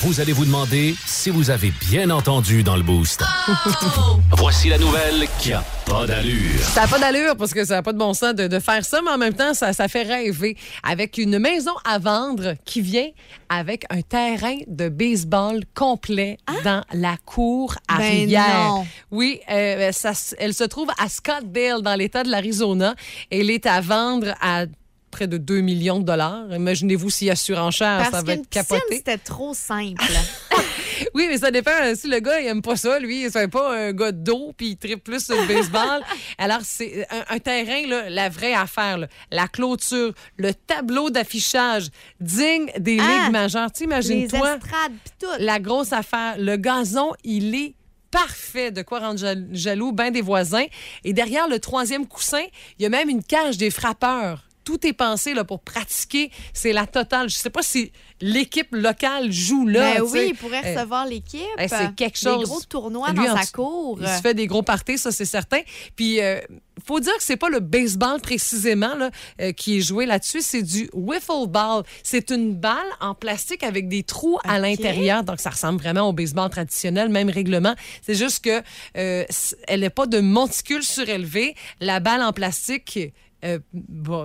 Vous 0.03 0.19
allez 0.19 0.33
vous 0.33 0.45
demander 0.45 0.95
si 1.05 1.29
vous 1.29 1.51
avez 1.51 1.71
bien 1.91 2.09
entendu 2.09 2.63
dans 2.63 2.75
le 2.75 2.81
boost. 2.81 3.23
Voici 4.31 4.69
la 4.69 4.79
nouvelle 4.79 5.27
qui 5.39 5.53
a 5.53 5.63
pas 5.85 6.07
d'allure. 6.07 6.59
Ça 6.59 6.81
n'a 6.81 6.87
pas 6.87 6.97
d'allure 6.97 7.37
parce 7.37 7.53
que 7.53 7.63
ça 7.63 7.75
n'a 7.75 7.83
pas 7.83 7.93
de 7.93 7.99
bon 7.99 8.15
sens 8.15 8.33
de, 8.33 8.47
de 8.47 8.59
faire 8.59 8.83
ça, 8.83 8.99
mais 9.03 9.11
en 9.11 9.19
même 9.19 9.35
temps, 9.35 9.53
ça, 9.53 9.73
ça 9.73 9.87
fait 9.87 10.01
rêver. 10.01 10.57
Avec 10.81 11.19
une 11.19 11.37
maison 11.37 11.73
à 11.85 11.99
vendre 11.99 12.55
qui 12.65 12.81
vient 12.81 13.09
avec 13.49 13.83
un 13.91 14.01
terrain 14.01 14.57
de 14.67 14.89
baseball 14.89 15.61
complet 15.75 16.37
dans 16.63 16.83
la 16.93 17.15
cour 17.23 17.75
à 17.87 17.99
Ben 17.99 18.21
Rivière. 18.21 18.69
non. 18.69 18.87
Oui, 19.11 19.39
euh, 19.51 19.91
ça 19.91 20.13
elle 20.39 20.55
se 20.55 20.63
trouve 20.63 20.89
à 20.97 21.09
Scottsdale, 21.09 21.83
dans 21.83 21.95
l'État 21.95 22.23
de 22.23 22.29
l'Arizona. 22.29 22.95
Elle 23.29 23.51
est 23.51 23.67
à 23.67 23.81
vendre 23.81 24.33
à 24.41 24.65
près 25.11 25.27
de 25.27 25.37
2 25.37 25.61
millions 25.61 25.99
de 25.99 26.05
dollars. 26.05 26.45
Imaginez-vous 26.51 27.09
s'il 27.09 27.27
y 27.27 27.31
a 27.31 27.35
surenchère, 27.35 27.99
Parce 27.99 28.11
ça 28.11 28.21
va 28.23 28.33
être 28.33 28.49
capoté. 28.49 28.81
c'était 28.97 29.17
trop 29.17 29.53
simple. 29.53 30.01
Oui, 31.15 31.25
mais 31.27 31.39
ça 31.39 31.49
dépend. 31.49 31.71
Si 31.95 32.07
le 32.07 32.19
gars, 32.19 32.39
il 32.39 32.45
aime 32.47 32.61
pas 32.61 32.75
ça, 32.75 32.99
lui, 32.99 33.25
c'est 33.31 33.47
pas 33.47 33.75
un 33.75 33.91
gars 33.91 34.11
d'eau, 34.11 34.53
puis 34.55 34.69
il 34.69 34.77
tripe 34.77 35.03
plus 35.03 35.25
sur 35.25 35.35
le 35.35 35.47
baseball. 35.47 36.01
Alors, 36.37 36.59
c'est 36.61 37.07
un, 37.09 37.35
un 37.35 37.39
terrain, 37.39 37.87
là, 37.87 38.07
la 38.09 38.29
vraie 38.29 38.53
affaire, 38.53 38.99
là, 38.99 39.07
la 39.31 39.47
clôture, 39.47 40.13
le 40.37 40.53
tableau 40.53 41.09
d'affichage 41.09 41.87
digne 42.19 42.71
des 42.77 42.99
Ah! 43.01 43.23
ligues 43.23 43.31
majeures. 43.31 43.65
les 43.65 43.71
T'imagines-toi 43.71 44.55
estrades, 44.57 44.91
pis 45.03 45.11
tout. 45.19 45.25
la 45.39 45.59
grosse 45.59 45.91
affaire. 45.91 46.35
Le 46.37 46.55
gazon, 46.57 47.11
il 47.23 47.55
est 47.55 47.73
parfait 48.11 48.69
de 48.71 48.83
quoi 48.83 48.99
rendre 48.99 49.17
jal- 49.19 49.47
jaloux 49.53 49.91
ben 49.93 50.11
des 50.11 50.21
voisins. 50.21 50.65
Et 51.03 51.13
derrière 51.13 51.47
le 51.47 51.57
troisième 51.59 52.05
coussin, 52.05 52.43
il 52.77 52.83
y 52.83 52.85
a 52.85 52.89
même 52.89 53.09
une 53.09 53.23
cage 53.23 53.57
des 53.57 53.71
frappeurs. 53.71 54.43
Tout 54.71 54.87
est 54.87 54.93
pensé 54.93 55.33
là, 55.33 55.43
pour 55.43 55.59
pratiquer. 55.59 56.31
C'est 56.53 56.71
la 56.71 56.87
totale. 56.87 57.29
Je 57.29 57.35
sais 57.35 57.49
pas 57.49 57.61
si 57.61 57.91
l'équipe 58.21 58.69
locale 58.71 59.29
joue 59.29 59.67
là. 59.67 59.95
Ben 59.95 60.01
oui, 60.03 60.27
il 60.29 60.35
pourrait 60.35 60.61
Euh, 60.63 60.75
recevoir 60.75 61.05
l'équipe. 61.05 61.41
eh, 61.59 61.67
c'est 61.67 61.93
quelque 61.93 62.17
chose. 62.17 62.37
Des 62.39 62.45
gros 62.45 62.61
tournois 62.61 63.09
Lui, 63.11 63.27
dans 63.27 63.35
sa 63.35 63.45
cour. 63.47 63.97
Il 63.99 64.07
se 64.07 64.21
fait 64.21 64.33
des 64.33 64.47
gros 64.47 64.61
parties, 64.63 64.97
ça 64.97 65.11
c'est 65.11 65.25
certain. 65.25 65.59
Puis 65.97 66.21
euh, 66.21 66.39
faut 66.87 67.01
dire 67.01 67.13
que 67.17 67.23
c'est 67.23 67.35
pas 67.35 67.49
le 67.49 67.59
baseball 67.59 68.21
précisément 68.21 68.95
là, 68.95 69.11
euh, 69.41 69.51
qui 69.51 69.77
est 69.79 69.81
joué 69.81 70.05
là-dessus, 70.05 70.39
c'est 70.41 70.61
du 70.63 70.89
wiffle 70.93 71.47
ball. 71.49 71.83
C'est 72.01 72.29
une 72.29 72.55
balle 72.55 72.77
en 73.01 73.13
plastique 73.13 73.63
avec 73.63 73.89
des 73.89 74.03
trous 74.03 74.39
à 74.45 74.57
l'intérieur, 74.57 75.23
donc 75.25 75.41
ça 75.41 75.49
ressemble 75.49 75.81
vraiment 75.81 76.07
au 76.07 76.13
baseball 76.13 76.49
traditionnel, 76.49 77.09
même 77.09 77.29
règlement. 77.29 77.75
C'est 78.03 78.15
juste 78.15 78.41
que 78.45 78.61
euh, 78.97 79.25
elle 79.67 79.81
n'est 79.81 79.89
pas 79.89 80.05
de 80.05 80.19
monticule 80.21 80.83
surélevé. 80.83 81.55
La 81.81 81.99
balle 81.99 82.21
en 82.21 82.31
plastique 82.31 82.99
euh, 83.43 83.59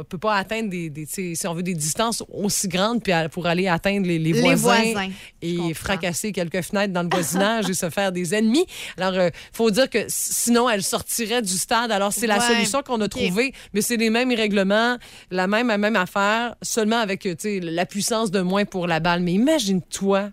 peut 0.08 0.18
pas 0.18 0.34
atteindre 0.34 0.68
des, 0.70 0.92
si 1.06 1.36
on 1.46 1.54
veut 1.54 1.62
des 1.62 1.74
distances 1.74 2.22
aussi 2.32 2.68
grandes 2.68 3.02
puis 3.02 3.12
à- 3.12 3.28
pour 3.28 3.46
aller 3.46 3.68
atteindre 3.68 4.06
les, 4.06 4.18
les 4.18 4.32
Les 4.32 4.40
voisins, 4.54 5.08
et 5.42 5.74
fracasser 5.74 6.32
quelques 6.32 6.62
fenêtres 6.62 6.92
dans 6.92 7.02
le 7.02 7.08
voisinage 7.10 7.68
et 7.70 7.74
se 7.74 7.88
faire 7.90 8.12
des 8.12 8.34
ennemis. 8.34 8.66
Alors, 8.98 9.14
il 9.14 9.30
faut 9.52 9.70
dire 9.70 9.88
que 9.88 10.04
sinon, 10.08 10.68
elle 10.68 10.82
sortirait 10.82 11.42
du 11.42 11.56
stade. 11.56 11.90
Alors, 11.92 12.12
c'est 12.12 12.26
la 12.26 12.36
solution 12.40 12.82
qu'on 12.82 13.00
a 13.00 13.08
trouvée, 13.08 13.52
mais 13.72 13.80
c'est 13.80 13.96
les 13.96 14.10
mêmes 14.10 14.32
règlements, 14.34 14.96
la 15.30 15.46
même, 15.46 15.68
la 15.68 15.78
même 15.78 15.96
affaire, 15.96 16.54
seulement 16.62 16.98
avec 16.98 17.26
euh, 17.26 17.34
la 17.62 17.86
puissance 17.86 18.30
de 18.30 18.40
moins 18.40 18.64
pour 18.64 18.86
la 18.86 19.00
balle. 19.00 19.20
Mais 19.22 19.32
imagine-toi. 19.32 20.30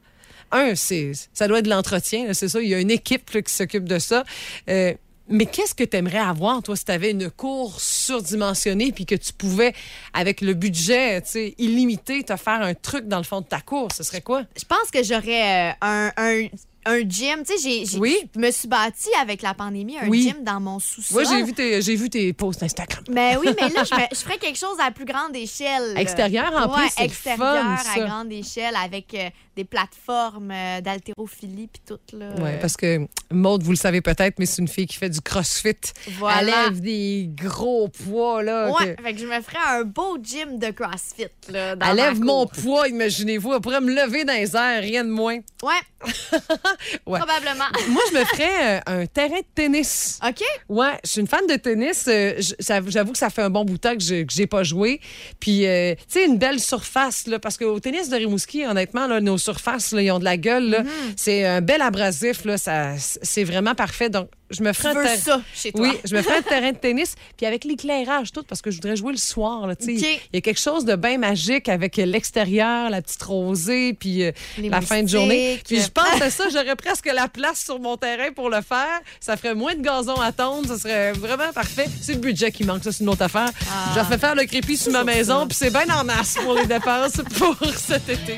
Un, 0.56 0.76
ça 0.76 1.48
doit 1.48 1.58
être 1.60 1.66
de 1.66 1.70
l'entretien, 1.72 2.32
c'est 2.34 2.48
ça. 2.48 2.62
Il 2.62 2.70
y 2.70 2.76
a 2.76 2.80
une 2.80 2.92
équipe 2.92 3.28
là, 3.32 3.42
qui 3.42 3.52
s'occupe 3.52 3.86
de 3.86 3.98
ça. 3.98 4.24
Euh, 4.70 4.94
mais 5.34 5.48
qu'est-ce 5.48 5.74
que 5.74 5.84
tu 5.84 5.98
aimerais 5.98 6.20
avoir, 6.20 6.62
toi, 6.62 6.76
si 6.76 6.86
tu 6.86 6.92
avais 6.92 7.10
une 7.10 7.32
cour 7.32 7.82
surdimensionnée 7.82 8.92
puis 8.92 9.08
que 9.08 9.16
tu 9.16 9.34
pouvais, 9.34 9.74
avec 10.14 10.42
le 10.42 10.54
budget 10.54 11.24
illimité, 11.58 12.24
te 12.24 12.36
faire 12.36 12.62
un 12.62 12.76
truc 12.76 13.08
dans 13.08 13.18
le 13.18 13.24
fond 13.24 13.42
de 13.42 13.48
ta 13.48 13.60
cour? 13.60 13.90
Ce 13.92 14.04
serait 14.04 14.22
quoi? 14.22 14.44
Je 14.56 14.64
pense 14.64 14.92
que 14.92 15.04
j'aurais 15.04 15.72
euh, 15.72 16.10
un, 16.18 16.48
un 16.86 17.00
gym. 17.08 17.44
Tu 17.46 17.58
sais, 17.58 17.62
j'ai- 17.64 17.86
j'ai- 17.86 17.98
Oui. 18.00 18.18
je 18.36 18.40
me 18.40 18.52
suis 18.52 18.68
bâtie 18.68 19.10
avec 19.22 19.42
la 19.42 19.54
pandémie 19.54 19.98
un 19.98 20.08
Oui. 20.08 20.24
gym 20.24 20.44
dans 20.44 20.60
mon 20.60 20.80
sous-sol. 20.80 21.24
Moi, 21.24 21.32
j'ai 21.32 21.44
vu 21.44 21.54
tes, 21.54 21.82
j'ai 21.82 21.96
vu 21.96 22.10
tes 22.10 22.34
posts 22.34 22.64
Instagram. 22.64 23.04
Mais 23.10 23.38
oui, 23.38 23.48
mais 23.60 23.70
là, 23.70 23.84
je, 23.84 23.94
me- 23.96 24.08
je 24.12 24.18
ferais 24.20 24.38
quelque 24.38 24.58
chose 24.60 24.78
à 24.80 24.92
plus 24.92 25.06
grande 25.06 25.36
échelle. 25.36 25.96
Extérieur, 25.98 26.52
en 26.54 26.70
Ouais, 26.76 26.88
plus, 26.96 27.04
extérieur 27.06 27.38
fun, 27.38 27.78
ça. 27.78 28.02
à 28.02 28.06
grande 28.06 28.32
échelle 28.32 28.76
avec 28.76 29.14
euh, 29.14 29.30
des 29.56 29.64
plateformes 29.66 30.52
euh, 30.52 30.82
d'haltérophilie 30.82 31.68
puis 31.68 31.82
tout. 31.86 32.00
Là, 32.18 32.30
Oui, 32.38 32.50
Euh, 32.50 32.60
parce 32.60 32.76
que 32.78 33.08
Maude, 33.32 33.64
vous 33.64 33.72
le 33.72 33.78
savez 33.78 34.02
peut-être, 34.02 34.40
mais 34.40 34.46
c'est 34.46 34.62
une 34.62 34.68
fille 34.68 34.88
qui 34.88 34.98
fait 34.98 35.10
du 35.10 35.22
crossfit. 35.22 35.74
Voilà. 36.20 36.40
Elle 36.40 36.46
lève 36.48 36.82
des 36.82 37.30
gros 37.34 37.88
poids, 37.88 38.44
là. 38.44 38.70
Ouais, 38.72 38.96
que- 38.96 39.04
fait 39.04 39.14
que 39.14 39.20
je 39.20 39.26
me 39.26 39.42
ferais 39.42 39.58
un 39.80 39.84
beau 39.84 40.18
gym 40.22 40.58
de 40.60 40.72
CrossFit. 40.72 41.28
Là, 41.50 41.76
dans 41.76 41.86
Elle 41.88 41.96
lève 41.98 42.20
mon 42.20 42.46
poids, 42.48 42.88
imaginez-vous. 42.88 43.54
Elle 43.54 43.62
pourrait 43.62 43.82
me 43.82 43.94
lever 43.94 44.24
dans 44.26 44.34
les 44.34 44.56
airs, 44.56 44.82
rien 44.82 45.04
de 45.04 45.10
moins. 45.10 45.38
Ouais. 45.64 45.72
Ouais. 47.06 47.20
Probablement. 47.20 47.66
Moi, 47.90 48.02
je 48.12 48.18
me 48.20 48.26
ferais 48.26 48.78
euh, 48.88 49.02
un 49.02 49.06
terrain 49.06 49.38
de 49.40 49.46
tennis. 49.56 50.20
OK? 50.28 50.42
Ouais, 50.70 51.00
je 51.04 51.10
suis 51.12 51.22
une 51.22 51.28
fan 51.28 51.46
de 51.48 51.56
tennis. 51.56 52.06
Euh, 52.08 52.34
ça- 52.60 52.80
J'avoue 52.88 53.12
que 53.12 53.18
ça 53.18 53.30
fait 53.30 53.42
un 53.42 53.50
bon 53.50 53.64
bout 53.66 53.74
de 53.74 53.78
temps 53.80 53.94
que 53.96 54.04
je- 54.04 54.24
que 54.24 54.34
j'ai 54.34 54.48
pas 54.48 54.64
joué. 54.64 55.00
Puis, 55.40 55.66
euh, 55.66 55.96
tu 55.96 56.20
sais, 56.20 56.26
une 56.26 56.38
belle 56.38 56.60
surface, 56.60 57.28
là, 57.28 57.40
parce 57.40 57.58
qu'au 57.58 57.80
tennis 57.80 58.10
de 58.10 58.16
Rimouski, 58.16 58.66
honnêtement, 58.66 59.08
là, 59.08 59.22
nos 59.22 59.38
surfaces, 59.38 59.92
là, 59.92 60.02
ils 60.02 60.12
ont 60.12 60.20
de 60.20 60.24
la 60.24 60.38
gueule. 60.38 60.70
là. 60.70 60.82
Mm-hmm. 60.84 61.14
C'est 61.18 61.46
un 61.46 61.62
bel 61.62 61.82
abrasif. 61.82 62.46
Là, 62.46 62.58
ça, 62.58 62.94
c'est 62.98 63.44
vraiment 63.44 63.76
parfait. 63.76 64.10
Donc, 64.10 64.30
je 64.54 64.64
me 64.64 64.72
ferais 64.74 64.90
un 64.90 64.94
veux 64.94 65.04
ter- 65.04 65.18
ça 65.18 65.42
chez 65.54 65.72
toi? 65.72 65.88
Oui, 65.88 65.98
je 66.06 66.16
me 66.16 66.22
ferais 66.22 66.38
un 66.38 66.42
terrain 66.42 66.72
de 66.72 66.78
tennis, 66.78 67.16
puis 67.38 67.46
avec 67.46 67.64
l'éclairage, 67.64 68.32
tout, 68.32 68.44
parce 68.44 68.62
que 68.62 68.72
je 68.72 68.78
voudrais 68.78 68.96
jouer 68.96 69.12
le 69.12 69.18
soir. 69.18 69.68
là. 69.68 69.76
Il 69.86 70.00
y 70.34 70.38
a 70.38 70.42
quelque 70.42 70.60
chose 70.60 70.86
de 70.86 70.96
bien 70.96 71.18
magique 71.18 71.70
avec 71.70 71.98
euh, 72.00 72.06
l'extérieur, 72.06 72.90
la 72.90 73.02
petite 73.02 73.24
rosée, 73.24 73.94
puis 73.94 74.24
euh, 74.24 74.32
la 74.60 74.82
fin 74.82 75.04
de 75.04 75.08
journée. 75.10 75.60
Puis 75.68 75.82
je 75.82 75.90
pense 75.90 76.22
à 76.22 76.30
ça, 76.30 76.46
j'aurais 76.50 76.76
presque 76.76 77.06
la 77.14 77.28
place 77.28 77.64
sur 77.64 77.80
mon 77.80 77.98
terrain 77.98 78.32
pour 78.36 78.50
le 78.50 78.62
faire. 78.62 79.00
Ça 79.20 79.38
ferait 79.38 79.56
moins 79.56 79.76
de 79.76 79.82
gazon 79.82 80.20
à 80.20 80.32
tondre, 80.32 80.68
ça 80.68 80.78
serait 80.80 81.12
vraiment 81.14 81.52
parfait. 81.54 81.86
C'est 82.02 82.14
le 82.14 82.20
budget 82.20 82.52
qui 82.52 82.64
manque, 82.64 82.84
ça, 82.84 82.92
c'est 82.92 83.04
une 83.04 83.10
autre 83.10 83.24
affaire. 83.24 83.50
Ah. 83.70 83.94
Je 83.96 84.04
fais 84.06 84.18
faire 84.18 84.36
le 84.36 84.46
crépi 84.46 84.78
sur 84.78 84.92
ma 84.92 85.04
maison, 85.04 85.48
puis 85.48 85.58
c'est 85.58 85.72
bien 85.72 85.88
en 85.96 86.04
masse 86.04 86.36
pour 86.44 86.54
les 86.56 86.66
dépenses 86.66 87.22
pour 87.38 87.58
cet 87.76 88.10
été. 88.10 88.36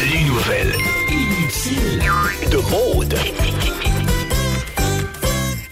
Les 0.00 0.20
nouvelles 0.24 0.74
inutiles 1.10 2.02
de 2.50 2.56
Maude. 2.70 3.14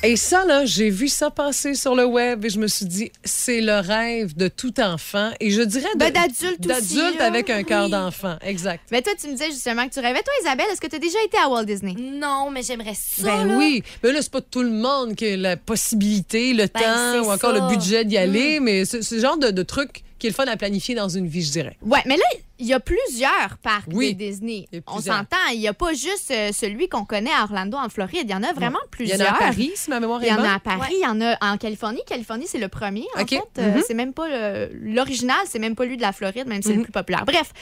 Et 0.05 0.15
ça, 0.17 0.45
là, 0.45 0.65
j'ai 0.65 0.91
vu 0.91 1.09
ça 1.09 1.29
passer 1.29 1.75
sur 1.75 1.97
le 1.97 2.05
web 2.05 2.45
et 2.45 2.51
je 2.51 2.61
me 2.61 2.69
suis 2.69 2.87
dit, 2.87 3.11
c'est 3.25 3.61
le 3.61 3.81
rêve 3.81 4.37
de 4.37 4.47
tout 4.47 4.79
enfant. 4.81 5.33
Et 5.41 5.51
je 5.51 5.61
dirais 5.61 5.89
Ben, 5.97 6.13
d'adulte 6.13 6.65
aussi, 6.71 6.95
D'adulte 6.95 7.21
avec 7.21 7.51
un 7.51 7.65
cœur 7.65 7.87
Oui. 7.87 7.91
d'enfant. 7.91 8.37
Exact. 8.43 8.81
Mais 8.93 9.03
toi, 9.03 9.13
tu 9.21 9.27
me 9.27 9.33
disais 9.33 9.51
justement 9.51 9.89
que 9.89 9.93
tu 9.95 9.99
rêvais. 9.99 10.23
Toi, 10.23 10.33
Isabelle, 10.41 10.67
est-ce 10.73 10.81
que 10.81 10.87
tu 10.87 10.95
as 10.95 11.01
déjà 11.01 11.19
été 11.25 11.37
à 11.39 11.49
Walt 11.49 11.65
Disney? 11.65 11.97
Non, 11.99 12.49
mais 12.53 12.63
j'aimerais 12.63 12.95
ça. 12.95 13.23
Ben 13.25 13.45
là. 13.45 13.57
oui. 13.57 13.83
Mais 14.05 14.13
là, 14.13 14.23
c'est 14.23 14.31
pas 14.31 14.41
tout 14.41 14.63
le 14.63 14.71
monde 14.71 15.17
qui 15.17 15.27
a 15.33 15.37
la 15.37 15.57
possibilité, 15.57 16.53
le 16.55 16.67
Ben, 16.73 16.81
temps 16.81 17.25
ou 17.27 17.33
encore 17.33 17.53
ça. 17.55 17.61
Mm. 17.61 17.69
le 17.69 17.75
budget 17.77 18.05
d'y 18.05 18.19
aller. 18.19 18.61
Mais 18.61 18.85
c'est 18.85 19.03
c'est 19.03 19.17
le 19.17 19.21
genre 19.21 19.37
de, 19.37 19.51
de 19.51 19.63
truc 19.65 20.05
qui 20.21 20.29
est 20.29 20.31
le 20.31 20.35
fun 20.35 20.47
à 20.47 20.57
planifier 20.57 20.95
dans 20.95 21.09
une 21.09 21.27
vie, 21.27 21.43
je 21.43 21.51
dirais. 21.51 21.77
Ouais, 21.83 22.01
mais 22.07 22.17
là, 22.17 22.25
il 22.59 22.67
y 22.67 22.75
a 22.75 22.81
plusieurs 22.81 23.57
parcs 23.63 23.87
Oui. 23.93 24.15
de 24.15 24.19
Disney. 24.19 24.67
Il 24.73 24.83
On 24.87 24.95
plusieurs. 24.97 25.17
s'entend, 25.19 25.37
il 25.53 25.61
n'y 25.61 25.69
a 25.69 25.75
pas 25.75 25.93
juste 25.93 26.31
euh, 26.31 26.51
celui 26.53 26.89
qu'on 26.89 27.05
connaît 27.05 27.31
à 27.33 27.45
Orlando, 27.45 27.77
en 27.79 27.89
Floride. 27.89 28.23
Il 28.25 28.31
y 28.31 28.35
en 28.35 28.43
a 28.43 28.53
vraiment 28.53 28.79
Il 28.83 28.87
y 28.87 28.91
plusieurs. 28.91 29.21
en 29.21 29.33
a 29.33 29.37
à 29.37 29.39
Paris, 29.39 29.73
si 29.77 29.91
ma 29.91 30.01
mémoire 30.01 30.21
Il 30.23 30.27
est 30.27 30.31
y 30.31 30.33
en 30.33 30.37
bonne. 30.37 30.47
a 30.47 30.55
à 30.55 30.59
Paris, 30.61 30.95
il 30.99 31.03
y 31.03 31.07
en 31.07 31.21
a 31.21 31.37
en 31.41 31.57
Californie. 31.57 32.01
Californie, 32.07 32.47
c'est 32.49 32.59
le 32.59 32.69
premier, 32.69 33.07
en 33.17 33.23
OK. 33.23 33.31
fait. 33.31 33.43
Euh, 33.59 33.75
Mhm. 33.77 33.83
C'est 33.87 33.95
même 33.95 34.13
pas 34.13 34.29
le- 34.29 34.71
l'original, 34.75 35.37
c'est 35.49 35.59
même 35.59 35.75
pas 35.77 35.85
lui 35.85 35.97
de 35.97 36.03
la 36.03 36.13
Floride, 36.13 36.47
même 36.49 36.63
si 36.63 36.69
c'est 36.69 36.75
Mhm. 36.75 36.79
le 36.81 36.85
plus 36.85 36.93
populaire. 36.93 37.25
Bref, 37.25 37.53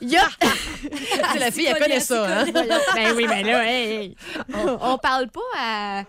il 0.00 0.08
y 0.10 0.16
a... 0.16 0.26
La 1.38 1.50
fille, 1.50 1.66
elle 1.66 1.78
connaît 1.78 2.00
ça. 2.00 2.40
Hein? 2.40 2.46
ben 2.94 3.12
oui, 3.16 3.26
mais 3.28 3.42
là, 3.42 3.64
hey, 3.66 3.92
hey. 3.92 4.16
On, 4.54 4.78
on 4.92 4.98
parle 4.98 5.28
pas 5.28 5.40
à... 5.58 6.04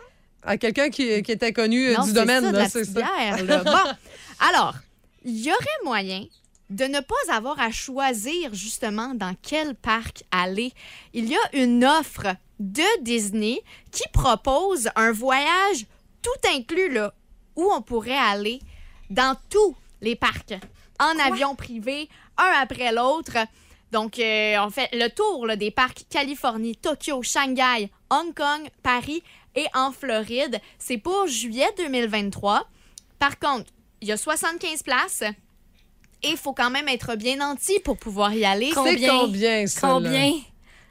À 0.45 0.57
quelqu'un 0.57 0.89
qui, 0.89 1.21
qui 1.23 1.31
était 1.31 1.53
connu 1.53 1.87
euh, 1.89 1.93
Non, 1.97 2.03
du 2.03 2.09
c'est 2.09 2.15
domaine. 2.15 2.43
ça, 2.43 2.51
de 2.51 2.55
là, 2.57 2.63
la 2.63 2.69
c'est 3.37 3.43
là. 3.45 3.63
Bon, 3.63 3.91
alors, 4.49 4.75
il 5.23 5.39
y 5.39 5.49
aurait 5.49 5.83
moyen 5.85 6.25
de 6.73 6.85
ne 6.85 6.99
pas 6.99 7.15
avoir 7.31 7.59
à 7.59 7.71
choisir 7.71 8.53
justement 8.53 9.13
dans 9.13 9.35
quel 9.41 9.75
parc 9.75 10.23
aller. 10.31 10.73
Il 11.13 11.29
y 11.29 11.35
a 11.35 11.49
une 11.53 11.85
offre 11.85 12.35
de 12.59 13.01
Disney 13.01 13.61
qui 13.91 14.03
propose 14.11 14.89
un 14.95 15.11
voyage 15.11 15.85
tout 16.21 16.47
inclus 16.49 16.91
là, 16.91 17.13
où 17.55 17.71
on 17.71 17.81
pourrait 17.81 18.17
aller 18.17 18.59
dans 19.11 19.37
tous 19.49 19.75
les 20.01 20.15
parcs 20.15 20.55
en 20.99 21.19
avion 21.19 21.55
privé, 21.55 22.09
un 22.37 22.51
après 22.61 22.91
l'autre. 22.91 23.37
Donc, 23.91 24.17
euh, 24.17 24.55
on 24.59 24.71
fait 24.71 24.89
le 24.93 25.09
tour 25.09 25.45
là, 25.45 25.55
des 25.55 25.69
parcs 25.69 26.05
Californie, 26.09 26.75
Tokyo, 26.75 27.21
Shanghai, 27.21 27.91
Hong 28.09 28.33
Kong, 28.33 28.67
Paris 28.81 29.21
et 29.55 29.67
en 29.75 29.91
Floride. 29.91 30.59
C'est 30.79 30.97
pour 30.97 31.27
juillet 31.27 31.69
2023. 31.77 32.67
Par 33.19 33.37
contre, 33.37 33.69
il 34.01 34.07
y 34.07 34.11
a 34.11 34.17
75 34.17 34.81
places 34.81 35.23
et 36.23 36.29
il 36.29 36.37
faut 36.37 36.53
quand 36.53 36.69
même 36.69 36.87
être 36.87 37.15
bien 37.15 37.35
nanti 37.37 37.79
pour 37.79 37.97
pouvoir 37.97 38.33
y 38.33 38.45
aller. 38.45 38.67
C'est 38.69 38.73
Combien? 38.75 39.19
combien, 39.19 39.67
ça? 39.67 39.99
là? 39.99 40.09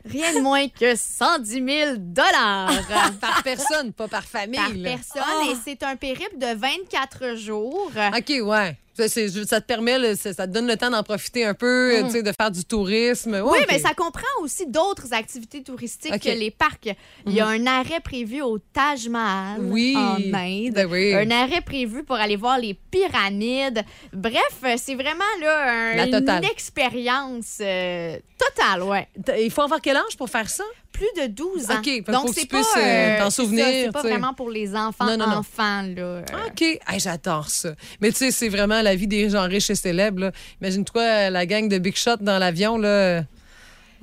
Rien 0.04 0.34
de 0.34 0.40
moins 0.40 0.66
que 0.68 0.96
110 0.96 1.52
000 1.64 1.90
dollars 1.98 2.72
Par 3.20 3.42
personne, 3.44 3.92
pas 3.92 4.08
par 4.08 4.24
famille. 4.24 4.58
par 4.58 4.72
personne. 4.82 5.22
Ah. 5.24 5.44
Et 5.50 5.54
c'est 5.64 5.82
un 5.84 5.94
périple 5.94 6.38
de 6.38 6.54
24 6.56 7.36
jours. 7.36 7.90
OK, 8.16 8.32
ouais. 8.42 8.76
Ça, 8.94 9.60
te 9.60 9.66
permet, 9.66 10.14
ça 10.16 10.32
ça 10.34 10.46
te 10.46 10.52
donne 10.52 10.66
le 10.66 10.76
temps 10.76 10.90
d'en 10.90 11.02
profiter 11.02 11.44
un 11.44 11.54
peu, 11.54 12.08
sais, 12.10 12.22
de 12.22 12.32
faire 12.32 12.50
du 12.50 12.64
tourisme. 12.64 13.40
Mm. 13.40 13.44
Oui, 13.48 13.58
mais 13.70 13.78
ça 13.78 13.94
comprend 13.94 14.22
aussi 14.42 14.66
d'autres 14.66 15.12
activités 15.12 15.62
touristiques 15.62 16.18
que 16.20 16.28
les 16.28 16.50
parcs. 16.50 16.90
Il 17.26 17.32
y 17.32 17.40
a 17.40 17.46
un 17.46 17.66
arrêt 17.66 18.00
prévu 18.00 18.42
au 18.42 18.58
Taj 18.58 19.08
Mahal 19.08 19.60
Oui. 19.62 19.94
en 19.96 20.16
Inde. 20.16 20.74
Ben 20.74 20.86
oui. 20.90 21.14
Un 21.14 21.30
arrêt 21.30 21.60
prévu 21.62 22.02
pour 22.04 22.16
aller 22.16 22.36
voir 22.36 22.58
les 22.58 22.74
pyramides. 22.74 23.82
Bref, 24.12 24.36
euh, 24.64 24.74
c'est 24.76 24.94
vraiment 24.94 25.24
là 25.40 25.94
un- 25.94 26.06
une 26.06 26.44
expérience 26.44 27.58
euh, 27.60 28.18
totale, 28.38 28.82
ouais. 28.82 29.08
Il 29.40 29.50
faut 29.50 29.62
avoir 29.62 29.80
quel 29.80 29.96
âge 29.96 30.16
pour 30.18 30.28
faire 30.28 30.48
ça? 30.50 30.64
Plus 30.92 31.08
de 31.22 31.26
12 31.26 31.70
ans. 31.70 31.74
OK, 31.78 32.04
Donc 32.12 32.30
c'est 32.34 32.48
pas 32.48 32.62
euh, 32.76 33.18
t'en 33.18 33.30
ça, 33.30 33.42
souvenir, 33.42 33.64
C'est 33.66 33.92
pas 33.92 34.02
vraiment 34.02 34.34
pour 34.34 34.50
les 34.50 34.74
enfants 34.76 35.06
Non, 35.06 35.16
non, 35.16 35.26
non. 35.26 35.36
enfants 35.38 35.82
là. 35.82 36.02
euh. 36.02 36.22
OK. 36.48 36.62
Hey, 36.62 36.98
J'adore 36.98 37.48
ça. 37.48 37.70
Mais 38.00 38.10
tu 38.10 38.18
sais, 38.18 38.30
c'est 38.30 38.48
vraiment 38.48 38.82
la 38.82 38.94
vie 38.94 39.06
des 39.06 39.28
gens 39.30 39.42
riches 39.48 39.70
et 39.70 39.74
célèbres. 39.74 40.30
Imagine-toi 40.60 41.02
euh, 41.02 41.30
la 41.30 41.46
gang 41.46 41.68
de 41.68 41.78
Big 41.78 41.96
Shot 41.96 42.16
dans 42.20 42.38
l'avion. 42.38 42.76
là. 42.78 43.22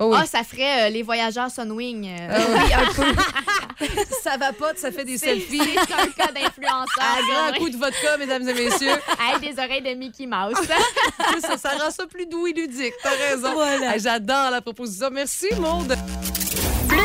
Oh 0.02 0.12
oui. 0.12 0.18
Ah, 0.18 0.24
ça 0.26 0.42
ferait 0.42 0.86
euh, 0.86 0.88
les 0.88 1.02
voyageurs 1.02 1.50
Sunwing. 1.50 2.08
euh. 2.08 2.28
Ah 2.30 2.38
oui, 2.48 2.72
un 2.72 2.92
peu. 2.94 3.86
ça 4.24 4.38
va 4.38 4.50
pas, 4.54 4.72
ça 4.74 4.90
fait 4.90 5.04
des 5.04 5.18
selfies. 5.18 5.60
c'est 5.60 5.92
un 5.92 6.06
cas 6.06 6.32
d'influenceur. 6.32 6.86
À 6.98 7.20
grand 7.20 7.46
Sunwing. 7.48 7.58
coup 7.62 7.68
de 7.68 7.76
vodka, 7.76 8.16
mesdames 8.18 8.48
et 8.48 8.54
messieurs. 8.54 8.88
Avec 9.28 9.54
des 9.54 9.62
oreilles 9.62 9.82
de 9.82 9.94
Mickey 9.98 10.26
Mouse. 10.26 10.54
ça, 11.42 11.58
ça 11.58 11.70
rend 11.78 11.90
ça 11.90 12.06
plus 12.06 12.24
doux 12.26 12.46
et 12.46 12.52
ludique. 12.54 12.94
T'as 13.02 13.10
raison. 13.10 13.52
Voilà. 13.52 13.98
J'adore 13.98 14.50
la 14.50 14.62
proposition. 14.62 15.10
Merci, 15.12 15.48
Maude. 15.58 15.94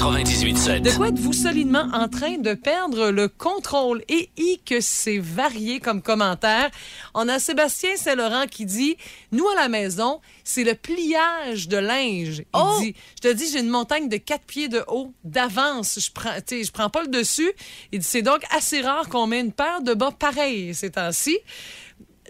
98.7. 0.00 0.80
De 0.80 0.90
quoi 0.96 1.08
êtes-vous 1.08 1.34
solidement 1.34 1.86
en 1.92 2.08
train 2.08 2.38
de 2.38 2.54
perdre 2.54 3.10
le 3.10 3.28
contrôle? 3.28 4.02
Et 4.08 4.30
i 4.38 4.58
que 4.64 4.80
c'est 4.80 5.18
varié 5.18 5.78
comme 5.78 6.00
commentaire. 6.00 6.70
On 7.12 7.28
a 7.28 7.38
Sébastien 7.38 7.96
Saint-Laurent 7.96 8.46
qui 8.50 8.64
dit 8.64 8.96
Nous, 9.30 9.46
à 9.46 9.54
la 9.56 9.68
maison, 9.68 10.22
c'est 10.42 10.64
le 10.64 10.74
pliage 10.74 11.68
de 11.68 11.76
linge. 11.76 12.38
Il 12.38 12.46
Oh! 12.54 12.78
dit 12.80 12.94
Je 13.22 13.28
te 13.28 13.34
dis, 13.34 13.50
j'ai 13.52 13.60
une 13.60 13.68
montagne 13.68 14.08
de 14.08 14.16
quatre 14.16 14.46
pieds 14.46 14.68
de 14.68 14.82
haut 14.88 15.12
d'avance. 15.22 15.98
Je 16.00 16.10
prends, 16.10 16.32
tu 16.36 16.56
sais, 16.60 16.64
je 16.64 16.72
prends 16.72 16.88
pas 16.88 17.02
le 17.02 17.08
dessus. 17.08 17.52
Il 17.92 17.98
dit 17.98 18.06
C'est 18.08 18.22
donc 18.22 18.40
assez 18.56 18.80
rare 18.80 19.06
qu'on 19.10 19.26
met 19.26 19.40
une 19.40 19.52
paire 19.52 19.82
de 19.82 19.92
bas 19.92 20.12
pareils 20.18 20.74
ces 20.74 20.92
temps-ci. 20.92 21.36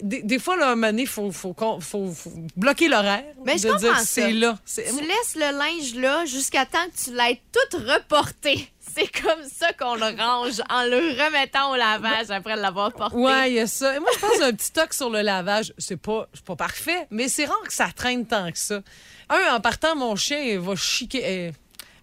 Des, 0.01 0.21
des 0.23 0.39
fois, 0.39 0.55
là, 0.57 0.75
il 0.91 1.07
faut, 1.07 1.31
faut, 1.31 1.55
faut- 1.79 1.79
faut 1.79 2.13
bloquer 2.55 2.87
l'horaire. 2.87 3.23
Mais 3.45 3.57
je 3.57 3.63
de 3.63 3.71
comprends 3.73 3.77
dire 3.79 3.99
c'est 3.99 4.31
là. 4.33 4.57
Tu 4.65 4.81
laisses 4.81 5.35
le 5.35 5.57
linge 5.57 5.95
là 5.95 6.25
jusqu'à 6.25 6.65
temps 6.65 6.85
que 6.93 7.03
tu 7.09 7.15
l'aies 7.15 7.41
tout 7.51 7.77
reporté. 7.77 8.67
C'est 8.93 9.07
comme 9.21 9.43
ça 9.47 9.71
qu'on 9.71 9.95
le 9.95 10.03
range 10.21 10.59
en 10.69 10.83
le 10.83 10.97
remettant 11.23 11.71
au 11.71 11.75
lavage 11.77 12.29
après 12.29 12.57
l'avoir 12.57 12.91
porté. 12.91 13.15
Ouais, 13.15 13.51
il 13.51 13.55
y 13.55 13.59
a 13.59 13.67
ça. 13.67 13.95
Et 13.95 13.99
moi, 13.99 14.09
je 14.13 14.19
pense 14.19 14.41
un 14.41 14.51
petit 14.51 14.71
toc 14.73 14.93
sur 14.93 15.09
le 15.09 15.21
lavage. 15.21 15.73
C'est 15.77 15.95
pas, 15.95 16.27
c'est 16.33 16.43
pas 16.43 16.57
parfait, 16.57 17.07
mais 17.09 17.29
c'est 17.29 17.45
rare 17.45 17.61
que 17.65 17.71
ça 17.71 17.87
traîne 17.95 18.25
tant 18.25 18.51
que 18.51 18.57
ça. 18.57 18.81
Un, 19.29 19.55
en 19.55 19.61
partant, 19.61 19.95
mon 19.95 20.17
chien 20.17 20.59
va 20.59 20.75
chiquer. 20.75 21.53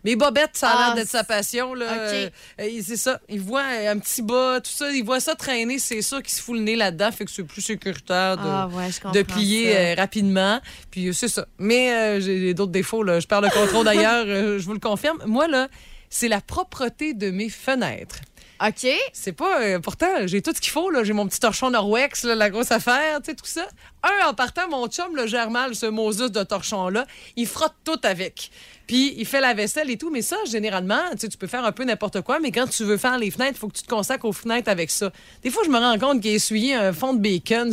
Mes 0.05 0.17
bobettes, 0.17 0.51
ça 0.55 0.69
a 0.69 0.73
Ah, 0.73 0.87
l'air 0.87 0.95
d'être 0.97 1.11
sa 1.11 1.25
passion. 1.25 1.75
Là. 1.75 1.87
Euh, 1.89 2.31
c'est 2.59 2.97
ça. 2.97 3.21
Il 3.29 3.41
voit 3.41 3.63
un 3.63 3.99
petit 3.99 4.23
bas, 4.23 4.61
tout 4.61 4.71
ça. 4.71 4.91
Il 4.91 5.05
voit 5.05 5.21
ça 5.21 5.35
traîner. 5.35 5.79
C'est 5.79 6.03
sûr 6.03 6.23
qu'il 6.23 6.33
se 6.33 6.41
fout 6.41 6.57
le 6.57 6.63
nez 6.63 6.77
là-dedans. 6.77 7.11
Fait 7.11 7.25
que 7.25 7.31
c'est 7.31 7.43
plus 7.43 7.63
sécuritaire 7.63 8.37
de, 8.37 8.43
Ah 8.45 8.69
ouais, 8.69 9.13
de 9.13 9.23
plier 9.23 9.77
euh, 9.77 9.95
rapidement. 9.97 10.61
Puis 10.91 11.09
euh, 11.09 11.13
c'est 11.13 11.29
ça. 11.29 11.47
Mais 11.59 11.93
euh, 11.93 12.21
j'ai 12.21 12.55
d'autres 12.55 12.73
défauts. 12.73 13.03
Là. 13.03 13.19
Je 13.21 13.27
perds 13.27 13.41
le 13.41 13.51
contrôle 13.51 13.85
d'ailleurs. 13.85 14.25
je 14.59 14.65
vous 14.65 14.73
le 14.75 14.79
confirme. 14.81 15.19
Moi, 15.27 15.49
là, 15.49 15.69
c'est 16.11 16.29
la 16.29 16.41
propreté 16.41 17.13
de 17.15 17.31
mes 17.31 17.51
fenêtres. 17.51 18.21
OK. 18.67 18.87
C'est 19.13 19.33
pas. 19.33 19.61
euh, 19.63 19.79
pourtant, 19.79 20.27
j'ai 20.27 20.43
tout 20.43 20.53
ce 20.55 20.61
qu'il 20.61 20.73
faut. 20.73 20.91
là. 20.91 21.05
J'ai 21.05 21.13
mon 21.13 21.27
petit 21.29 21.39
torchon 21.41 21.71
Norwex, 21.71 22.25
là, 22.25 22.35
la 22.35 22.51
grosse 22.51 22.73
affaire, 22.73 23.19
tu 23.23 23.31
sais, 23.31 23.35
tout 23.37 23.47
ça. 23.47 23.67
Un, 24.03 24.29
en 24.29 24.35
partant, 24.35 24.69
mon 24.69 24.87
chum 24.89 25.15
le 25.15 25.27
gère 25.27 25.51
mal, 25.51 25.75
ce 25.75 25.87
Moses 25.87 26.17
de 26.19 26.43
torchon-là. 26.43 27.07
Il 27.37 27.47
frotte 27.47 27.75
tout 27.85 27.99
avec. 28.03 28.51
Puis, 28.87 29.15
il 29.19 29.27
fait 29.27 29.41
la 29.41 29.53
vaisselle 29.55 29.91
et 29.91 29.99
tout. 29.99 30.11
Mais 30.11 30.23
ça, 30.23 30.37
généralement, 30.51 31.03
tu 31.13 31.19
sais, 31.19 31.29
tu 31.29 31.37
peux 31.37 31.47
faire 31.47 31.65
un 31.65 31.73
peu 31.73 31.85
n'importe 31.85 32.21
quoi. 32.23 32.41
Mais 32.41 32.51
quand 32.51 32.67
tu 32.67 32.85
veux 32.85 32.97
faire 32.97 33.19
les 33.19 33.31
fenêtres, 33.31 33.53
il 33.57 33.59
faut 33.59 33.69
que 33.69 33.77
tu 33.77 33.83
te 33.83 33.89
consacres 33.89 34.25
aux 34.25 34.33
fenêtres 34.33 34.71
avec 34.71 34.91
ça. 34.91 35.13
Des 35.43 35.51
fois, 35.51 35.63
je 35.65 35.71
me 35.71 35.79
rends 35.79 35.99
compte 35.99 36.23
qu'il 36.23 36.31
a 36.33 36.35
essuyé 36.35 36.75
un 36.75 36.93
fond 36.93 37.13
de 37.15 37.21
bacon. 37.21 37.71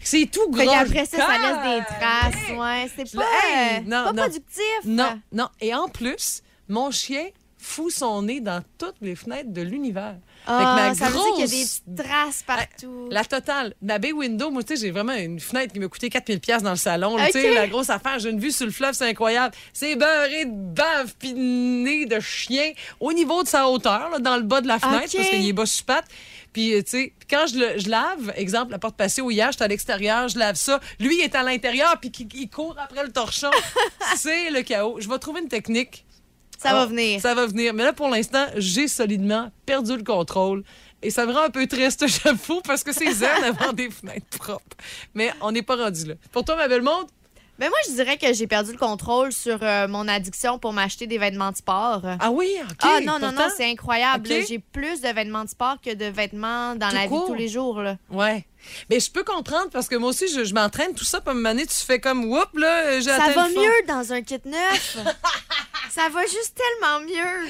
C'est 0.00 0.28
tout 0.32 0.48
gros. 0.50 0.60
Fait 0.60 0.66
qu'après 0.66 1.04
ça, 1.04 1.18
ça 1.18 1.38
laisse 1.38 1.78
des 1.78 1.84
traces. 1.84 2.58
Ouais, 2.58 2.90
c'est 2.96 3.16
pas, 3.16 3.22
Hey, 3.44 3.76
euh, 3.76 3.80
non, 3.84 4.04
pas 4.04 4.12
non. 4.12 4.22
productif. 4.22 4.64
Non, 4.84 5.20
non. 5.32 5.48
Et 5.60 5.74
en 5.74 5.88
plus, 5.88 6.42
mon 6.68 6.90
chien 6.90 7.26
fout 7.66 7.90
son 7.90 8.22
nez 8.22 8.40
dans 8.40 8.62
toutes 8.78 8.96
les 9.00 9.16
fenêtres 9.16 9.50
de 9.50 9.62
l'univers. 9.62 10.16
Ah, 10.46 10.92
ça 10.94 11.06
veut 11.06 11.12
dire 11.14 11.22
qu'il 11.34 11.40
y 11.40 11.42
a 11.44 11.46
des 11.46 11.56
grosse- 11.56 11.82
traces 11.96 12.42
partout. 12.42 13.08
La 13.10 13.24
totale. 13.24 13.74
Ma 13.80 13.98
bay 13.98 14.12
window, 14.12 14.50
moi, 14.50 14.62
tu 14.62 14.76
sais, 14.76 14.82
j'ai 14.84 14.90
vraiment 14.90 15.14
une 15.14 15.40
fenêtre 15.40 15.72
qui 15.72 15.80
m'a 15.80 15.88
coûté 15.88 16.10
4000 16.10 16.40
pièces 16.40 16.62
dans 16.62 16.70
le 16.70 16.76
salon. 16.76 17.16
là, 17.16 17.26
Tu 17.26 17.32
sais, 17.32 17.54
la 17.54 17.66
grosse 17.66 17.88
affaire, 17.88 18.18
j'ai 18.18 18.28
une 18.28 18.38
vue 18.38 18.50
sur 18.52 18.66
le 18.66 18.72
fleuve, 18.72 18.92
c'est 18.92 19.08
incroyable. 19.08 19.54
C'est 19.72 19.96
beurré 19.96 20.44
de 20.44 20.50
bave 20.52 21.14
puis 21.18 21.32
de 21.32 21.38
nez 21.38 22.04
de 22.04 22.20
chien 22.20 22.72
au 23.00 23.12
niveau 23.14 23.42
de 23.42 23.48
sa 23.48 23.68
hauteur, 23.68 24.10
là, 24.10 24.18
dans 24.18 24.36
le 24.36 24.42
bas 24.42 24.60
de 24.60 24.68
la 24.68 24.78
fenêtre, 24.78 25.10
parce 25.16 25.28
qu'il 25.30 25.48
est 25.48 25.52
bas 25.54 25.64
sur 25.66 25.86
patte. 25.86 26.04
Puis, 26.52 26.74
euh, 26.74 26.82
tu 26.82 26.90
sais, 26.90 27.12
quand 27.28 27.46
je, 27.52 27.58
le, 27.58 27.78
je 27.78 27.88
lave, 27.88 28.32
exemple, 28.36 28.70
la 28.72 28.78
porte 28.78 28.96
patio 28.96 29.28
hier, 29.30 29.50
j'étais 29.50 29.64
à 29.64 29.68
l'extérieur, 29.68 30.28
je 30.28 30.38
lave 30.38 30.54
ça. 30.56 30.78
Lui, 31.00 31.16
il 31.18 31.20
est 31.24 31.34
à 31.34 31.42
l'intérieur, 31.42 31.98
puis 31.98 32.12
il, 32.20 32.28
il 32.42 32.48
court 32.50 32.76
après 32.78 33.02
le 33.02 33.10
torchon. 33.10 33.50
c'est 34.16 34.50
le 34.50 34.62
chaos. 34.62 34.98
Je 35.00 35.08
vais 35.08 35.18
trouver 35.18 35.40
une 35.40 35.48
technique. 35.48 36.04
Ça 36.68 36.74
va 36.74 36.82
Ah, 36.82 36.86
venir. 36.86 37.20
Ça 37.20 37.34
va 37.34 37.46
venir. 37.46 37.74
Mais 37.74 37.84
là, 37.84 37.92
pour 37.92 38.08
l'instant, 38.08 38.46
j'ai 38.56 38.88
solidement 38.88 39.50
perdu 39.66 39.96
le 39.96 40.02
contrôle. 40.02 40.64
Et 41.02 41.10
ça 41.10 41.26
me 41.26 41.32
rend 41.32 41.42
un 41.44 41.50
peu 41.50 41.66
triste, 41.66 42.06
j'avoue, 42.24 42.60
parce 42.62 42.82
que 42.82 42.92
c'est 42.92 43.12
zen 43.12 43.28
d'avoir 43.42 43.74
des 43.74 43.90
fenêtres 43.90 44.26
propres. 44.38 44.76
Mais 45.14 45.32
on 45.42 45.52
n'est 45.52 45.62
pas 45.62 45.76
rendu 45.76 46.06
là. 46.06 46.14
Pour 46.32 46.44
toi, 46.44 46.56
ma 46.56 46.66
belle 46.66 46.82
monde, 46.82 47.06
Mais 47.58 47.68
moi, 47.68 47.78
je 47.86 47.92
dirais 47.92 48.16
que 48.18 48.32
j'ai 48.32 48.46
perdu 48.46 48.72
le 48.72 48.78
contrôle 48.78 49.32
sur 49.32 49.58
euh, 49.62 49.86
mon 49.86 50.08
addiction 50.08 50.58
pour 50.58 50.72
m'acheter 50.72 51.06
des 51.06 51.18
vêtements 51.18 51.52
de 51.52 51.56
sport. 51.56 52.02
ah 52.04 52.30
oui, 52.30 52.50
OK. 52.62 52.76
Ah 52.82 53.00
non, 53.00 53.18
non, 53.20 53.30
non, 53.32 53.48
c'est 53.56 53.70
incroyable. 53.70 54.28
J'ai 54.48 54.58
plus 54.58 55.00
de 55.00 55.08
vêtements 55.08 55.44
de 55.44 55.48
sport 55.50 55.76
que 55.80 55.94
de 55.94 56.06
vêtements 56.06 56.74
dans 56.74 56.88
Tout 56.88 56.94
la 56.96 57.06
vie 57.06 57.14
de 57.20 57.26
tous 57.26 57.34
les 57.34 57.48
jours. 57.48 57.80
Là. 57.80 57.96
Ouais. 58.10 58.44
Mais 58.90 58.98
je 58.98 59.10
peux 59.10 59.22
comprendre 59.24 59.68
parce 59.70 59.88
que 59.88 59.94
moi 59.94 60.10
aussi, 60.10 60.26
je, 60.26 60.42
je 60.44 60.54
m'entraîne 60.54 60.94
tout 60.94 61.04
ça. 61.04 61.20
Puis 61.20 61.28
à 61.28 61.32
un 61.32 61.34
moment 61.34 61.50
donné, 61.50 61.66
tu 61.66 61.74
fais 61.76 62.00
comme, 62.00 62.24
whoop, 62.24 62.48
là, 62.58 62.98
j'ai 63.00 63.10
Ça 63.10 63.28
va 63.34 63.48
mieux 63.48 63.86
dans 63.86 64.12
un 64.12 64.22
kit 64.22 64.40
neuf. 64.46 64.96
ça 65.90 66.08
va 66.08 66.22
juste 66.22 66.54
tellement 66.56 67.00
mieux. 67.00 67.48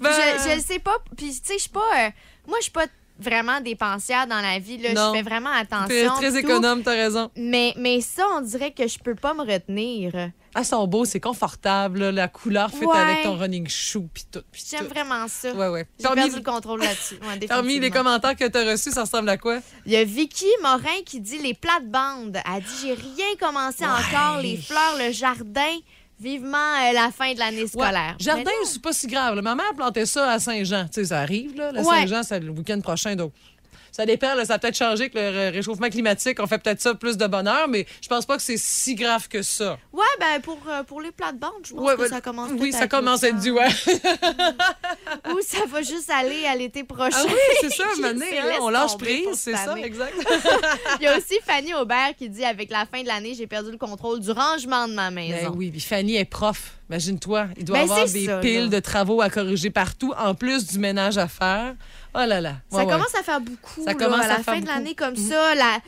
Ben- 0.00 0.10
Je, 0.12 0.54
je 0.54 0.60
sais 0.60 0.78
pas. 0.78 0.98
Puis, 1.16 1.30
tu 1.30 1.40
sais, 1.44 1.54
je 1.54 1.62
suis 1.62 1.70
pas. 1.70 1.80
euh, 2.06 2.10
moi, 2.46 2.58
je 2.58 2.64
suis 2.64 2.72
pas 2.72 2.86
vraiment 3.18 3.60
dépensière 3.60 4.26
dans 4.26 4.40
la 4.40 4.58
vie. 4.58 4.78
Là. 4.78 4.92
Non. 4.92 5.12
Je 5.12 5.18
fais 5.18 5.22
vraiment 5.22 5.50
attention. 5.50 6.14
très 6.16 6.30
tout. 6.30 6.36
économe, 6.38 6.82
t'as 6.82 6.92
raison. 6.92 7.30
Mais, 7.36 7.74
mais 7.76 8.00
ça, 8.00 8.24
on 8.36 8.40
dirait 8.40 8.72
que 8.72 8.86
je 8.88 8.98
peux 8.98 9.14
pas 9.14 9.34
me 9.34 9.42
retenir. 9.42 10.30
Ah, 10.54 10.64
sont 10.64 10.86
beaux, 10.86 11.06
c'est 11.06 11.20
confortable, 11.20 12.00
là, 12.00 12.12
la 12.12 12.28
couleur 12.28 12.70
Ouais. 12.74 12.98
avec 12.98 13.22
ton 13.22 13.38
running 13.38 13.66
shoe, 13.68 14.06
puis 14.12 14.24
tout. 14.30 14.42
J'aime 14.52 14.86
vraiment 14.86 15.26
ça. 15.26 15.52
Ouais, 15.52 15.68
ouais. 15.68 15.86
J'ai 15.98 16.08
perdu 16.08 16.36
le 16.36 16.42
contrôle 16.42 16.80
là-dessus. 16.80 17.18
Ouais, 17.26 17.46
parmi 17.48 17.78
les 17.78 17.90
commentaires 17.90 18.36
que 18.36 18.46
t'as 18.46 18.70
reçus, 18.70 18.90
ça 18.90 19.02
ressemble 19.02 19.30
à 19.30 19.38
quoi? 19.38 19.60
Il 19.86 19.92
y 19.92 19.96
a 19.96 20.04
Vicky 20.04 20.44
Morin 20.62 21.00
qui 21.06 21.20
dit 21.20 21.38
les 21.38 21.54
plates-bandes. 21.54 22.36
Elle 22.44 22.62
dit 22.62 22.74
j'ai 22.82 22.92
rien 22.94 23.34
commencé 23.40 23.84
encore, 23.86 24.40
les 24.42 24.56
fleurs, 24.58 24.96
le 24.98 25.10
jardin. 25.12 25.78
Vivement 26.22 26.56
euh, 26.56 26.92
la 26.92 27.10
fin 27.10 27.32
de 27.34 27.38
l'année 27.40 27.62
Ouais. 27.62 27.66
scolaire. 27.68 28.14
Jardin, 28.20 28.42
Mais 28.44 28.50
là, 28.50 28.66
c'est 28.66 28.80
pas 28.82 28.92
si 28.92 29.06
grave. 29.08 29.34
là. 29.34 29.42
Ma 29.42 29.54
mère 29.56 29.74
plantait 29.76 30.06
ça 30.06 30.30
à 30.30 30.38
Saint-Jean. 30.38 30.84
Tu 30.84 30.92
sais, 31.00 31.04
ça 31.06 31.18
arrive, 31.20 31.56
là. 31.56 31.72
Le 31.72 31.80
Ouais. 31.80 31.84
Saint-Jean, 31.84 32.22
c'est 32.22 32.38
le 32.40 32.50
week-end 32.50 32.80
prochain, 32.80 33.16
donc. 33.16 33.32
Ça 33.92 34.06
dépend, 34.06 34.34
là, 34.34 34.46
ça 34.46 34.54
a 34.54 34.58
peut-être 34.58 34.76
changé 34.76 35.10
que 35.10 35.18
le 35.18 35.28
ré- 35.28 35.50
réchauffement 35.50 35.90
climatique, 35.90 36.38
on 36.40 36.46
fait 36.46 36.56
peut-être 36.58 36.80
ça 36.80 36.94
plus 36.94 37.18
de 37.18 37.26
bonheur, 37.26 37.68
mais 37.68 37.86
je 38.02 38.08
pense 38.08 38.24
pas 38.24 38.36
que 38.36 38.42
c'est 38.42 38.56
si 38.56 38.94
grave 38.94 39.28
que 39.28 39.42
ça. 39.42 39.78
Ouais, 39.92 40.02
ben 40.18 40.40
pour, 40.40 40.58
euh, 40.66 40.82
pour 40.82 41.02
les 41.02 41.10
plates-bandes, 41.12 41.50
je 41.64 41.74
pense 41.74 41.82
Ouais, 41.84 41.94
que 41.96 42.00
ouais, 42.00 42.08
ça 42.08 42.22
commence 42.22 42.50
Oui, 42.58 42.72
ça 42.72 42.88
commence 42.88 43.22
à 43.22 43.28
être 43.28 43.46
ouais. 43.50 43.68
Ou 45.34 45.40
ça 45.42 45.66
va 45.68 45.82
juste 45.82 46.08
aller 46.10 46.46
à 46.46 46.56
l'été 46.56 46.84
prochain. 46.84 47.16
Ah 47.18 47.24
oui, 47.26 47.34
c'est 47.60 47.70
ça, 47.74 47.84
Mané, 48.00 48.38
hein, 48.38 48.44
on 48.62 48.70
lâche 48.70 48.96
prise, 48.96 49.26
c'est 49.34 49.56
ça, 49.56 49.76
exact. 49.78 50.14
Il 51.00 51.04
y 51.04 51.06
a 51.06 51.16
aussi 51.18 51.38
Fanny 51.46 51.74
Aubert 51.74 52.14
qui 52.16 52.28
dit 52.30 52.44
avec 52.44 52.70
la 52.70 52.86
fin 52.86 53.02
de 53.02 53.08
l'année, 53.08 53.34
j'ai 53.34 53.46
perdu 53.46 53.70
le 53.70 53.78
contrôle 53.78 54.20
du 54.20 54.30
rangement 54.30 54.88
de 54.88 54.94
ma 54.94 55.10
maison. 55.10 55.50
Ben 55.50 55.52
oui, 55.54 55.70
puis 55.70 55.80
Fanny 55.80 56.16
est 56.16 56.24
prof. 56.24 56.72
Imagine-toi, 56.90 57.46
il 57.56 57.64
doit 57.64 57.78
Ben, 57.78 57.82
avoir 57.84 58.06
des 58.08 58.26
ça, 58.26 58.38
piles 58.38 58.62
là. 58.64 58.68
de 58.68 58.78
travaux 58.80 59.22
à 59.22 59.30
corriger 59.30 59.70
partout, 59.70 60.12
en 60.18 60.34
plus 60.34 60.66
du 60.66 60.78
ménage 60.78 61.16
à 61.18 61.28
faire. 61.28 61.74
Oh 62.14 62.18
là 62.26 62.40
là. 62.40 62.54
Ça 62.70 62.78
Ouais, 62.78 62.86
commence 62.86 63.14
à 63.14 63.22
faire 63.22 63.40
beaucoup. 63.40 63.82
Ça 63.84 63.92
là, 63.92 63.94
commence 63.94 64.20
à 64.24 64.28
la 64.28 64.34
à 64.34 64.42
faire 64.42 64.54
fin 64.54 64.60
de 64.60 64.66
l'année 64.66 64.94
comme 64.94 65.16
ça. 65.16 65.54
la- 65.54 65.78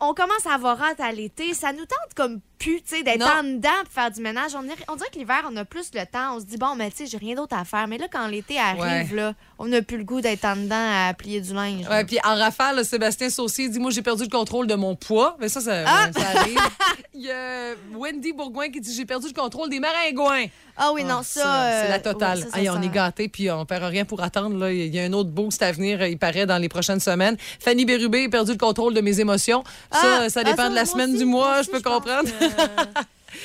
On 0.00 0.12
commence 0.14 0.44
à 0.48 0.54
avoir 0.54 0.80
hâte 0.82 1.00
à 1.00 1.10
l'été. 1.12 1.54
Ça 1.54 1.72
nous 1.72 1.84
tente 1.86 2.14
comme 2.16 2.40
tu 2.64 2.82
sais, 2.84 3.02
d'être 3.02 3.22
en 3.26 3.42
dedans 3.42 3.68
pour 3.84 3.92
faire 3.92 4.10
du 4.10 4.20
ménage. 4.20 4.52
On, 4.56 4.62
dirait- 4.62 4.74
on 4.88 4.96
dirait 4.96 5.10
que 5.12 5.18
l'hiver, 5.18 5.42
on 5.50 5.56
a 5.56 5.64
plus 5.64 5.90
le 5.94 6.04
temps. 6.06 6.36
On 6.36 6.40
se 6.40 6.44
dit, 6.44 6.56
bon, 6.56 6.74
mais 6.76 6.90
tu 6.90 6.98
sais, 6.98 7.06
j'ai 7.06 7.18
rien 7.18 7.34
d'autre 7.34 7.56
à 7.56 7.64
faire. 7.64 7.86
Mais 7.88 7.98
là, 7.98 8.06
quand 8.10 8.26
l'été 8.26 8.58
arrive, 8.58 8.82
Ouais. 8.82 9.08
là, 9.16 9.34
on 9.58 9.66
n'a 9.66 9.82
plus 9.82 9.98
le 9.98 10.04
goût 10.04 10.20
d'être 10.20 10.44
en 10.44 10.56
dedans 10.56 10.74
à 11.08 11.14
plier 11.14 11.40
du 11.40 11.52
linge. 11.54 11.86
Ouais, 11.88 12.04
puis 12.04 12.18
en 12.24 12.34
rafale, 12.36 12.76
là, 12.76 12.84
Sébastien 12.84 13.30
Saucier 13.30 13.68
dit 13.68 13.78
Moi, 13.78 13.90
j'ai 13.90 14.02
perdu 14.02 14.22
le 14.24 14.28
contrôle 14.30 14.66
de 14.66 14.74
mon 14.74 14.94
poids. 14.96 15.36
Mais 15.40 15.48
ça, 15.48 15.60
ça, 15.60 15.84
Ah! 15.86 16.06
ça 16.16 16.40
arrive. 16.40 16.58
Il 17.16 17.22
y 17.22 17.30
a 17.30 17.74
Wendy 17.94 18.32
Bourgoin 18.32 18.68
qui 18.70 18.80
dit 18.80 18.92
J'ai 18.94 19.04
perdu 19.04 19.28
le 19.28 19.32
contrôle 19.40 19.70
des 19.70 19.78
maringouins. 19.80 20.46
Ah 20.76 20.90
oui, 20.92 21.04
non, 21.04 21.18
Ah, 21.20 21.22
ça. 21.22 21.40
c'est 21.82 21.88
la 21.88 21.94
euh, 21.94 21.98
totale. 22.00 22.38
ouais, 22.38 22.44
ça, 22.44 22.50
ça, 22.50 22.72
on 22.72 22.80
ça- 22.80 22.82
est 22.84 22.88
gâtés, 22.88 23.28
puis 23.28 23.48
on 23.50 23.64
perd 23.64 23.84
rien 23.84 24.04
pour 24.04 24.20
attendre. 24.22 24.56
Là. 24.58 24.72
Il 24.72 24.92
y 24.92 24.98
a 24.98 25.04
un 25.04 25.12
autre 25.12 25.30
boost 25.30 25.62
à 25.62 25.70
venir, 25.70 26.04
il 26.04 26.18
paraît, 26.18 26.46
dans 26.46 26.58
les 26.58 26.68
prochaines 26.68 26.98
semaines. 26.98 27.36
Fanny 27.60 27.84
Bérubé 27.84 28.24
a 28.24 28.28
perdu 28.28 28.50
le 28.52 28.58
contrôle 28.58 28.92
de 28.94 29.00
mes 29.00 29.20
émotions. 29.20 29.62
ça, 29.92 29.98
Ah, 30.22 30.28
ça 30.28 30.40
ah, 30.40 30.44
dépend 30.50 30.68
de 30.70 30.74
la 30.74 30.84
semaine 30.84 31.10
aussi, 31.10 31.18
du 31.20 31.24
mois, 31.24 31.52
moi 31.52 31.62
je 31.62 31.70
peux 31.70 31.80
comprendre. 31.80 32.24
que- 32.24 32.53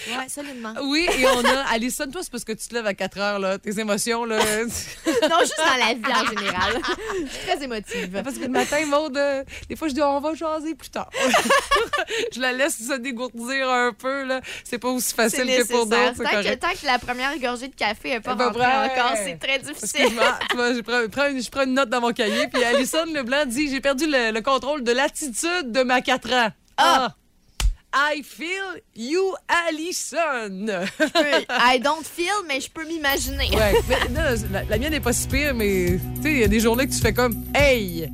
Ouais, 0.07 0.29
solidement. 0.29 0.73
Oui, 0.83 1.07
et 1.17 1.25
on 1.27 1.43
a 1.43 1.61
Alison, 1.71 2.05
toi, 2.11 2.21
c'est 2.23 2.31
parce 2.31 2.43
que 2.43 2.51
tu 2.51 2.67
te 2.67 2.73
lèves 2.73 2.85
à 2.85 2.93
4 2.93 3.17
heures, 3.19 3.39
là. 3.39 3.57
Tes 3.57 3.79
émotions, 3.79 4.25
là. 4.25 4.37
non, 4.37 5.39
juste 5.41 5.57
dans 5.57 5.77
la 5.77 5.93
vie 5.93 6.13
en 6.13 6.25
général. 6.25 6.73
Je 7.25 7.27
suis 7.27 7.47
très 7.47 7.63
émotive. 7.63 8.21
Parce 8.23 8.37
que 8.37 8.43
le 8.43 8.49
matin, 8.49 8.85
Maud, 8.85 9.17
euh, 9.17 9.43
des 9.67 9.75
fois, 9.75 9.87
je 9.87 9.93
dis, 9.93 10.01
on 10.01 10.19
va 10.19 10.33
jaser 10.33 10.75
plus 10.75 10.89
tard. 10.89 11.09
je 12.33 12.39
la 12.39 12.53
laisse 12.53 12.77
se 12.77 12.97
dégourdir 12.97 13.69
un 13.69 13.93
peu, 13.93 14.23
là. 14.25 14.41
C'est 14.63 14.77
pas 14.77 14.89
aussi 14.89 15.13
facile 15.13 15.45
que 15.45 15.67
pour 15.67 15.85
d'autres, 15.85 16.13
c'est 16.17 16.23
Tant 16.23 16.43
que, 16.43 16.55
tant 16.55 16.71
que 16.79 16.85
la 16.85 16.99
première 16.99 17.37
gorgée 17.39 17.67
de 17.67 17.75
café 17.75 18.09
n'est 18.09 18.19
pas 18.19 18.33
Eh 18.33 18.37
ben, 18.37 18.45
rentrée 18.45 18.65
encore, 18.65 19.17
c'est 19.23 19.39
très 19.39 19.59
difficile. 19.59 20.09
Tu 20.49 20.55
vois, 20.55 20.73
je 20.73 20.81
prends, 20.81 21.07
prends 21.11 21.27
une, 21.29 21.41
je 21.41 21.49
prends 21.49 21.63
une 21.63 21.73
note 21.73 21.89
dans 21.89 22.01
mon 22.01 22.13
cahier, 22.13 22.47
puis 22.47 22.63
Alison 22.63 23.05
Leblanc 23.05 23.45
dit 23.45 23.69
J'ai 23.69 23.81
perdu 23.81 24.05
le, 24.07 24.31
le 24.31 24.41
contrôle 24.41 24.83
de 24.83 24.91
l'attitude 24.91 25.71
de 25.71 25.83
ma 25.83 26.01
4 26.01 26.33
ans. 26.33 26.49
Ah! 26.77 27.15
I 27.93 28.21
feel 28.23 28.79
you, 28.95 29.33
Alison. 29.47 30.67
I 31.49 31.79
don't 31.79 32.05
feel, 32.05 32.45
mais 32.47 32.61
je 32.61 32.69
peux 32.69 32.85
m'imaginer. 32.85 33.49
ouais, 33.55 33.73
mais 33.87 34.09
non, 34.09 34.21
la, 34.51 34.63
la 34.63 34.77
mienne 34.77 34.91
n'est 34.91 34.99
pas 34.99 35.13
si 35.13 35.27
pire, 35.27 35.53
mais 35.55 35.99
tu 36.17 36.21
sais, 36.21 36.31
il 36.31 36.37
y 36.39 36.43
a 36.43 36.47
des 36.47 36.59
journées 36.59 36.87
que 36.87 36.93
tu 36.93 36.99
fais 36.99 37.13
comme 37.13 37.43
Hey! 37.55 38.09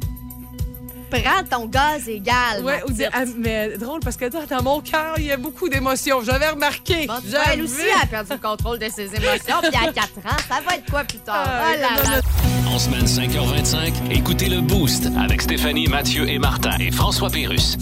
Prends 1.11 1.43
ton 1.49 1.65
gaz 1.67 2.09
égal. 2.09 2.63
Ouais, 2.63 2.79
ma 2.79 2.83
ou 2.85 2.87
petite. 2.87 3.09
ah, 3.13 3.23
mais 3.37 3.77
drôle 3.77 3.99
parce 3.99 4.17
que 4.17 4.25
dans, 4.25 4.43
dans 4.45 4.63
mon 4.63 4.81
cœur, 4.81 5.13
il 5.17 5.25
y 5.25 5.31
a 5.31 5.37
beaucoup 5.37 5.69
d'émotions. 5.69 6.21
J'avais 6.23 6.49
remarqué. 6.49 7.05
Bon, 7.07 7.13
J'avais- 7.29 7.53
elle 7.53 7.61
aussi 7.61 7.83
a 8.01 8.05
perdu 8.07 8.31
le 8.33 8.37
contrôle 8.39 8.79
de 8.79 8.89
ses 8.89 9.13
émotions, 9.15 9.57
puis 9.61 9.75
à 9.75 9.93
4 9.93 9.99
ans, 9.99 10.37
ça 10.49 10.61
va 10.67 10.75
être 10.75 10.89
quoi 10.89 11.03
plus 11.03 11.19
tard? 11.19 11.45
Ah, 11.47 11.63
oh 11.73 11.81
là 11.81 12.03
là. 12.15 12.21
En 12.69 12.79
semaine 12.79 13.05
5h25, 13.05 13.93
écoutez 14.11 14.49
le 14.49 14.61
Boost 14.61 15.07
avec 15.19 15.41
Stéphanie, 15.41 15.87
Mathieu 15.87 16.27
et 16.27 16.39
Martin 16.39 16.75
et 16.79 16.91
François 16.91 17.29
Pérus. 17.29 17.77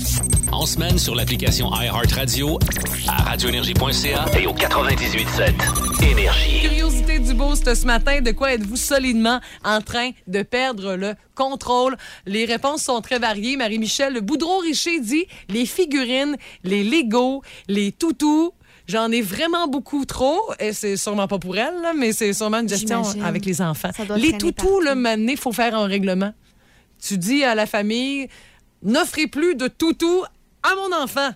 En 0.54 0.68
semaine 0.68 1.00
sur 1.00 1.16
l'application 1.16 1.72
iHeartRadio, 1.74 2.60
à 3.08 3.24
radioénergie.ca 3.24 4.26
et 4.40 4.46
au 4.46 4.54
98.7 4.54 6.12
Énergie. 6.12 6.62
Curiosité 6.62 7.18
du 7.18 7.34
boost 7.34 7.74
ce 7.74 7.86
matin, 7.88 8.22
de 8.22 8.30
quoi 8.32 8.54
êtes-vous 8.54 8.76
solidement 8.76 9.40
en 9.66 9.82
train 9.82 10.12
de 10.28 10.44
perdre 10.44 10.96
le 10.96 11.16
contrôle? 11.34 11.98
Les 12.28 12.46
réponses 12.46 12.84
sont 12.84 13.02
très 13.02 13.18
variées. 13.18 13.58
Marie-Michel 13.58 14.22
Boudreau-Richer 14.22 15.00
dit 15.00 15.26
les 15.50 15.66
figurines, 15.66 16.38
les 16.64 16.84
Legos, 16.84 17.42
les 17.68 17.92
toutous. 17.92 18.54
J'en 18.88 19.12
ai 19.12 19.22
vraiment 19.22 19.68
beaucoup 19.68 20.06
trop. 20.06 20.40
Et 20.60 20.72
c'est 20.72 20.98
sûrement 20.98 21.28
pas 21.28 21.40
pour 21.40 21.58
elle, 21.58 21.82
là, 21.82 21.94
mais 21.98 22.14
c'est 22.14 22.32
sûrement 22.32 22.60
une 22.60 22.70
gestion 22.70 23.02
J'imagine. 23.02 23.24
avec 23.24 23.44
les 23.46 23.60
enfants. 23.60 23.90
Les 24.18 24.38
toutous, 24.38 24.82
le 24.82 24.94
maintenant, 24.94 25.32
il 25.32 25.38
faut 25.38 25.52
faire 25.52 25.76
un 25.76 25.88
règlement. 25.88 26.32
Tu 27.02 27.18
dis 27.18 27.44
à 27.44 27.56
la 27.56 27.66
famille, 27.66 28.30
n'offrez 28.84 29.28
plus 29.28 29.56
de 29.56 29.68
toutous 29.68 30.24
à 30.64 30.76
mon 30.76 30.96
enfant. 30.96 31.30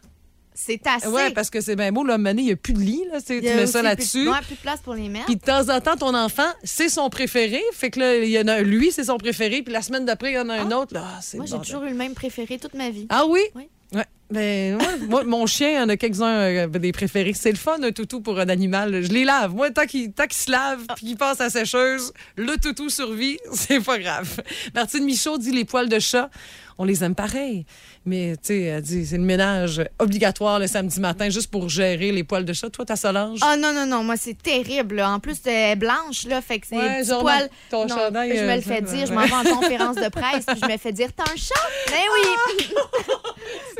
C'est 0.59 0.81
assez. 0.87 1.07
Ouais, 1.07 1.29
parce 1.31 1.51
que 1.51 1.61
c'est 1.61 1.75
bien 1.75 1.91
beau, 1.91 2.03
là, 2.03 2.17
maintenant, 2.17 2.41
il 2.41 2.45
n'y 2.45 2.51
a 2.51 2.55
plus 2.55 2.73
de 2.73 2.79
lit, 2.79 3.03
là. 3.11 3.19
Il 3.29 3.41
Tu 3.41 3.47
a 3.47 3.55
mets 3.55 3.67
ça 3.67 3.79
plus- 3.79 3.85
là-dessus. 3.87 4.27
ouais, 4.27 4.39
plus 4.41 4.55
de 4.55 4.61
place 4.61 4.79
pour 4.79 4.95
les 4.95 5.07
mettre. 5.07 5.27
Puis 5.27 5.35
de 5.35 5.41
temps 5.41 5.69
en 5.69 5.79
temps, 5.81 5.95
ton 5.97 6.15
enfant, 6.15 6.47
c'est 6.63 6.89
son 6.89 7.11
préféré. 7.11 7.61
Fait 7.73 7.91
que 7.91 7.99
là, 7.99 8.15
il 8.17 8.29
y 8.31 8.39
en 8.39 8.47
a 8.47 8.61
lui, 8.61 8.91
c'est 8.91 9.03
son 9.03 9.17
préféré. 9.17 9.61
Puis 9.61 9.71
la 9.71 9.83
semaine 9.83 10.05
d'après, 10.05 10.31
il 10.31 10.35
y 10.35 10.39
en 10.39 10.49
a 10.49 10.55
un 10.55 10.71
autre. 10.71 10.95
Là, 10.95 11.03
Ah, 11.05 11.19
c'est 11.21 11.37
Moi, 11.37 11.45
j'ai 11.45 11.59
toujours 11.59 11.83
eu 11.83 11.89
le 11.89 11.95
même 11.95 12.15
préféré 12.15 12.57
toute 12.57 12.73
ma 12.73 12.89
vie. 12.89 13.05
Ah 13.09 13.25
oui? 13.27 13.41
Oui. 13.53 13.67
Ouais. 13.93 14.05
Ben, 14.29 14.77
moi, 15.07 15.23
mon 15.23 15.45
chien 15.45 15.83
en 15.85 15.89
a 15.89 15.95
quelques-uns 15.95 16.25
euh, 16.39 16.67
des 16.67 16.91
préférés. 16.91 17.33
C'est 17.33 17.51
le 17.51 17.57
fun, 17.57 17.77
un 17.81 17.91
toutou 17.93 18.19
pour 18.19 18.39
un 18.39 18.49
animal. 18.49 19.01
Je 19.03 19.09
les 19.11 19.23
lave. 19.23 19.53
Moi, 19.55 19.71
tant 19.71 19.85
qu'il 19.85 20.11
qu'il 20.11 20.33
se 20.33 20.51
lave 20.51 20.81
Ah. 20.89 20.95
puis 20.95 21.05
qu'il 21.07 21.17
passe 21.17 21.39
à 21.39 21.45
la 21.45 21.49
sécheuse, 21.49 22.11
le 22.35 22.57
toutou 22.57 22.89
survit, 22.89 23.37
c'est 23.53 23.79
pas 23.79 23.97
grave. 23.99 24.41
Martine 24.75 25.05
Michaud 25.05 25.37
dit 25.37 25.51
les 25.51 25.63
poils 25.63 25.87
de 25.87 25.99
chat, 25.99 26.29
on 26.77 26.83
les 26.83 27.03
aime 27.03 27.15
pareil. 27.15 27.65
Mais, 28.05 28.33
tu 28.37 28.47
sais, 28.53 28.61
elle 28.61 28.81
dit 28.81 29.05
c'est 29.05 29.17
le 29.17 29.23
ménage 29.23 29.81
obligatoire 29.99 30.59
le 30.59 30.67
samedi 30.67 30.99
matin 31.01 31.29
juste 31.29 31.49
pour 31.51 31.67
gérer 31.69 32.11
les 32.11 32.23
poils 32.23 32.45
de 32.45 32.53
chat. 32.53 32.69
Toi, 32.69 32.85
ta 32.85 32.95
Solange? 32.95 33.39
Ah 33.41 33.55
non, 33.57 33.73
non, 33.73 33.85
non, 33.85 34.03
moi, 34.03 34.15
c'est 34.17 34.37
terrible. 34.41 34.95
là. 34.95 35.09
En 35.11 35.19
plus, 35.19 35.41
t'es 35.41 35.75
blanche, 35.75 36.25
là, 36.25 36.41
fait 36.41 36.59
que 36.59 36.67
c'est 36.67 36.75
Ouais, 36.77 37.01
poils. 37.21 37.49
ton 37.69 37.85
Non, 37.85 37.95
chandail, 37.97 38.37
je 38.37 38.43
me 38.43 38.49
euh, 38.49 38.55
le 38.57 38.61
fais 38.61 38.81
dire, 38.81 39.05
je 39.07 39.13
m'en 39.13 39.21
vais 39.25 39.33
en 39.33 39.43
conférence 39.59 39.95
de 39.95 40.09
presse, 40.09 40.45
puis 40.45 40.57
je 40.61 40.67
me 40.71 40.77
fais 40.77 40.91
dire, 40.93 41.09
t'as 41.15 41.23
un 41.23 41.35
chat? 41.35 41.55
Mais 41.89 42.03
oui! 42.13 42.65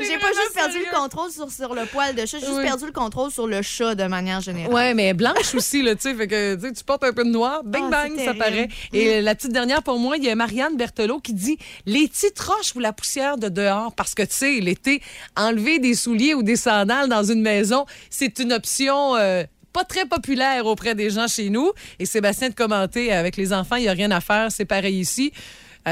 J'ai 0.00 0.18
pas 0.18 0.28
juste 0.42 0.54
perdu 0.54 0.72
sérieux. 0.74 0.88
le 0.92 0.96
contrôle 0.98 1.30
sur, 1.30 1.50
sur 1.50 1.74
le 1.74 1.84
poil 1.86 2.14
de 2.14 2.20
chat. 2.26 2.38
J'ai 2.38 2.46
juste 2.46 2.58
Oui. 2.58 2.64
perdu 2.64 2.86
le 2.86 2.92
contrôle 2.92 3.30
sur 3.30 3.46
le 3.46 3.62
chat 3.62 3.94
de 3.94 4.04
manière 4.04 4.40
générale. 4.40 4.72
Ouais, 4.72 4.94
mais 4.94 5.12
blanche 5.14 5.54
aussi, 5.54 5.82
là, 5.82 5.94
tu 5.94 6.02
sais. 6.02 6.14
Fait 6.14 6.26
que 6.26 6.54
tu 6.70 6.84
portes 6.84 7.04
un 7.04 7.12
peu 7.12 7.24
de 7.24 7.30
noir, 7.30 7.62
bing 7.64 7.84
Ah, 7.92 8.08
bang, 8.08 8.18
ça 8.24 8.34
paraît. 8.34 8.68
Et 8.92 9.20
la 9.20 9.34
petite 9.34 9.52
dernière 9.52 9.82
pour 9.82 9.98
moi, 9.98 10.16
il 10.16 10.24
y 10.24 10.30
a 10.30 10.34
Marianne 10.34 10.76
Berthelot 10.76 11.20
qui 11.20 11.34
dit 11.34 11.58
les 11.86 12.08
petites 12.08 12.38
roches 12.40 12.74
ou 12.74 12.80
la 12.80 12.92
poussière 12.92 13.36
de 13.38 13.48
dehors. 13.48 13.92
Parce 13.94 14.14
que, 14.14 14.22
tu 14.22 14.34
sais, 14.34 14.60
l'été, 14.60 15.02
enlever 15.36 15.78
des 15.78 15.94
souliers 15.94 16.34
ou 16.34 16.42
des 16.42 16.56
sandales 16.56 17.08
dans 17.08 17.22
une 17.24 17.42
maison, 17.42 17.86
c'est 18.10 18.38
une 18.38 18.52
option. 18.52 19.16
euh, 19.16 19.44
pas 19.70 19.84
très 19.84 20.06
populaire 20.06 20.64
auprès 20.64 20.94
des 20.94 21.10
gens 21.10 21.28
chez 21.28 21.50
nous. 21.50 21.70
Et 21.98 22.06
Sébastien 22.06 22.48
de 22.48 22.54
commenter 22.54 23.12
avec 23.12 23.36
les 23.36 23.52
enfants, 23.52 23.76
il 23.76 23.82
n'y 23.82 23.88
a 23.88 23.92
rien 23.92 24.10
à 24.10 24.20
faire, 24.20 24.50
c'est 24.50 24.64
pareil 24.64 24.98
ici. 24.98 25.30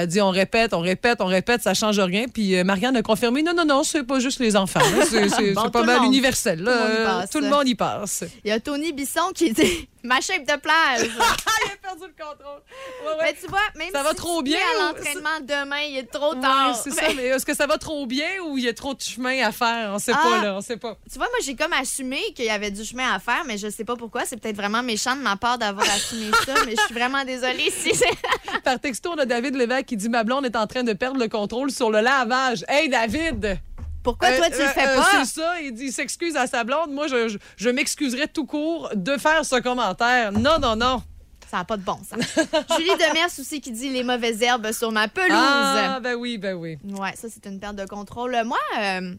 Elle 0.02 0.06
dit 0.08 0.20
on 0.20 0.30
répète, 0.30 0.72
on 0.74 0.80
répète, 0.80 1.20
on 1.20 1.26
répète, 1.26 1.62
ça 1.62 1.74
change 1.74 1.98
rien. 1.98 2.26
Puis 2.32 2.56
euh, 2.56 2.64
Marianne 2.64 2.96
a 2.96 3.02
confirmé 3.02 3.42
non, 3.42 3.52
non, 3.54 3.64
non, 3.64 3.82
c'est 3.82 4.02
pas 4.04 4.20
juste 4.20 4.40
les 4.40 4.56
enfants. 4.56 4.80
là. 4.80 5.04
C'est 5.36 5.52
Bon, 5.52 5.70
pas 5.70 5.82
mal 5.84 5.98
monde. 6.00 6.06
universel. 6.08 6.62
là. 6.62 6.72
Tout 6.72 6.80
le 6.80 6.88
monde 6.88 6.98
y 6.98 7.04
passe. 7.04 7.30
Tout 7.30 7.40
le 7.40 7.48
monde 7.48 7.68
y 7.68 7.74
passe. 7.74 8.24
Il 8.44 8.48
y 8.48 8.52
a 8.52 8.60
Tony 8.60 8.92
Bisson 8.92 9.30
qui 9.34 9.52
dit 9.52 9.88
ma 10.02 10.20
shape 10.20 10.44
de 10.46 10.56
plage. 10.58 11.02
il 11.10 11.72
a 11.72 11.76
perdu 11.82 12.02
le 12.02 12.24
contrôle. 12.24 12.62
Ouais, 13.04 13.08
ouais. 13.10 13.16
Mais 13.22 13.34
tu 13.40 13.46
vois, 13.48 13.58
même 13.76 13.90
Ça 13.92 13.98
si 14.00 14.04
va 14.04 14.10
tu 14.10 14.16
trop 14.16 14.42
bien 14.42 14.58
mets 14.58 14.62
à 14.82 14.86
l'entraînement 14.92 15.40
demain, 15.42 15.80
il 15.88 15.98
est 15.98 16.10
trop 16.10 16.34
Ouais, 16.34 16.40
tard. 16.40 16.76
c'est 16.76 16.90
ça, 16.92 17.02
mais 17.16 17.24
est-ce 17.26 17.44
que 17.46 17.54
ça 17.54 17.66
va 17.66 17.78
trop 17.78 18.06
bien 18.06 18.28
ou 18.46 18.58
il 18.58 18.64
y 18.64 18.68
a 18.68 18.74
trop 18.74 18.94
de 18.94 19.00
chemin 19.00 19.44
à 19.46 19.52
faire? 19.52 19.90
On 19.92 19.98
sait 19.98 20.12
Ah. 20.14 20.20
pas, 20.22 20.42
là, 20.42 20.54
on 20.56 20.60
sait 20.60 20.76
pas. 20.76 20.96
Tu 21.10 21.18
vois, 21.18 21.26
moi, 21.28 21.38
j'ai 21.42 21.54
comme 21.56 21.72
assumé 21.72 22.20
qu'il 22.34 22.44
y 22.46 22.50
avait 22.50 22.70
du 22.70 22.84
chemin 22.84 23.12
à 23.12 23.18
faire, 23.18 23.44
mais 23.46 23.58
je 23.58 23.68
sais 23.70 23.84
pas 23.84 23.96
pourquoi. 23.96 24.24
C'est 24.24 24.36
peut-être 24.38 24.56
vraiment 24.56 24.82
méchant 24.82 25.16
de 25.16 25.22
ma 25.22 25.36
part 25.36 25.58
d'avoir 25.58 25.86
assumé 25.88 26.30
ça, 26.44 26.54
mais 26.66 26.74
je 26.76 26.82
suis 26.82 26.94
vraiment 26.94 27.24
désolée 27.24 27.70
si 27.70 27.94
c'est. 27.94 28.60
Par 28.64 28.80
texto, 28.80 29.10
on 29.14 29.18
a 29.18 29.26
David 29.26 29.56
Lévesque 29.56 29.86
qui 29.86 29.96
dit 29.96 30.08
Ma 30.08 30.24
blonde 30.24 30.46
est 30.46 30.56
en 30.56 30.66
train 30.66 30.82
de 30.82 30.92
perdre 30.92 31.18
le 31.20 31.28
contrôle 31.28 31.70
sur 31.70 31.90
le 31.90 32.00
lavage. 32.00 32.64
Hey, 32.68 32.88
David! 32.88 33.58
Pourquoi 34.06 34.30
toi, 34.36 34.48
tu 34.50 34.54
Euh, 34.56 34.66
le 34.66 34.68
fais 34.68 34.86
euh, 34.86 34.96
pas? 34.96 35.08
C'est 35.24 35.40
ça, 35.40 35.60
il 35.60 35.72
dit 35.72 35.86
il 35.86 35.92
s'excuse 35.92 36.36
à 36.36 36.46
sa 36.46 36.62
blonde. 36.62 36.92
Moi, 36.92 37.08
je, 37.08 37.28
je, 37.28 37.38
je 37.56 37.68
m'excuserais 37.70 38.28
tout 38.28 38.46
court 38.46 38.88
de 38.94 39.16
faire 39.16 39.44
ce 39.44 39.56
commentaire. 39.60 40.30
Non, 40.32 40.58
non, 40.60 40.76
non. 40.76 41.02
Ça 41.50 41.58
n'a 41.58 41.64
pas 41.64 41.76
de 41.76 41.82
bon 41.82 41.98
sens. 41.98 42.20
Julie 42.76 42.90
Demers 42.92 43.30
aussi 43.38 43.60
qui 43.60 43.70
dit 43.72 43.88
les 43.90 44.02
mauvaises 44.04 44.40
herbes 44.42 44.70
sur 44.72 44.90
ma 44.92 45.08
pelouse. 45.08 45.30
Ah, 45.32 45.98
ben 46.02 46.14
oui, 46.14 46.38
ben 46.38 46.54
oui. 46.54 46.78
Ouais, 46.84 47.14
ça, 47.16 47.28
c'est 47.32 47.46
une 47.46 47.58
perte 47.58 47.76
de 47.76 47.84
contrôle. 47.86 48.36
Moi, 48.44 48.58
euh, 48.80 49.14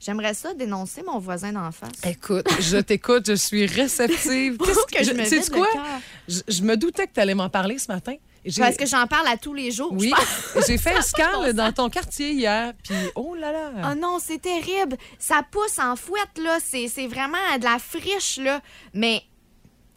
j'aimerais 0.00 0.34
ça 0.34 0.54
dénoncer 0.54 1.02
mon 1.02 1.18
voisin 1.18 1.52
d'en 1.52 1.70
face. 1.72 1.90
Écoute, 2.04 2.48
je 2.60 2.78
t'écoute, 2.78 3.26
je 3.28 3.34
suis 3.34 3.66
réceptive. 3.66 4.56
Qu'est-ce 4.58 4.86
que 4.86 5.04
je 5.04 5.12
me 5.12 5.22
le 5.22 5.50
quoi? 5.50 5.68
je 6.26 6.62
me 6.62 6.76
doutais 6.76 7.06
que 7.06 7.12
tu 7.14 7.20
allais 7.20 7.34
m'en 7.34 7.48
parler 7.48 7.78
ce 7.78 7.90
matin. 7.90 8.14
Parce 8.58 8.76
que 8.76 8.86
j'en 8.86 9.06
parle 9.06 9.26
à 9.28 9.36
tous 9.36 9.54
les 9.54 9.70
jours. 9.70 9.92
Oui, 9.92 10.12
j'ai 10.66 10.78
fait 10.78 10.94
un 10.96 11.02
scan 11.02 11.52
dans 11.52 11.72
ton 11.72 11.88
quartier 11.90 12.32
hier, 12.32 12.72
puis 12.82 12.94
oh 13.14 13.34
là 13.34 13.52
là. 13.52 13.70
Oh 13.90 13.94
non, 13.98 14.18
c'est 14.20 14.40
terrible. 14.40 14.96
Ça 15.18 15.42
pousse 15.50 15.78
en 15.78 15.96
fouette, 15.96 16.38
là. 16.38 16.58
C'est 16.64 16.88
c'est 16.88 17.06
vraiment 17.06 17.36
de 17.58 17.64
la 17.64 17.78
friche, 17.78 18.38
là. 18.38 18.60
Mais 18.94 19.22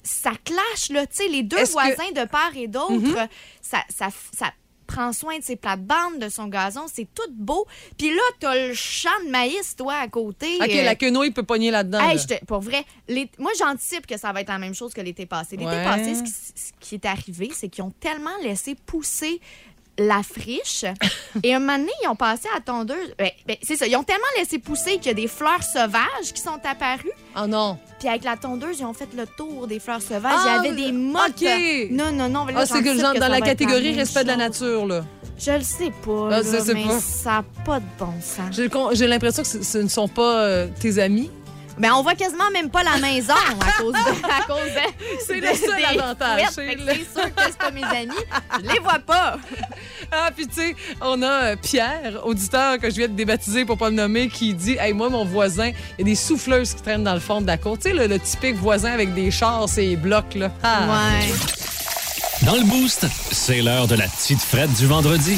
ça 0.03 0.31
clash, 0.43 0.89
là. 0.89 1.05
Tu 1.07 1.15
sais, 1.17 1.27
les 1.27 1.43
deux 1.43 1.57
que- 1.57 1.61
Mhm. 1.63 1.71
voisins 1.71 2.11
de 2.15 2.25
part 2.27 2.51
et 2.55 2.67
d'autre, 2.67 3.27
ça, 3.61 3.79
ça, 3.89 4.07
ça 4.35 4.51
prend 4.91 5.13
soin 5.13 5.37
de 5.39 5.43
ses 5.43 5.55
plates-bandes, 5.55 6.19
de 6.19 6.29
son 6.29 6.47
gazon. 6.47 6.85
C'est 6.91 7.07
tout 7.13 7.29
beau. 7.31 7.65
Puis 7.97 8.09
là, 8.13 8.21
t'as 8.39 8.55
le 8.67 8.73
champ 8.73 9.09
de 9.25 9.29
maïs, 9.31 9.75
toi, 9.75 9.95
à 9.95 10.07
côté. 10.07 10.57
OK, 10.61 10.69
Euh, 10.69 10.83
la 10.83 10.95
quenouille 10.95 11.31
peut 11.31 11.43
pogner 11.43 11.71
là-dedans. 11.71 11.99
Hey, 12.09 12.17
là. 12.29 12.37
pour 12.47 12.59
vrai, 12.59 12.83
les- 13.07 13.29
moi 13.37 13.51
j'anticipe 13.57 14.05
que 14.07 14.17
ça 14.17 14.31
va 14.33 14.41
être 14.41 14.49
la 14.49 14.57
même 14.59 14.73
chose 14.75 14.93
que 14.93 15.01
l'été 15.01 15.25
passé. 15.25 15.55
L'été 15.57 15.71
Ouais. 15.71 15.83
passé, 15.83 16.15
ce 16.15 16.23
qui, 16.23 16.31
ce 16.31 16.71
qui 16.79 16.95
est 16.95 17.05
arrivé, 17.05 17.51
c'est 17.53 17.69
qu'ils 17.69 17.83
ont 17.83 17.93
tellement 17.99 18.35
laissé 18.43 18.75
pousser 18.75 19.39
la 20.01 20.21
friche. 20.23 20.85
et 21.43 21.53
un 21.53 21.59
moment 21.59 21.77
donné, 21.77 21.91
ils 22.03 22.07
ont 22.07 22.15
passé 22.15 22.47
à 22.51 22.55
la 22.55 22.61
tondeuse. 22.61 23.13
Ben, 23.17 23.29
ben, 23.47 23.57
c'est 23.61 23.75
ça, 23.75 23.87
ils 23.87 23.95
ont 23.95 24.03
tellement 24.03 24.23
laissé 24.37 24.59
pousser 24.59 24.97
qu'il 24.97 25.07
y 25.07 25.09
a 25.09 25.13
des 25.13 25.27
fleurs 25.27 25.63
sauvages 25.63 26.33
qui 26.33 26.41
sont 26.41 26.59
apparues. 26.63 27.11
Oh 27.41 27.47
non. 27.47 27.77
Puis 27.99 28.07
avec 28.09 28.23
la 28.23 28.35
tondeuse, 28.37 28.79
ils 28.79 28.85
ont 28.85 28.93
fait 28.93 29.09
le 29.15 29.25
tour 29.27 29.67
des 29.67 29.79
fleurs 29.79 30.01
sauvages. 30.01 30.33
Ah, 30.35 30.61
Il 30.63 30.65
y 30.65 30.69
avait 30.69 30.81
des 30.85 30.91
mottes. 30.91 31.43
Non, 31.91 32.11
non, 32.11 32.29
non. 32.29 32.45
là, 32.47 32.53
Ah, 32.57 32.65
c'est 32.65 32.81
que 32.83 32.97
genre 32.97 33.13
dans 33.13 33.27
la 33.27 33.41
catégorie 33.41 33.93
respect 33.95 34.23
de 34.23 34.27
la 34.29 34.37
nature, 34.37 34.85
là. 34.85 35.03
Je 35.37 35.51
le 35.51 35.61
sais 35.61 35.91
pas, 36.05 36.29
Ah, 36.31 36.41
là, 36.41 36.59
mais 36.75 36.85
pas. 36.85 36.99
ça 36.99 37.29
n'a 37.31 37.43
pas 37.65 37.79
de 37.79 37.85
bon 37.97 38.13
sens. 38.21 38.55
J'ai 38.93 39.07
l'impression 39.07 39.41
que 39.41 39.47
ce, 39.49 39.63
ce 39.63 39.77
ne 39.79 39.87
sont 39.87 40.07
pas 40.07 40.41
euh, 40.43 40.67
tes 40.79 40.99
amis. 40.99 41.31
Ben, 41.81 41.93
on 41.93 42.03
voit 42.03 42.13
quasiment 42.13 42.51
même 42.53 42.69
pas 42.69 42.83
la 42.83 42.97
maison 42.99 43.33
à 43.33 43.71
cause 43.81 43.91
de. 43.91 43.97
À 43.97 44.43
cause 44.45 44.71
de 44.71 45.17
C'est 45.25 45.39
le 45.39 45.55
seul 45.55 45.83
avantage, 45.83 46.41
c'est 46.53 46.77
sûr 46.77 47.35
que 47.35 47.41
c'est 47.43 47.57
pas 47.57 47.71
mes 47.71 47.83
amis. 47.83 48.11
Je 48.63 48.71
les 48.71 48.79
vois 48.79 48.99
pas. 48.99 49.37
Ah, 50.13 50.29
puis 50.35 50.45
tu 50.45 50.55
sais, 50.55 50.75
on 50.99 51.21
a 51.21 51.25
euh, 51.51 51.55
Pierre, 51.55 52.19
auditeur 52.25 52.79
que 52.79 52.89
je 52.89 52.97
viens 52.97 53.07
de 53.07 53.13
débaptiser 53.13 53.63
pour 53.63 53.77
pas 53.77 53.89
le 53.89 53.95
nommer, 53.95 54.27
qui 54.27 54.53
dit 54.53 54.75
Hey, 54.77 54.91
moi, 54.91 55.07
mon 55.09 55.23
voisin, 55.23 55.69
il 55.69 55.99
y 55.99 56.01
a 56.01 56.03
des 56.03 56.15
souffleuses 56.15 56.73
qui 56.73 56.81
traînent 56.81 57.05
dans 57.05 57.13
le 57.13 57.21
fond 57.21 57.39
de 57.39 57.47
la 57.47 57.57
cour. 57.57 57.77
Tu 57.77 57.83
sais, 57.83 57.93
le, 57.93 58.07
le 58.07 58.19
typique 58.19 58.55
voisin 58.57 58.91
avec 58.91 59.13
des 59.13 59.31
chars, 59.31 59.69
ces 59.69 59.95
blocs, 59.95 60.35
là. 60.35 60.51
Ah. 60.63 60.81
Ouais. 61.21 61.33
Dans 62.45 62.55
le 62.55 62.63
Boost, 62.63 63.05
c'est 63.31 63.61
l'heure 63.61 63.87
de 63.87 63.95
la 63.95 64.07
petite 64.07 64.39
frette 64.41 64.73
du 64.73 64.87
vendredi 64.87 65.37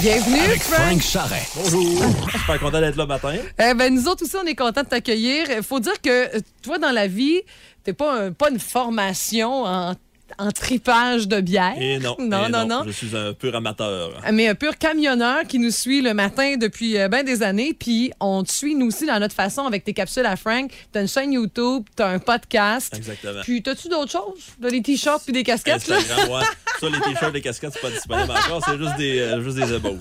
Bienvenue, 0.00 0.40
avec 0.40 0.62
Frank. 0.62 0.80
Frank 0.86 1.02
Charret. 1.02 1.42
Bonjour. 1.54 2.02
Super 2.32 2.58
content 2.58 2.80
d'être 2.80 2.96
là 2.96 3.06
matin. 3.06 3.34
Eh 3.58 3.74
ben, 3.74 3.94
nous 3.94 4.08
autres 4.08 4.24
aussi, 4.24 4.34
on 4.42 4.46
est 4.46 4.54
contents 4.54 4.82
de 4.82 4.88
t'accueillir. 4.88 5.46
Il 5.56 5.62
faut 5.62 5.78
dire 5.78 6.00
que 6.02 6.28
toi, 6.62 6.78
dans 6.78 6.90
la 6.90 7.06
vie, 7.06 7.40
t'es 7.84 7.92
pas, 7.92 8.24
un- 8.24 8.32
pas 8.32 8.50
une 8.50 8.58
formation 8.58 9.64
en, 9.64 9.94
en 10.38 10.50
tripage 10.50 11.28
de 11.28 11.40
bière. 11.40 11.74
Et 11.78 11.98
non. 11.98 12.16
Non, 12.30 12.46
et 12.46 12.50
non, 12.50 12.66
non. 12.66 12.82
Je 12.86 12.90
suis 12.92 13.16
un 13.16 13.32
pur 13.32 13.54
amateur. 13.54 14.10
Mais 14.32 14.48
un 14.48 14.54
pur 14.54 14.76
camionneur 14.78 15.42
qui 15.48 15.58
nous 15.58 15.70
suit 15.70 16.00
le 16.02 16.14
matin 16.14 16.56
depuis 16.56 16.98
euh, 16.98 17.08
ben 17.08 17.24
des 17.24 17.42
années. 17.42 17.74
Puis 17.78 18.12
on 18.20 18.42
te 18.44 18.52
suit, 18.52 18.74
nous 18.74 18.86
aussi, 18.86 19.06
dans 19.06 19.18
notre 19.18 19.34
façon 19.34 19.64
avec 19.66 19.84
tes 19.84 19.92
capsules 19.94 20.26
à 20.26 20.36
Frank. 20.36 20.70
T'as 20.92 21.00
une 21.02 21.08
chaîne 21.08 21.32
YouTube, 21.32 21.84
t'as 21.96 22.08
un 22.08 22.18
podcast. 22.18 22.94
Exactement. 22.96 23.40
Puis 23.42 23.62
t'as-tu 23.62 23.88
d'autres 23.88 24.12
choses? 24.12 24.40
T'as 24.60 24.70
des 24.70 24.82
t-shirts 24.82 25.22
puis 25.24 25.32
des 25.32 25.42
casquettes? 25.42 25.90
Instagram, 25.90 26.28
ouais. 26.30 26.44
Ça, 26.80 26.86
les 26.88 27.00
t-shirts, 27.00 27.34
les 27.34 27.40
casquettes, 27.42 27.72
c'est 27.74 27.82
pas 27.82 27.90
disponible 27.90 28.30
encore. 28.30 28.62
C'est 28.64 28.78
juste 28.78 28.96
des, 28.96 29.18
euh, 29.20 29.42
juste 29.42 29.56
des 29.58 29.72
ébauches. 29.74 29.98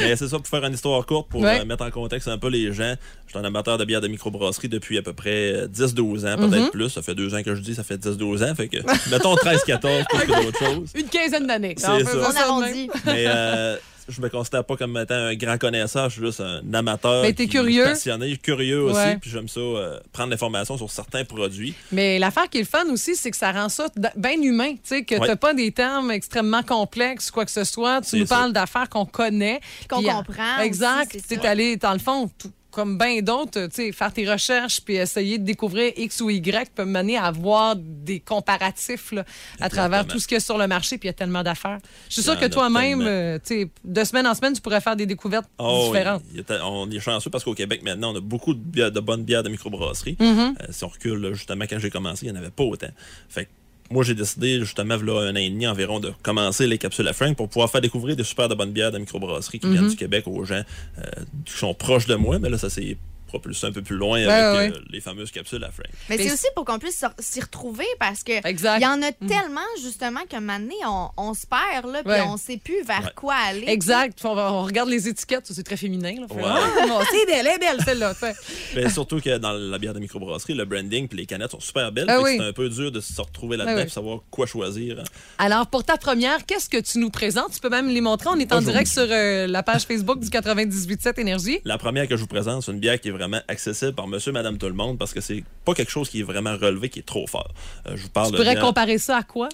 Mais 0.00 0.16
c'est 0.16 0.28
ça, 0.28 0.38
pour 0.38 0.46
faire 0.46 0.64
une 0.64 0.72
histoire 0.74 1.04
courte, 1.04 1.28
pour 1.28 1.40
Ouais. 1.42 1.60
euh, 1.60 1.64
mettre 1.66 1.84
en 1.84 1.90
contexte 1.90 2.28
un 2.28 2.38
peu 2.38 2.48
les 2.48 2.72
gens. 2.72 2.94
Je 3.34 3.38
suis 3.40 3.44
un 3.44 3.48
amateur 3.48 3.78
de 3.78 3.84
bière 3.84 4.00
de 4.00 4.06
microbrasserie 4.06 4.68
depuis 4.68 4.96
à 4.96 5.02
peu 5.02 5.12
près 5.12 5.52
euh, 5.54 5.66
10-12 5.66 6.20
ans, 6.24 6.36
Mm-hmm. 6.36 6.50
peut-être 6.50 6.70
plus. 6.70 6.88
Ça 6.90 7.02
fait 7.02 7.14
deux 7.16 7.34
ans 7.34 7.42
que 7.42 7.54
je 7.54 7.60
dis, 7.60 7.74
ça 7.74 7.82
fait 7.82 7.96
10-12 7.96 8.48
ans. 8.48 8.54
Fait 8.54 8.68
que, 8.68 8.76
mettons 9.10 9.34
13-14, 9.34 10.04
plus 10.08 10.18
que 10.20 10.44
d'autres 10.44 10.58
choses. 10.58 10.90
Une 10.94 11.08
quinzaine 11.08 11.46
d'années. 11.48 11.74
C'est 11.76 11.86
ça. 11.86 12.30
On 12.30 12.36
arrondit. 12.36 12.88
Mais 13.06 13.24
euh, 13.26 13.76
je 14.08 14.20
me 14.20 14.28
considère 14.28 14.62
pas 14.64 14.76
comme 14.76 14.96
étant 14.98 15.14
un 15.14 15.34
grand 15.34 15.58
connaisseur, 15.58 16.08
je 16.10 16.14
suis 16.18 16.26
juste 16.26 16.40
un 16.40 16.60
amateur. 16.74 17.22
Mais 17.22 17.32
t'es 17.32 17.46
curieux. 17.48 17.84
Passionné, 17.84 18.36
curieux 18.36 18.82
aussi, 18.82 18.96
Ouais. 18.96 19.16
puis 19.20 19.30
j'aime 19.30 19.48
ça, 19.48 19.58
euh, 19.60 19.98
prendre 20.12 20.30
l'information 20.30 20.76
sur 20.76 20.90
certains 20.90 21.24
produits. 21.24 21.74
Mais 21.90 22.18
l'affaire 22.20 22.48
qui 22.48 22.58
est 22.58 22.62
le 22.62 22.66
fun 22.68 22.84
aussi, 22.92 23.16
c'est 23.16 23.30
que 23.32 23.36
ça 23.36 23.50
rend 23.50 23.68
ça 23.68 23.86
bien 24.16 24.40
humain. 24.40 24.72
Tu 24.74 24.78
sais, 24.84 25.02
que 25.04 25.14
Ouais. 25.16 25.26
t'as 25.26 25.36
pas 25.36 25.54
des 25.54 25.72
termes 25.72 26.10
extrêmement 26.12 26.62
complexes, 26.62 27.30
quoi 27.32 27.44
que 27.44 27.50
ce 27.50 27.64
soit. 27.64 28.00
Tu 28.02 28.10
C'est 28.10 28.18
nous 28.18 28.26
ça. 28.26 28.36
parles 28.36 28.52
d'affaires 28.52 28.88
qu'on 28.88 29.06
connaît. 29.06 29.60
Qu'on 29.88 30.04
euh, 30.04 30.12
comprend 30.12 30.60
Exact. 30.62 31.16
Tu 31.28 31.38
allé, 31.46 31.76
dans 31.76 31.92
le 31.94 31.98
fond, 31.98 32.30
tout- 32.38 32.50
comme 32.74 32.98
bien 32.98 33.22
d'autres, 33.22 33.66
tu 33.66 33.74
sais, 33.76 33.92
faire 33.92 34.12
tes 34.12 34.30
recherches 34.30 34.80
puis 34.80 34.96
essayer 34.96 35.38
de 35.38 35.44
découvrir 35.44 35.92
X 35.96 36.20
ou 36.20 36.28
Y 36.30 36.70
peut 36.74 36.84
mener 36.84 37.16
à 37.16 37.24
avoir 37.26 37.76
des 37.76 38.20
comparatifs 38.20 39.12
là, 39.12 39.24
à 39.60 39.68
travers 39.68 40.06
tout 40.06 40.18
ce 40.18 40.26
qu'il 40.26 40.34
y 40.34 40.38
a 40.38 40.40
sur 40.40 40.58
le 40.58 40.66
marché. 40.66 40.98
Puis 40.98 41.06
il 41.06 41.10
y 41.10 41.14
a 41.14 41.14
tellement 41.14 41.42
d'affaires. 41.42 41.78
Je 42.10 42.20
suis 42.20 42.30
en 42.30 42.36
que 42.36 42.46
toi-même, 42.46 43.00
euh, 43.02 43.38
tu 43.38 43.62
sais, 43.62 43.70
de 43.84 44.04
semaine 44.04 44.26
en 44.26 44.34
semaine, 44.34 44.52
tu 44.54 44.60
pourrais 44.60 44.80
faire 44.80 44.96
des 44.96 45.06
découvertes 45.06 45.48
Oh, 45.58 45.84
différentes. 45.86 46.22
on 46.62 46.90
est 46.90 47.00
chanceux 47.00 47.30
parce 47.30 47.44
qu'au 47.44 47.54
Québec, 47.54 47.82
maintenant, 47.82 48.12
on 48.12 48.16
a 48.16 48.20
beaucoup 48.20 48.54
de, 48.54 48.58
bières- 48.60 48.90
de 48.92 49.00
bonnes 49.00 49.22
bières 49.24 49.42
de 49.42 49.48
microbrasserie. 49.48 50.16
Euh, 50.20 50.50
si 50.70 50.84
on 50.84 50.88
recule, 50.88 51.32
justement, 51.34 51.64
quand 51.68 51.78
j'ai 51.78 51.90
commencé, 51.90 52.26
il 52.26 52.32
n'y 52.32 52.38
en 52.38 52.40
avait 52.40 52.50
pas 52.50 52.64
autant. 52.64 52.88
Fait 53.28 53.44
que 53.46 53.50
moi, 53.90 54.02
j'ai 54.02 54.14
décidé, 54.14 54.60
justement, 54.60 54.96
là, 54.96 55.20
un 55.20 55.32
an 55.32 55.36
et 55.36 55.50
demi 55.50 55.66
environ, 55.66 56.00
de 56.00 56.12
commencer 56.22 56.66
les 56.66 56.78
capsules 56.78 57.06
à 57.06 57.12
Frank 57.12 57.36
pour 57.36 57.48
pouvoir 57.48 57.70
faire 57.70 57.80
découvrir 57.80 58.16
des 58.16 58.24
super 58.24 58.48
de 58.48 58.54
bonnes 58.54 58.72
bières 58.72 58.92
de 58.92 58.98
microbrasserie 58.98 59.58
qui 59.60 59.70
viennent 59.70 59.88
du 59.88 59.96
Québec 59.96 60.24
aux 60.26 60.44
gens 60.44 60.62
euh, 60.98 61.02
qui 61.44 61.52
sont 61.52 61.74
proches 61.74 62.06
de 62.06 62.14
moi. 62.14 62.38
Mais 62.38 62.48
là, 62.48 62.58
ça 62.58 62.70
s'est 62.70 62.96
propulsé 63.34 63.66
un 63.66 63.72
peu 63.72 63.82
plus 63.82 63.96
loin 63.96 64.18
avec 64.22 64.28
ouais. 64.72 64.78
euh, 64.78 64.82
les 64.90 65.00
fameuses 65.00 65.30
capsules 65.32 65.62
à 65.64 65.70
Frank. 65.70 65.86
Mais 66.08 66.16
Mais 66.16 66.24
c'est 66.28 66.32
aussi 66.32 66.46
pour 66.54 66.64
qu'on 66.64 66.78
puisse 66.78 67.04
s'y- 67.18 67.40
retrouver 67.40 67.86
parce 67.98 68.22
que 68.22 68.32
il 68.32 68.82
y 68.82 68.86
en 68.86 69.02
a 69.02 69.10
tellement 69.12 69.60
justement 69.82 70.20
qu'un 70.28 70.40
moment 70.40 70.58
donné, 70.60 70.74
on, 70.86 71.08
on 71.16 71.34
se 71.34 71.46
perd 71.46 71.92
là, 71.92 72.02
puis 72.04 72.12
Ouais. 72.12 72.20
on 72.26 72.36
sait 72.36 72.58
plus 72.58 72.82
vers 72.84 73.02
Ouais. 73.04 73.10
quoi 73.16 73.34
aller. 73.48 73.64
Exact. 73.66 74.18
On, 74.24 74.34
va- 74.34 74.52
on 74.52 74.62
regarde 74.64 74.88
les 74.88 75.08
étiquettes, 75.08 75.46
c'est 75.50 75.62
très 75.64 75.76
féminin. 75.76 76.14
Là. 76.20 76.26
Ah, 76.44 76.86
bon, 76.86 77.00
c'est 77.10 77.26
belle, 77.26 77.46
elle 77.46 77.54
est 77.54 77.58
belle 77.58 77.80
celle-là. 77.84 78.14
Mais 78.76 78.88
surtout 78.90 79.20
que 79.20 79.36
dans 79.38 79.52
la 79.52 79.78
bière 79.78 79.94
de 79.94 79.98
microbrasserie, 80.00 80.54
le 80.54 80.64
branding 80.64 81.08
puis 81.08 81.18
les 81.18 81.26
canettes 81.26 81.50
sont 81.50 81.60
super 81.60 81.90
belles. 81.90 82.06
Ah 82.08 82.18
que 82.18 82.22
oui. 82.22 82.36
C'est 82.38 82.44
un 82.44 82.52
peu 82.52 82.68
dur 82.68 82.92
de 82.92 83.00
se 83.00 83.20
retrouver 83.20 83.56
là-dedans 83.56 83.74
Ah 83.76 83.80
oui. 83.82 83.86
et 83.86 83.90
savoir 83.90 84.20
quoi 84.30 84.46
choisir. 84.46 85.00
hein. 85.00 85.04
Alors, 85.38 85.66
pour 85.66 85.82
ta 85.84 85.96
première, 85.96 86.46
qu'est-ce 86.46 86.68
que 86.68 86.78
tu 86.78 86.98
nous 86.98 87.10
présentes? 87.10 87.52
Tu 87.52 87.60
peux 87.60 87.68
même 87.70 87.88
les 87.88 88.00
montrer. 88.00 88.28
On 88.30 88.38
est 88.38 88.52
en 88.52 88.56
Bonjour. 88.56 88.70
direct 88.72 88.90
sur 88.90 89.06
euh, 89.08 89.46
la 89.46 89.62
page 89.62 89.82
Facebook 89.82 90.20
du 90.20 90.28
98.7 90.28 91.18
Énergie. 91.20 91.58
La 91.64 91.78
première 91.78 92.06
que 92.08 92.16
je 92.16 92.20
vous 92.20 92.26
présente, 92.26 92.62
c'est 92.62 92.72
une 92.72 92.78
bière 92.80 93.00
qui 93.00 93.08
est 93.08 93.12
vraiment 93.12 93.23
accessible 93.48 93.94
par 93.94 94.06
monsieur, 94.06 94.32
madame, 94.32 94.58
tout 94.58 94.66
le 94.66 94.72
monde 94.74 94.98
parce 94.98 95.12
que 95.12 95.20
c'est 95.20 95.44
pas 95.64 95.74
quelque 95.74 95.90
chose 95.90 96.08
qui 96.08 96.20
est 96.20 96.24
vraiment 96.24 96.56
relevé, 96.56 96.88
qui 96.88 96.98
est 97.00 97.06
trop 97.06 97.26
fort. 97.26 97.52
Euh, 97.86 97.92
je 97.96 98.02
vous 98.02 98.08
parle 98.10 98.26
Tu 98.26 98.32
de 98.32 98.36
pourrais 98.38 98.54
bière- 98.54 98.64
comparer 98.64 98.98
ça 98.98 99.18
à 99.18 99.22
quoi? 99.22 99.48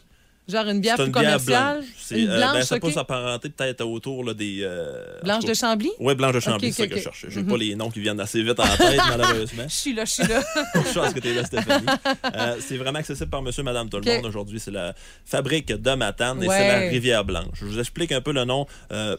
Genre 0.49 0.67
une 0.67 0.81
bière 0.81 0.97
plus 0.97 1.05
une 1.07 1.13
bière 1.13 1.23
commerciale? 1.23 1.77
blanche. 1.79 1.89
C'est, 1.97 2.23
Une 2.23 2.31
euh, 2.31 2.37
blanche, 2.39 2.53
ben, 2.55 2.63
ça 2.65 2.75
OK. 2.77 2.81
peut 2.83 2.91
s'apparenter 2.91 3.51
peut-être 3.51 3.83
autour 3.85 4.25
là, 4.25 4.35
des. 4.35 4.61
euh, 4.63 5.21
Blanche 5.23 5.45
de 5.45 5.55
Chambly? 5.55 5.91
Oui, 6.01 6.15
Blanche 6.17 6.35
de 6.35 6.41
Chambly, 6.41 6.73
c'est 6.73 6.83
ça 6.83 6.83
ok, 6.85 6.89
que 6.89 6.95
je 6.97 7.01
ok. 7.01 7.05
cherchais. 7.05 7.27
J'ai 7.31 7.43
Mhm. 7.43 7.49
pas 7.49 7.57
les 7.57 7.75
noms 7.77 7.89
qui 7.91 8.01
viennent 8.01 8.19
assez 8.19 8.43
vite 8.43 8.59
en 8.59 8.77
tête, 8.77 8.99
malheureusement. 9.09 9.63
Je 9.69 9.75
suis 9.75 9.93
là, 9.95 10.05
je 10.05 10.11
suis 10.13 10.27
là. 10.27 10.43
Je 10.75 10.99
pense 10.99 11.13
que 11.15 11.21
tu 11.21 11.29
es 11.29 11.35
là, 11.35 11.45
Stéphanie. 11.45 11.87
Euh, 12.35 12.57
c'est 12.61 12.77
vraiment 12.79 12.99
accessible 12.99 13.31
par 13.31 13.43
monsieur, 13.43 13.63
madame, 13.63 13.89
tout 13.89 13.99
le 14.05 14.13
monde. 14.13 14.27
Aujourd'hui, 14.27 14.59
c'est 14.59 14.71
la 14.73 14.93
fabrique 15.25 15.69
de 15.69 15.91
Matane 15.95 16.43
et 16.43 16.49
c'est 16.49 16.67
la 16.69 16.79
Rivière 16.89 17.25
Blanche. 17.25 17.47
Je 17.55 17.65
vous 17.67 17.79
explique 17.79 18.11
un 18.13 18.21
peu 18.21 18.33
le 18.33 18.45
nom. 18.45 18.67
euh, 18.93 19.17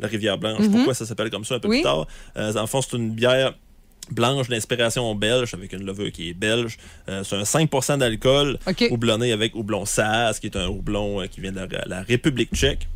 la 0.00 0.06
Rivière 0.06 0.38
Blanche, 0.38 0.60
Mhm. 0.60 0.70
pourquoi 0.70 0.94
ça 0.94 1.06
s'appelle 1.06 1.28
comme 1.30 1.44
ça 1.44 1.56
un 1.56 1.58
peu 1.58 1.66
Oui. 1.66 1.78
plus 1.78 1.82
tard? 1.82 2.06
Euh, 2.36 2.54
en 2.54 2.68
fond, 2.68 2.80
c'est 2.82 2.96
une 2.96 3.10
bière 3.10 3.54
blanche 4.10 4.48
d'inspiration 4.48 5.14
belge 5.14 5.54
avec 5.54 5.72
une 5.72 5.84
levure 5.84 6.12
qui 6.12 6.30
est 6.30 6.34
belge. 6.34 6.76
Euh, 7.08 7.22
c'est 7.24 7.36
un 7.36 7.42
5% 7.42 7.98
d'alcool 7.98 8.58
OK. 8.66 8.86
houblonné 8.90 9.32
avec 9.32 9.54
houblon 9.54 9.84
Saaz, 9.84 10.38
qui 10.40 10.46
est 10.46 10.56
un 10.56 10.66
houblon 10.68 11.20
euh, 11.22 11.26
qui 11.26 11.40
vient 11.40 11.52
de 11.52 11.60
la, 11.60 11.84
la 11.86 12.02
République 12.02 12.54
tchèque. 12.54 12.88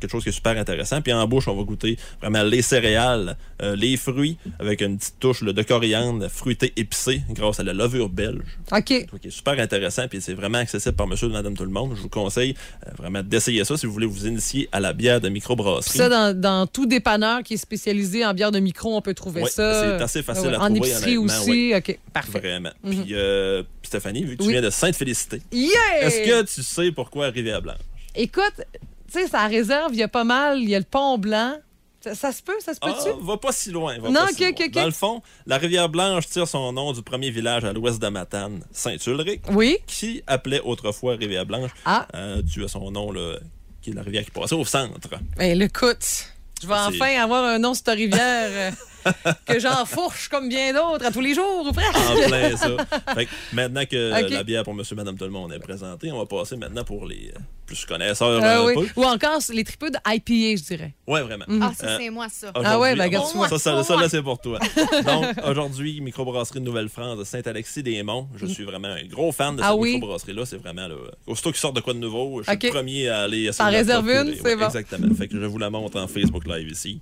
Quelque 0.00 0.10
chose 0.10 0.22
qui 0.22 0.28
est 0.30 0.32
super 0.32 0.56
intéressant. 0.58 1.00
Puis 1.02 1.12
en 1.12 1.26
bouche, 1.26 1.48
on 1.48 1.56
va 1.56 1.62
goûter 1.62 1.96
vraiment 2.20 2.42
les 2.42 2.62
céréales, 2.62 3.36
euh, 3.62 3.74
les 3.76 3.96
fruits, 3.96 4.36
avec 4.58 4.80
une 4.80 4.98
petite 4.98 5.18
touche 5.20 5.42
là, 5.42 5.52
de 5.52 5.62
coriandre 5.62 6.28
fruité 6.28 6.72
épicé 6.76 7.22
grâce 7.30 7.60
à 7.60 7.62
la 7.62 7.72
levure 7.72 8.08
belge. 8.08 8.42
OK. 8.72 8.84
Qui 8.84 8.94
est 8.94 9.30
super 9.30 9.58
intéressant, 9.58 10.08
puis 10.08 10.20
c'est 10.20 10.34
vraiment 10.34 10.58
accessible 10.58 10.96
par 10.96 11.06
monsieur 11.06 11.28
et 11.28 11.32
madame 11.32 11.56
tout 11.56 11.64
le 11.64 11.70
monde. 11.70 11.92
Je 11.96 12.02
vous 12.02 12.08
conseille 12.08 12.54
euh, 12.86 12.90
vraiment 12.98 13.22
d'essayer 13.22 13.64
ça 13.64 13.76
si 13.76 13.86
vous 13.86 13.92
voulez 13.92 14.06
vous 14.06 14.26
initier 14.26 14.68
à 14.72 14.80
la 14.80 14.92
bière 14.92 15.20
de 15.20 15.28
microbrasserie. 15.28 15.98
ça, 15.98 16.08
dans, 16.08 16.38
dans 16.38 16.66
tout 16.66 16.86
dépanneur 16.86 17.42
qui 17.42 17.54
est 17.54 17.58
spécialisé 17.58 18.24
en 18.24 18.34
bière 18.34 18.52
de 18.52 18.58
micro, 18.60 18.96
on 18.96 19.00
peut 19.00 19.14
trouver 19.14 19.42
Oui, 19.42 19.50
ça. 19.50 19.96
c'est 19.98 20.02
assez 20.02 20.22
facile 20.22 20.48
Ouais, 20.48 20.54
à 20.54 20.60
En 20.62 20.64
trouver, 20.66 20.78
épicerie 20.90 21.16
honnêtement, 21.16 21.40
aussi. 21.42 21.50
oui. 21.50 21.74
OK, 21.76 21.98
parfait. 22.12 22.38
Vraiment. 22.38 22.70
Mhm. 22.84 23.02
Puis 23.04 23.14
euh, 23.14 23.62
Stéphanie, 23.82 24.24
vu 24.24 24.36
que 24.36 24.42
tu 24.42 24.50
viens 24.50 24.62
de 24.62 24.70
Sainte-Félicité, 24.70 25.42
Yeah! 25.52 25.70
est-ce 26.02 26.20
que 26.20 26.42
tu 26.54 26.62
sais 26.62 26.92
pourquoi 26.92 27.28
Rivière-Blanche? 27.28 27.78
Écoute, 28.14 28.62
tu 29.10 29.20
sais, 29.20 29.28
ça 29.28 29.46
réserve, 29.46 29.92
il 29.92 29.98
y 29.98 30.02
a 30.02 30.08
pas 30.08 30.24
mal. 30.24 30.58
Il 30.60 30.68
y 30.68 30.74
a 30.74 30.78
le 30.78 30.84
pont 30.84 31.18
blanc. 31.18 31.54
Ça, 32.02 32.14
ça 32.14 32.30
se 32.32 32.40
peut, 32.42 32.54
ça 32.60 32.72
se 32.72 32.78
Ah, 32.82 32.92
peut-tu? 32.92 33.24
va 33.24 33.36
pas 33.36 33.50
si 33.52 33.70
loin. 33.72 33.98
va 33.98 34.08
Non, 34.10 34.26
pas 34.26 34.28
si. 34.32 34.68
Dans 34.70 34.84
le 34.84 34.90
fond, 34.92 35.22
la 35.46 35.58
rivière 35.58 35.88
Blanche 35.88 36.28
tire 36.28 36.46
son 36.46 36.72
nom 36.72 36.92
du 36.92 37.02
premier 37.02 37.30
village 37.30 37.64
à 37.64 37.72
l'ouest 37.72 38.00
de 38.00 38.06
Matane, 38.08 38.60
Saint-Ulrich, 38.70 39.40
Oui. 39.50 39.78
qui 39.88 40.22
appelait 40.28 40.60
autrefois 40.60 41.14
Rivière 41.16 41.46
Blanche, 41.46 41.70
Ah. 41.84 42.06
euh, 42.14 42.42
dû 42.42 42.64
à 42.64 42.68
son 42.68 42.90
nom, 42.92 43.10
là, 43.10 43.38
qui 43.82 43.90
est 43.90 43.94
la 43.94 44.02
rivière 44.02 44.24
qui 44.24 44.30
passait 44.30 44.54
au 44.54 44.64
centre. 44.64 45.08
Ben, 45.36 45.60
écoute, 45.60 46.26
je 46.62 46.66
vais 46.68 46.74
Ah, 46.76 46.86
enfin 46.90 47.18
avoir 47.20 47.44
un 47.44 47.58
nom 47.58 47.74
sur 47.74 47.82
ta 47.84 47.92
rivière 47.92 48.50
euh, 48.52 48.70
que 49.46 49.58
j'enfourche 49.60 50.28
comme 50.28 50.48
bien 50.48 50.72
d'autres 50.72 51.04
à 51.06 51.10
tous 51.10 51.20
les 51.20 51.34
jours, 51.34 51.66
ou 51.66 51.72
presque. 51.72 51.96
En 51.96 52.26
plein 52.28 52.56
ça. 52.56 52.68
Fait 53.14 53.26
que 53.26 53.30
maintenant 53.52 53.84
que 53.86 53.96
la 54.30 54.42
bière 54.44 54.64
pour 54.64 54.74
monsieur, 54.74 54.96
madame, 54.96 55.16
tout 55.16 55.24
le 55.24 55.30
monde 55.30 55.52
est 55.52 55.58
présentée, 55.58 56.10
on 56.12 56.18
va 56.18 56.26
passer 56.26 56.56
maintenant 56.56 56.84
pour 56.84 57.06
les 57.06 57.32
euh, 57.34 57.38
plus 57.66 57.84
connaisseurs 57.84 58.40
Ah 58.42 58.60
un 58.60 58.64
oui. 58.64 58.74
peu. 58.74 58.86
Ou 59.00 59.04
encore 59.04 59.40
les 59.52 59.64
tripeux 59.64 59.90
de 59.90 59.98
IPA, 60.06 60.60
je 60.60 60.64
dirais. 60.66 60.94
Ouais, 61.06 61.22
vraiment. 61.22 61.44
Ah, 61.60 61.72
ça, 61.76 61.86
Euh, 61.86 61.96
c'est 62.00 62.10
moi, 62.10 62.26
ça. 62.30 62.50
Ah 62.54 62.78
ouais, 62.78 62.94
ben, 62.96 63.08
vois. 63.34 63.48
ça, 63.48 63.58
ça, 63.82 63.96
là, 63.96 64.08
c'est 64.08 64.22
pour 64.22 64.38
toi. 64.40 64.58
Donc, 65.06 65.26
aujourd'hui, 65.46 66.00
microbrasserie 66.00 66.60
de 66.60 66.64
Nouvelle-France 66.64 67.18
de 67.18 67.24
Saint-Alexis-des-Monts. 67.24 68.28
Je 68.36 68.46
suis 68.46 68.64
vraiment 68.64 68.88
un 68.88 69.04
gros 69.06 69.32
fan 69.32 69.56
de 69.56 69.62
Ah 69.62 69.70
cette 69.70 69.80
oui? 69.80 69.94
microbrasserie-là. 69.94 70.46
C'est 70.46 70.56
vraiment, 70.58 70.86
là, 70.88 70.94
aussitôt 71.26 71.50
qu'il 71.50 71.58
sort 71.60 71.72
de 71.72 71.80
quoi 71.80 71.92
de 71.94 71.98
nouveau, 71.98 72.42
je 72.42 72.50
suis 72.50 72.58
le 72.62 72.70
premier 72.72 73.08
à 73.08 73.20
aller 73.22 73.50
réserves 73.78 74.04
procurer. 74.04 74.28
une, 74.30 74.34
c'est 74.36 74.42
Ouais, 74.42 74.56
bon. 74.56 74.66
Exactement. 74.66 75.14
Fait 75.14 75.28
que 75.28 75.40
je 75.40 75.46
vous 75.46 75.58
la 75.58 75.70
montre 75.70 75.98
en 76.00 76.06
Facebook 76.06 76.46
Live 76.46 76.68
ici. 76.70 77.00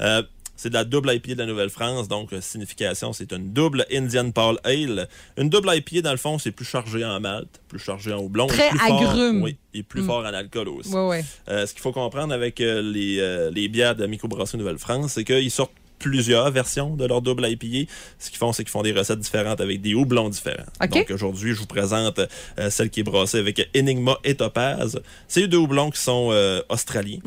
Euh, 0.00 0.22
c'est 0.56 0.68
de 0.68 0.74
la 0.74 0.84
double 0.84 1.12
IPA 1.12 1.34
de 1.34 1.38
la 1.40 1.46
Nouvelle-France, 1.46 2.08
donc 2.08 2.32
euh, 2.32 2.40
signification, 2.40 3.12
c'est 3.12 3.32
une 3.32 3.52
double 3.52 3.84
Indian 3.92 4.30
Pale 4.30 4.58
Ale. 4.64 5.08
Une 5.36 5.48
double 5.50 5.70
IPA, 5.74 6.02
dans 6.02 6.12
le 6.12 6.16
fond, 6.16 6.38
c'est 6.38 6.52
plus 6.52 6.64
chargé 6.64 7.04
en 7.04 7.18
malt, 7.20 7.48
plus 7.68 7.78
chargé 7.78 8.12
en 8.12 8.18
houblon. 8.18 8.46
et 8.46 8.50
Très 8.50 8.68
plus 8.70 8.78
fort- 8.78 9.02
agrume. 9.10 9.42
oui, 9.42 9.56
et 9.74 9.82
plus 9.82 10.02
Mm. 10.02 10.06
fort 10.06 10.18
en 10.20 10.34
alcool 10.34 10.68
aussi. 10.68 10.90
Ouais, 10.94 11.06
ouais. 11.08 11.24
Euh, 11.48 11.66
ce 11.66 11.72
qu'il 11.72 11.82
faut 11.82 11.92
comprendre 11.92 12.32
avec 12.32 12.60
euh, 12.60 12.80
les, 12.82 13.18
euh, 13.20 13.50
les 13.50 13.68
bières 13.68 13.96
de 13.96 14.06
microbrasserie 14.06 14.58
Nouvelle-France, 14.58 15.12
c'est 15.14 15.24
qu'ils 15.24 15.50
sortent 15.50 15.72
plusieurs 15.98 16.50
versions 16.50 16.96
de 16.96 17.06
leur 17.06 17.22
double 17.22 17.46
IPA. 17.48 17.90
Ce 18.18 18.28
qu'ils 18.28 18.38
font, 18.38 18.52
c'est 18.52 18.62
qu'ils 18.62 18.70
font 18.72 18.82
des 18.82 18.92
recettes 18.92 19.20
différentes 19.20 19.60
avec 19.60 19.80
des 19.80 19.94
houblons 19.94 20.28
différents. 20.28 20.64
Donc 20.90 21.10
aujourd'hui, 21.10 21.54
je 21.54 21.60
vous 21.60 21.66
présente 21.66 22.20
celle 22.68 22.90
qui 22.90 23.00
est 23.00 23.04
brassée 23.04 23.38
avec 23.38 23.70
Enigma 23.74 24.18
et 24.22 24.34
Topaz. 24.34 25.00
C'est 25.28 25.46
deux 25.48 25.56
houblons 25.58 25.90
qui 25.90 26.00
sont 26.00 26.30
australiens. 26.68 27.20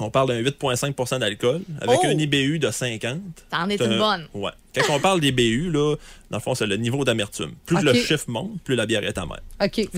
On 0.00 0.10
parle 0.10 0.28
d'un 0.28 0.40
8,5% 0.42 1.20
d'alcool 1.20 1.62
avec 1.80 1.98
Oh! 2.02 2.06
un 2.06 2.18
IBU 2.18 2.58
de 2.58 2.70
50. 2.70 3.20
T'en 3.50 3.68
es 3.68 3.76
une 3.76 3.92
un- 3.92 3.98
bonne. 3.98 4.28
Ouais. 4.34 4.50
Quand 4.74 4.94
on 4.94 4.98
parle 5.00 5.20
d'IBU, 5.20 5.70
là, 5.70 5.94
dans 6.30 6.38
le 6.38 6.42
fond, 6.42 6.54
c'est 6.56 6.66
le 6.66 6.76
niveau 6.76 7.04
d'amertume. 7.04 7.52
Plus 7.64 7.80
le 7.80 7.94
chiffre 7.94 8.24
monte, 8.28 8.60
plus 8.62 8.74
la 8.74 8.86
bière 8.86 9.04
est 9.04 9.16
amère. 9.18 9.40
OK. 9.62 9.88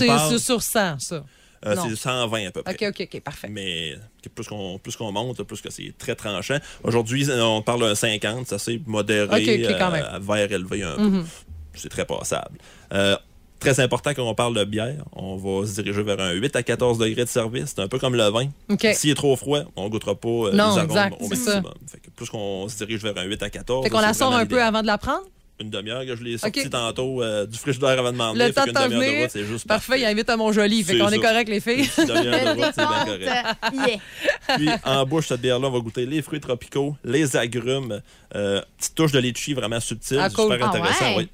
c'est 0.00 0.06
parle- 0.06 0.38
sur 0.38 0.62
100, 0.62 0.98
ça. 0.98 1.24
Euh, 1.66 1.76
c'est 1.82 1.96
120 1.96 2.46
à 2.48 2.50
peu 2.50 2.62
près. 2.62 2.74
OK, 2.74 2.84
OK, 3.00 3.08
OK, 3.14 3.20
parfait. 3.22 3.48
Mais 3.50 3.94
plus 4.34 4.46
qu'on 4.46 4.78
plus 4.78 4.96
qu'on 4.96 5.10
monte, 5.12 5.42
plus 5.44 5.60
que 5.62 5.70
c'est 5.70 5.94
très 5.98 6.14
tranchant. 6.14 6.58
Aujourd'hui, 6.82 7.26
on 7.30 7.62
parle 7.62 7.80
d'un 7.80 7.94
50, 7.94 8.46
ça 8.48 8.58
c'est 8.58 8.80
modéré, 8.86 9.24
Ok, 9.26 9.70
ok, 9.70 9.78
quand 9.78 9.90
même. 9.90 10.04
euh, 10.12 10.18
élevé 10.50 10.82
un 10.82 10.96
Mhm. 10.98 11.22
peu. 11.22 11.28
C'est 11.74 11.88
très 11.88 12.04
passable. 12.04 12.58
Euh, 12.92 13.16
très 13.60 13.80
important 13.80 14.10
quand 14.14 14.28
on 14.28 14.34
parle 14.34 14.54
de 14.54 14.64
bière, 14.64 15.04
on 15.12 15.36
va 15.36 15.66
se 15.66 15.80
diriger 15.80 16.02
vers 16.02 16.20
un 16.20 16.32
8 16.32 16.56
à 16.56 16.62
14 16.62 16.98
degrés 16.98 17.24
de 17.24 17.28
service. 17.28 17.72
C'est 17.74 17.80
un 17.82 17.88
peu 17.88 17.98
comme 17.98 18.14
le 18.14 18.24
vin. 18.30 18.48
S'il 18.94 19.10
est 19.10 19.14
trop 19.14 19.34
froid, 19.36 19.60
on 19.76 19.88
goûtera 19.88 20.14
pas 20.14 20.28
euh, 20.28 20.52
Non, 20.52 20.72
les 20.74 20.78
arômes 20.78 20.84
exact, 20.84 21.16
au 21.20 21.28
maximum. 21.28 21.74
Fait 21.90 21.98
que 21.98 22.10
plus 22.10 22.28
qu'on 22.28 22.68
se 22.68 22.76
dirige 22.84 23.02
vers 23.02 23.16
un 23.16 23.24
8 23.24 23.42
à 23.42 23.50
14, 23.50 23.84
Fait 23.84 23.90
qu'on 23.90 24.00
la 24.00 24.12
sort 24.14 24.34
un 24.34 24.46
peu 24.46 24.62
avant 24.62 24.82
de 24.82 24.86
la 24.86 24.98
prendre? 24.98 25.22
Une 25.60 25.70
demi-heure 25.70 26.04
que 26.04 26.16
je 26.16 26.24
l'ai 26.24 26.36
sorti 26.36 26.68
tantôt 26.68 27.22
euh, 27.22 27.46
du 27.46 27.56
frigidaire 27.56 27.90
avant 28.00 28.10
de 28.10 28.16
m'en 28.16 28.32
Le 28.32 28.52
temps 28.52 28.62
de 28.62 28.66
qu'une 28.66 28.72
t'en 28.74 28.82
demi-heure 28.88 29.00
de 29.00 29.06
venir. 29.06 29.20
route, 29.22 29.30
c'est 29.30 29.44
juste 29.44 29.68
Parfait, 29.68 30.00
il 30.00 30.04
invite 30.04 30.28
à 30.28 30.36
mon 30.36 30.50
joli. 30.50 30.82
Fait 30.82 30.98
qu'on 30.98 31.08
est 31.10 31.18
correct, 31.20 31.48
les 31.48 31.60
filles. 31.60 31.88
Une 31.96 32.06
demi-heure 32.06 32.56
de 32.56 32.60
route, 32.60 32.72
c'est 32.74 32.84
bien 32.84 33.04
détente. 33.04 33.06
correct. 33.06 33.86
Yeah. 33.86 34.56
Puis 34.56 34.68
en 34.84 35.06
bouche, 35.06 35.28
cette 35.28 35.40
bière-là, 35.40 35.68
on 35.68 35.70
va 35.70 35.78
goûter 35.78 36.06
les 36.06 36.22
fruits 36.22 36.40
tropicaux, 36.40 36.96
les 37.04 37.36
agrumes, 37.36 38.00
euh, 38.34 38.60
petite 38.78 38.96
touche 38.96 39.12
de 39.12 39.20
litchi 39.20 39.54
vraiment 39.54 39.78
subtile, 39.78 40.18
Ah, 40.20 40.28
cool. 40.28 40.52
super 40.54 40.66
Ah 40.66 40.68
intéressant, 40.70 41.04
ouais? 41.10 41.14
oui. 41.18 41.28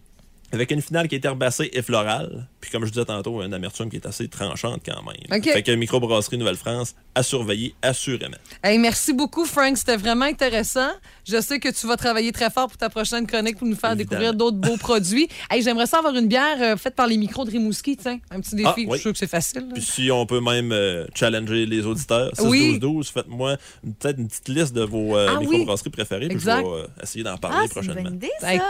Avec 0.53 0.71
une 0.71 0.83
finale 0.83 1.09
qui 1.09 1.15
est 1.15 1.25
herbacée 1.25 1.71
et 1.73 1.83
florale. 1.83 2.50
Puis 2.61 2.71
comme 2.71 2.85
je 2.85 2.91
disais 2.91 3.05
tantôt, 3.05 3.43
une 3.43 3.55
amertume 3.55 3.89
qui 3.89 3.97
est 3.97 4.07
assez 4.07 4.29
tranchante 4.29 4.83
quand 4.85 5.03
même. 5.03 5.43
Fait 5.43 5.63
que 5.63 5.73
microbrasserie 5.73 6.37
Nouvelle-France 6.39 6.95
à 7.15 7.23
surveiller 7.23 7.75
assurément. 7.83 8.37
Hey, 8.63 8.79
merci 8.79 9.13
beaucoup, 9.13 9.45
Frank. 9.45 9.77
C'était 9.77 9.97
vraiment 9.97 10.27
intéressant. 10.27 10.91
Je 11.27 11.41
sais 11.41 11.59
que 11.59 11.69
tu 11.69 11.87
vas 11.87 11.97
travailler 11.97 12.33
très 12.33 12.51
fort 12.51 12.69
pour 12.69 12.77
ta 12.77 12.89
prochaine 12.91 13.27
chronique 13.27 13.57
pour 13.59 13.67
nous 13.67 13.75
faire 13.77 13.93
Évidemment. 13.93 14.11
découvrir 14.21 14.35
d'autres 14.35 14.57
beaux 14.59 14.77
produits. 14.77 15.29
Hey, 15.51 15.63
J'aimerais 15.63 15.87
ça 15.87 15.99
avoir 15.99 16.15
une 16.15 16.29
bière 16.29 16.57
euh, 16.61 16.77
faite 16.77 16.95
par 16.95 17.07
les 17.09 17.17
micros 17.17 17.45
de 17.45 17.51
Rimouski, 17.51 17.97
tiens. 17.97 18.19
Un 18.31 18.41
petit 18.41 18.55
défi. 18.55 18.69
Ah, 18.69 18.75
oui. 18.77 18.87
Je 18.89 18.93
suis 18.95 19.01
sûr 19.03 19.13
que 19.13 19.19
c'est 19.19 19.27
facile. 19.27 19.63
là. 19.63 19.75
Puis 19.75 19.83
si 19.83 20.11
on 20.13 20.27
peut 20.27 20.41
même 20.41 20.71
euh, 20.73 21.07
challenger 21.15 21.67
les 21.67 21.85
auditeurs, 21.87 22.31
6 22.37 22.43
Oui. 22.45 22.79
12 22.79 22.81
12 22.81 23.09
faites-moi 23.11 23.57
une- 23.85 23.95
peut-être 23.95 24.19
une 24.19 24.29
petite 24.29 24.49
liste 24.49 24.73
de 24.75 24.83
vos 24.83 25.17
euh, 25.17 25.29
Ah 25.31 25.39
oui. 25.41 25.47
microbrasseries 25.49 25.91
préférées, 25.91 26.29
puis 26.29 26.35
je 26.39 26.43
Exact. 26.43 26.63
vais 26.63 26.69
euh, 26.69 26.87
essayer 27.03 27.25
d'en 27.25 27.35
Ah, 27.35 27.39
parler 27.39 27.65
une 27.65 27.69
prochainement. 27.71 28.11
ça. 28.41 28.53
Hey, 28.55 28.61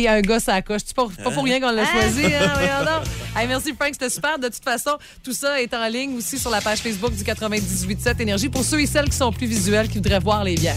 il 0.00 0.04
y 0.04 0.08
a 0.08 0.12
un 0.14 0.20
gars 0.22 0.38
à 0.46 0.52
la 0.52 0.62
coche. 0.62 0.80
C'est 0.86 0.96
pas, 0.96 1.06
pas 1.22 1.30
pour 1.30 1.42
Hein? 1.42 1.44
rien 1.44 1.60
qu'on 1.60 1.70
l'a 1.72 1.82
Hein? 1.82 1.86
choisi. 1.92 2.24
Hein? 2.26 3.02
Hey, 3.40 3.46
merci, 3.48 3.72
Frank. 3.74 3.90
C'était 3.94 4.10
super. 4.10 4.38
De 4.38 4.48
toute 4.48 4.62
façon, 4.62 4.98
tout 5.24 5.32
ça 5.32 5.62
est 5.62 5.72
en 5.72 5.86
ligne 5.88 6.14
aussi 6.18 6.38
sur 6.38 6.50
la 6.50 6.60
page 6.60 6.80
Facebook 6.80 7.14
du 7.14 7.24
98.7 7.24 8.20
Énergie 8.20 8.50
pour 8.50 8.62
ceux 8.64 8.80
et 8.82 8.86
celles 8.86 9.08
qui 9.08 9.16
sont 9.16 9.32
plus 9.32 9.46
visuels, 9.46 9.88
qui 9.88 9.94
voudraient 9.94 10.18
voir 10.18 10.44
les 10.44 10.56
bières. 10.56 10.74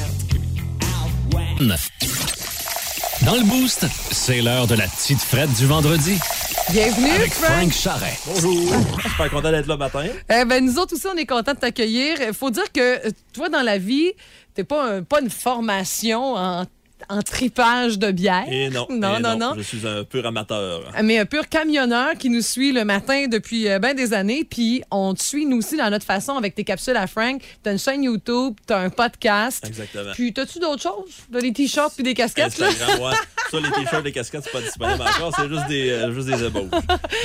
Dans 3.25 3.35
le 3.35 3.43
boost, 3.43 3.85
c'est 4.11 4.39
l'heure 4.41 4.65
de 4.67 4.75
la 4.75 4.87
petite 4.87 5.19
frette 5.19 5.53
du 5.55 5.65
vendredi 5.65 6.17
Bienvenue, 6.71 7.09
avec 7.11 7.33
Frank. 7.33 7.51
Frank 7.51 7.73
Charret. 7.73 8.17
Bonjour! 8.25 8.73
Super 9.03 9.29
content 9.29 9.51
d'être 9.51 9.67
là 9.67 9.75
matin. 9.75 10.05
Eh 10.29 10.45
ben, 10.45 10.65
nous 10.65 10.77
autres 10.79 10.95
aussi, 10.95 11.07
on 11.13 11.17
est 11.17 11.25
contents 11.25 11.53
de 11.53 11.59
t'accueillir. 11.59 12.15
Il 12.25 12.33
faut 12.33 12.49
dire 12.49 12.71
que 12.71 13.01
toi, 13.33 13.49
dans 13.49 13.61
la 13.61 13.77
vie, 13.77 14.11
t'es 14.53 14.63
pas, 14.63 14.89
un- 14.95 15.03
pas 15.03 15.19
une 15.19 15.29
formation 15.29 16.35
en, 16.35 16.63
en 17.09 17.21
tripage 17.21 17.99
de 17.99 18.11
bière. 18.11 18.45
Et 18.49 18.69
non, 18.69 18.87
Non, 18.89 19.17
et 19.17 19.21
non, 19.21 19.37
non. 19.37 19.53
Je 19.57 19.61
suis 19.61 19.87
un 19.87 20.03
pur 20.03 20.25
amateur. 20.25 20.81
Mais 21.03 21.19
un 21.19 21.25
pur 21.25 21.47
camionneur 21.49 22.13
qui 22.17 22.29
nous 22.29 22.41
suit 22.41 22.71
le 22.71 22.85
matin 22.85 23.27
depuis 23.27 23.67
euh, 23.69 23.79
ben 23.79 23.95
des 23.95 24.13
années. 24.13 24.43
Puis 24.49 24.83
on 24.91 25.13
te 25.13 25.21
suit, 25.21 25.45
nous 25.45 25.57
aussi, 25.57 25.77
dans 25.77 25.89
notre 25.89 26.05
façon 26.05 26.33
avec 26.37 26.55
tes 26.55 26.63
capsules 26.63 26.97
à 26.97 27.07
Frank. 27.07 27.41
T'as 27.63 27.71
une 27.73 27.79
chaîne 27.79 28.03
YouTube, 28.03 28.55
t'as 28.65 28.79
un 28.79 28.89
podcast. 28.89 29.65
Exactement. 29.67 30.11
Puis 30.13 30.33
t'as-tu 30.33 30.59
d'autres 30.59 30.81
choses? 30.81 31.11
T'as 31.31 31.41
des 31.41 31.53
t-shirts 31.53 31.93
puis 31.95 32.03
des 32.03 32.13
casquettes, 32.13 32.57
là? 32.59 32.67
Ouais. 32.67 33.11
Ça, 33.51 33.59
les 33.59 33.69
t-shirts, 33.71 34.03
les 34.03 34.11
casquettes, 34.11 34.43
c'est 34.45 34.51
pas 34.51 34.61
disponible 34.61 35.01
encore. 35.01 35.31
C'est 35.37 35.47
juste 35.47 35.67
des, 35.67 35.89
euh, 35.91 36.11
juste 36.13 36.27
des 36.27 36.43
ébauches. 36.43 36.69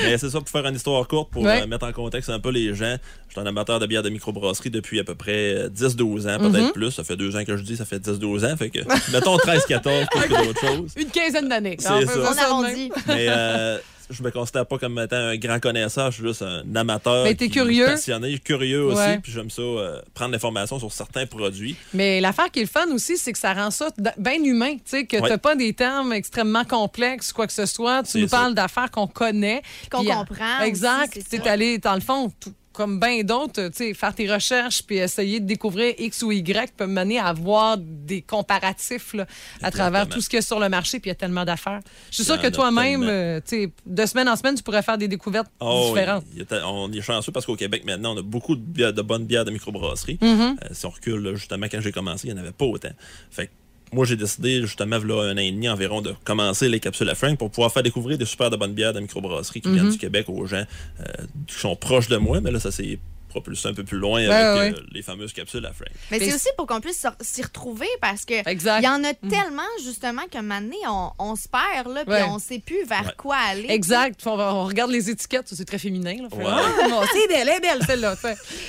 Mais 0.03 0.19
c'est 0.19 0.29
ça 0.29 0.39
pour 0.41 0.49
faire 0.49 0.67
une 0.67 0.75
histoire 0.75 1.07
courte, 1.09 1.31
pour 1.31 1.43
Ouais. 1.43 1.63
euh, 1.63 1.67
mettre 1.67 1.87
en 1.87 1.93
contexte 1.93 2.29
un 2.29 2.39
peu 2.39 2.51
les 2.51 2.75
gens. 2.75 2.97
Je 3.29 3.33
suis 3.33 3.41
un 3.41 3.47
amateur 3.47 3.79
de 3.79 3.87
bière 3.87 4.03
de 4.03 4.11
microbrasserie 4.11 4.69
depuis 4.71 5.01
à 5.01 5.05
peu 5.05 5.15
près 5.15 5.55
euh, 5.55 5.69
10-12 5.71 6.27
ans, 6.29 6.39
peut-être 6.39 6.67
Mhm. 6.67 6.73
plus. 6.73 6.91
Ça 6.91 7.05
fait 7.05 7.17
deux 7.17 7.35
ans 7.37 7.45
que 7.47 7.57
je 7.57 7.63
dis, 7.63 7.77
ça 7.77 7.85
fait 7.87 7.99
10-12 7.99 8.45
ans. 8.45 8.55
Fait 8.59 8.69
que, 8.69 8.81
mettons 9.13 9.39
13-14 9.77 10.07
plus 10.11 10.29
que 10.29 10.45
d'autres 10.47 10.61
choses. 10.67 10.93
Une 10.97 11.11
quinzaine 11.11 11.49
d'années. 11.49 11.77
C'est 11.79 11.87
ça. 11.89 11.99
On 12.07 12.39
arrondit. 12.39 12.91
Mais 13.07 13.27
euh, 13.29 13.79
je 14.11 14.23
me 14.23 14.31
considère 14.31 14.65
pas 14.65 14.79
comme 14.79 14.99
étant 14.99 15.17
un 15.17 15.37
grand 15.37 15.61
connaisseur. 15.61 16.11
Je 16.11 16.17
suis 16.17 16.27
juste 16.27 16.43
un 16.43 16.63
amateur. 16.77 17.25
Mais 17.25 17.35
t'es 17.35 17.49
curieux. 17.51 17.85
Passionné, 17.87 18.39
curieux 18.39 18.85
aussi. 18.85 18.97
Ouais. 18.99 19.19
Puis 19.19 19.33
j'aime 19.33 19.51
ça, 19.51 19.61
euh, 19.61 20.01
prendre 20.15 20.33
l'information 20.33 20.79
sur 20.79 20.91
certains 20.93 21.27
produits. 21.27 21.77
Mais 21.93 22.21
l'affaire 22.21 22.51
qui 22.51 22.61
est 22.61 22.63
le 22.63 22.69
fun 22.69 22.87
aussi, 22.93 23.19
c'est 23.19 23.33
que 23.33 23.39
ça 23.39 23.53
rend 23.53 23.71
ça 23.71 23.89
bien 24.17 24.43
humain. 24.43 24.75
Tu 24.77 24.81
sais, 24.87 25.05
que 25.05 25.19
Ouais. 25.19 25.29
t'as 25.29 25.39
pas 25.39 25.57
des 25.57 25.75
termes 25.75 26.13
extrêmement 26.15 26.65
complexes, 26.65 27.33
quoi 27.35 27.47
que 27.47 27.53
ce 27.53 27.67
soit. 27.67 28.03
Tu 28.03 28.19
nous 28.23 28.29
ça. 28.29 28.39
parles 28.39 28.55
d'affaires 28.55 28.91
qu'on 28.91 29.07
connaît. 29.09 29.61
Qu'on 29.91 30.03
euh, 30.07 30.11
comprend 30.15 30.61
Exact. 30.63 31.19
Tu 31.29 31.37
es 31.37 31.47
allé, 31.49 31.77
dans 31.79 31.95
le 31.95 32.01
fond, 32.01 32.33
tout- 32.41 32.53
comme 32.79 33.01
bien 33.01 33.25
d'autres, 33.25 33.71
tu 33.71 33.75
sais, 33.75 33.93
faire 33.93 34.15
tes 34.15 34.33
recherches 34.33 34.85
puis 34.85 34.99
essayer 34.99 35.41
de 35.41 35.47
découvrir 35.47 35.95
X 35.99 36.23
ou 36.23 36.31
Y 36.31 36.73
peut 36.77 36.87
mener 36.87 37.19
à 37.19 37.27
avoir 37.27 37.77
des 37.77 38.23
comparatifs 38.23 39.15
là, 39.15 39.27
à 39.65 39.73
travers 39.73 40.09
tout 40.09 40.21
ce 40.21 40.29
qu'il 40.29 40.37
y 40.37 40.39
a 40.39 40.43
sur 40.43 40.61
le 40.61 40.69
marché, 40.69 41.01
puis 41.01 41.09
il 41.09 41.11
y 41.11 41.17
a 41.17 41.17
tellement 41.17 41.45
d'affaires. 41.45 41.81
Je 42.13 42.23
suis 42.23 42.31
en 42.31 42.39
que 42.39 42.47
toi-même, 42.47 43.03
euh, 43.03 43.41
tu 43.41 43.65
sais, 43.65 43.73
de 43.85 44.07
semaine 44.07 44.29
en 44.29 44.37
semaine, 44.37 44.55
tu 44.55 44.63
pourrais 44.63 44.83
faire 44.83 44.97
des 44.97 45.09
découvertes 45.09 45.51
Oh, 45.59 45.87
différentes. 45.89 46.25
on 46.67 46.93
est 46.93 47.01
chanceux 47.01 47.33
parce 47.33 47.47
qu'au 47.47 47.57
Québec, 47.57 47.83
maintenant, 47.85 48.15
on 48.15 48.19
a 48.19 48.23
beaucoup 48.23 48.55
de, 48.55 48.61
bières- 48.63 48.93
de 48.93 49.03
bonnes 49.03 49.27
bières 49.27 49.45
de 49.45 49.51
microbrasserie. 49.51 50.19
Mm-hmm. 50.23 50.57
Euh, 50.63 50.69
si 50.71 50.87
on 50.87 50.91
recule, 50.91 51.35
justement, 51.35 51.67
quand 51.69 51.81
j'ai 51.81 51.91
commencé, 51.91 52.29
il 52.29 52.33
n'y 52.35 52.39
en 52.39 52.43
avait 52.45 52.53
pas 52.53 52.65
autant. 52.67 52.93
Fait 53.33 53.49
que 53.49 53.53
moi, 53.93 54.05
j'ai 54.05 54.17
décidé, 54.17 54.61
justement, 54.61 54.99
là, 54.99 55.23
un 55.23 55.35
an 55.35 55.39
et 55.39 55.51
demi 55.51 55.69
environ, 55.69 56.01
de 56.01 56.15
commencer 56.25 56.69
les 56.69 56.81
capsules 56.81 57.09
à 57.09 57.15
Frank 57.15 57.39
pour 57.39 57.51
pouvoir 57.51 57.73
faire 57.73 57.83
découvrir 57.83 58.19
des 58.19 58.25
super 58.25 58.51
de 58.51 58.57
bonnes 58.57 58.75
bières 58.75 58.93
de 58.93 59.01
microbrasserie 59.01 59.61
qui 59.61 59.71
viennent 59.71 59.91
du 59.91 59.99
Québec 59.99 60.27
aux 60.29 60.47
gens 60.47 60.65
euh, 61.01 61.05
qui 61.47 61.55
sont 61.55 61.77
proches 61.77 62.09
de 62.09 62.17
moi. 62.17 62.41
Mais 62.41 62.51
là, 62.51 62.61
ça 62.61 62.71
s'est 62.71 62.99
propulsé 63.29 63.69
un 63.69 63.75
peu 63.75 63.85
plus 63.85 63.99
loin 63.99 64.21
Ouais, 64.21 64.29
avec 64.35 64.75
ouais. 64.75 64.81
euh, 64.81 64.85
les 64.93 65.03
fameuses 65.03 65.33
capsules 65.33 65.65
à 65.67 65.73
Frank. 65.73 65.89
Mais 66.11 66.19
Mais 66.19 66.29
c'est 66.31 66.35
aussi 66.35 66.49
pour 66.57 66.67
qu'on 66.67 66.81
puisse 66.81 67.07
s'y- 67.21 67.43
retrouver 67.43 67.87
parce 68.01 68.25
que 68.25 68.35
il 68.51 68.85
y 68.85 68.89
en 68.89 69.05
a 69.05 69.15
tellement 69.15 69.63
justement 69.85 70.23
qu'à 70.31 70.41
un 70.41 70.43
moment 70.43 70.61
donné, 70.61 70.77
on, 70.89 71.11
on 71.19 71.37
se 71.37 71.49
perd 71.49 71.93
là, 71.95 72.05
puis 72.05 72.15
Ouais. 72.15 72.23
on 72.29 72.39
sait 72.39 72.59
plus 72.59 72.85
vers 72.87 73.03
Ouais. 73.05 73.13
quoi 73.17 73.37
aller. 73.37 73.67
Exact. 73.69 74.21
On, 74.27 74.39
on 74.39 74.65
regarde 74.65 74.91
les 74.91 75.11
étiquettes, 75.11 75.47
c'est 75.47 75.65
très 75.65 75.79
féminin. 75.79 76.17
Là. 76.23 76.29
Ouais. 76.37 76.45
Ah, 76.47 76.89
bon, 76.89 77.01
c'est 77.13 77.29
belle, 77.29 77.49
est 77.49 77.61
belle 77.61 77.83
celle-là. 77.87 78.17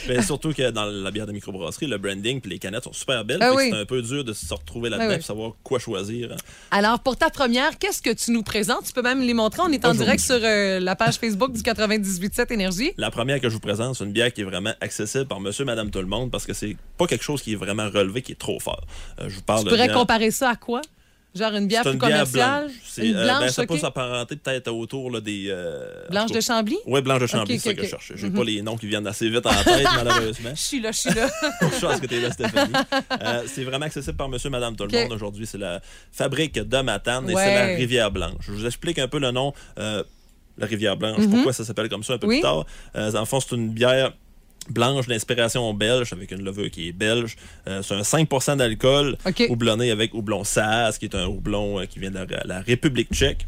Ben, 0.08 0.22
surtout 0.22 0.54
que 0.54 0.70
dans 0.72 0.86
la 0.86 1.12
bière 1.12 1.28
de 1.28 1.32
microbrasserie, 1.32 1.88
le 1.88 1.98
branding 1.98 2.42
puis 2.42 2.52
les 2.52 2.60
canettes 2.60 2.84
sont 2.84 2.94
super 2.94 3.24
belles. 3.26 3.40
Ah 3.42 3.50
que 3.52 3.56
oui. 3.56 3.70
C'est 3.72 3.78
un 3.78 3.86
peu 3.86 4.02
dur 4.02 4.24
de 4.24 4.34
se 4.34 4.54
retrouver 4.54 4.90
là-dedans 4.90 5.08
Ah 5.10 5.14
oui. 5.14 5.20
et 5.20 5.22
savoir 5.22 5.54
quoi 5.64 5.80
choisir. 5.80 6.36
Alors, 6.72 7.00
pour 7.00 7.18
ta 7.18 7.30
première, 7.30 7.78
qu'est-ce 7.78 8.02
que 8.02 8.10
tu 8.14 8.32
nous 8.32 8.44
présentes? 8.44 8.86
Tu 8.86 8.94
peux 8.94 9.02
même 9.02 9.22
les 9.22 9.34
montrer. 9.34 9.62
On 9.64 9.72
est 9.72 9.86
en 9.86 9.94
direct 9.94 10.22
sur 10.24 10.40
euh, 10.42 10.80
la 10.80 10.96
page 10.96 11.16
Facebook 11.18 11.52
du 11.54 11.62
98.7 11.62 12.52
Énergie. 12.54 12.92
La 12.98 13.12
première 13.12 13.40
que 13.40 13.50
je 13.50 13.54
vous 13.54 13.60
présente, 13.60 13.96
c'est 13.96 14.04
une 14.04 14.12
bière 14.12 14.32
qui 14.34 14.42
est 14.42 14.44
vraiment 14.50 14.74
accessible 14.82 15.26
par 15.28 15.40
monsieur, 15.40 15.66
madame, 15.66 15.90
tout 15.92 16.00
le 16.00 16.06
monde 16.08 16.32
parce 16.32 16.46
que 16.46 16.54
c'est 16.54 16.76
pas 16.98 17.08
quelque 17.08 17.24
chose 17.24 17.42
qui 17.42 17.54
est 17.54 17.58
vraiment 17.58 17.90
relevé, 17.90 18.22
qui 18.22 18.32
est 18.34 18.40
trop 18.40 18.60
fort. 18.60 18.84
Euh, 19.20 19.30
je 19.30 19.36
vous 19.36 19.42
parle 19.44 19.60
Tu 19.60 19.66
de 19.66 19.70
pourrais 19.70 19.88
bière- 19.88 19.98
comparer 19.98 20.32
ça 20.32 20.50
à 20.52 20.56
quoi? 20.56 20.82
Genre 21.36 21.54
une 21.54 21.68
bière 21.68 21.84
plus 21.84 21.92
une 21.92 22.00
bière 22.00 22.10
commerciale? 22.10 22.64
blanche. 22.66 22.76
C'est, 22.88 23.08
Une 23.08 23.16
euh, 23.16 23.24
blanche, 23.24 23.40
ben, 23.42 23.50
ça 23.52 23.68
peut 23.68 23.78
s'apparenter 23.78 24.36
peut-être 24.36 24.68
autour 24.72 25.12
là, 25.12 25.22
des. 25.22 25.46
euh, 25.50 26.08
en 26.08 26.12
Blanche 26.12 26.32
de 26.32 26.42
Chambly? 26.42 26.78
Oui, 26.88 27.02
blanche 27.04 27.22
de 27.22 27.28
Chambly, 27.28 27.60
c'est 27.60 27.66
ça 27.66 27.70
OK, 27.70 27.76
que 27.76 27.82
je 27.84 27.86
OK. 27.86 27.92
cherchais. 28.02 28.14
J'ai 28.18 28.30
pas 28.32 28.44
les 28.44 28.64
noms 28.64 28.76
qui 28.78 28.88
viennent 28.88 29.06
assez 29.06 29.30
vite 29.30 29.46
en 29.46 29.64
tête, 29.64 29.86
malheureusement. 29.96 30.50
Je 30.56 30.60
suis 30.60 30.82
là, 30.82 30.92
je 30.92 30.98
suis 30.98 31.14
là. 31.14 31.30
Je 31.62 31.86
pense 31.86 32.00
que 32.00 32.08
tu 32.08 32.16
es 32.16 32.22
là, 32.22 32.32
Stéphanie. 32.32 32.74
Euh, 33.22 33.44
c'est 33.46 33.64
vraiment 33.64 33.86
accessible 33.86 34.18
par 34.18 34.28
monsieur, 34.28 34.50
madame, 34.50 34.76
tout 34.76 34.86
le 34.86 34.98
monde. 35.04 35.12
Aujourd'hui, 35.14 35.46
c'est 35.46 35.58
la 35.60 35.82
fabrique 36.12 36.56
de 36.56 36.78
Matane 36.82 37.30
et 37.30 37.36
c'est 37.36 37.54
la 37.54 37.66
Rivière 37.76 38.10
Blanche. 38.12 38.34
Je 38.48 38.52
vous 38.52 38.66
explique 38.66 38.98
un 38.98 39.08
peu 39.08 39.20
le 39.20 39.30
nom. 39.32 39.54
euh, 39.78 40.04
la 40.58 40.66
Rivière 40.66 40.98
Blanche, 40.98 41.20
Mhm. 41.20 41.30
pourquoi 41.30 41.54
ça 41.54 41.64
s'appelle 41.64 41.88
comme 41.90 42.04
ça 42.04 42.14
un 42.14 42.18
peu 42.18 42.28
Oui. 42.28 42.38
plus 42.38 42.42
tard. 42.42 42.66
Euh, 42.96 43.12
le 43.18 43.26
fond, 43.26 43.40
c'est 43.40 43.56
une 43.56 43.70
bière 43.70 44.12
blanche 44.70 45.08
d'inspiration 45.08 45.74
belge 45.74 46.14
avec 46.14 46.32
une 46.32 46.44
levure 46.44 46.70
qui 46.70 46.90
est 46.90 46.92
belge. 46.92 47.36
Euh, 47.68 47.82
c'est 47.82 47.96
un 47.96 48.02
5% 48.02 48.58
d'alcool 48.58 49.18
OK. 49.26 49.44
houblonné 49.50 49.92
avec 49.92 50.14
houblon 50.14 50.44
Saaz, 50.44 50.98
qui 50.98 51.06
est 51.06 51.16
un 51.16 51.26
houblon 51.28 51.80
euh, 51.80 51.86
qui 51.86 52.00
vient 52.00 52.12
de 52.12 52.20
la, 52.20 52.44
la 52.46 52.62
République 52.62 53.12
tchèque. 53.14 53.48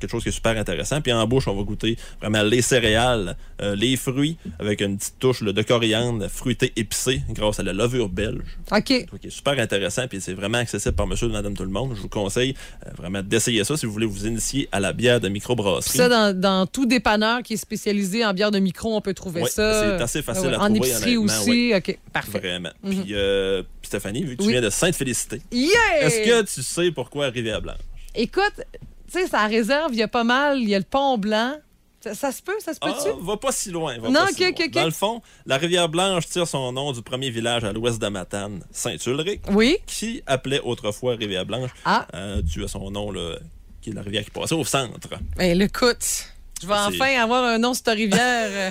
Quelque 0.00 0.10
chose 0.10 0.22
qui 0.22 0.28
est 0.28 0.32
super 0.32 0.56
intéressant. 0.56 1.00
Puis 1.00 1.12
en 1.12 1.26
bouche, 1.26 1.48
on 1.48 1.54
va 1.56 1.62
goûter 1.62 1.96
vraiment 2.20 2.42
les 2.42 2.62
céréales, 2.62 3.36
euh, 3.60 3.74
les 3.74 3.96
fruits, 3.96 4.36
avec 4.58 4.80
une 4.80 4.96
petite 4.96 5.18
touche 5.18 5.40
là, 5.42 5.52
de 5.52 5.62
coriandre 5.62 6.28
fruité 6.28 6.72
épicé 6.76 7.22
grâce 7.30 7.58
à 7.60 7.62
la 7.62 7.72
levure 7.72 8.08
belge. 8.08 8.42
OK. 8.70 9.06
Donc, 9.10 9.20
qui 9.20 9.26
est 9.26 9.30
super 9.30 9.58
intéressant, 9.58 10.06
puis 10.08 10.20
c'est 10.20 10.34
vraiment 10.34 10.58
accessible 10.58 10.94
par 10.94 11.06
monsieur 11.06 11.28
et 11.28 11.32
madame 11.32 11.54
tout 11.54 11.64
le 11.64 11.70
monde. 11.70 11.92
Je 11.96 12.00
vous 12.00 12.08
conseille 12.08 12.54
euh, 12.86 12.90
vraiment 12.96 13.22
d'essayer 13.22 13.64
ça 13.64 13.76
si 13.76 13.86
vous 13.86 13.92
voulez 13.92 14.06
vous 14.06 14.26
initier 14.26 14.68
à 14.72 14.80
la 14.80 14.92
bière 14.92 15.20
de 15.20 15.28
microbrasserie. 15.28 15.98
Ça, 15.98 16.08
dans, 16.08 16.38
dans 16.38 16.66
tout 16.66 16.86
dépanneur 16.86 17.42
qui 17.42 17.54
est 17.54 17.58
spécialisé 17.58 18.24
en 18.24 18.32
bière 18.34 18.50
de 18.50 18.58
micro, 18.58 18.94
on 18.96 19.00
peut 19.00 19.14
trouver 19.14 19.46
ça. 19.46 19.96
c'est 19.96 20.02
assez 20.02 20.22
facile 20.22 20.48
Ouais, 20.48 20.54
à 20.54 20.60
En 20.62 20.64
trouver, 20.66 20.78
épicerie 20.90 21.16
honnêtement, 21.16 21.42
aussi. 21.42 21.72
OK, 21.74 21.98
parfait. 22.12 22.38
Vraiment. 22.38 22.70
Puis 22.84 23.06
euh, 23.12 23.62
Stéphanie, 23.82 24.22
vu 24.24 24.36
que 24.36 24.42
tu 24.42 24.50
viens 24.50 24.60
de 24.62 24.70
Sainte-Félicité, 24.70 25.40
Yeah! 25.50 25.68
est-ce 26.02 26.20
que 26.20 26.42
tu 26.54 26.62
sais 26.62 26.90
pourquoi 26.92 27.28
Rivière-Blanche? 27.28 27.78
Écoute, 28.14 28.60
tu 29.10 29.18
sais, 29.18 29.26
ça 29.26 29.46
réserve, 29.46 29.92
il 29.92 29.98
y 29.98 30.02
a 30.02 30.08
pas 30.08 30.24
mal, 30.24 30.58
il 30.58 30.68
y 30.68 30.74
a 30.74 30.78
le 30.78 30.84
pont 30.84 31.18
blanc. 31.18 31.56
Ça, 32.00 32.14
ça 32.14 32.30
se 32.30 32.40
peut, 32.42 32.54
ça 32.60 32.72
se 32.74 32.78
Ah, 32.80 32.92
peut-tu? 32.92 33.24
va 33.26 33.36
pas 33.36 33.50
si 33.50 33.70
loin. 33.72 33.98
va 33.98 34.08
Non, 34.08 34.20
pas 34.20 34.24
ok, 34.30 34.36
si 34.36 34.42
loin. 34.44 34.68
Dans 34.72 34.84
le 34.84 34.90
fond, 34.92 35.22
la 35.46 35.56
rivière 35.56 35.88
Blanche 35.88 36.28
tire 36.28 36.46
son 36.46 36.70
nom 36.72 36.92
du 36.92 37.02
premier 37.02 37.28
village 37.30 37.64
à 37.64 37.72
l'ouest 37.72 38.00
de 38.00 38.06
Matane, 38.06 38.62
Saint-Ulrich, 38.70 39.40
Oui. 39.50 39.78
qui 39.86 40.22
appelait 40.26 40.60
autrefois 40.60 41.16
Rivière 41.16 41.44
Blanche, 41.44 41.70
Ah. 41.84 42.06
euh, 42.14 42.40
dû 42.40 42.62
à 42.62 42.68
son 42.68 42.88
nom, 42.92 43.10
là, 43.10 43.36
qui 43.82 43.90
est 43.90 43.94
la 43.94 44.02
rivière 44.02 44.24
qui 44.24 44.30
passait 44.30 44.54
au 44.54 44.64
centre. 44.64 45.08
Ben, 45.36 45.60
écoute, 45.60 46.26
je 46.62 46.66
vais 46.68 46.74
enfin 46.74 47.20
avoir 47.20 47.42
un 47.44 47.58
nom 47.58 47.74
sur 47.74 47.82
ta 47.82 47.92
rivière 47.92 48.48
euh, 48.48 48.70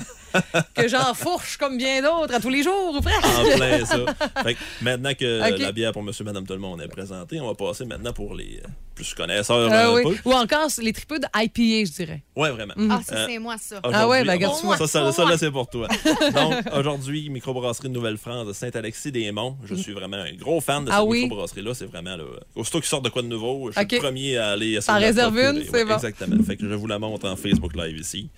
que 0.75 0.87
j'enfourche 0.87 1.57
comme 1.57 1.77
bien 1.77 2.01
d'autres 2.01 2.33
à 2.33 2.39
tous 2.39 2.49
les 2.49 2.63
jours, 2.63 2.95
ou 2.95 3.01
presque. 3.01 3.25
En 3.25 3.55
plein 3.55 3.85
ça. 3.85 3.97
Fait 4.43 4.53
que 4.55 4.59
maintenant 4.81 5.13
que 5.13 5.57
la 5.61 5.71
bière 5.71 5.91
pour 5.91 6.03
monsieur, 6.03 6.23
madame, 6.23 6.45
tout 6.45 6.53
le 6.53 6.59
monde 6.59 6.81
est 6.81 6.87
présentée, 6.87 7.39
on 7.39 7.47
va 7.47 7.55
passer 7.55 7.85
maintenant 7.85 8.13
pour 8.13 8.35
les 8.35 8.61
euh, 8.63 8.67
plus 8.95 9.13
connaisseurs 9.13 9.57
Euh, 9.57 9.69
un 9.91 9.93
oui. 9.93 10.03
peu. 10.03 10.29
Ou 10.29 10.33
encore 10.33 10.67
les 10.81 10.93
tripeux 10.93 11.19
de 11.19 11.25
IPA, 11.35 11.85
je 11.89 11.95
dirais. 11.95 12.23
Ouais, 12.35 12.51
vraiment. 12.51 12.73
Ah, 12.89 12.99
ça, 13.05 13.15
Euh, 13.15 13.25
c'est 13.29 13.39
moi, 13.39 13.55
ça. 13.59 13.79
Ah 13.83 14.07
ouais, 14.07 14.23
ben, 14.23 14.29
Aujourd'hui, 14.29 14.31
regarde, 14.31 14.53
on- 14.55 14.59
tu 14.59 14.65
vois. 14.65 14.77
ça, 14.77 14.87
ça, 14.87 15.11
ça, 15.11 15.21
moi. 15.23 15.31
là, 15.31 15.37
c'est 15.37 15.51
pour 15.51 15.69
toi. 15.69 15.87
Donc, 16.35 16.53
aujourd'hui, 16.75 17.29
microbrasserie 17.29 17.89
de 17.89 17.93
Nouvelle-France 17.93 18.47
de 18.47 18.53
Saint-Alexis-des-Monts. 18.53 19.57
Je 19.65 19.75
suis 19.75 19.93
vraiment 19.93 20.17
un 20.17 20.33
gros 20.33 20.61
fan 20.61 20.85
de 20.85 20.91
Ah 20.91 20.99
cette 20.99 21.07
oui? 21.09 21.23
microbrasserie-là. 21.23 21.73
C'est 21.73 21.85
vraiment, 21.85 22.15
là, 22.15 22.23
aussitôt 22.55 22.79
qu'ils 22.79 22.89
sortent 22.89 23.05
de 23.05 23.09
quoi 23.09 23.21
de 23.21 23.27
nouveau, 23.27 23.71
je 23.71 23.79
suis 23.79 23.87
le 23.95 23.97
premier 24.01 24.37
à 24.37 24.49
aller 24.51 24.79
réserves 24.87 25.33
procurer. 25.33 25.51
une, 25.51 25.57
Ouais, 25.57 25.67
c'est 25.71 25.85
bon. 25.85 25.93
Exactement. 25.95 26.43
Fait 26.43 26.57
que 26.57 26.67
je 26.67 26.73
vous 26.73 26.87
la 26.87 26.99
montre 26.99 27.27
en 27.27 27.35
Facebook 27.35 27.75
Live 27.75 27.97
ici. 27.99 28.29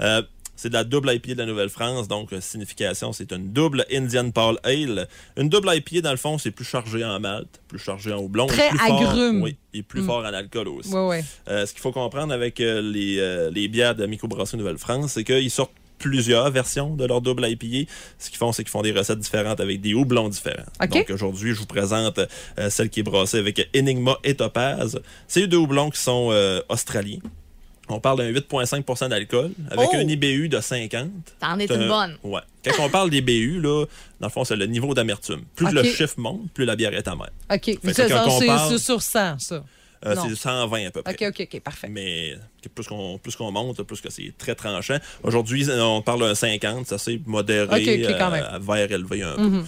Euh, 0.00 0.22
c'est 0.56 0.68
de 0.68 0.74
la 0.74 0.84
double 0.84 1.12
IPA 1.12 1.34
de 1.34 1.38
la 1.38 1.46
Nouvelle-France, 1.46 2.08
donc 2.08 2.32
euh, 2.32 2.40
signification, 2.40 3.12
c'est 3.12 3.30
une 3.32 3.52
double 3.52 3.84
Indian 3.92 4.30
Pale 4.30 4.58
Ale. 4.64 5.06
Une 5.36 5.48
double 5.48 5.70
IPA, 5.74 6.00
dans 6.00 6.10
le 6.10 6.16
fond, 6.16 6.38
c'est 6.38 6.50
plus 6.50 6.64
chargé 6.64 7.04
en 7.04 7.20
malt, 7.20 7.48
plus 7.68 7.78
chargé 7.78 8.12
en 8.12 8.18
houblon. 8.18 8.46
Très 8.46 8.70
plus 8.70 8.78
fort- 8.78 9.02
agrume. 9.10 9.42
oui, 9.42 9.56
et 9.74 9.82
plus 9.82 10.02
fort 10.02 10.20
en 10.24 10.32
alcool 10.34 10.68
aussi. 10.68 10.92
Ouais, 10.92 11.06
ouais. 11.06 11.24
Euh, 11.48 11.66
ce 11.66 11.72
qu'il 11.72 11.80
faut 11.82 11.92
comprendre 11.92 12.32
avec 12.32 12.60
euh, 12.60 12.80
les, 12.82 13.18
euh, 13.18 13.50
les 13.50 13.68
bières 13.68 13.94
de 13.94 14.06
microbrasserie 14.06 14.56
Nouvelle-France, 14.58 15.12
c'est 15.12 15.24
qu'ils 15.24 15.50
sortent 15.50 15.72
plusieurs 15.98 16.50
versions 16.50 16.94
de 16.94 17.06
leur 17.06 17.22
double 17.22 17.46
IPA. 17.48 17.90
Ce 18.18 18.28
qu'ils 18.28 18.36
font, 18.38 18.52
c'est 18.52 18.62
qu'ils 18.64 18.70
font 18.70 18.82
des 18.82 18.92
recettes 18.92 19.18
différentes 19.18 19.60
avec 19.60 19.80
des 19.80 19.94
houblons 19.94 20.28
différents. 20.28 20.66
Donc 21.04 21.10
aujourd'hui, 21.10 21.54
je 21.54 21.60
vous 21.60 21.66
présente 21.66 22.18
euh, 22.58 22.68
celle 22.68 22.90
qui 22.90 23.00
est 23.00 23.02
brassée 23.02 23.38
avec 23.38 23.66
Enigma 23.74 24.18
et 24.22 24.34
Topaz. 24.34 25.00
C'est 25.26 25.46
deux 25.46 25.56
houblons 25.56 25.88
qui 25.88 25.98
sont 26.00 26.28
euh, 26.32 26.60
australiens. 26.68 27.20
On 27.88 28.00
parle 28.00 28.18
d'un 28.18 28.30
8,5% 28.30 29.08
d'alcool 29.08 29.52
avec 29.70 29.88
Oh! 29.92 29.96
un 29.96 30.08
IBU 30.08 30.48
de 30.48 30.60
50. 30.60 31.10
T'en 31.40 31.58
es 31.58 31.66
C'est 31.66 31.74
une 31.76 31.82
un- 31.82 31.88
bonne. 31.88 32.18
Ouais. 32.24 32.40
Quand 32.64 32.84
on 32.84 32.88
parle 32.88 33.10
d'IBU, 33.10 33.60
là, 33.60 33.84
dans 34.20 34.26
le 34.26 34.32
fond, 34.32 34.44
c'est 34.44 34.56
le 34.56 34.66
niveau 34.66 34.92
d'amertume. 34.92 35.42
Plus 35.54 35.70
le 35.72 35.84
chiffre 35.84 36.14
monte, 36.18 36.50
plus 36.52 36.64
la 36.64 36.74
bière 36.74 36.92
est 36.94 37.06
amère. 37.06 37.30
OK. 37.52 37.78
Ça, 37.84 37.92
c'est 37.94 38.08
parle- 38.08 38.68
c'est 38.70 38.78
sur 38.78 39.00
100, 39.00 39.38
ça. 39.38 39.64
Euh, 40.04 40.14
c'est 40.28 40.34
120 40.36 40.86
à 40.86 40.90
peu 40.90 41.02
près. 41.02 41.12
OK, 41.14 41.22
OK, 41.40 41.48
OK, 41.52 41.60
parfait. 41.62 41.88
Mais 41.88 42.34
plus 42.74 42.86
qu'on 42.86 43.50
monte, 43.52 43.82
plus 43.82 44.00
que 44.00 44.10
c'est 44.10 44.32
très 44.36 44.54
tranchant. 44.54 44.98
Aujourd'hui, 45.22 45.66
on 45.70 46.02
parle 46.02 46.20
d'un 46.20 46.34
50, 46.34 46.86
c'est 46.86 46.94
assez 46.96 47.22
modéré, 47.24 47.64
Ok, 47.64 48.10
ok, 48.10 48.18
quand 48.18 48.26
euh, 48.32 48.52
même. 48.52 48.62
verre 48.62 48.92
élevé 48.92 49.22
un 49.22 49.36
peu. 49.36 49.42
Mhm. 49.42 49.64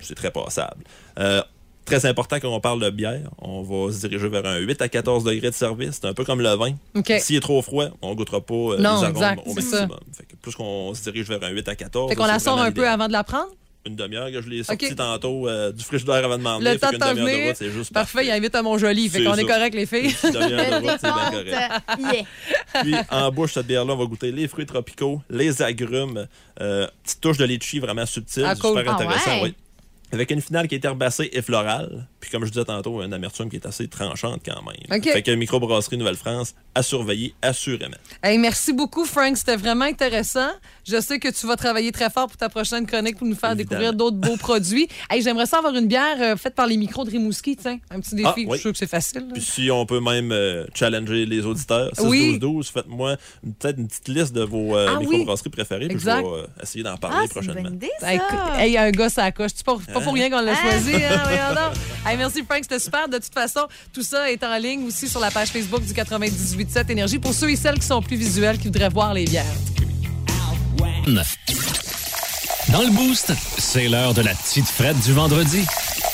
C'est 0.00 0.14
très 0.14 0.30
passable. 0.30 0.84
Euh, 1.18 1.42
très 1.84 2.06
important 2.06 2.36
quand 2.40 2.48
on 2.54 2.60
parle 2.60 2.80
de 2.80 2.90
bière, 2.90 3.20
on 3.38 3.62
va 3.62 3.92
se 3.92 4.06
diriger 4.06 4.28
vers 4.28 4.46
un 4.46 4.58
8 4.58 4.80
à 4.82 4.88
14 4.88 5.24
degrés 5.24 5.50
de 5.50 5.54
service. 5.54 5.98
C'est 6.00 6.06
un 6.08 6.14
peu 6.14 6.24
comme 6.24 6.40
le 6.40 6.54
vin. 6.54 6.74
OK. 6.94 7.12
S'il 7.20 7.36
est 7.36 7.40
trop 7.40 7.60
froid, 7.62 7.86
on 8.02 8.14
goûtera 8.14 8.40
pas 8.40 8.54
euh, 8.54 8.76
Non, 8.78 9.00
les 9.00 9.04
arômes 9.04 9.06
exact, 9.10 9.42
au 9.46 9.54
maximum. 9.54 9.98
Fait 10.16 10.24
que 10.24 10.36
plus 10.40 10.54
qu'on 10.54 10.94
se 10.94 11.02
dirige 11.02 11.28
vers 11.28 11.42
un 11.42 11.50
8 11.50 11.68
à 11.68 11.74
14, 11.76 12.10
Fait 12.10 12.16
qu'on 12.16 12.26
la 12.26 12.38
sort 12.38 12.60
un 12.60 12.72
peu 12.72 12.88
avant 12.88 13.08
de 13.08 13.12
la 13.12 13.24
prendre? 13.24 13.48
Une 13.84 13.96
demi-heure 13.96 14.30
que 14.30 14.40
je 14.40 14.48
l'ai 14.48 14.62
sorti 14.62 14.86
Ok. 14.86 14.94
tantôt 14.94 15.48
euh, 15.48 15.72
du 15.72 15.82
frigidaire 15.82 16.24
avant 16.24 16.38
de 16.38 16.42
m'en 16.44 16.60
Le 16.60 16.78
temps 16.78 16.92
de 16.92 16.98
t'en 16.98 17.14
venir. 17.14 17.52
c'est 17.56 17.72
juste 17.72 17.92
Parfait, 17.92 18.24
il 18.26 18.30
invite 18.30 18.54
à 18.54 18.62
mon 18.62 18.78
joli. 18.78 19.08
Fait 19.08 19.24
qu'on 19.24 19.34
est 19.34 19.42
correct, 19.44 19.74
les 19.74 19.86
filles. 19.86 20.14
Une 20.22 20.30
demi-heure 20.30 20.80
de 20.80 20.86
route, 20.86 20.98
c'est 21.00 21.12
bien 21.12 21.30
correct. 21.32 21.48
yeah. 21.98 22.82
Puis 22.82 22.94
en 23.10 23.32
bouche, 23.32 23.54
cette 23.54 23.66
bière-là, 23.66 23.92
on 23.94 23.96
va 23.96 24.04
goûter 24.04 24.30
les 24.30 24.46
fruits 24.46 24.66
tropicaux, 24.66 25.20
les 25.28 25.62
agrumes, 25.62 26.28
euh, 26.60 26.86
petite 27.02 27.20
touche 27.20 27.38
de 27.38 27.44
litchi 27.44 27.80
vraiment 27.80 28.06
subtile, 28.06 28.44
Ah, 28.46 28.54
cool. 28.54 28.78
super 28.78 28.92
Ah 28.92 28.94
intéressant, 29.02 29.42
ouais? 29.42 29.54
Oui. 30.12 30.16
Avec 30.16 30.30
une 30.30 30.40
finale 30.40 30.68
qui 30.68 30.74
est 30.76 30.84
herbacée 30.84 31.30
et 31.32 31.42
florale. 31.42 32.06
Puis 32.20 32.30
comme 32.30 32.44
je 32.44 32.50
disais 32.50 32.64
tantôt, 32.64 33.02
une 33.02 33.12
amertume 33.12 33.48
qui 33.50 33.56
est 33.56 33.66
assez 33.66 33.88
tranchante 33.88 34.42
quand 34.44 34.60
même. 34.62 35.02
Fait 35.02 35.22
que 35.22 35.30
microbrasserie 35.32 35.96
Nouvelle-France, 35.98 36.54
à 36.74 36.82
surveiller 36.82 37.34
assurément. 37.42 37.96
Hey, 38.22 38.38
merci 38.38 38.72
beaucoup, 38.72 39.04
Frank. 39.04 39.36
C'était 39.36 39.56
vraiment 39.56 39.84
intéressant. 39.84 40.48
Je 40.86 41.00
sais 41.00 41.18
que 41.18 41.28
tu 41.28 41.46
vas 41.46 41.56
travailler 41.56 41.92
très 41.92 42.10
fort 42.10 42.28
pour 42.28 42.36
ta 42.36 42.48
prochaine 42.48 42.86
chronique 42.86 43.18
pour 43.18 43.26
nous 43.26 43.34
faire 43.34 43.50
Évidemment. 43.52 43.68
découvrir 43.80 43.94
d'autres 43.94 44.16
beaux 44.16 44.36
produits. 44.36 44.88
Hey, 45.10 45.20
J'aimerais 45.22 45.46
ça 45.46 45.58
avoir 45.58 45.74
une 45.74 45.86
bière 45.88 46.16
euh, 46.20 46.36
faite 46.36 46.54
par 46.54 46.66
les 46.66 46.76
micros 46.76 47.04
de 47.04 47.10
Rimouski, 47.10 47.56
tiens. 47.56 47.78
Un 47.90 48.00
petit 48.00 48.14
défi. 48.14 48.28
Ah, 48.28 48.34
oui. 48.36 48.44
Je 48.48 48.52
suis 48.52 48.60
sûr 48.62 48.72
que 48.72 48.78
c'est 48.78 48.86
facile. 48.86 49.20
là. 49.26 49.32
Puis 49.34 49.42
si 49.42 49.70
on 49.70 49.84
peut 49.84 50.00
même 50.00 50.32
euh, 50.32 50.64
challenger 50.74 51.26
les 51.26 51.44
auditeurs, 51.44 51.90
6 51.94 52.02
Oui. 52.06 52.38
12 52.38 52.38
12 52.38 52.68
faites-moi 52.70 53.16
une- 53.44 53.54
peut-être 53.54 53.78
une 53.78 53.88
petite 53.88 54.08
liste 54.08 54.32
de 54.32 54.42
vos 54.42 54.76
euh, 54.76 54.86
Ah 54.88 54.98
oui. 54.98 55.06
microbrasseries 55.08 55.50
préférées. 55.50 55.88
Puis 55.88 55.98
je 55.98 56.02
Exact. 56.08 56.22
vais 56.22 56.28
euh, 56.28 56.46
essayer 56.62 56.82
d'en 56.84 56.94
Ah, 56.94 56.98
parler 56.98 57.24
une 57.24 57.28
prochainement. 57.28 57.70
ça. 58.00 58.12
Hey, 58.12 58.20
il 58.70 58.72
y 58.72 58.76
a 58.78 58.82
un 58.84 58.90
gars 58.90 59.08
à 59.16 59.20
la 59.22 59.32
coche. 59.32 59.50
Pas, 59.64 59.76
pas 59.92 60.00
pour 60.02 60.14
rien 60.14 60.30
qu'on 60.30 60.40
l'a 60.40 60.52
Hein? 60.52 60.56
choisi. 60.62 60.94
Hein? 60.96 61.70
Hey, 62.04 62.16
merci, 62.16 62.42
Frank. 62.44 62.58
C'était 62.62 62.80
super. 62.80 63.08
De 63.08 63.18
toute 63.18 63.32
façon, 63.32 63.60
tout 63.92 64.02
ça 64.02 64.28
est 64.30 64.42
en 64.42 64.56
ligne 64.58 64.84
aussi 64.88 65.08
sur 65.08 65.20
la 65.20 65.30
page 65.30 65.50
Facebook 65.50 65.84
du 65.84 65.92
98.7 65.92 66.90
Énergie 66.90 67.20
pour 67.20 67.32
ceux 67.32 67.48
et 67.50 67.54
celles 67.56 67.78
qui 67.78 67.86
sont 67.86 68.02
plus 68.02 68.16
visuels, 68.16 68.58
qui 68.58 68.64
voudraient 68.64 68.88
voir 68.88 69.14
les 69.14 69.24
bières. 69.24 69.44
Dans 72.72 72.82
le 72.82 72.90
boost, 72.90 73.32
c'est 73.58 73.88
l'heure 73.88 74.14
de 74.14 74.22
la 74.22 74.34
petite 74.34 74.66
frette 74.66 74.98
du 75.00 75.12
vendredi. 75.12 75.64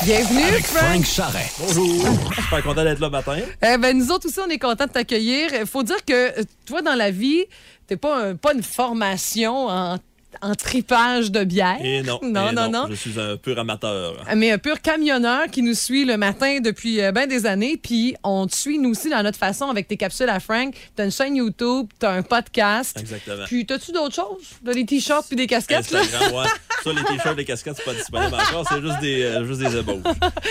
Bienvenue, 0.05 0.43
Avec 0.45 0.67
Frank. 0.67 0.85
Frank 0.91 1.05
Charret. 1.07 1.47
Bonjour. 1.59 2.05
Super 2.35 2.63
content 2.63 2.85
d'être 2.85 3.01
là 3.01 3.11
matin. 3.11 3.39
Eh 3.63 3.77
ben, 3.79 3.97
nous 3.97 4.11
autres 4.11 4.29
aussi, 4.29 4.39
on 4.41 4.49
est 4.51 4.59
contents 4.59 4.87
de 4.87 4.91
t'accueillir. 4.93 5.51
Il 5.61 5.67
faut 5.67 5.83
dire 5.83 6.05
que 6.07 6.35
toi, 6.67 6.83
dans 6.83 6.95
la 6.95 7.11
vie, 7.11 7.45
t'es 7.87 7.97
pas, 7.97 8.25
un- 8.29 8.37
pas 8.37 8.55
une 8.55 8.63
formation 8.63 9.69
en, 9.69 9.99
en 10.43 10.55
tripage 10.55 11.31
de 11.31 11.45
bière. 11.45 11.79
Et 11.83 12.03
non. 12.03 12.19
Non, 12.23 12.51
et 12.51 12.55
non, 12.55 12.71
non. 12.71 12.87
Je 12.91 12.95
suis 12.95 13.19
un 13.19 13.37
pur 13.37 13.59
amateur. 13.59 14.15
Mais 14.37 14.51
un 14.51 14.59
pur 14.59 14.81
camionneur 14.81 15.47
qui 15.51 15.63
nous 15.63 15.75
suit 15.75 16.05
le 16.05 16.17
matin 16.17 16.61
depuis 16.61 16.97
bien 17.13 17.27
des 17.27 17.47
années. 17.47 17.77
Puis 17.83 18.15
on 18.25 18.47
te 18.47 18.55
suit, 18.55 18.79
nous 18.79 18.91
aussi, 18.91 19.11
dans 19.11 19.23
notre 19.23 19.39
façon 19.39 19.67
avec 19.67 19.89
tes 19.89 19.97
capsules 19.97 20.29
à 20.29 20.41
Frank. 20.41 20.75
T'as 20.97 21.05
une 21.05 21.11
chaîne 21.13 21.37
YouTube, 21.37 21.87
t'as 21.99 22.13
un 22.13 22.23
podcast. 22.23 22.97
Exactement. 22.99 23.45
Puis 23.47 23.67
t'as-tu 23.67 23.93
d'autres 23.93 24.15
choses? 24.15 24.45
T'as 24.65 24.73
des 24.75 24.85
t-shirts 24.87 25.27
puis 25.27 25.37
des 25.37 25.47
casquettes, 25.47 25.91
là? 25.91 26.01
Ouais. 26.01 26.45
Ça, 26.85 26.91
les 26.93 27.03
t-shirts, 27.05 27.37
les 27.37 27.45
casquettes, 27.45 27.77
c'est 27.77 27.85
pas 27.85 27.95
disponible 27.95 28.35
encore. 28.35 28.65
C'est 28.69 28.81
juste 28.81 29.01
des, 29.01 29.23
euh, 29.23 29.45
juste 29.47 29.61
des 29.61 29.77
ébauches. 29.77 30.03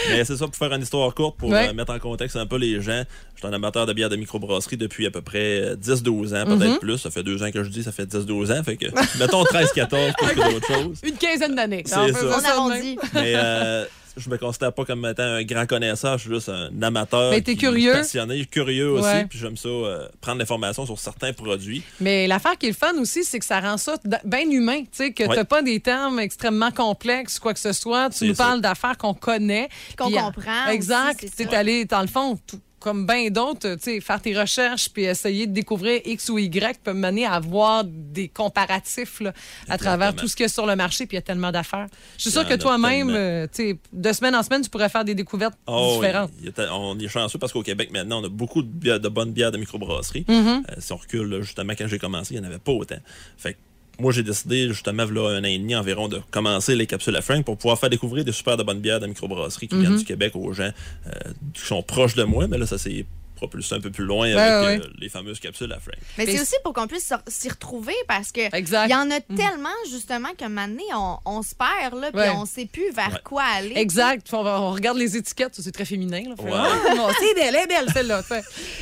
Mais 0.09 0.25
c'est 0.25 0.35
ça 0.37 0.45
pour 0.45 0.55
faire 0.55 0.73
une 0.73 0.81
histoire 0.81 1.13
courte, 1.13 1.37
pour 1.37 1.49
Ouais. 1.49 1.69
euh, 1.69 1.73
mettre 1.73 1.93
en 1.93 1.99
contexte 1.99 2.35
un 2.35 2.45
peu 2.45 2.57
les 2.57 2.81
gens. 2.81 3.03
Je 3.35 3.39
suis 3.39 3.47
un 3.47 3.53
amateur 3.53 3.85
de 3.85 3.93
bière 3.93 4.09
de 4.09 4.15
microbrasserie 4.15 4.77
depuis 4.77 5.05
à 5.05 5.11
peu 5.11 5.21
près 5.21 5.61
euh, 5.61 5.75
10-12 5.75 6.33
ans, 6.33 6.45
peut-être 6.45 6.71
Mhm. 6.73 6.79
plus. 6.79 6.97
Ça 6.97 7.11
fait 7.11 7.23
deux 7.23 7.41
ans 7.43 7.51
que 7.51 7.63
je 7.63 7.69
dis, 7.69 7.83
ça 7.83 7.91
fait 7.91 8.05
10-12 8.05 8.51
ans. 8.51 8.63
Fait 8.63 8.75
que, 8.77 8.87
mettons 9.19 9.43
13-14 9.85 10.13
plus 10.17 10.35
que 10.35 10.51
d'autres 10.53 10.67
choses. 10.67 10.99
Une 11.03 11.15
quinzaine 11.17 11.55
d'années. 11.55 11.83
C'est 11.85 11.93
ça. 11.93 12.05
On 12.21 12.45
arrondit. 12.45 12.97
Mais 13.13 13.33
euh, 13.35 13.85
je 14.17 14.29
me 14.29 14.37
considère 14.37 14.73
pas 14.73 14.83
comme 14.83 15.05
étant 15.05 15.23
un 15.23 15.43
grand 15.43 15.65
connaisseur. 15.67 16.17
Je 16.17 16.23
suis 16.23 16.33
juste 16.33 16.49
un 16.49 16.69
amateur. 16.81 17.31
Mais 17.31 17.41
t'es 17.41 17.55
curieux. 17.55 17.93
Passionné, 17.93 18.45
curieux 18.45 18.89
aussi. 18.91 19.25
Puis 19.29 19.37
j'aime 19.39 19.57
ça, 19.57 19.69
euh, 19.69 20.07
prendre 20.21 20.39
l'information 20.39 20.85
sur 20.85 20.97
certains 20.99 21.33
produits. 21.33 21.83
Mais 21.99 22.25
l'affaire 22.27 22.57
qui 22.57 22.65
est 22.65 22.69
le 22.69 22.75
fun 22.75 22.93
aussi, 22.99 23.23
c'est 23.23 23.39
que 23.39 23.45
ça 23.45 23.59
rend 23.59 23.77
ça 23.77 23.95
bien 24.25 24.49
humain. 24.49 24.81
Tu 24.81 24.87
sais, 24.93 25.11
que 25.13 25.23
Ouais. 25.23 25.35
t'as 25.35 25.45
pas 25.45 25.61
des 25.61 25.79
termes 25.79 26.19
extrêmement 26.19 26.71
complexes, 26.71 27.37
quoi 27.39 27.53
que 27.53 27.59
ce 27.59 27.73
soit. 27.73 28.09
Tu 28.09 28.27
nous 28.27 28.35
ça. 28.35 28.45
parles 28.45 28.61
d'affaires 28.61 28.97
qu'on 28.97 29.13
connaît. 29.13 29.69
Qu'on 29.97 30.07
Puis, 30.07 30.15
comprend 30.15 30.67
Exact. 30.69 31.23
Tu 31.37 31.47
allé, 31.55 31.85
dans 31.85 32.01
le 32.01 32.07
fond, 32.07 32.37
tout- 32.47 32.59
comme 32.79 33.05
bien 33.07 33.29
d'autres, 33.29 33.75
tu 33.75 33.81
sais, 33.81 33.99
faire 34.01 34.21
tes 34.21 34.37
recherches 34.39 34.89
puis 34.89 35.03
essayer 35.05 35.47
de 35.47 35.51
découvrir 35.53 36.01
X 36.05 36.29
ou 36.29 36.37
Y 36.37 36.79
peut 36.83 36.93
mener 36.93 37.25
à 37.25 37.33
avoir 37.33 37.83
des 37.83 38.27
comparatifs 38.27 39.19
là, 39.19 39.33
à 39.67 39.77
travers 39.77 40.15
tout 40.15 40.27
ce 40.27 40.35
qu'il 40.35 40.43
y 40.43 40.45
a 40.45 40.49
sur 40.49 40.65
le 40.65 40.75
marché, 40.75 41.05
puis 41.07 41.15
il 41.15 41.19
y 41.19 41.23
a 41.23 41.23
tellement 41.23 41.51
d'affaires. 41.51 41.87
Je 42.17 42.29
suis 42.29 42.37
y 42.39 42.41
en 42.41 42.45
que 42.45 42.53
toi-même, 42.55 43.09
euh, 43.09 43.47
tu 43.47 43.69
sais, 43.71 43.79
de 43.91 44.13
semaine 44.13 44.35
en 44.35 44.43
semaine, 44.43 44.61
tu 44.61 44.69
pourrais 44.69 44.89
faire 44.89 45.03
des 45.05 45.15
découvertes 45.15 45.57
Oh, 45.65 45.93
différentes. 45.95 46.31
était- 46.45 46.67
on 46.71 46.97
est 46.99 47.07
chanceux 47.07 47.39
parce 47.39 47.51
qu'au 47.51 47.63
Québec, 47.63 47.89
maintenant, 47.91 48.21
on 48.21 48.25
a 48.25 48.29
beaucoup 48.29 48.61
de, 48.61 48.67
bières- 48.67 48.99
de 48.99 49.09
bonnes 49.09 49.31
bières 49.31 49.51
de 49.51 49.57
microbrasserie. 49.57 50.25
Euh, 50.29 50.61
si 50.77 50.93
on 50.93 50.97
recule, 50.97 51.41
justement, 51.41 51.73
quand 51.77 51.87
j'ai 51.87 51.99
commencé, 51.99 52.35
il 52.35 52.41
n'y 52.41 52.45
en 52.45 52.49
avait 52.49 52.59
pas 52.59 52.71
autant. 52.73 52.97
Fait 53.37 53.53
que 53.53 53.57
moi, 53.99 54.11
j'ai 54.11 54.23
décidé, 54.23 54.67
justement, 54.67 55.05
là, 55.05 55.29
un 55.29 55.41
an 55.41 55.43
et 55.45 55.57
demi 55.57 55.75
environ, 55.75 56.07
de 56.07 56.21
commencer 56.31 56.75
les 56.75 56.85
capsules 56.85 57.15
à 57.15 57.21
Frank 57.21 57.43
pour 57.43 57.57
pouvoir 57.57 57.79
faire 57.79 57.89
découvrir 57.89 58.23
des 58.23 58.31
super 58.31 58.57
de 58.57 58.63
bonnes 58.63 58.79
bières 58.79 58.99
de 58.99 59.07
microbrasserie 59.07 59.67
qui 59.67 59.79
viennent 59.79 59.97
du 59.97 60.05
Québec 60.05 60.33
aux 60.35 60.53
gens 60.53 60.71
euh, 61.07 61.11
qui 61.53 61.61
sont 61.61 61.81
proches 61.81 62.15
de 62.15 62.23
moi. 62.23 62.47
Mais 62.47 62.57
là, 62.57 62.65
ça 62.65 62.77
s'est 62.77 63.05
propulsé 63.37 63.75
un 63.75 63.79
peu 63.79 63.89
plus 63.91 64.03
loin 64.05 64.27
avec 64.35 64.83
euh, 64.83 64.87
les 64.99 65.07
fameuses 65.09 65.39
capsules 65.39 65.71
à 65.71 65.79
Frank. 65.79 65.95
Mais 66.17 66.25
c'est 66.25 66.41
aussi 66.41 66.55
pour 66.63 66.73
qu'on 66.73 66.87
puisse 66.87 67.13
s'y 67.27 67.49
retrouver 67.49 67.93
parce 68.07 68.31
que 68.33 68.41
il 68.57 68.91
y 68.91 68.95
en 68.95 69.09
a 69.09 69.21
tellement 69.21 69.69
justement 69.89 70.29
qu'un 70.37 70.49
moment 70.49 70.67
donné, 70.67 70.83
on, 70.93 71.17
on 71.25 71.41
se 71.43 71.55
perd 71.55 71.99
là, 72.01 72.11
puis 72.11 72.19
Ouais. 72.19 72.29
on 72.35 72.45
sait 72.45 72.65
plus 72.65 72.91
vers 72.91 73.07
Ouais. 73.13 73.19
quoi 73.23 73.43
aller. 73.43 73.73
Exact. 73.75 74.27
On, 74.33 74.43
va- 74.43 74.59
on 74.59 74.71
regarde 74.71 74.97
les 74.97 75.15
étiquettes, 75.15 75.53
c'est 75.57 75.71
très 75.71 75.85
féminin. 75.85 76.21
Là. 76.27 76.35
Ouais. 76.43 76.51
Ah, 76.53 77.09
c'est 77.19 77.33
belle, 77.35 77.55
elle 77.55 77.63
est 77.63 77.67
belle 77.67 77.87
celle-là. 77.93 78.21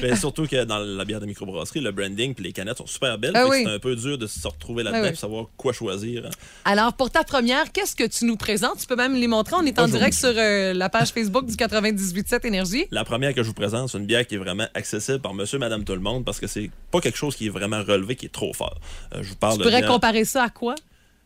Ben, 0.02 0.16
surtout 0.20 0.48
que 0.48 0.64
dans 0.64 0.80
la 0.80 1.06
bière 1.06 1.20
de 1.20 1.26
microbrasserie, 1.26 1.82
le 1.82 1.92
branding 1.92 2.34
et 2.38 2.42
les 2.42 2.52
canettes 2.54 2.78
sont 2.78 2.88
super 2.88 3.18
belles. 3.18 3.34
Ah 3.36 3.44
que 3.44 3.50
oui. 3.50 3.62
C'est 3.66 3.72
un 3.72 3.80
peu 3.80 3.96
dur 3.96 4.18
de 4.18 4.26
se 4.28 4.48
retrouver 4.48 4.84
là-dedans 4.84 5.02
Ah 5.04 5.08
oui. 5.08 5.14
et 5.14 5.16
savoir 5.16 5.46
quoi 5.58 5.74
choisir. 5.74 6.30
Alors, 6.64 6.94
pour 6.94 7.12
ta 7.12 7.24
première, 7.24 7.72
qu'est-ce 7.72 7.96
que 7.96 8.06
tu 8.06 8.26
nous 8.26 8.38
présentes? 8.38 8.80
Tu 8.80 8.88
peux 8.88 8.96
même 8.96 9.16
les 9.16 9.28
montrer. 9.28 9.56
On 9.60 9.66
est 9.66 9.78
en 9.78 9.84
Bonjour. 9.84 9.98
direct 9.98 10.18
sur 10.18 10.34
euh, 10.36 10.74
la 10.74 10.90
page 10.90 11.10
Facebook 11.10 11.46
du 11.46 11.56
98.7 11.56 12.46
Énergie. 12.48 12.86
La 12.92 13.04
première 13.04 13.34
que 13.34 13.44
je 13.44 13.48
vous 13.48 13.54
présente, 13.54 13.90
c'est 13.90 13.98
une 13.98 14.06
bière 14.06 14.26
qui 14.26 14.36
est 14.36 14.38
vraiment 14.46 14.68
accessible 14.74 15.20
par 15.20 15.34
monsieur, 15.34 15.60
madame, 15.60 15.84
tout 15.84 15.94
le 15.94 16.00
monde 16.00 16.24
parce 16.24 16.40
que 16.40 16.48
c'est 16.48 16.70
pas 16.92 17.02
quelque 17.02 17.18
chose 17.18 17.36
qui 17.36 17.48
est 17.48 17.50
vraiment 17.50 17.84
relevé, 17.84 18.16
qui 18.16 18.28
est 18.28 18.34
trop 18.34 18.54
fort. 18.54 18.80
Euh, 19.14 19.24
je 19.24 19.30
vous 19.30 19.36
parle 19.36 19.54
Tu 19.54 19.60
de 19.60 19.64
pourrais 19.64 19.82
bière- 19.82 19.92
comparer 19.92 20.24
ça 20.26 20.44
à 20.44 20.50
quoi? 20.50 20.76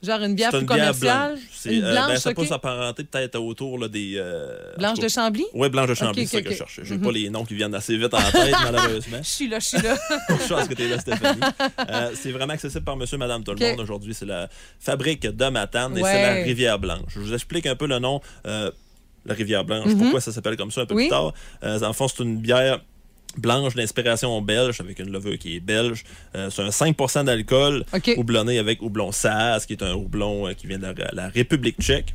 Genre 0.02 0.22
une 0.22 0.34
bière 0.34 0.50
plus 0.52 0.60
une 0.62 0.66
bière 0.66 0.78
commerciale? 0.78 1.34
blanche. 1.34 1.41
Une 1.66 1.84
euh, 1.84 1.91
blanche, 1.91 2.08
ben, 2.08 2.16
ça 2.20 2.34
peut 2.34 2.41
OK. 2.44 2.48
s'apparenter 2.48 3.04
peut-être 3.04 3.36
autour 3.38 3.78
là, 3.78 3.90
des. 3.90 4.14
euh, 4.16 4.56
Blanche 4.78 5.00
de 5.00 5.10
Chambly? 5.10 5.44
Oui, 5.54 5.68
blanche 5.68 5.90
de 5.90 5.94
Chambly, 5.94 6.26
c'est 6.26 6.32
ça 6.32 6.38
OK, 6.38 6.44
que 6.46 6.52
je 6.52 6.58
cherchais. 6.58 6.82
J'ai 6.86 6.98
pas 6.98 7.12
les 7.12 7.30
noms 7.30 7.44
qui 7.44 7.54
viennent 7.56 7.76
assez 7.76 7.98
vite 7.98 8.14
en 8.14 8.32
tête, 8.32 8.56
malheureusement. 8.64 9.18
Je 9.22 9.28
suis 9.30 9.50
là, 9.50 9.60
je 9.60 9.66
suis 9.66 9.82
là. 9.82 9.98
Je 10.30 10.54
pense 10.54 10.70
que 10.70 10.74
t'es 10.74 10.88
là, 10.88 11.00
Stéphanie. 11.00 11.41
Euh, 11.90 12.12
c'est 12.14 12.32
vraiment 12.32 12.54
accessible 12.54 12.86
par 12.86 12.96
monsieur, 12.96 13.18
madame, 13.18 13.44
tout 13.44 13.52
le 13.52 13.60
monde. 13.72 13.80
Aujourd'hui, 13.82 14.14
c'est 14.14 14.26
la 14.26 14.48
fabrique 14.80 15.24
de 15.28 15.46
Matane 15.50 15.98
et 15.98 16.02
c'est 16.04 16.22
la 16.22 16.34
Rivière 16.46 16.80
Blanche. 16.80 17.02
Je 17.10 17.20
vous 17.20 17.34
explique 17.34 17.66
un 17.66 17.76
peu 17.76 17.86
le 17.88 18.00
nom. 18.00 18.22
euh, 18.48 18.72
la 19.26 19.34
Rivière 19.34 19.66
Blanche, 19.66 19.88
Mhm. 19.88 19.98
pourquoi 20.00 20.22
ça 20.22 20.32
s'appelle 20.32 20.56
comme 20.56 20.72
ça 20.72 20.80
un 20.82 20.86
peu 20.86 20.96
Oui. 20.96 21.04
plus 21.04 21.10
tard? 21.10 21.34
Euh, 21.66 21.78
le 21.78 21.91
fond, 21.94 22.08
c'est 22.08 22.24
une 22.24 22.38
bière 22.38 22.80
blanche 23.38 23.76
d'inspiration 23.76 24.42
belge 24.42 24.82
avec 24.82 25.00
une 25.00 25.12
levure 25.12 25.38
qui 25.38 25.56
est 25.56 25.60
belge. 25.60 26.04
Euh, 26.36 26.50
c'est 26.50 26.62
un 26.62 26.70
5% 26.70 27.26
d'alcool 27.26 27.86
OK. 27.94 28.14
houblonné 28.18 28.60
avec 28.60 28.82
houblon 28.82 29.12
Saaz, 29.12 29.66
qui 29.66 29.74
est 29.74 29.84
un 29.84 29.94
houblon 29.94 30.48
euh, 30.48 30.54
qui 30.54 30.68
vient 30.68 30.80
de 30.80 30.88
la, 30.88 30.94
la 31.14 31.30
République 31.30 31.80
tchèque. 31.82 32.14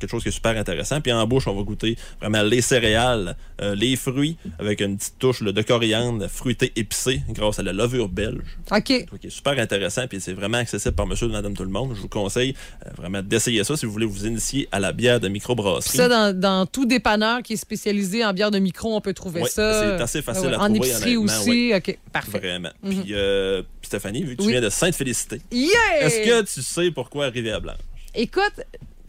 Quelque 0.00 0.10
chose 0.10 0.22
qui 0.22 0.30
est 0.30 0.32
super 0.32 0.56
intéressant. 0.56 1.00
Puis 1.00 1.12
en 1.12 1.26
bouche, 1.26 1.46
on 1.46 1.54
va 1.54 1.62
goûter 1.62 1.96
vraiment 2.20 2.42
les 2.42 2.60
céréales, 2.62 3.36
euh, 3.60 3.74
les 3.74 3.94
fruits, 3.96 4.36
avec 4.58 4.80
une 4.80 4.96
petite 4.96 5.18
touche 5.18 5.42
là, 5.42 5.52
de 5.52 5.62
coriandre 5.62 6.26
fruité 6.28 6.72
épicé 6.74 7.22
grâce 7.28 7.58
à 7.58 7.62
la 7.62 7.72
levure 7.72 8.08
belge. 8.08 8.42
OK. 8.72 8.82
Qui 8.84 9.26
est 9.26 9.30
super 9.30 9.58
intéressant, 9.58 10.06
puis 10.08 10.20
c'est 10.20 10.32
vraiment 10.32 10.58
accessible 10.58 10.94
par 10.94 11.06
monsieur 11.06 11.28
et 11.28 11.32
madame 11.32 11.54
tout 11.54 11.64
le 11.64 11.70
monde. 11.70 11.92
Je 11.94 12.00
vous 12.00 12.08
conseille 12.08 12.54
euh, 12.86 12.90
vraiment 12.96 13.22
d'essayer 13.22 13.62
ça 13.62 13.76
si 13.76 13.86
vous 13.86 13.92
voulez 13.92 14.06
vous 14.06 14.26
initier 14.26 14.68
à 14.72 14.80
la 14.80 14.92
bière 14.92 15.20
de 15.20 15.28
microbrasserie. 15.28 15.96
ça, 15.96 16.08
dans, 16.08 16.38
dans 16.38 16.66
tout 16.66 16.86
dépanneur 16.86 17.42
qui 17.42 17.52
est 17.52 17.56
spécialisé 17.56 18.24
en 18.24 18.32
bière 18.32 18.50
de 18.50 18.58
micro, 18.58 18.94
on 18.96 19.00
peut 19.00 19.12
trouver 19.14 19.42
Oui, 19.42 19.48
ça. 19.50 19.96
c'est 19.98 20.02
assez 20.02 20.22
facile 20.22 20.48
Ouais, 20.48 20.54
à 20.54 20.60
En 20.60 20.64
trouver, 20.72 20.78
épicerie 20.88 21.16
honnêtement, 21.16 21.40
aussi. 21.42 21.72
OK, 21.76 21.98
parfait. 22.12 22.38
Vraiment. 22.38 22.70
Puis 22.82 23.12
euh, 23.12 23.62
Stéphanie, 23.82 24.22
vu 24.22 24.36
que 24.36 24.42
tu 24.42 24.48
viens 24.50 24.60
de 24.62 24.70
Sainte-Félicité, 24.70 25.40
Yeah! 25.52 25.68
est-ce 26.00 26.20
que 26.20 26.42
tu 26.54 26.62
sais 26.62 26.90
pourquoi 26.90 27.26
Rivière-Blanche? 27.28 27.76
Écoute, 28.14 28.60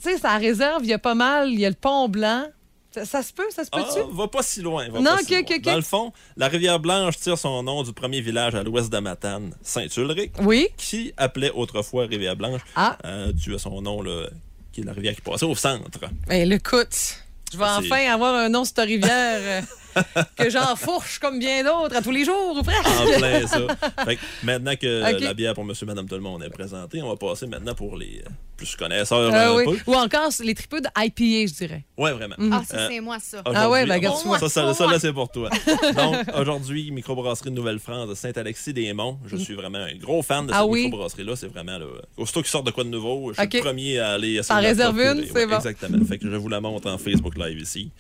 tu 0.02 0.10
sais, 0.10 0.18
ça 0.18 0.38
réserve, 0.38 0.84
il 0.84 0.90
y 0.90 0.94
a 0.94 1.00
pas 1.00 1.16
mal, 1.16 1.50
il 1.52 1.60
y 1.60 1.66
a 1.66 1.70
le 1.70 1.76
pont 1.76 2.08
blanc. 2.10 2.46
Ça, 2.94 3.06
ça 3.06 3.24
se 3.24 3.32
peut, 3.32 3.46
ça 3.56 3.64
se 3.64 3.70
Ah, 3.72 3.78
peut-tu? 3.84 4.16
va 4.18 4.28
pas 4.28 4.44
si 4.44 4.62
loin. 4.62 4.90
va 4.90 5.00
Non, 5.00 5.12
pas 5.12 5.18
si 5.20 5.24
ok, 5.26 5.30
loin. 5.32 5.40
ok, 5.42 5.54
ok. 5.60 5.62
Dans 5.64 5.76
le 5.78 5.82
fond, 5.82 6.14
la 6.36 6.50
Rivière-Blanche 6.50 7.18
tire 7.20 7.38
son 7.38 7.64
nom 7.64 7.84
du 7.84 7.94
premier 7.94 8.20
village 8.20 8.54
à 8.54 8.64
l'ouest 8.64 8.92
de 8.92 8.98
Matane, 9.00 9.56
Saint-Ulrich, 9.62 10.34
Oui. 10.42 10.68
qui 10.76 11.14
appelait 11.16 11.52
autrefois 11.52 12.06
Rivière-Blanche, 12.08 12.60
Ah, 12.76 12.98
euh, 13.06 13.32
dû 13.32 13.56
à 13.56 13.60
son 13.60 13.82
nom, 13.82 14.02
là, 14.02 14.28
qui 14.74 14.82
est 14.82 14.84
la 14.84 14.92
rivière 14.92 15.16
qui 15.16 15.22
passait 15.22 15.46
au 15.46 15.56
centre. 15.56 16.00
ben 16.28 16.52
écoute, 16.52 17.16
je 17.54 17.58
vais 17.58 17.64
Ah, 17.66 17.78
enfin 17.80 18.12
avoir 18.12 18.36
un 18.36 18.50
nom 18.50 18.66
sur 18.66 18.74
ta 18.74 18.84
rivière 18.84 19.40
euh, 19.42 19.62
que 20.38 20.50
j'enfourche 20.50 21.20
comme 21.20 21.40
bien 21.40 21.64
d'autres 21.64 21.96
à 21.96 22.02
tous 22.02 22.12
les 22.12 22.26
jours 22.26 22.56
ou 22.58 22.64
presque. 22.64 22.86
En 22.88 23.18
plein 23.18 23.48
ça. 23.48 23.60
Fait 24.06 24.16
que 24.16 24.22
maintenant 24.44 24.76
que 24.76 25.20
la 25.24 25.34
bière 25.34 25.54
pour 25.54 25.64
monsieur, 25.66 25.86
madame, 25.86 26.08
tout 26.08 26.16
le 26.16 26.22
monde 26.22 26.44
est 26.44 26.50
présentée, 26.50 27.02
on 27.02 27.10
va 27.10 27.16
passer 27.16 27.48
maintenant 27.48 27.74
pour 27.76 27.98
les 27.98 28.22
euh, 28.26 28.30
plus 28.58 28.76
connaisseurs 28.76 29.20
Euh, 29.20 29.32
un 29.32 29.56
oui. 29.56 29.66
peu. 29.86 29.92
Ou 29.92 29.96
encore 29.96 30.30
les 30.44 30.56
tripeux 30.56 30.82
de 30.82 30.88
IPA, 30.98 31.48
je 31.52 31.54
dirais. 31.58 31.86
Ouais, 31.98 32.12
vraiment. 32.14 32.36
Ah, 32.52 32.62
ça, 32.68 32.78
Euh, 32.78 32.88
c'est 32.90 33.00
moi, 33.00 33.18
ça. 33.20 33.42
Ah 33.46 33.70
ouais, 33.70 33.86
ben, 33.86 33.94
regarde, 33.96 34.18
vois. 34.24 34.40
ça, 34.40 34.50
ça, 34.50 34.64
Pour 34.64 34.76
ça, 34.76 34.84
moi. 34.86 34.94
là, 34.94 35.00
c'est 35.00 35.14
pour 35.14 35.30
toi. 35.30 35.50
Donc, 35.96 36.16
aujourd'hui, 36.38 36.92
microbrasserie 36.92 37.50
de 37.52 37.56
Nouvelle-France 37.56 38.10
de 38.10 38.16
Saint-Alexis-des-Monts. 38.16 39.20
Je 39.26 39.36
suis 39.38 39.54
vraiment 39.56 39.80
un 39.80 39.96
gros 39.96 40.22
fan 40.22 40.48
de 40.48 40.52
Ah 40.54 40.60
cette 40.62 40.70
oui? 40.70 40.86
microbrasserie-là. 40.86 41.36
C'est 41.36 41.48
vraiment, 41.48 41.78
là, 41.78 41.86
aussitôt 42.18 42.42
qu'il 42.42 42.50
sort 42.50 42.64
de 42.64 42.72
quoi 42.72 42.84
de 42.84 42.90
nouveau, 42.90 43.34
je 43.34 43.40
suis 43.42 43.50
le 43.58 43.60
premier 43.64 44.00
à 44.00 44.12
aller 44.12 44.40
réserves 44.50 44.96
procurer. 44.96 45.20
une, 45.26 45.34
c'est 45.34 45.48
bon. 45.48 45.56
Exactement. 45.58 46.06
Fait 46.06 46.18
que 46.18 46.30
je 46.30 46.36
vous 46.36 46.50
la 46.50 46.62
montre 46.62 46.90
en 46.90 46.98
Facebook 46.98 47.38
Live 47.38 47.60
ici. 47.60 47.92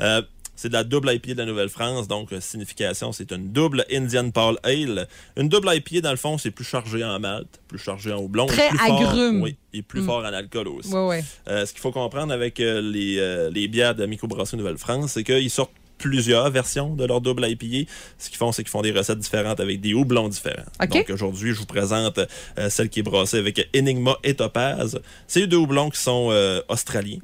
Euh, 0.00 0.22
c'est 0.60 0.68
de 0.68 0.72
la 0.72 0.82
double 0.82 1.12
IPA 1.12 1.34
de 1.34 1.38
la 1.38 1.44
Nouvelle-France, 1.46 2.08
donc 2.08 2.32
euh, 2.32 2.40
signification, 2.40 3.12
c'est 3.12 3.30
une 3.30 3.52
double 3.52 3.84
Indian 3.92 4.28
Pale 4.30 4.56
Ale. 4.64 5.06
Une 5.36 5.48
double 5.48 5.70
IPA, 5.72 6.00
dans 6.00 6.10
le 6.10 6.16
fond, 6.16 6.36
c'est 6.36 6.50
plus 6.50 6.64
chargé 6.64 7.04
en 7.04 7.20
malt, 7.20 7.46
plus 7.68 7.78
chargé 7.78 8.12
en 8.12 8.18
houblon. 8.18 8.46
Très 8.46 8.68
plus 8.70 8.78
fort- 8.78 9.08
agrume. 9.08 9.40
oui, 9.40 9.56
et 9.72 9.82
plus 9.82 10.00
Mm. 10.02 10.06
fort 10.06 10.18
en 10.24 10.32
alcool 10.32 10.66
aussi. 10.66 10.90
Oui, 10.92 11.18
oui. 11.18 11.24
Euh, 11.48 11.64
ce 11.64 11.70
qu'il 11.72 11.80
faut 11.80 11.92
comprendre 11.92 12.32
avec 12.32 12.58
euh, 12.58 12.80
les, 12.80 13.18
euh, 13.20 13.50
les 13.50 13.68
bières 13.68 13.94
de 13.94 14.04
microbrasserie 14.04 14.56
Nouvelle-France, 14.56 15.12
c'est 15.12 15.22
qu'ils 15.22 15.48
sortent 15.50 15.70
plusieurs 15.98 16.48
versions 16.50 16.94
de 16.94 17.04
leur 17.04 17.20
double 17.20 17.44
IPA. 17.48 17.90
Ce 18.18 18.28
qu'ils 18.28 18.38
font, 18.38 18.50
c'est 18.52 18.62
qu'ils 18.64 18.70
font 18.70 18.82
des 18.82 18.92
recettes 18.92 19.18
différentes 19.18 19.60
avec 19.60 19.80
des 19.80 19.94
houblons 19.94 20.28
différents. 20.28 20.62
Donc 20.90 21.10
aujourd'hui, 21.10 21.52
je 21.54 21.58
vous 21.58 21.66
présente 21.66 22.18
euh, 22.18 22.68
celle 22.70 22.88
qui 22.88 23.00
est 23.00 23.02
brassée 23.02 23.38
avec 23.38 23.68
Enigma 23.76 24.16
et 24.24 24.34
Topaz. 24.34 25.00
C'est 25.26 25.46
deux 25.46 25.56
houblons 25.56 25.90
qui 25.90 26.00
sont 26.00 26.28
euh, 26.30 26.60
australiens. 26.68 27.18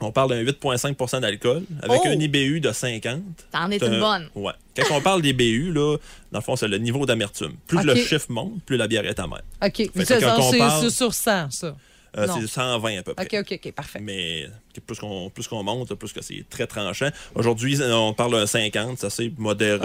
On 0.00 0.12
parle 0.12 0.30
d'un 0.30 0.42
8,5% 0.42 1.20
d'alcool 1.20 1.62
avec 1.82 2.00
Oh! 2.04 2.08
un 2.08 2.18
IBU 2.18 2.60
de 2.60 2.72
50. 2.72 3.22
T'en 3.52 3.70
es 3.70 3.78
C'est 3.78 3.86
une 3.86 3.94
un- 3.94 4.00
bonne. 4.00 4.28
Ouais. 4.34 4.52
Quand 4.76 4.96
on 4.96 5.00
parle 5.00 5.22
d'IBU, 5.22 5.72
là, 5.72 5.96
dans 6.32 6.38
le 6.38 6.42
fond, 6.44 6.56
c'est 6.56 6.68
le 6.68 6.78
niveau 6.78 7.04
d'amertume. 7.06 7.52
Plus 7.66 7.82
le 7.84 7.94
chiffre 7.96 8.26
monte, 8.30 8.62
plus 8.64 8.76
la 8.76 8.88
bière 8.88 9.04
est 9.06 9.18
amère. 9.18 9.42
OK. 9.64 9.90
Ça, 9.96 10.04
c'est 10.04 10.20
parle- 10.20 10.80
c'est 10.80 10.90
sur 10.90 11.12
100, 11.14 11.50
ça. 11.50 11.76
Euh, 12.18 12.26
c'est 12.40 12.46
120 12.48 12.98
à 12.98 13.02
peu 13.04 13.14
près. 13.14 13.24
OK, 13.24 13.34
OK, 13.52 13.60
OK, 13.64 13.72
parfait. 13.72 14.00
Mais 14.02 14.48
plus 14.84 14.98
qu'on 14.98 15.30
plus 15.30 15.46
qu'on 15.46 15.62
monte, 15.62 15.94
plus 15.94 16.12
que 16.12 16.20
c'est 16.22 16.44
très 16.50 16.66
tranchant. 16.66 17.08
Aujourd'hui, 17.36 17.78
on 17.84 18.12
parle 18.14 18.32
d'un 18.32 18.46
50, 18.46 18.98
c'est 18.98 19.06
assez 19.06 19.32
modéré, 19.38 19.78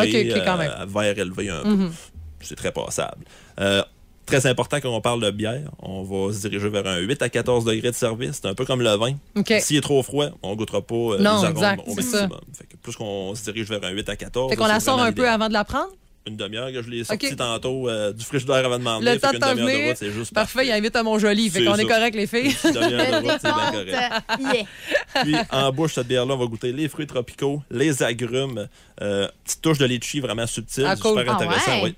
quand 0.43 0.57
même. 0.57 0.71
euh, 0.71 0.81
à 0.81 0.85
verre 0.87 1.19
élevé 1.19 1.49
un 1.49 1.61
peu. 1.61 1.69
Mhm. 1.69 1.93
C'est 2.41 2.55
très 2.55 2.71
passable. 2.71 3.23
Euh, 3.59 3.83
Très 4.25 4.45
important 4.47 4.77
quand 4.81 4.89
on 4.89 5.01
parle 5.01 5.21
de 5.21 5.29
bière, 5.31 5.69
on 5.79 6.01
va 6.03 6.33
se 6.33 6.47
diriger 6.47 6.69
vers 6.69 6.85
un 6.87 6.97
8 6.97 7.21
à 7.21 7.29
14 7.29 7.63
degrés 7.65 7.91
de 7.91 7.95
service. 7.95 8.39
C'est 8.41 8.47
un 8.47 8.55
peu 8.55 8.65
comme 8.65 8.81
le 8.81 8.95
vin. 8.95 9.13
S'il 9.59 9.77
est 9.77 9.81
trop 9.81 10.01
froid, 10.01 10.27
on 10.41 10.55
goûtera 10.55 10.81
pas 10.81 10.95
euh, 10.95 11.17
Non, 11.19 11.41
les 11.41 11.45
arômes 11.45 11.51
exact, 11.51 11.83
au 11.85 11.89
ça. 11.91 11.95
maximum. 12.21 12.39
Fait 12.53 12.65
que 12.65 12.75
plus 12.81 12.95
qu'on 12.95 13.35
se 13.35 13.43
dirige 13.43 13.69
vers 13.69 13.83
un 13.83 13.91
8 13.91 14.09
à 14.09 14.15
14, 14.15 14.49
Fait 14.49 14.55
qu'on 14.57 14.65
la 14.67 14.79
sort 14.79 14.99
un 15.01 15.11
peu 15.11 15.29
avant 15.29 15.47
de 15.47 15.53
la 15.53 15.63
prendre? 15.63 15.89
Une 16.27 16.37
demi-heure 16.37 16.71
que 16.71 16.81
je 16.81 16.89
l'ai 16.89 17.03
sorti 17.03 17.35
tantôt 17.35 17.87
euh, 17.87 18.11
du 18.11 18.25
frigidaire 18.25 18.65
avant 18.65 18.79
de 18.79 18.83
m'en 18.83 18.99
Le 18.99 19.19
temps 19.19 19.29
Fait 19.29 19.35
de 19.37 19.41
t'en 19.41 19.51
route, 19.51 20.11
juste 20.11 20.33
Parfait, 20.33 20.65
il 20.65 20.71
invite 20.71 20.95
à 20.95 21.03
mon 21.03 21.19
joli. 21.19 21.51
Fait 21.51 21.59
C'est 21.59 21.65
qu'on 21.65 21.75
est 21.75 21.85
correct, 21.85 22.15
les 22.15 22.25
filles. 22.25 22.55
Une 22.65 22.71
demi-heure 22.71 23.21
de 23.21 23.27
route, 23.27 23.39
c'est 23.39 23.53
bien 23.53 23.71
correct. 23.71 24.55
yeah. 24.55 25.23
Puis 25.23 25.35
en 25.51 25.71
bouche, 25.71 25.93
cette 25.93 26.07
bière-là, 26.07 26.33
on 26.33 26.37
va 26.37 26.45
goûter 26.47 26.71
les 26.71 26.89
fruits 26.89 27.05
tropicaux, 27.05 27.61
les 27.69 28.01
agrumes, 28.01 28.67
euh, 29.03 29.27
petite 29.43 29.61
touche 29.61 29.77
de 29.77 29.85
litchi 29.85 30.19
vraiment 30.19 30.47
subtile, 30.47 30.85
Ah, 30.87 30.95
cool. 30.95 31.19
super 31.19 31.31
Ah 31.31 31.35
intéressant. 31.43 31.83
ouais? 31.83 31.93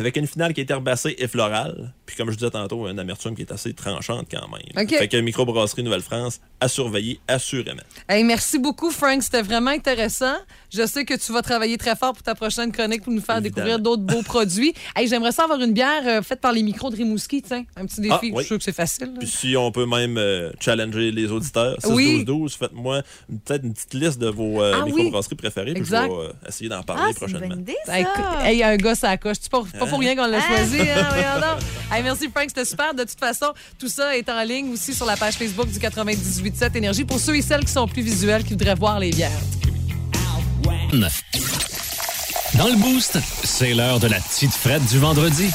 Avec 0.00 0.16
une 0.16 0.26
finale 0.26 0.52
qui 0.54 0.60
est 0.60 0.70
herbacée 0.70 1.14
et 1.18 1.28
florale. 1.28 1.92
Puis 2.06 2.16
comme 2.16 2.30
je 2.30 2.36
disais 2.36 2.50
tantôt, 2.50 2.88
une 2.88 2.98
amertume 2.98 3.34
qui 3.36 3.42
est 3.42 3.52
assez 3.52 3.72
tranchante 3.74 4.26
quand 4.30 4.48
même. 4.48 4.84
OK. 4.84 4.96
Fait 4.96 5.08
que 5.08 5.16
microbrasserie 5.18 5.82
Nouvelle-France 5.82 6.40
à 6.60 6.68
surveiller 6.68 7.20
assurément. 7.28 7.82
Hey, 8.08 8.24
merci 8.24 8.58
beaucoup, 8.58 8.90
Frank. 8.90 9.22
C'était 9.22 9.42
vraiment 9.42 9.70
intéressant. 9.70 10.34
Je 10.72 10.86
sais 10.86 11.04
que 11.04 11.14
tu 11.14 11.32
vas 11.32 11.42
travailler 11.42 11.78
très 11.78 11.96
fort 11.96 12.12
pour 12.12 12.22
ta 12.22 12.34
prochaine 12.34 12.72
chronique 12.72 13.02
pour 13.02 13.12
nous 13.12 13.20
faire 13.20 13.36
Évidemment. 13.38 13.54
découvrir 13.54 13.78
d'autres 13.78 14.02
beaux 14.02 14.22
produits. 14.22 14.74
Hey, 14.96 15.06
J'aimerais 15.08 15.32
ça 15.32 15.44
avoir 15.44 15.60
une 15.60 15.72
bière 15.72 16.02
euh, 16.06 16.22
faite 16.22 16.40
par 16.40 16.52
les 16.52 16.62
micros 16.62 16.90
de 16.90 16.96
Rimouski, 16.96 17.42
tiens. 17.42 17.64
Un 17.76 17.86
petit 17.86 18.00
défi. 18.00 18.12
Ah, 18.14 18.18
oui. 18.22 18.30
Je 18.34 18.38
suis 18.40 18.46
sûr 18.48 18.58
que 18.58 18.64
c'est 18.64 18.72
facile. 18.74 19.12
Puis 19.18 19.28
si 19.28 19.56
on 19.56 19.70
peut 19.72 19.86
même 19.86 20.18
euh, 20.18 20.50
challenger 20.60 21.10
les 21.12 21.30
auditeurs, 21.30 21.76
6 21.80 21.88
Oui. 21.92 22.24
12 22.24 22.40
12 22.40 22.54
faites-moi 22.56 23.02
peut-être 23.46 23.64
une 23.64 23.72
petite 23.72 23.94
liste 23.94 24.18
de 24.18 24.28
vos 24.28 24.62
euh, 24.62 24.72
Ah 24.76 24.84
oui. 24.84 24.92
microbrasseries 24.92 25.36
préférées. 25.36 25.74
Puis 25.74 25.84
je 25.84 25.90
vais 25.90 25.96
euh, 25.98 26.32
essayer 26.48 26.68
d'en 26.68 26.80
Ah, 26.80 26.82
parler 26.82 27.02
c'est 27.12 27.24
une 27.24 27.32
prochainement. 27.32 27.48
bonne 27.48 27.60
idée, 27.60 27.76
ça. 27.86 27.98
Hey, 27.98 28.06
hey, 28.44 28.54
il 28.56 28.58
y 28.58 28.62
a 28.62 28.68
un 28.68 28.76
gars 28.76 28.94
à 29.02 29.06
la 29.06 29.16
coche. 29.16 29.36
Pas, 29.50 29.62
pas 29.78 29.86
pour 29.90 29.98
rien 30.00 30.16
qu'on 30.16 30.26
l'a 30.26 30.38
Hein? 30.38 30.42
choisi. 30.48 30.80
Hein? 30.80 31.58
Hey, 31.92 32.04
merci, 32.04 32.28
Frank. 32.32 32.44
C'était 32.48 32.64
super. 32.64 32.94
De 32.94 33.02
toute 33.02 33.18
façon, 33.18 33.46
tout 33.78 33.88
ça 33.88 34.16
est 34.16 34.28
en 34.28 34.42
ligne 34.44 34.72
aussi 34.74 34.94
sur 34.94 35.06
la 35.06 35.16
page 35.16 35.34
Facebook 35.34 35.66
du 35.68 35.78
98.7 35.80 36.76
Énergie 36.76 37.04
pour 37.04 37.18
ceux 37.18 37.34
et 37.36 37.42
celles 37.42 37.64
qui 37.64 37.72
sont 37.72 37.88
plus 37.88 38.02
visuels, 38.02 38.44
qui 38.44 38.50
voudraient 38.50 38.76
voir 38.76 39.00
les 39.00 39.10
bières. 39.10 39.30
Dans 42.56 42.66
le 42.68 42.76
boost, 42.76 43.18
c'est 43.44 43.74
l'heure 43.74 43.98
de 44.00 44.06
la 44.08 44.18
petite 44.20 44.52
frette 44.52 44.84
du 44.86 44.98
vendredi 44.98 45.50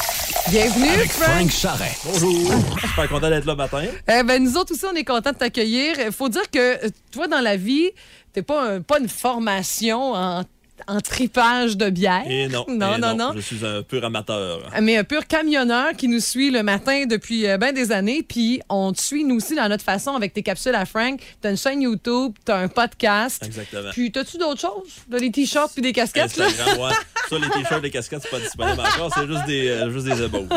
Bienvenue, 0.50 0.88
avec 0.88 1.10
Frank. 1.10 1.28
Frank 1.36 1.50
Charret. 1.50 1.92
Bonjour! 2.04 2.52
Super 2.80 3.08
content 3.08 3.30
d'être 3.30 3.44
là 3.46 3.52
le 3.52 3.56
matin. 3.56 3.82
Eh 4.08 4.22
ben, 4.22 4.42
nous 4.42 4.56
autres 4.56 4.74
aussi, 4.74 4.84
on 4.90 4.94
est 4.94 5.04
contents 5.04 5.32
de 5.32 5.36
t'accueillir. 5.36 5.96
Il 6.04 6.12
faut 6.12 6.28
dire 6.28 6.48
que 6.50 6.84
euh, 6.86 6.88
toi, 7.10 7.26
dans 7.26 7.40
la 7.40 7.56
vie, 7.56 7.90
t'es 8.32 8.42
pas, 8.42 8.74
un- 8.74 8.80
pas 8.80 8.98
une 9.00 9.08
formation 9.08 10.12
en, 10.14 10.44
en 10.86 11.00
tripage 11.00 11.76
de 11.76 11.90
bière. 11.90 12.24
Et 12.28 12.48
non, 12.48 12.64
Non, 12.68 12.96
et 12.96 12.98
non, 13.00 13.14
non. 13.14 13.32
Je 13.34 13.40
suis 13.40 13.64
un 13.64 13.82
pur 13.82 14.04
amateur. 14.04 14.60
Mais 14.80 14.96
un 14.96 15.04
pur 15.04 15.26
camionneur 15.26 15.92
qui 15.96 16.08
nous 16.08 16.20
suit 16.20 16.50
le 16.50 16.62
matin 16.62 17.06
depuis 17.06 17.46
bien 17.58 17.72
des 17.72 17.92
années. 17.92 18.22
Puis 18.22 18.60
on 18.68 18.92
te 18.92 19.00
suit, 19.00 19.24
nous 19.24 19.36
aussi, 19.36 19.54
dans 19.54 19.68
notre 19.68 19.84
façon 19.84 20.14
avec 20.14 20.32
tes 20.32 20.42
capsules 20.42 20.74
à 20.74 20.84
Frank. 20.84 21.20
T'as 21.40 21.50
une 21.50 21.56
chaîne 21.56 21.82
YouTube, 21.82 22.34
t'as 22.44 22.58
un 22.58 22.68
podcast. 22.68 23.42
Exactement. 23.44 23.90
Puis 23.92 24.12
t'as-tu 24.12 24.38
d'autres 24.38 24.60
choses? 24.60 24.92
T'as 25.10 25.18
des 25.18 25.30
t-shirts 25.30 25.72
puis 25.72 25.82
des 25.82 25.92
casquettes, 25.92 26.36
là? 26.36 26.46
Instagram, 26.46 26.78
ouais. 26.80 26.92
Ça, 27.28 27.36
les 27.38 27.48
t-shirts, 27.50 27.82
les 27.82 27.90
casquettes, 27.90 28.22
c'est 28.22 28.30
pas 28.30 28.38
disponible 28.40 28.80
encore. 28.80 29.10
C'est 29.14 29.26
juste 29.26 29.46
des, 29.46 29.68
euh, 29.68 29.90
juste 29.90 30.06
des 30.06 30.22
ébauches. 30.22 30.48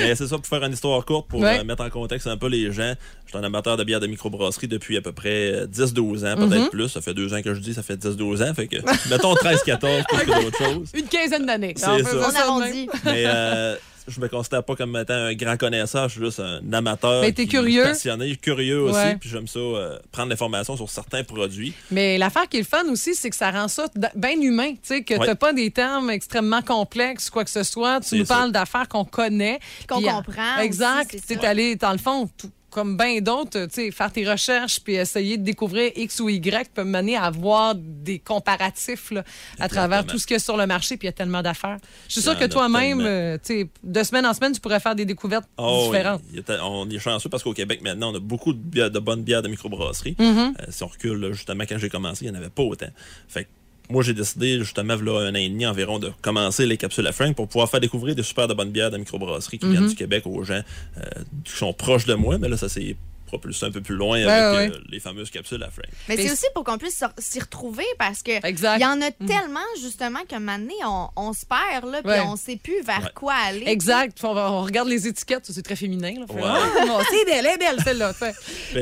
Mais 0.00 0.14
c'est 0.14 0.26
ça 0.26 0.36
pour 0.36 0.46
faire 0.46 0.62
une 0.64 0.72
histoire 0.72 1.04
courte, 1.04 1.28
pour 1.28 1.40
Ouais. 1.40 1.60
euh, 1.60 1.64
mettre 1.64 1.82
en 1.82 1.90
contexte 1.90 2.26
un 2.26 2.36
peu 2.36 2.48
les 2.48 2.70
gens. 2.72 2.94
Je 3.26 3.30
suis 3.30 3.38
un 3.38 3.44
amateur 3.44 3.76
de 3.76 3.84
bière 3.84 4.00
de 4.00 4.06
microbrasserie 4.06 4.68
depuis 4.68 4.96
à 4.96 5.00
peu 5.00 5.12
près 5.12 5.52
euh, 5.52 5.66
10-12 5.66 6.24
ans, 6.30 6.36
peut-être 6.36 6.50
Mm-hmm. 6.66 6.70
plus. 6.70 6.88
Ça 6.88 7.00
fait 7.00 7.14
deux 7.14 7.32
ans 7.32 7.40
que 7.42 7.54
je 7.54 7.60
dis, 7.60 7.72
ça 7.74 7.82
fait 7.82 7.96
10-12 7.96 8.42
ans. 8.48 8.54
Fait 8.54 8.66
que, 8.66 8.76
mettons 9.08 9.34
13-14 9.34 10.04
plus 10.08 10.26
que 10.26 10.40
d'autres 10.44 10.58
choses. 10.58 10.88
Une 10.94 11.06
quinzaine 11.08 11.46
d'années. 11.46 11.74
C'est 11.76 11.84
ça. 11.84 11.96
On 12.14 12.34
arrondit. 12.36 12.88
Mais 13.04 13.24
euh, 13.26 13.76
je 14.10 14.20
me 14.20 14.28
considère 14.28 14.62
pas 14.64 14.74
comme 14.76 14.96
étant 14.96 15.14
un 15.14 15.34
grand 15.34 15.56
connaisseur. 15.56 16.08
Je 16.08 16.14
suis 16.16 16.24
juste 16.24 16.40
un 16.40 16.60
amateur. 16.72 17.22
Mais 17.22 17.32
t'es 17.32 17.46
curieux. 17.46 17.84
Passionné, 17.84 18.36
curieux 18.36 18.80
aussi. 18.82 18.94
Ouais. 18.96 19.16
Puis 19.16 19.28
j'aime 19.30 19.46
ça, 19.46 19.58
euh, 19.58 19.98
prendre 20.12 20.28
l'information 20.30 20.76
sur 20.76 20.88
certains 20.90 21.24
produits. 21.24 21.72
Mais 21.90 22.18
l'affaire 22.18 22.48
qui 22.48 22.56
est 22.58 22.60
le 22.60 22.66
fun 22.66 22.84
aussi, 22.90 23.14
c'est 23.14 23.30
que 23.30 23.36
ça 23.36 23.50
rend 23.50 23.68
ça 23.68 23.86
bien 24.16 24.40
humain. 24.40 24.72
Tu 24.72 24.78
sais, 24.82 25.02
que 25.04 25.14
Ouais. 25.14 25.26
t'as 25.26 25.34
pas 25.34 25.52
des 25.52 25.70
termes 25.70 26.10
extrêmement 26.10 26.62
complexes, 26.62 27.30
quoi 27.30 27.44
que 27.44 27.50
ce 27.50 27.62
soit. 27.62 28.00
Tu 28.00 28.16
nous 28.18 28.24
ça. 28.26 28.34
parles 28.36 28.52
d'affaires 28.52 28.88
qu'on 28.88 29.04
connaît. 29.04 29.58
Qu'on 29.88 29.98
Puis, 29.98 30.08
euh, 30.08 30.12
comprend 30.12 30.58
Exact. 30.60 31.16
Tu 31.26 31.38
allé, 31.46 31.76
dans 31.76 31.92
le 31.92 31.98
fond, 31.98 32.28
tout- 32.38 32.50
comme 32.70 32.96
bien 32.96 33.20
d'autres, 33.20 33.66
tu 33.66 33.70
sais, 33.72 33.90
faire 33.90 34.12
tes 34.12 34.28
recherches 34.30 34.80
puis 34.80 34.94
essayer 34.94 35.36
de 35.36 35.42
découvrir 35.42 35.90
X 35.96 36.20
ou 36.20 36.28
Y 36.28 36.70
peut 36.72 36.84
mener 36.84 37.16
à 37.16 37.24
avoir 37.24 37.74
des 37.76 38.18
comparatifs 38.18 39.10
là, 39.10 39.24
à 39.58 39.68
travers 39.68 40.06
tout 40.06 40.18
ce 40.18 40.26
qu'il 40.26 40.34
y 40.34 40.36
a 40.36 40.40
sur 40.40 40.56
le 40.56 40.66
marché. 40.66 40.96
Puis 40.96 41.06
il 41.06 41.08
y 41.08 41.10
a 41.10 41.12
tellement 41.12 41.42
d'affaires. 41.42 41.78
Je 42.08 42.20
suis 42.20 42.22
y 42.22 42.28
en 42.32 42.36
que 42.36 42.44
toi-même, 42.46 43.00
euh, 43.00 43.36
tu 43.44 43.60
sais, 43.62 43.68
de 43.82 44.02
semaine 44.02 44.24
en 44.26 44.34
semaine, 44.34 44.52
tu 44.52 44.60
pourrais 44.60 44.80
faire 44.80 44.94
des 44.94 45.04
découvertes 45.04 45.48
Oh, 45.58 45.84
différentes. 45.86 46.22
était- 46.34 46.58
on 46.62 46.88
est 46.88 46.98
chanceux 46.98 47.28
parce 47.28 47.42
qu'au 47.42 47.52
Québec, 47.54 47.80
maintenant, 47.82 48.12
on 48.12 48.16
a 48.16 48.20
beaucoup 48.20 48.52
de, 48.52 48.58
bières- 48.58 48.90
de 48.90 48.98
bonnes 48.98 49.22
bières 49.22 49.42
de 49.42 49.48
microbrasserie. 49.48 50.16
Euh, 50.20 50.50
si 50.68 50.82
on 50.82 50.86
recule, 50.88 51.18
là, 51.18 51.32
justement, 51.32 51.64
quand 51.68 51.78
j'ai 51.78 51.88
commencé, 51.90 52.24
il 52.24 52.30
n'y 52.30 52.36
en 52.36 52.40
avait 52.40 52.50
pas 52.50 52.62
autant. 52.62 52.88
Fait 53.28 53.44
que 53.44 53.48
moi, 53.90 54.02
j'ai 54.02 54.14
décidé, 54.14 54.58
justement, 54.58 54.94
là, 54.96 55.20
un 55.20 55.32
an 55.32 55.38
et 55.38 55.48
demi 55.48 55.66
environ, 55.66 55.98
de 55.98 56.12
commencer 56.22 56.66
les 56.66 56.76
capsules 56.76 57.06
à 57.06 57.12
Frank 57.12 57.34
pour 57.34 57.48
pouvoir 57.48 57.68
faire 57.68 57.80
découvrir 57.80 58.14
des 58.14 58.22
super 58.22 58.48
de 58.48 58.54
bonnes 58.54 58.70
bières 58.70 58.90
de 58.90 58.96
microbrasserie 58.98 59.58
qui 59.58 59.66
Mm-hmm. 59.66 59.70
viennent 59.70 59.88
du 59.88 59.94
Québec 59.94 60.22
aux 60.26 60.42
gens 60.42 60.54
euh, 60.98 61.02
qui 61.44 61.52
sont 61.52 61.72
proches 61.72 62.06
de 62.06 62.14
moi. 62.14 62.38
Mais 62.38 62.48
là, 62.48 62.56
ça 62.56 62.68
s'est 62.68 62.96
propulsé 63.30 63.66
un 63.66 63.70
peu 63.70 63.80
plus 63.80 63.94
loin 63.96 64.18
Ouais, 64.18 64.30
avec 64.30 64.72
ouais. 64.72 64.76
euh, 64.76 64.80
les 64.90 65.00
fameuses 65.00 65.30
capsules 65.30 65.62
à 65.62 65.70
Frank. 65.70 65.86
Mais 66.08 66.16
c'est 66.16 66.32
aussi 66.32 66.46
pour 66.54 66.64
qu'on 66.64 66.78
puisse 66.78 67.02
s'y- 67.18 67.40
retrouver 67.40 67.84
parce 67.98 68.22
que 68.22 68.32
il 68.48 68.80
y 68.82 68.84
en 68.86 69.00
a 69.00 69.10
tellement 69.10 69.60
justement 69.80 70.20
qu'un 70.28 70.40
moment 70.40 70.58
donné, 70.58 70.74
on, 70.84 71.08
on 71.16 71.32
se 71.32 71.46
perd 71.46 71.90
là, 71.90 72.02
puis 72.02 72.12
on 72.26 72.36
sait 72.36 72.56
plus 72.56 72.82
vers 72.82 73.00
Ouais. 73.04 73.10
quoi 73.14 73.34
aller. 73.34 73.64
Exact. 73.66 74.18
On, 74.24 74.34
va- 74.34 74.50
on 74.52 74.62
regarde 74.64 74.88
les 74.88 75.06
étiquettes, 75.06 75.44
c'est 75.48 75.62
très 75.62 75.76
féminin. 75.76 76.12
Là. 76.18 76.34
Ouais. 76.34 76.42
Ah, 76.44 77.00
c'est 77.10 77.24
belle, 77.24 77.46
elle 77.46 77.54
est 77.54 77.58
belle, 77.58 77.78
celle-là. 77.84 78.12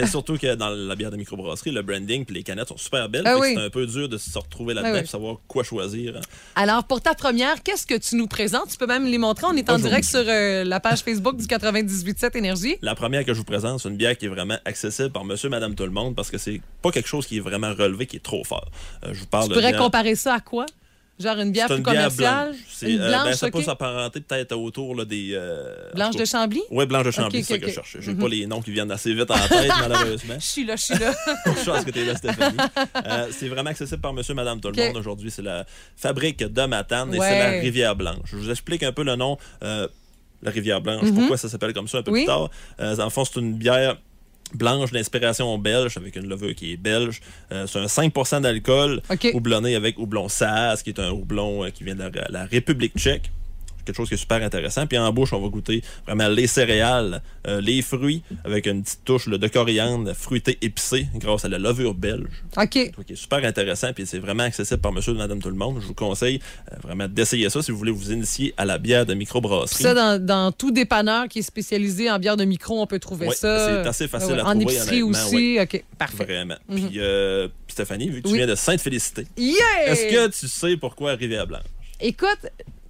Surtout 0.07 0.37
que 0.39 0.55
dans 0.55 0.71
la 0.71 0.95
bière 0.97 1.11
de 1.11 1.17
microbrasserie, 1.17 1.71
le 1.71 1.83
branding 1.83 2.25
puis 2.25 2.35
les 2.35 2.43
canettes 2.43 2.69
sont 2.69 2.77
super 2.77 3.09
belles. 3.09 3.23
Ah 3.27 3.35
que 3.35 3.41
oui. 3.41 3.53
C'est 3.55 3.61
un 3.63 3.71
peu 3.71 3.87
dur 3.87 4.09
de 4.09 4.17
se 4.19 4.39
retrouver 4.39 4.75
là-dedans 4.75 4.93
Ah 4.95 4.99
oui. 4.99 5.05
et 5.05 5.07
savoir 5.07 5.37
quoi 5.47 5.63
choisir. 5.65 6.17
hein. 6.17 6.21
Alors, 6.57 6.85
pour 6.85 7.01
ta 7.01 7.15
première, 7.15 7.63
qu'est-ce 7.63 7.87
que 7.87 7.95
tu 7.99 8.17
nous 8.17 8.27
présentes? 8.27 8.69
Tu 8.71 8.77
peux 8.77 8.87
même 8.87 9.07
les 9.07 9.19
montrer. 9.19 9.47
On 9.49 9.57
est 9.57 9.69
en 9.71 9.75
Bonjour. 9.75 9.89
direct 9.89 10.09
sur 10.09 10.25
euh, 10.27 10.65
la 10.65 10.81
page 10.81 11.01
Facebook 11.01 11.37
du 11.37 11.45
98.7 11.47 12.37
Énergie. 12.37 12.77
La 12.83 12.95
première 12.95 13.25
que 13.25 13.33
je 13.33 13.39
vous 13.39 13.45
présente, 13.45 13.81
c'est 13.81 13.89
une 13.89 13.97
bière 13.97 14.17
qui 14.17 14.27
est 14.27 14.29
vraiment 14.39 14.59
accessible 14.65 15.11
par 15.11 15.25
monsieur, 15.25 15.49
madame, 15.49 15.75
tout 15.75 15.85
le 15.85 15.91
monde 15.91 16.15
parce 16.17 16.31
que 16.31 16.39
c'est 16.39 16.61
pas 16.83 16.91
quelque 16.91 17.09
chose 17.09 17.27
qui 17.27 17.37
est 17.39 17.41
vraiment 17.41 17.73
relevé, 17.75 18.07
qui 18.07 18.17
est 18.17 18.23
trop 18.23 18.45
fort. 18.45 18.71
Euh, 19.05 19.11
je 19.13 19.21
vous 19.21 19.27
parle 19.27 19.45
Tu 19.45 19.51
de 19.51 19.55
pourrais 19.55 19.73
comparer 19.77 20.15
ça 20.15 20.35
à 20.35 20.41
quoi? 20.41 20.67
Genre 21.21 21.37
une 21.41 21.51
bière 21.51 21.67
plus 21.67 21.79
une 21.79 21.83
bière 21.83 21.95
commerciale? 21.95 22.51
blanche. 22.51 22.59
Une 22.83 23.01
euh, 23.01 23.25
ben, 23.25 23.33
ça 23.33 23.51
peut 23.51 23.59
OK. 23.59 23.65
s'apparenter 23.65 24.21
peut-être 24.21 24.53
autour 24.53 24.95
là, 24.95 25.05
des. 25.05 25.31
euh, 25.33 25.91
Blanche 25.93 26.15
de 26.15 26.25
Chambly? 26.25 26.63
Oui, 26.71 26.87
blanche 26.87 27.07
de 27.07 27.11
Chambly, 27.11 27.43
c'est 27.43 27.49
ça 27.49 27.55
OK, 27.55 27.61
que 27.61 27.65
OK. 27.65 27.71
je 27.71 27.75
cherchais. 27.75 27.99
J'ai 28.03 28.15
pas 28.15 28.29
les 28.29 28.47
noms 28.47 28.63
qui 28.63 28.71
viennent 28.71 28.93
assez 28.93 29.13
vite 29.13 29.29
en 29.29 29.49
tête, 29.49 29.73
malheureusement. 29.81 30.35
Je 30.39 30.47
suis 30.47 30.65
là, 30.65 30.77
je 30.77 30.83
suis 30.85 30.95
là. 30.99 31.13
Je 31.47 31.65
pense 31.69 31.85
que 31.85 31.91
tu 31.91 31.99
es 31.99 32.05
là, 32.05 32.15
Stéphanie. 32.15 32.57
Euh, 33.05 33.29
c'est 33.33 33.49
vraiment 33.49 33.71
accessible 33.71 34.01
par 34.01 34.13
monsieur, 34.13 34.35
madame, 34.35 34.61
tout 34.61 34.71
le 34.71 34.81
monde. 34.81 34.97
Aujourd'hui, 34.97 35.31
c'est 35.33 35.43
la 35.43 35.67
fabrique 35.97 36.39
de 36.39 36.63
Matane 36.67 37.13
et 37.13 37.19
Ouais. 37.19 37.29
c'est 37.29 37.39
la 37.39 37.61
Rivière 37.63 37.97
Blanche. 37.97 38.19
Je 38.27 38.37
vous 38.37 38.51
explique 38.51 38.83
un 38.85 38.93
peu 38.93 39.03
le 39.03 39.17
nom. 39.17 39.39
la 39.61 40.51
Rivière 40.53 40.81
Blanche, 40.81 41.11
pourquoi 41.13 41.37
ça 41.37 41.49
s'appelle 41.49 41.73
comme 41.73 41.89
ça 41.89 41.99
un 41.99 42.03
peu 42.05 42.13
Mhm. 42.13 42.17
Oui. 42.17 42.25
plus 42.27 42.27
tard? 42.27 42.51
Le 42.79 43.11
fond, 43.11 43.25
c'est 43.25 43.41
une 43.41 43.55
bière 43.55 43.97
blanche 44.55 44.93
d'inspiration 44.93 45.57
belge 45.59 45.97
avec 45.97 46.17
une 46.17 46.29
levure 46.29 46.55
qui 46.55 46.73
est 46.73 46.77
belge. 46.77 47.21
Euh, 47.53 47.67
c'est 47.67 47.79
un 47.79 47.87
5% 47.87 48.43
d'alcool 48.43 49.03
OK. 49.11 49.31
houblonné 49.35 49.75
avec 49.75 49.99
houblon 49.99 50.29
Saaz, 50.29 50.83
qui 50.83 50.91
est 50.91 51.01
un 51.01 51.11
houblon 51.11 51.65
euh, 51.65 51.71
qui 51.71 51.85
vient 51.85 51.95
de 51.95 52.03
la, 52.03 52.27
la 52.29 52.45
République 52.45 52.97
tchèque. 52.97 53.31
Quelque 53.89 53.97
chose 53.97 54.09
qui 54.09 54.15
est 54.15 54.19
super 54.19 54.43
intéressant. 54.43 54.87
Puis 54.87 54.99
en 54.99 55.11
bouche, 55.15 55.33
on 55.33 55.41
va 55.41 55.49
goûter 55.49 55.83
vraiment 56.07 56.29
les 56.29 56.47
céréales, 56.47 57.23
euh, 57.47 57.59
les 57.63 57.81
fruits, 57.81 58.23
avec 58.45 58.67
une 58.67 58.83
petite 58.83 59.03
touche 59.05 59.27
là, 59.29 59.39
de 59.39 59.49
coriandre 59.49 60.13
fruité 60.15 60.59
épicé 60.61 61.07
grâce 61.15 61.47
à 61.47 61.49
la 61.49 61.57
levure 61.59 61.95
belge. 61.95 62.29
OK. 62.59 62.69
Qui 62.71 63.13
est 63.13 63.17
super 63.17 63.43
intéressant, 63.45 63.95
puis 63.95 64.05
c'est 64.07 64.19
vraiment 64.19 64.43
accessible 64.43 64.81
par 64.83 64.93
monsieur 64.93 65.15
et 65.15 65.17
madame 65.17 65.41
tout 65.41 65.49
le 65.49 65.55
monde. 65.57 65.79
Je 65.81 65.87
vous 65.87 65.95
conseille 65.95 66.39
euh, 66.71 66.77
vraiment 66.83 67.09
d'essayer 67.09 67.49
ça 67.49 67.63
si 67.63 67.71
vous 67.71 67.79
voulez 67.79 67.93
vous 67.93 68.13
initier 68.13 68.53
à 68.59 68.67
la 68.67 68.77
bière 68.77 69.07
de 69.07 69.15
microbrasserie. 69.15 69.83
ça, 69.83 69.95
dans, 69.95 70.23
dans 70.23 70.53
tout 70.53 70.71
dépanneur 70.71 71.29
qui 71.29 71.39
est 71.39 71.43
spécialisé 71.43 72.11
en 72.11 72.19
bière 72.19 72.37
de 72.37 72.45
micro, 72.45 72.83
on 72.83 72.87
peut 72.87 72.99
trouver 72.99 73.31
ça. 73.31 73.83
c'est 73.83 73.89
assez 73.89 74.09
facile 74.09 74.35
Ouais, 74.35 74.41
à 74.41 74.47
En 74.49 74.51
trouver, 74.51 74.65
épicerie 74.75 75.03
honnêtement, 75.03 75.27
aussi. 75.27 75.59
OK, 75.63 75.85
parfait. 75.97 76.25
Vraiment. 76.25 76.57
Puis 76.71 76.91
euh, 76.99 77.49
puis 77.67 77.73
Stéphanie, 77.73 78.11
vu 78.11 78.21
que 78.21 78.29
tu 78.29 78.35
viens 78.35 78.47
de 78.47 78.55
Sainte-Félicité, 78.55 79.27
Yeah! 79.39 79.55
est-ce 79.87 80.05
que 80.13 80.29
tu 80.39 80.47
sais 80.47 80.77
pourquoi 80.77 81.13
Rivière-Blanche? 81.15 81.63
Écoute, 82.01 82.47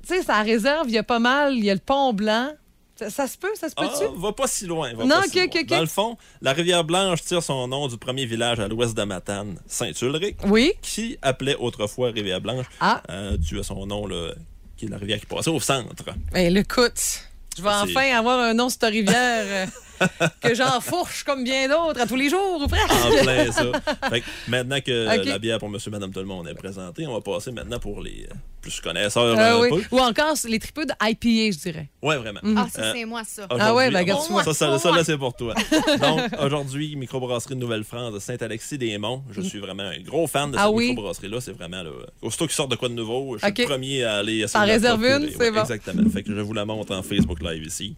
tu 0.09 0.14
sais, 0.14 0.22
ça 0.22 0.43
réserve, 0.43 0.89
il 0.89 0.94
y 0.94 0.98
a 0.98 1.02
pas 1.02 1.18
mal, 1.18 1.55
il 1.56 1.64
y 1.64 1.70
a 1.70 1.74
le 1.74 1.80
pont 1.80 2.12
blanc. 2.12 2.51
Ça, 2.97 3.10
ça 3.10 3.26
se 3.28 3.39
peut, 3.39 3.47
ça 3.55 3.68
se 3.68 3.74
Ah, 3.76 3.82
peut-tu? 3.86 4.20
va 4.20 4.32
pas 4.32 4.48
si 4.48 4.66
loin. 4.66 4.93
va 4.94 5.05
Non, 5.05 5.20
pas 5.20 5.22
si 5.28 5.28
ok, 5.28 5.35
loin. 5.36 5.44
ok, 5.44 5.59
ok. 5.62 5.66
Dans 5.68 5.80
le 5.80 5.86
fond, 5.86 6.16
la 6.43 6.52
Rivière-Blanche 6.52 7.22
tire 7.22 7.43
son 7.44 7.68
nom 7.68 7.86
du 7.86 7.97
premier 7.97 8.26
village 8.26 8.59
à 8.59 8.66
l'ouest 8.66 8.97
de 8.97 9.05
Matane, 9.05 9.60
Saint-Ulrich, 9.68 10.36
Oui. 10.47 10.72
qui 10.82 11.16
appelait 11.22 11.55
autrefois 11.55 12.10
Rivière-Blanche, 12.10 12.66
Ah, 12.80 13.01
euh, 13.10 13.36
dû 13.36 13.60
à 13.60 13.62
son 13.62 13.86
nom, 13.86 14.09
là, 14.09 14.32
qui 14.76 14.86
est 14.86 14.89
la 14.89 14.97
rivière 14.98 15.20
qui 15.20 15.26
passait 15.26 15.51
au 15.51 15.60
centre. 15.60 16.05
ben, 16.32 16.56
écoute, 16.56 17.20
je 17.56 17.62
vais 17.62 17.68
enfin 17.68 18.10
avoir 18.16 18.40
un 18.40 18.55
nom 18.55 18.68
sur 18.68 18.78
ta 18.80 18.89
rivière. 18.89 19.68
Euh, 20.02 20.26
que 20.42 20.54
j'enfourche 20.54 21.24
comme 21.24 21.44
bien 21.44 21.68
d'autres 21.68 22.00
à 22.00 22.06
tous 22.06 22.16
les 22.16 22.28
jours 22.28 22.60
ou 22.62 22.66
presque. 22.66 22.90
En 22.90 23.22
plein 23.22 23.52
ça. 23.52 23.64
Fait 24.10 24.20
que 24.20 24.26
maintenant 24.48 24.80
que 24.80 25.24
la 25.28 25.38
bière 25.38 25.58
pour 25.58 25.68
monsieur, 25.68 25.90
madame, 25.90 26.12
tout 26.12 26.20
le 26.20 26.26
monde 26.26 26.48
est 26.48 26.54
présentée, 26.54 27.06
on 27.06 27.14
va 27.14 27.20
passer 27.20 27.50
maintenant 27.52 27.78
pour 27.78 28.00
les 28.00 28.26
euh, 28.30 28.34
plus 28.60 28.80
connaisseurs. 28.80 29.22
Euh, 29.22 29.36
un 29.56 29.60
oui. 29.60 29.68
peu. 29.70 29.96
Ou 29.96 30.00
encore 30.00 30.34
les 30.48 30.58
tripeux 30.58 30.86
de 30.86 30.92
IPA, 31.00 31.56
je 31.56 31.58
dirais. 31.62 31.88
Ouais, 32.02 32.16
vraiment. 32.16 32.40
Ah, 32.56 32.66
ça, 32.72 32.82
Euh, 32.82 32.92
c'est 32.94 33.04
moi, 33.04 33.22
ça. 33.24 33.46
Ah 33.50 33.74
ouais, 33.74 33.90
ben, 33.90 33.98
regarde, 34.00 34.28
vois. 34.30 34.44
ça, 34.44 34.54
ça, 34.54 34.78
ça, 34.78 34.90
là, 34.90 35.04
c'est 35.04 35.16
pour 35.18 35.34
toi. 35.34 35.54
Donc, 36.00 36.20
aujourd'hui, 36.40 36.96
microbrasserie 36.96 37.54
de 37.54 37.60
Nouvelle-France 37.60 38.12
de 38.14 38.18
Saint-Alexis-des-Monts. 38.18 39.24
Je 39.30 39.40
suis 39.40 39.58
vraiment 39.58 39.84
un 39.84 40.00
gros 40.00 40.26
fan 40.26 40.50
de 40.50 40.56
Ah 40.58 40.64
cette 40.66 40.74
oui? 40.74 40.88
microbrasserie-là. 40.90 41.40
C'est 41.40 41.52
vraiment, 41.52 41.82
là, 41.82 41.90
aussitôt 42.22 42.46
qu'ils 42.46 42.54
sortent 42.54 42.70
de 42.70 42.76
quoi 42.76 42.88
de 42.88 42.94
nouveau, 42.94 43.38
je 43.38 43.44
suis 43.46 43.62
le 43.62 43.68
premier 43.68 44.04
à 44.04 44.16
aller 44.16 44.38
essayer 44.38 44.52
T'en 44.60 44.66
réserves 44.66 45.04
une, 45.04 45.30
c'est 45.36 45.50
bon. 45.50 45.60
Exactement. 45.60 46.08
Fait 46.10 46.22
que 46.22 46.34
je 46.34 46.40
vous 46.40 46.52
la 46.52 46.64
montre 46.64 46.94
en 46.94 47.02
Facebook 47.02 47.40
Live 47.42 47.64
ici. 47.64 47.96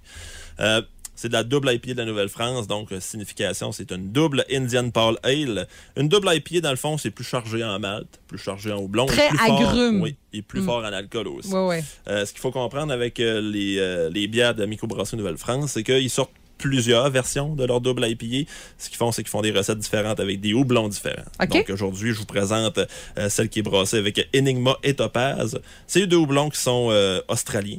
Euh, 0.61 0.83
c'est 1.21 1.29
de 1.29 1.35
la 1.35 1.45
double 1.45 1.71
IPA 1.71 1.93
de 1.93 1.99
la 1.99 2.05
Nouvelle-France, 2.07 2.67
donc 2.67 2.93
euh, 2.93 2.99
signification, 3.01 3.73
c'est 3.73 3.93
une 3.93 4.11
double 4.11 4.43
Indian 4.51 4.89
Pale 4.89 5.19
Ale. 5.23 5.67
Une 5.99 6.09
double 6.09 6.31
IPA, 6.35 6.61
dans 6.63 6.71
le 6.71 6.77
fond, 6.77 6.97
c'est 6.97 7.11
plus 7.11 7.25
chargé 7.25 7.63
en 7.63 7.79
malt, 7.79 8.09
plus 8.27 8.39
chargé 8.39 8.73
en 8.73 8.79
houblon. 8.79 9.05
Très 9.05 9.29
plus 9.29 9.37
fort- 9.37 9.61
agrume. 9.71 10.01
oui, 10.01 10.17
et 10.33 10.41
plus 10.41 10.63
Mm. 10.63 10.65
fort 10.65 10.79
en 10.79 10.85
alcool 10.93 11.29
aussi. 11.29 11.53
Ouais, 11.53 11.67
ouais. 11.67 11.85
Euh, 12.09 12.25
ce 12.25 12.33
qu'il 12.33 12.41
faut 12.41 12.51
comprendre 12.53 12.91
avec 12.91 13.21
euh, 13.21 13.43
les, 13.43 13.77
euh, 13.79 14.09
les 14.09 14.29
bières 14.29 14.55
de 14.55 14.65
microbrasserie 14.65 15.19
Nouvelle-France, 15.19 15.73
c'est 15.73 15.83
qu'ils 15.83 16.09
sortent 16.09 16.33
plusieurs 16.57 17.09
versions 17.11 17.55
de 17.55 17.65
leur 17.65 17.81
double 17.83 18.07
IPA. 18.07 18.51
Ce 18.79 18.89
qu'ils 18.89 18.97
font, 18.99 19.13
c'est 19.13 19.23
qu'ils 19.23 19.31
font 19.31 19.43
des 19.43 19.51
recettes 19.51 19.79
différentes 19.79 20.21
avec 20.21 20.41
des 20.41 20.53
houblons 20.55 20.89
différents. 20.89 21.25
Donc 21.51 21.69
aujourd'hui, 21.71 22.13
je 22.13 22.19
vous 22.19 22.27
présente 22.27 22.79
euh, 22.79 23.29
celle 23.29 23.49
qui 23.51 23.59
est 23.59 23.63
brassée 23.63 23.97
avec 23.99 24.27
Enigma 24.35 24.77
et 24.83 24.95
Topaz. 24.95 25.59
C'est 25.87 26.07
deux 26.07 26.17
houblons 26.17 26.49
qui 26.51 26.61
sont 26.61 26.89
euh, 26.91 27.21
australiens. 27.29 27.79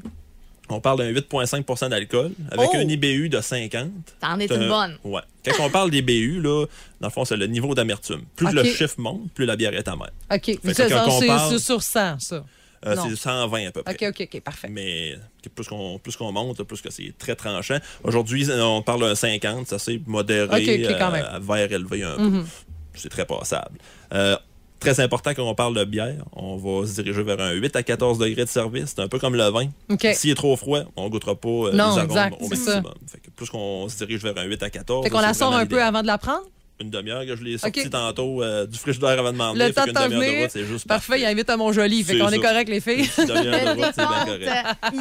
On 0.71 0.79
parle 0.81 0.99
d'un 0.99 1.11
8,5% 1.11 1.89
d'alcool 1.89 2.31
avec 2.51 2.69
Oh! 2.73 2.77
un 2.77 2.87
IBU 2.87 3.29
de 3.29 3.41
50. 3.41 3.89
T'en 4.19 4.39
es 4.39 4.45
une 4.45 4.63
un- 4.63 4.67
bonne. 4.69 4.97
Ouais. 5.03 5.21
Quand 5.45 5.65
on 5.65 5.69
parle 5.69 5.91
des 5.91 6.01
BU, 6.01 6.41
là, 6.41 6.65
dans 6.99 7.07
le 7.07 7.11
fond, 7.11 7.25
c'est 7.25 7.37
le 7.37 7.47
niveau 7.47 7.73
d'amertume. 7.75 8.21
Plus 8.35 8.51
le 8.51 8.63
chiffre 8.63 8.95
monte, 8.99 9.31
plus 9.33 9.45
la 9.45 9.55
bière 9.55 9.73
est 9.73 9.87
amère. 9.87 10.11
OK. 10.33 10.57
c'est 10.63 10.87
parle- 10.89 11.59
sur 11.59 11.81
100, 11.83 12.19
ça. 12.19 12.43
Euh, 12.83 12.95
c'est 13.07 13.15
120 13.15 13.67
à 13.67 13.71
peu 13.71 13.83
près. 13.83 13.93
OK, 13.93 14.05
OK, 14.21 14.27
OK, 14.33 14.41
parfait. 14.41 14.67
Mais 14.67 15.15
plus 15.53 15.67
qu'on 15.67 15.99
plus 15.99 16.15
qu'on 16.15 16.31
monte, 16.31 16.63
plus 16.63 16.81
que 16.81 16.89
c'est 16.89 17.13
très 17.19 17.35
tranchant. 17.35 17.77
Aujourd'hui, 18.03 18.47
on 18.51 18.81
parle 18.81 19.01
d'un 19.01 19.13
50, 19.13 19.67
ça 19.67 19.77
c'est 19.77 20.01
modéré, 20.07 20.45
Ok, 20.47 20.89
ok, 20.89 20.97
quand 20.97 21.09
euh, 21.09 21.11
même. 21.11 21.43
vert 21.43 21.71
élevé 21.71 22.03
un 22.03 22.15
peu. 22.15 22.23
Mhm. 22.23 22.47
C'est 22.95 23.09
très 23.09 23.25
passable. 23.25 23.77
Euh, 24.13 24.35
très 24.81 24.99
important 24.99 25.31
quand 25.33 25.47
on 25.49 25.55
parle 25.55 25.75
de 25.75 25.85
bière, 25.85 26.15
on 26.33 26.57
va 26.57 26.85
se 26.85 27.01
diriger 27.01 27.23
vers 27.23 27.39
un 27.39 27.51
8 27.51 27.75
à 27.77 27.83
14 27.83 28.17
degrés 28.17 28.43
de 28.43 28.49
service. 28.49 28.93
C'est 28.95 29.01
un 29.01 29.07
peu 29.07 29.19
comme 29.19 29.35
le 29.35 29.49
vin. 29.49 29.67
S'il 30.13 30.31
est 30.31 30.35
trop 30.35 30.57
froid, 30.57 30.79
on 30.97 31.07
goûtera 31.09 31.35
pas 31.35 31.47
euh, 31.47 31.71
Non, 31.71 31.91
les 31.95 31.99
arômes 31.99 32.01
exact, 32.03 32.35
au 32.41 32.47
c'est 32.49 32.55
ça. 32.57 32.75
maximum. 32.81 32.93
Fait 33.07 33.19
que 33.19 33.29
plus 33.29 33.49
qu'on 33.49 33.87
se 33.87 33.97
dirige 34.03 34.21
vers 34.23 34.37
un 34.37 34.43
8 34.43 34.63
à 34.63 34.69
14, 34.69 35.05
Fait 35.05 35.09
qu'on 35.09 35.21
la 35.21 35.33
sort 35.33 35.55
un 35.55 35.65
peu 35.65 35.81
avant 35.81 36.01
de 36.01 36.07
la 36.07 36.17
prendre? 36.17 36.43
Une 36.79 36.89
demi-heure 36.89 37.23
que 37.27 37.35
je 37.35 37.43
l'ai 37.43 37.59
sorti 37.59 37.87
tantôt 37.91 38.41
euh, 38.41 38.65
du 38.65 38.75
frigidaire 38.79 39.09
avant 39.19 39.31
de 39.31 39.37
m'en 39.37 39.53
Le 39.53 39.59
venir. 39.59 39.75
temps 39.75 39.83
Fait 39.83 39.91
de 39.91 39.93
qu'une 39.93 40.01
t'en 40.01 40.09
demi-heure 40.09 40.21
de 40.21 40.25
venir. 40.31 40.41
route, 40.41 40.51
c'est 40.51 40.65
juste 40.65 40.87
Parfait, 40.87 41.19
il 41.21 41.25
invite 41.25 41.47
à 41.51 41.55
mon 41.57 41.71
joli. 41.71 42.03
Fait 42.03 42.17
qu'on 42.17 42.29
est 42.29 42.39
correct, 42.39 42.69
les 42.69 42.79
filles. 42.81 43.07
Une 43.19 43.25
demi-heure 43.25 43.75
de 43.75 43.81
route, 43.81 43.93
c'est 43.93 44.07
bien 44.07 44.25
correct. 44.25 44.49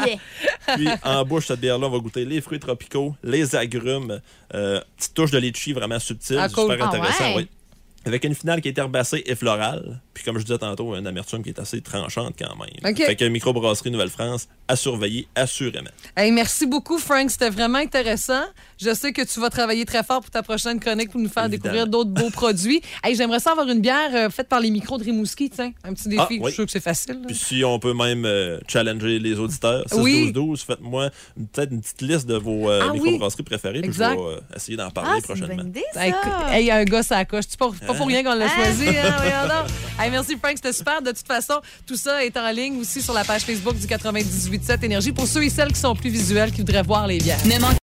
yeah. 0.06 0.16
Puis 0.76 0.88
en 1.02 1.24
bouche, 1.24 1.46
cette 1.46 1.60
bière-là, 1.60 1.86
on 1.86 1.90
va 1.90 1.98
goûter 1.98 2.26
les 2.26 2.42
fruits 2.42 2.60
tropicaux, 2.60 3.14
les 3.24 3.56
agrumes, 3.56 4.20
euh, 4.54 4.78
petite 4.98 5.14
touche 5.14 5.30
de 5.30 5.38
litchi 5.38 5.72
vraiment 5.72 5.98
subtile, 5.98 6.36
Ah, 6.38 6.50
cool. 6.50 6.70
super 6.72 6.84
Ah 6.84 6.88
intéressant, 6.94 7.34
ouais? 7.36 7.46
Avec 8.04 8.24
une 8.24 8.34
finale 8.34 8.60
qui 8.60 8.68
est 8.68 8.78
herbacée 8.78 9.22
et 9.26 9.34
florale. 9.34 10.00
Puis 10.12 10.24
comme 10.24 10.38
je 10.38 10.44
disais 10.44 10.58
tantôt, 10.58 10.94
une 10.96 11.06
amertume 11.06 11.42
qui 11.42 11.50
est 11.50 11.58
assez 11.60 11.80
tranchante 11.80 12.34
quand 12.38 12.54
même. 12.56 12.92
OK. 12.92 13.04
Fait 13.06 13.16
que 13.16 13.24
microbrasserie 13.26 13.90
Nouvelle-France 13.92 14.48
à 14.68 14.76
surveiller 14.76 15.28
assurément. 15.34 15.90
Hey, 16.16 16.30
merci 16.32 16.66
beaucoup, 16.66 16.98
Frank. 16.98 17.30
C'était 17.30 17.50
vraiment 17.50 17.78
intéressant. 17.78 18.42
Je 18.80 18.92
sais 18.94 19.12
que 19.12 19.22
tu 19.22 19.38
vas 19.40 19.50
travailler 19.50 19.84
très 19.84 20.02
fort 20.02 20.20
pour 20.20 20.30
ta 20.30 20.42
prochaine 20.42 20.80
chronique 20.80 21.10
pour 21.10 21.20
nous 21.20 21.28
faire 21.28 21.44
Évidemment. 21.46 21.62
découvrir 21.74 21.86
d'autres 21.86 22.10
beaux 22.10 22.30
produits. 22.30 22.82
Hey, 23.04 23.14
J'aimerais 23.16 23.40
ça 23.40 23.52
avoir 23.52 23.68
une 23.68 23.80
bière 23.80 24.10
euh, 24.14 24.30
faite 24.30 24.48
par 24.48 24.60
les 24.60 24.70
micros 24.70 24.98
de 24.98 25.04
Rimouski, 25.04 25.48
tiens. 25.50 25.72
Un 25.84 25.94
petit 25.94 26.08
défi. 26.08 26.20
Ah, 26.22 26.26
oui. 26.30 26.38
Je 26.42 26.46
suis 26.46 26.54
sûr 26.54 26.66
que 26.66 26.72
c'est 26.72 26.80
facile. 26.82 27.14
là. 27.14 27.26
Puis 27.28 27.36
si 27.36 27.64
on 27.64 27.78
peut 27.78 27.94
même 27.94 28.24
euh, 28.26 28.58
challenger 28.68 29.18
les 29.18 29.38
auditeurs, 29.38 29.84
6 29.88 29.94
Oui. 29.98 30.32
12 30.32 30.32
12 30.32 30.62
faites-moi 30.62 31.10
une- 31.36 31.46
peut-être 31.46 31.72
une 31.72 31.80
petite 31.80 32.02
liste 32.02 32.26
de 32.26 32.34
vos 32.36 32.68
euh, 32.70 32.80
Ah 32.82 32.90
oui. 32.92 33.00
microbrasseries 33.00 33.42
préférées, 33.44 33.80
puis 33.80 33.92
je 33.92 33.98
vais 33.98 34.04
euh, 34.06 34.40
essayer 34.54 34.76
d'en 34.76 34.88
Ah, 34.88 34.90
parler 34.90 35.16
une 35.16 35.22
prochainement. 35.22 35.54
bonne 35.56 35.68
idée, 35.68 35.84
ça. 35.94 36.04
Hey, 36.04 36.10
écoute, 36.10 36.32
hey, 36.50 36.70
un 36.70 36.84
gars, 36.84 37.02
ça 37.02 37.24
coche. 37.24 37.44
C'est 37.48 37.58
pas, 37.58 37.70
pas 37.86 37.94
pour 37.94 38.06
rien 38.06 38.22
qu'on 38.22 38.34
l'a 38.34 38.46
Hein? 38.46 38.48
choisi. 38.54 38.88
Hein? 38.88 39.64
Hey, 40.10 40.16
merci, 40.16 40.36
Frank. 40.36 40.54
C'était 40.56 40.72
super. 40.72 41.02
De 41.02 41.12
toute 41.12 41.24
façon, 41.24 41.60
tout 41.86 41.94
ça 41.94 42.24
est 42.24 42.36
en 42.36 42.50
ligne 42.50 42.80
aussi 42.80 43.00
sur 43.00 43.14
la 43.14 43.22
page 43.22 43.42
Facebook 43.42 43.76
du 43.76 43.86
98.7 43.86 44.84
Énergie 44.84 45.12
pour 45.12 45.28
ceux 45.28 45.44
et 45.44 45.50
celles 45.50 45.72
qui 45.72 45.78
sont 45.78 45.94
plus 45.94 46.10
visuels, 46.10 46.50
qui 46.50 46.62
voudraient 46.62 46.82
voir 46.82 47.06
les 47.06 47.18
bières. 47.18 47.38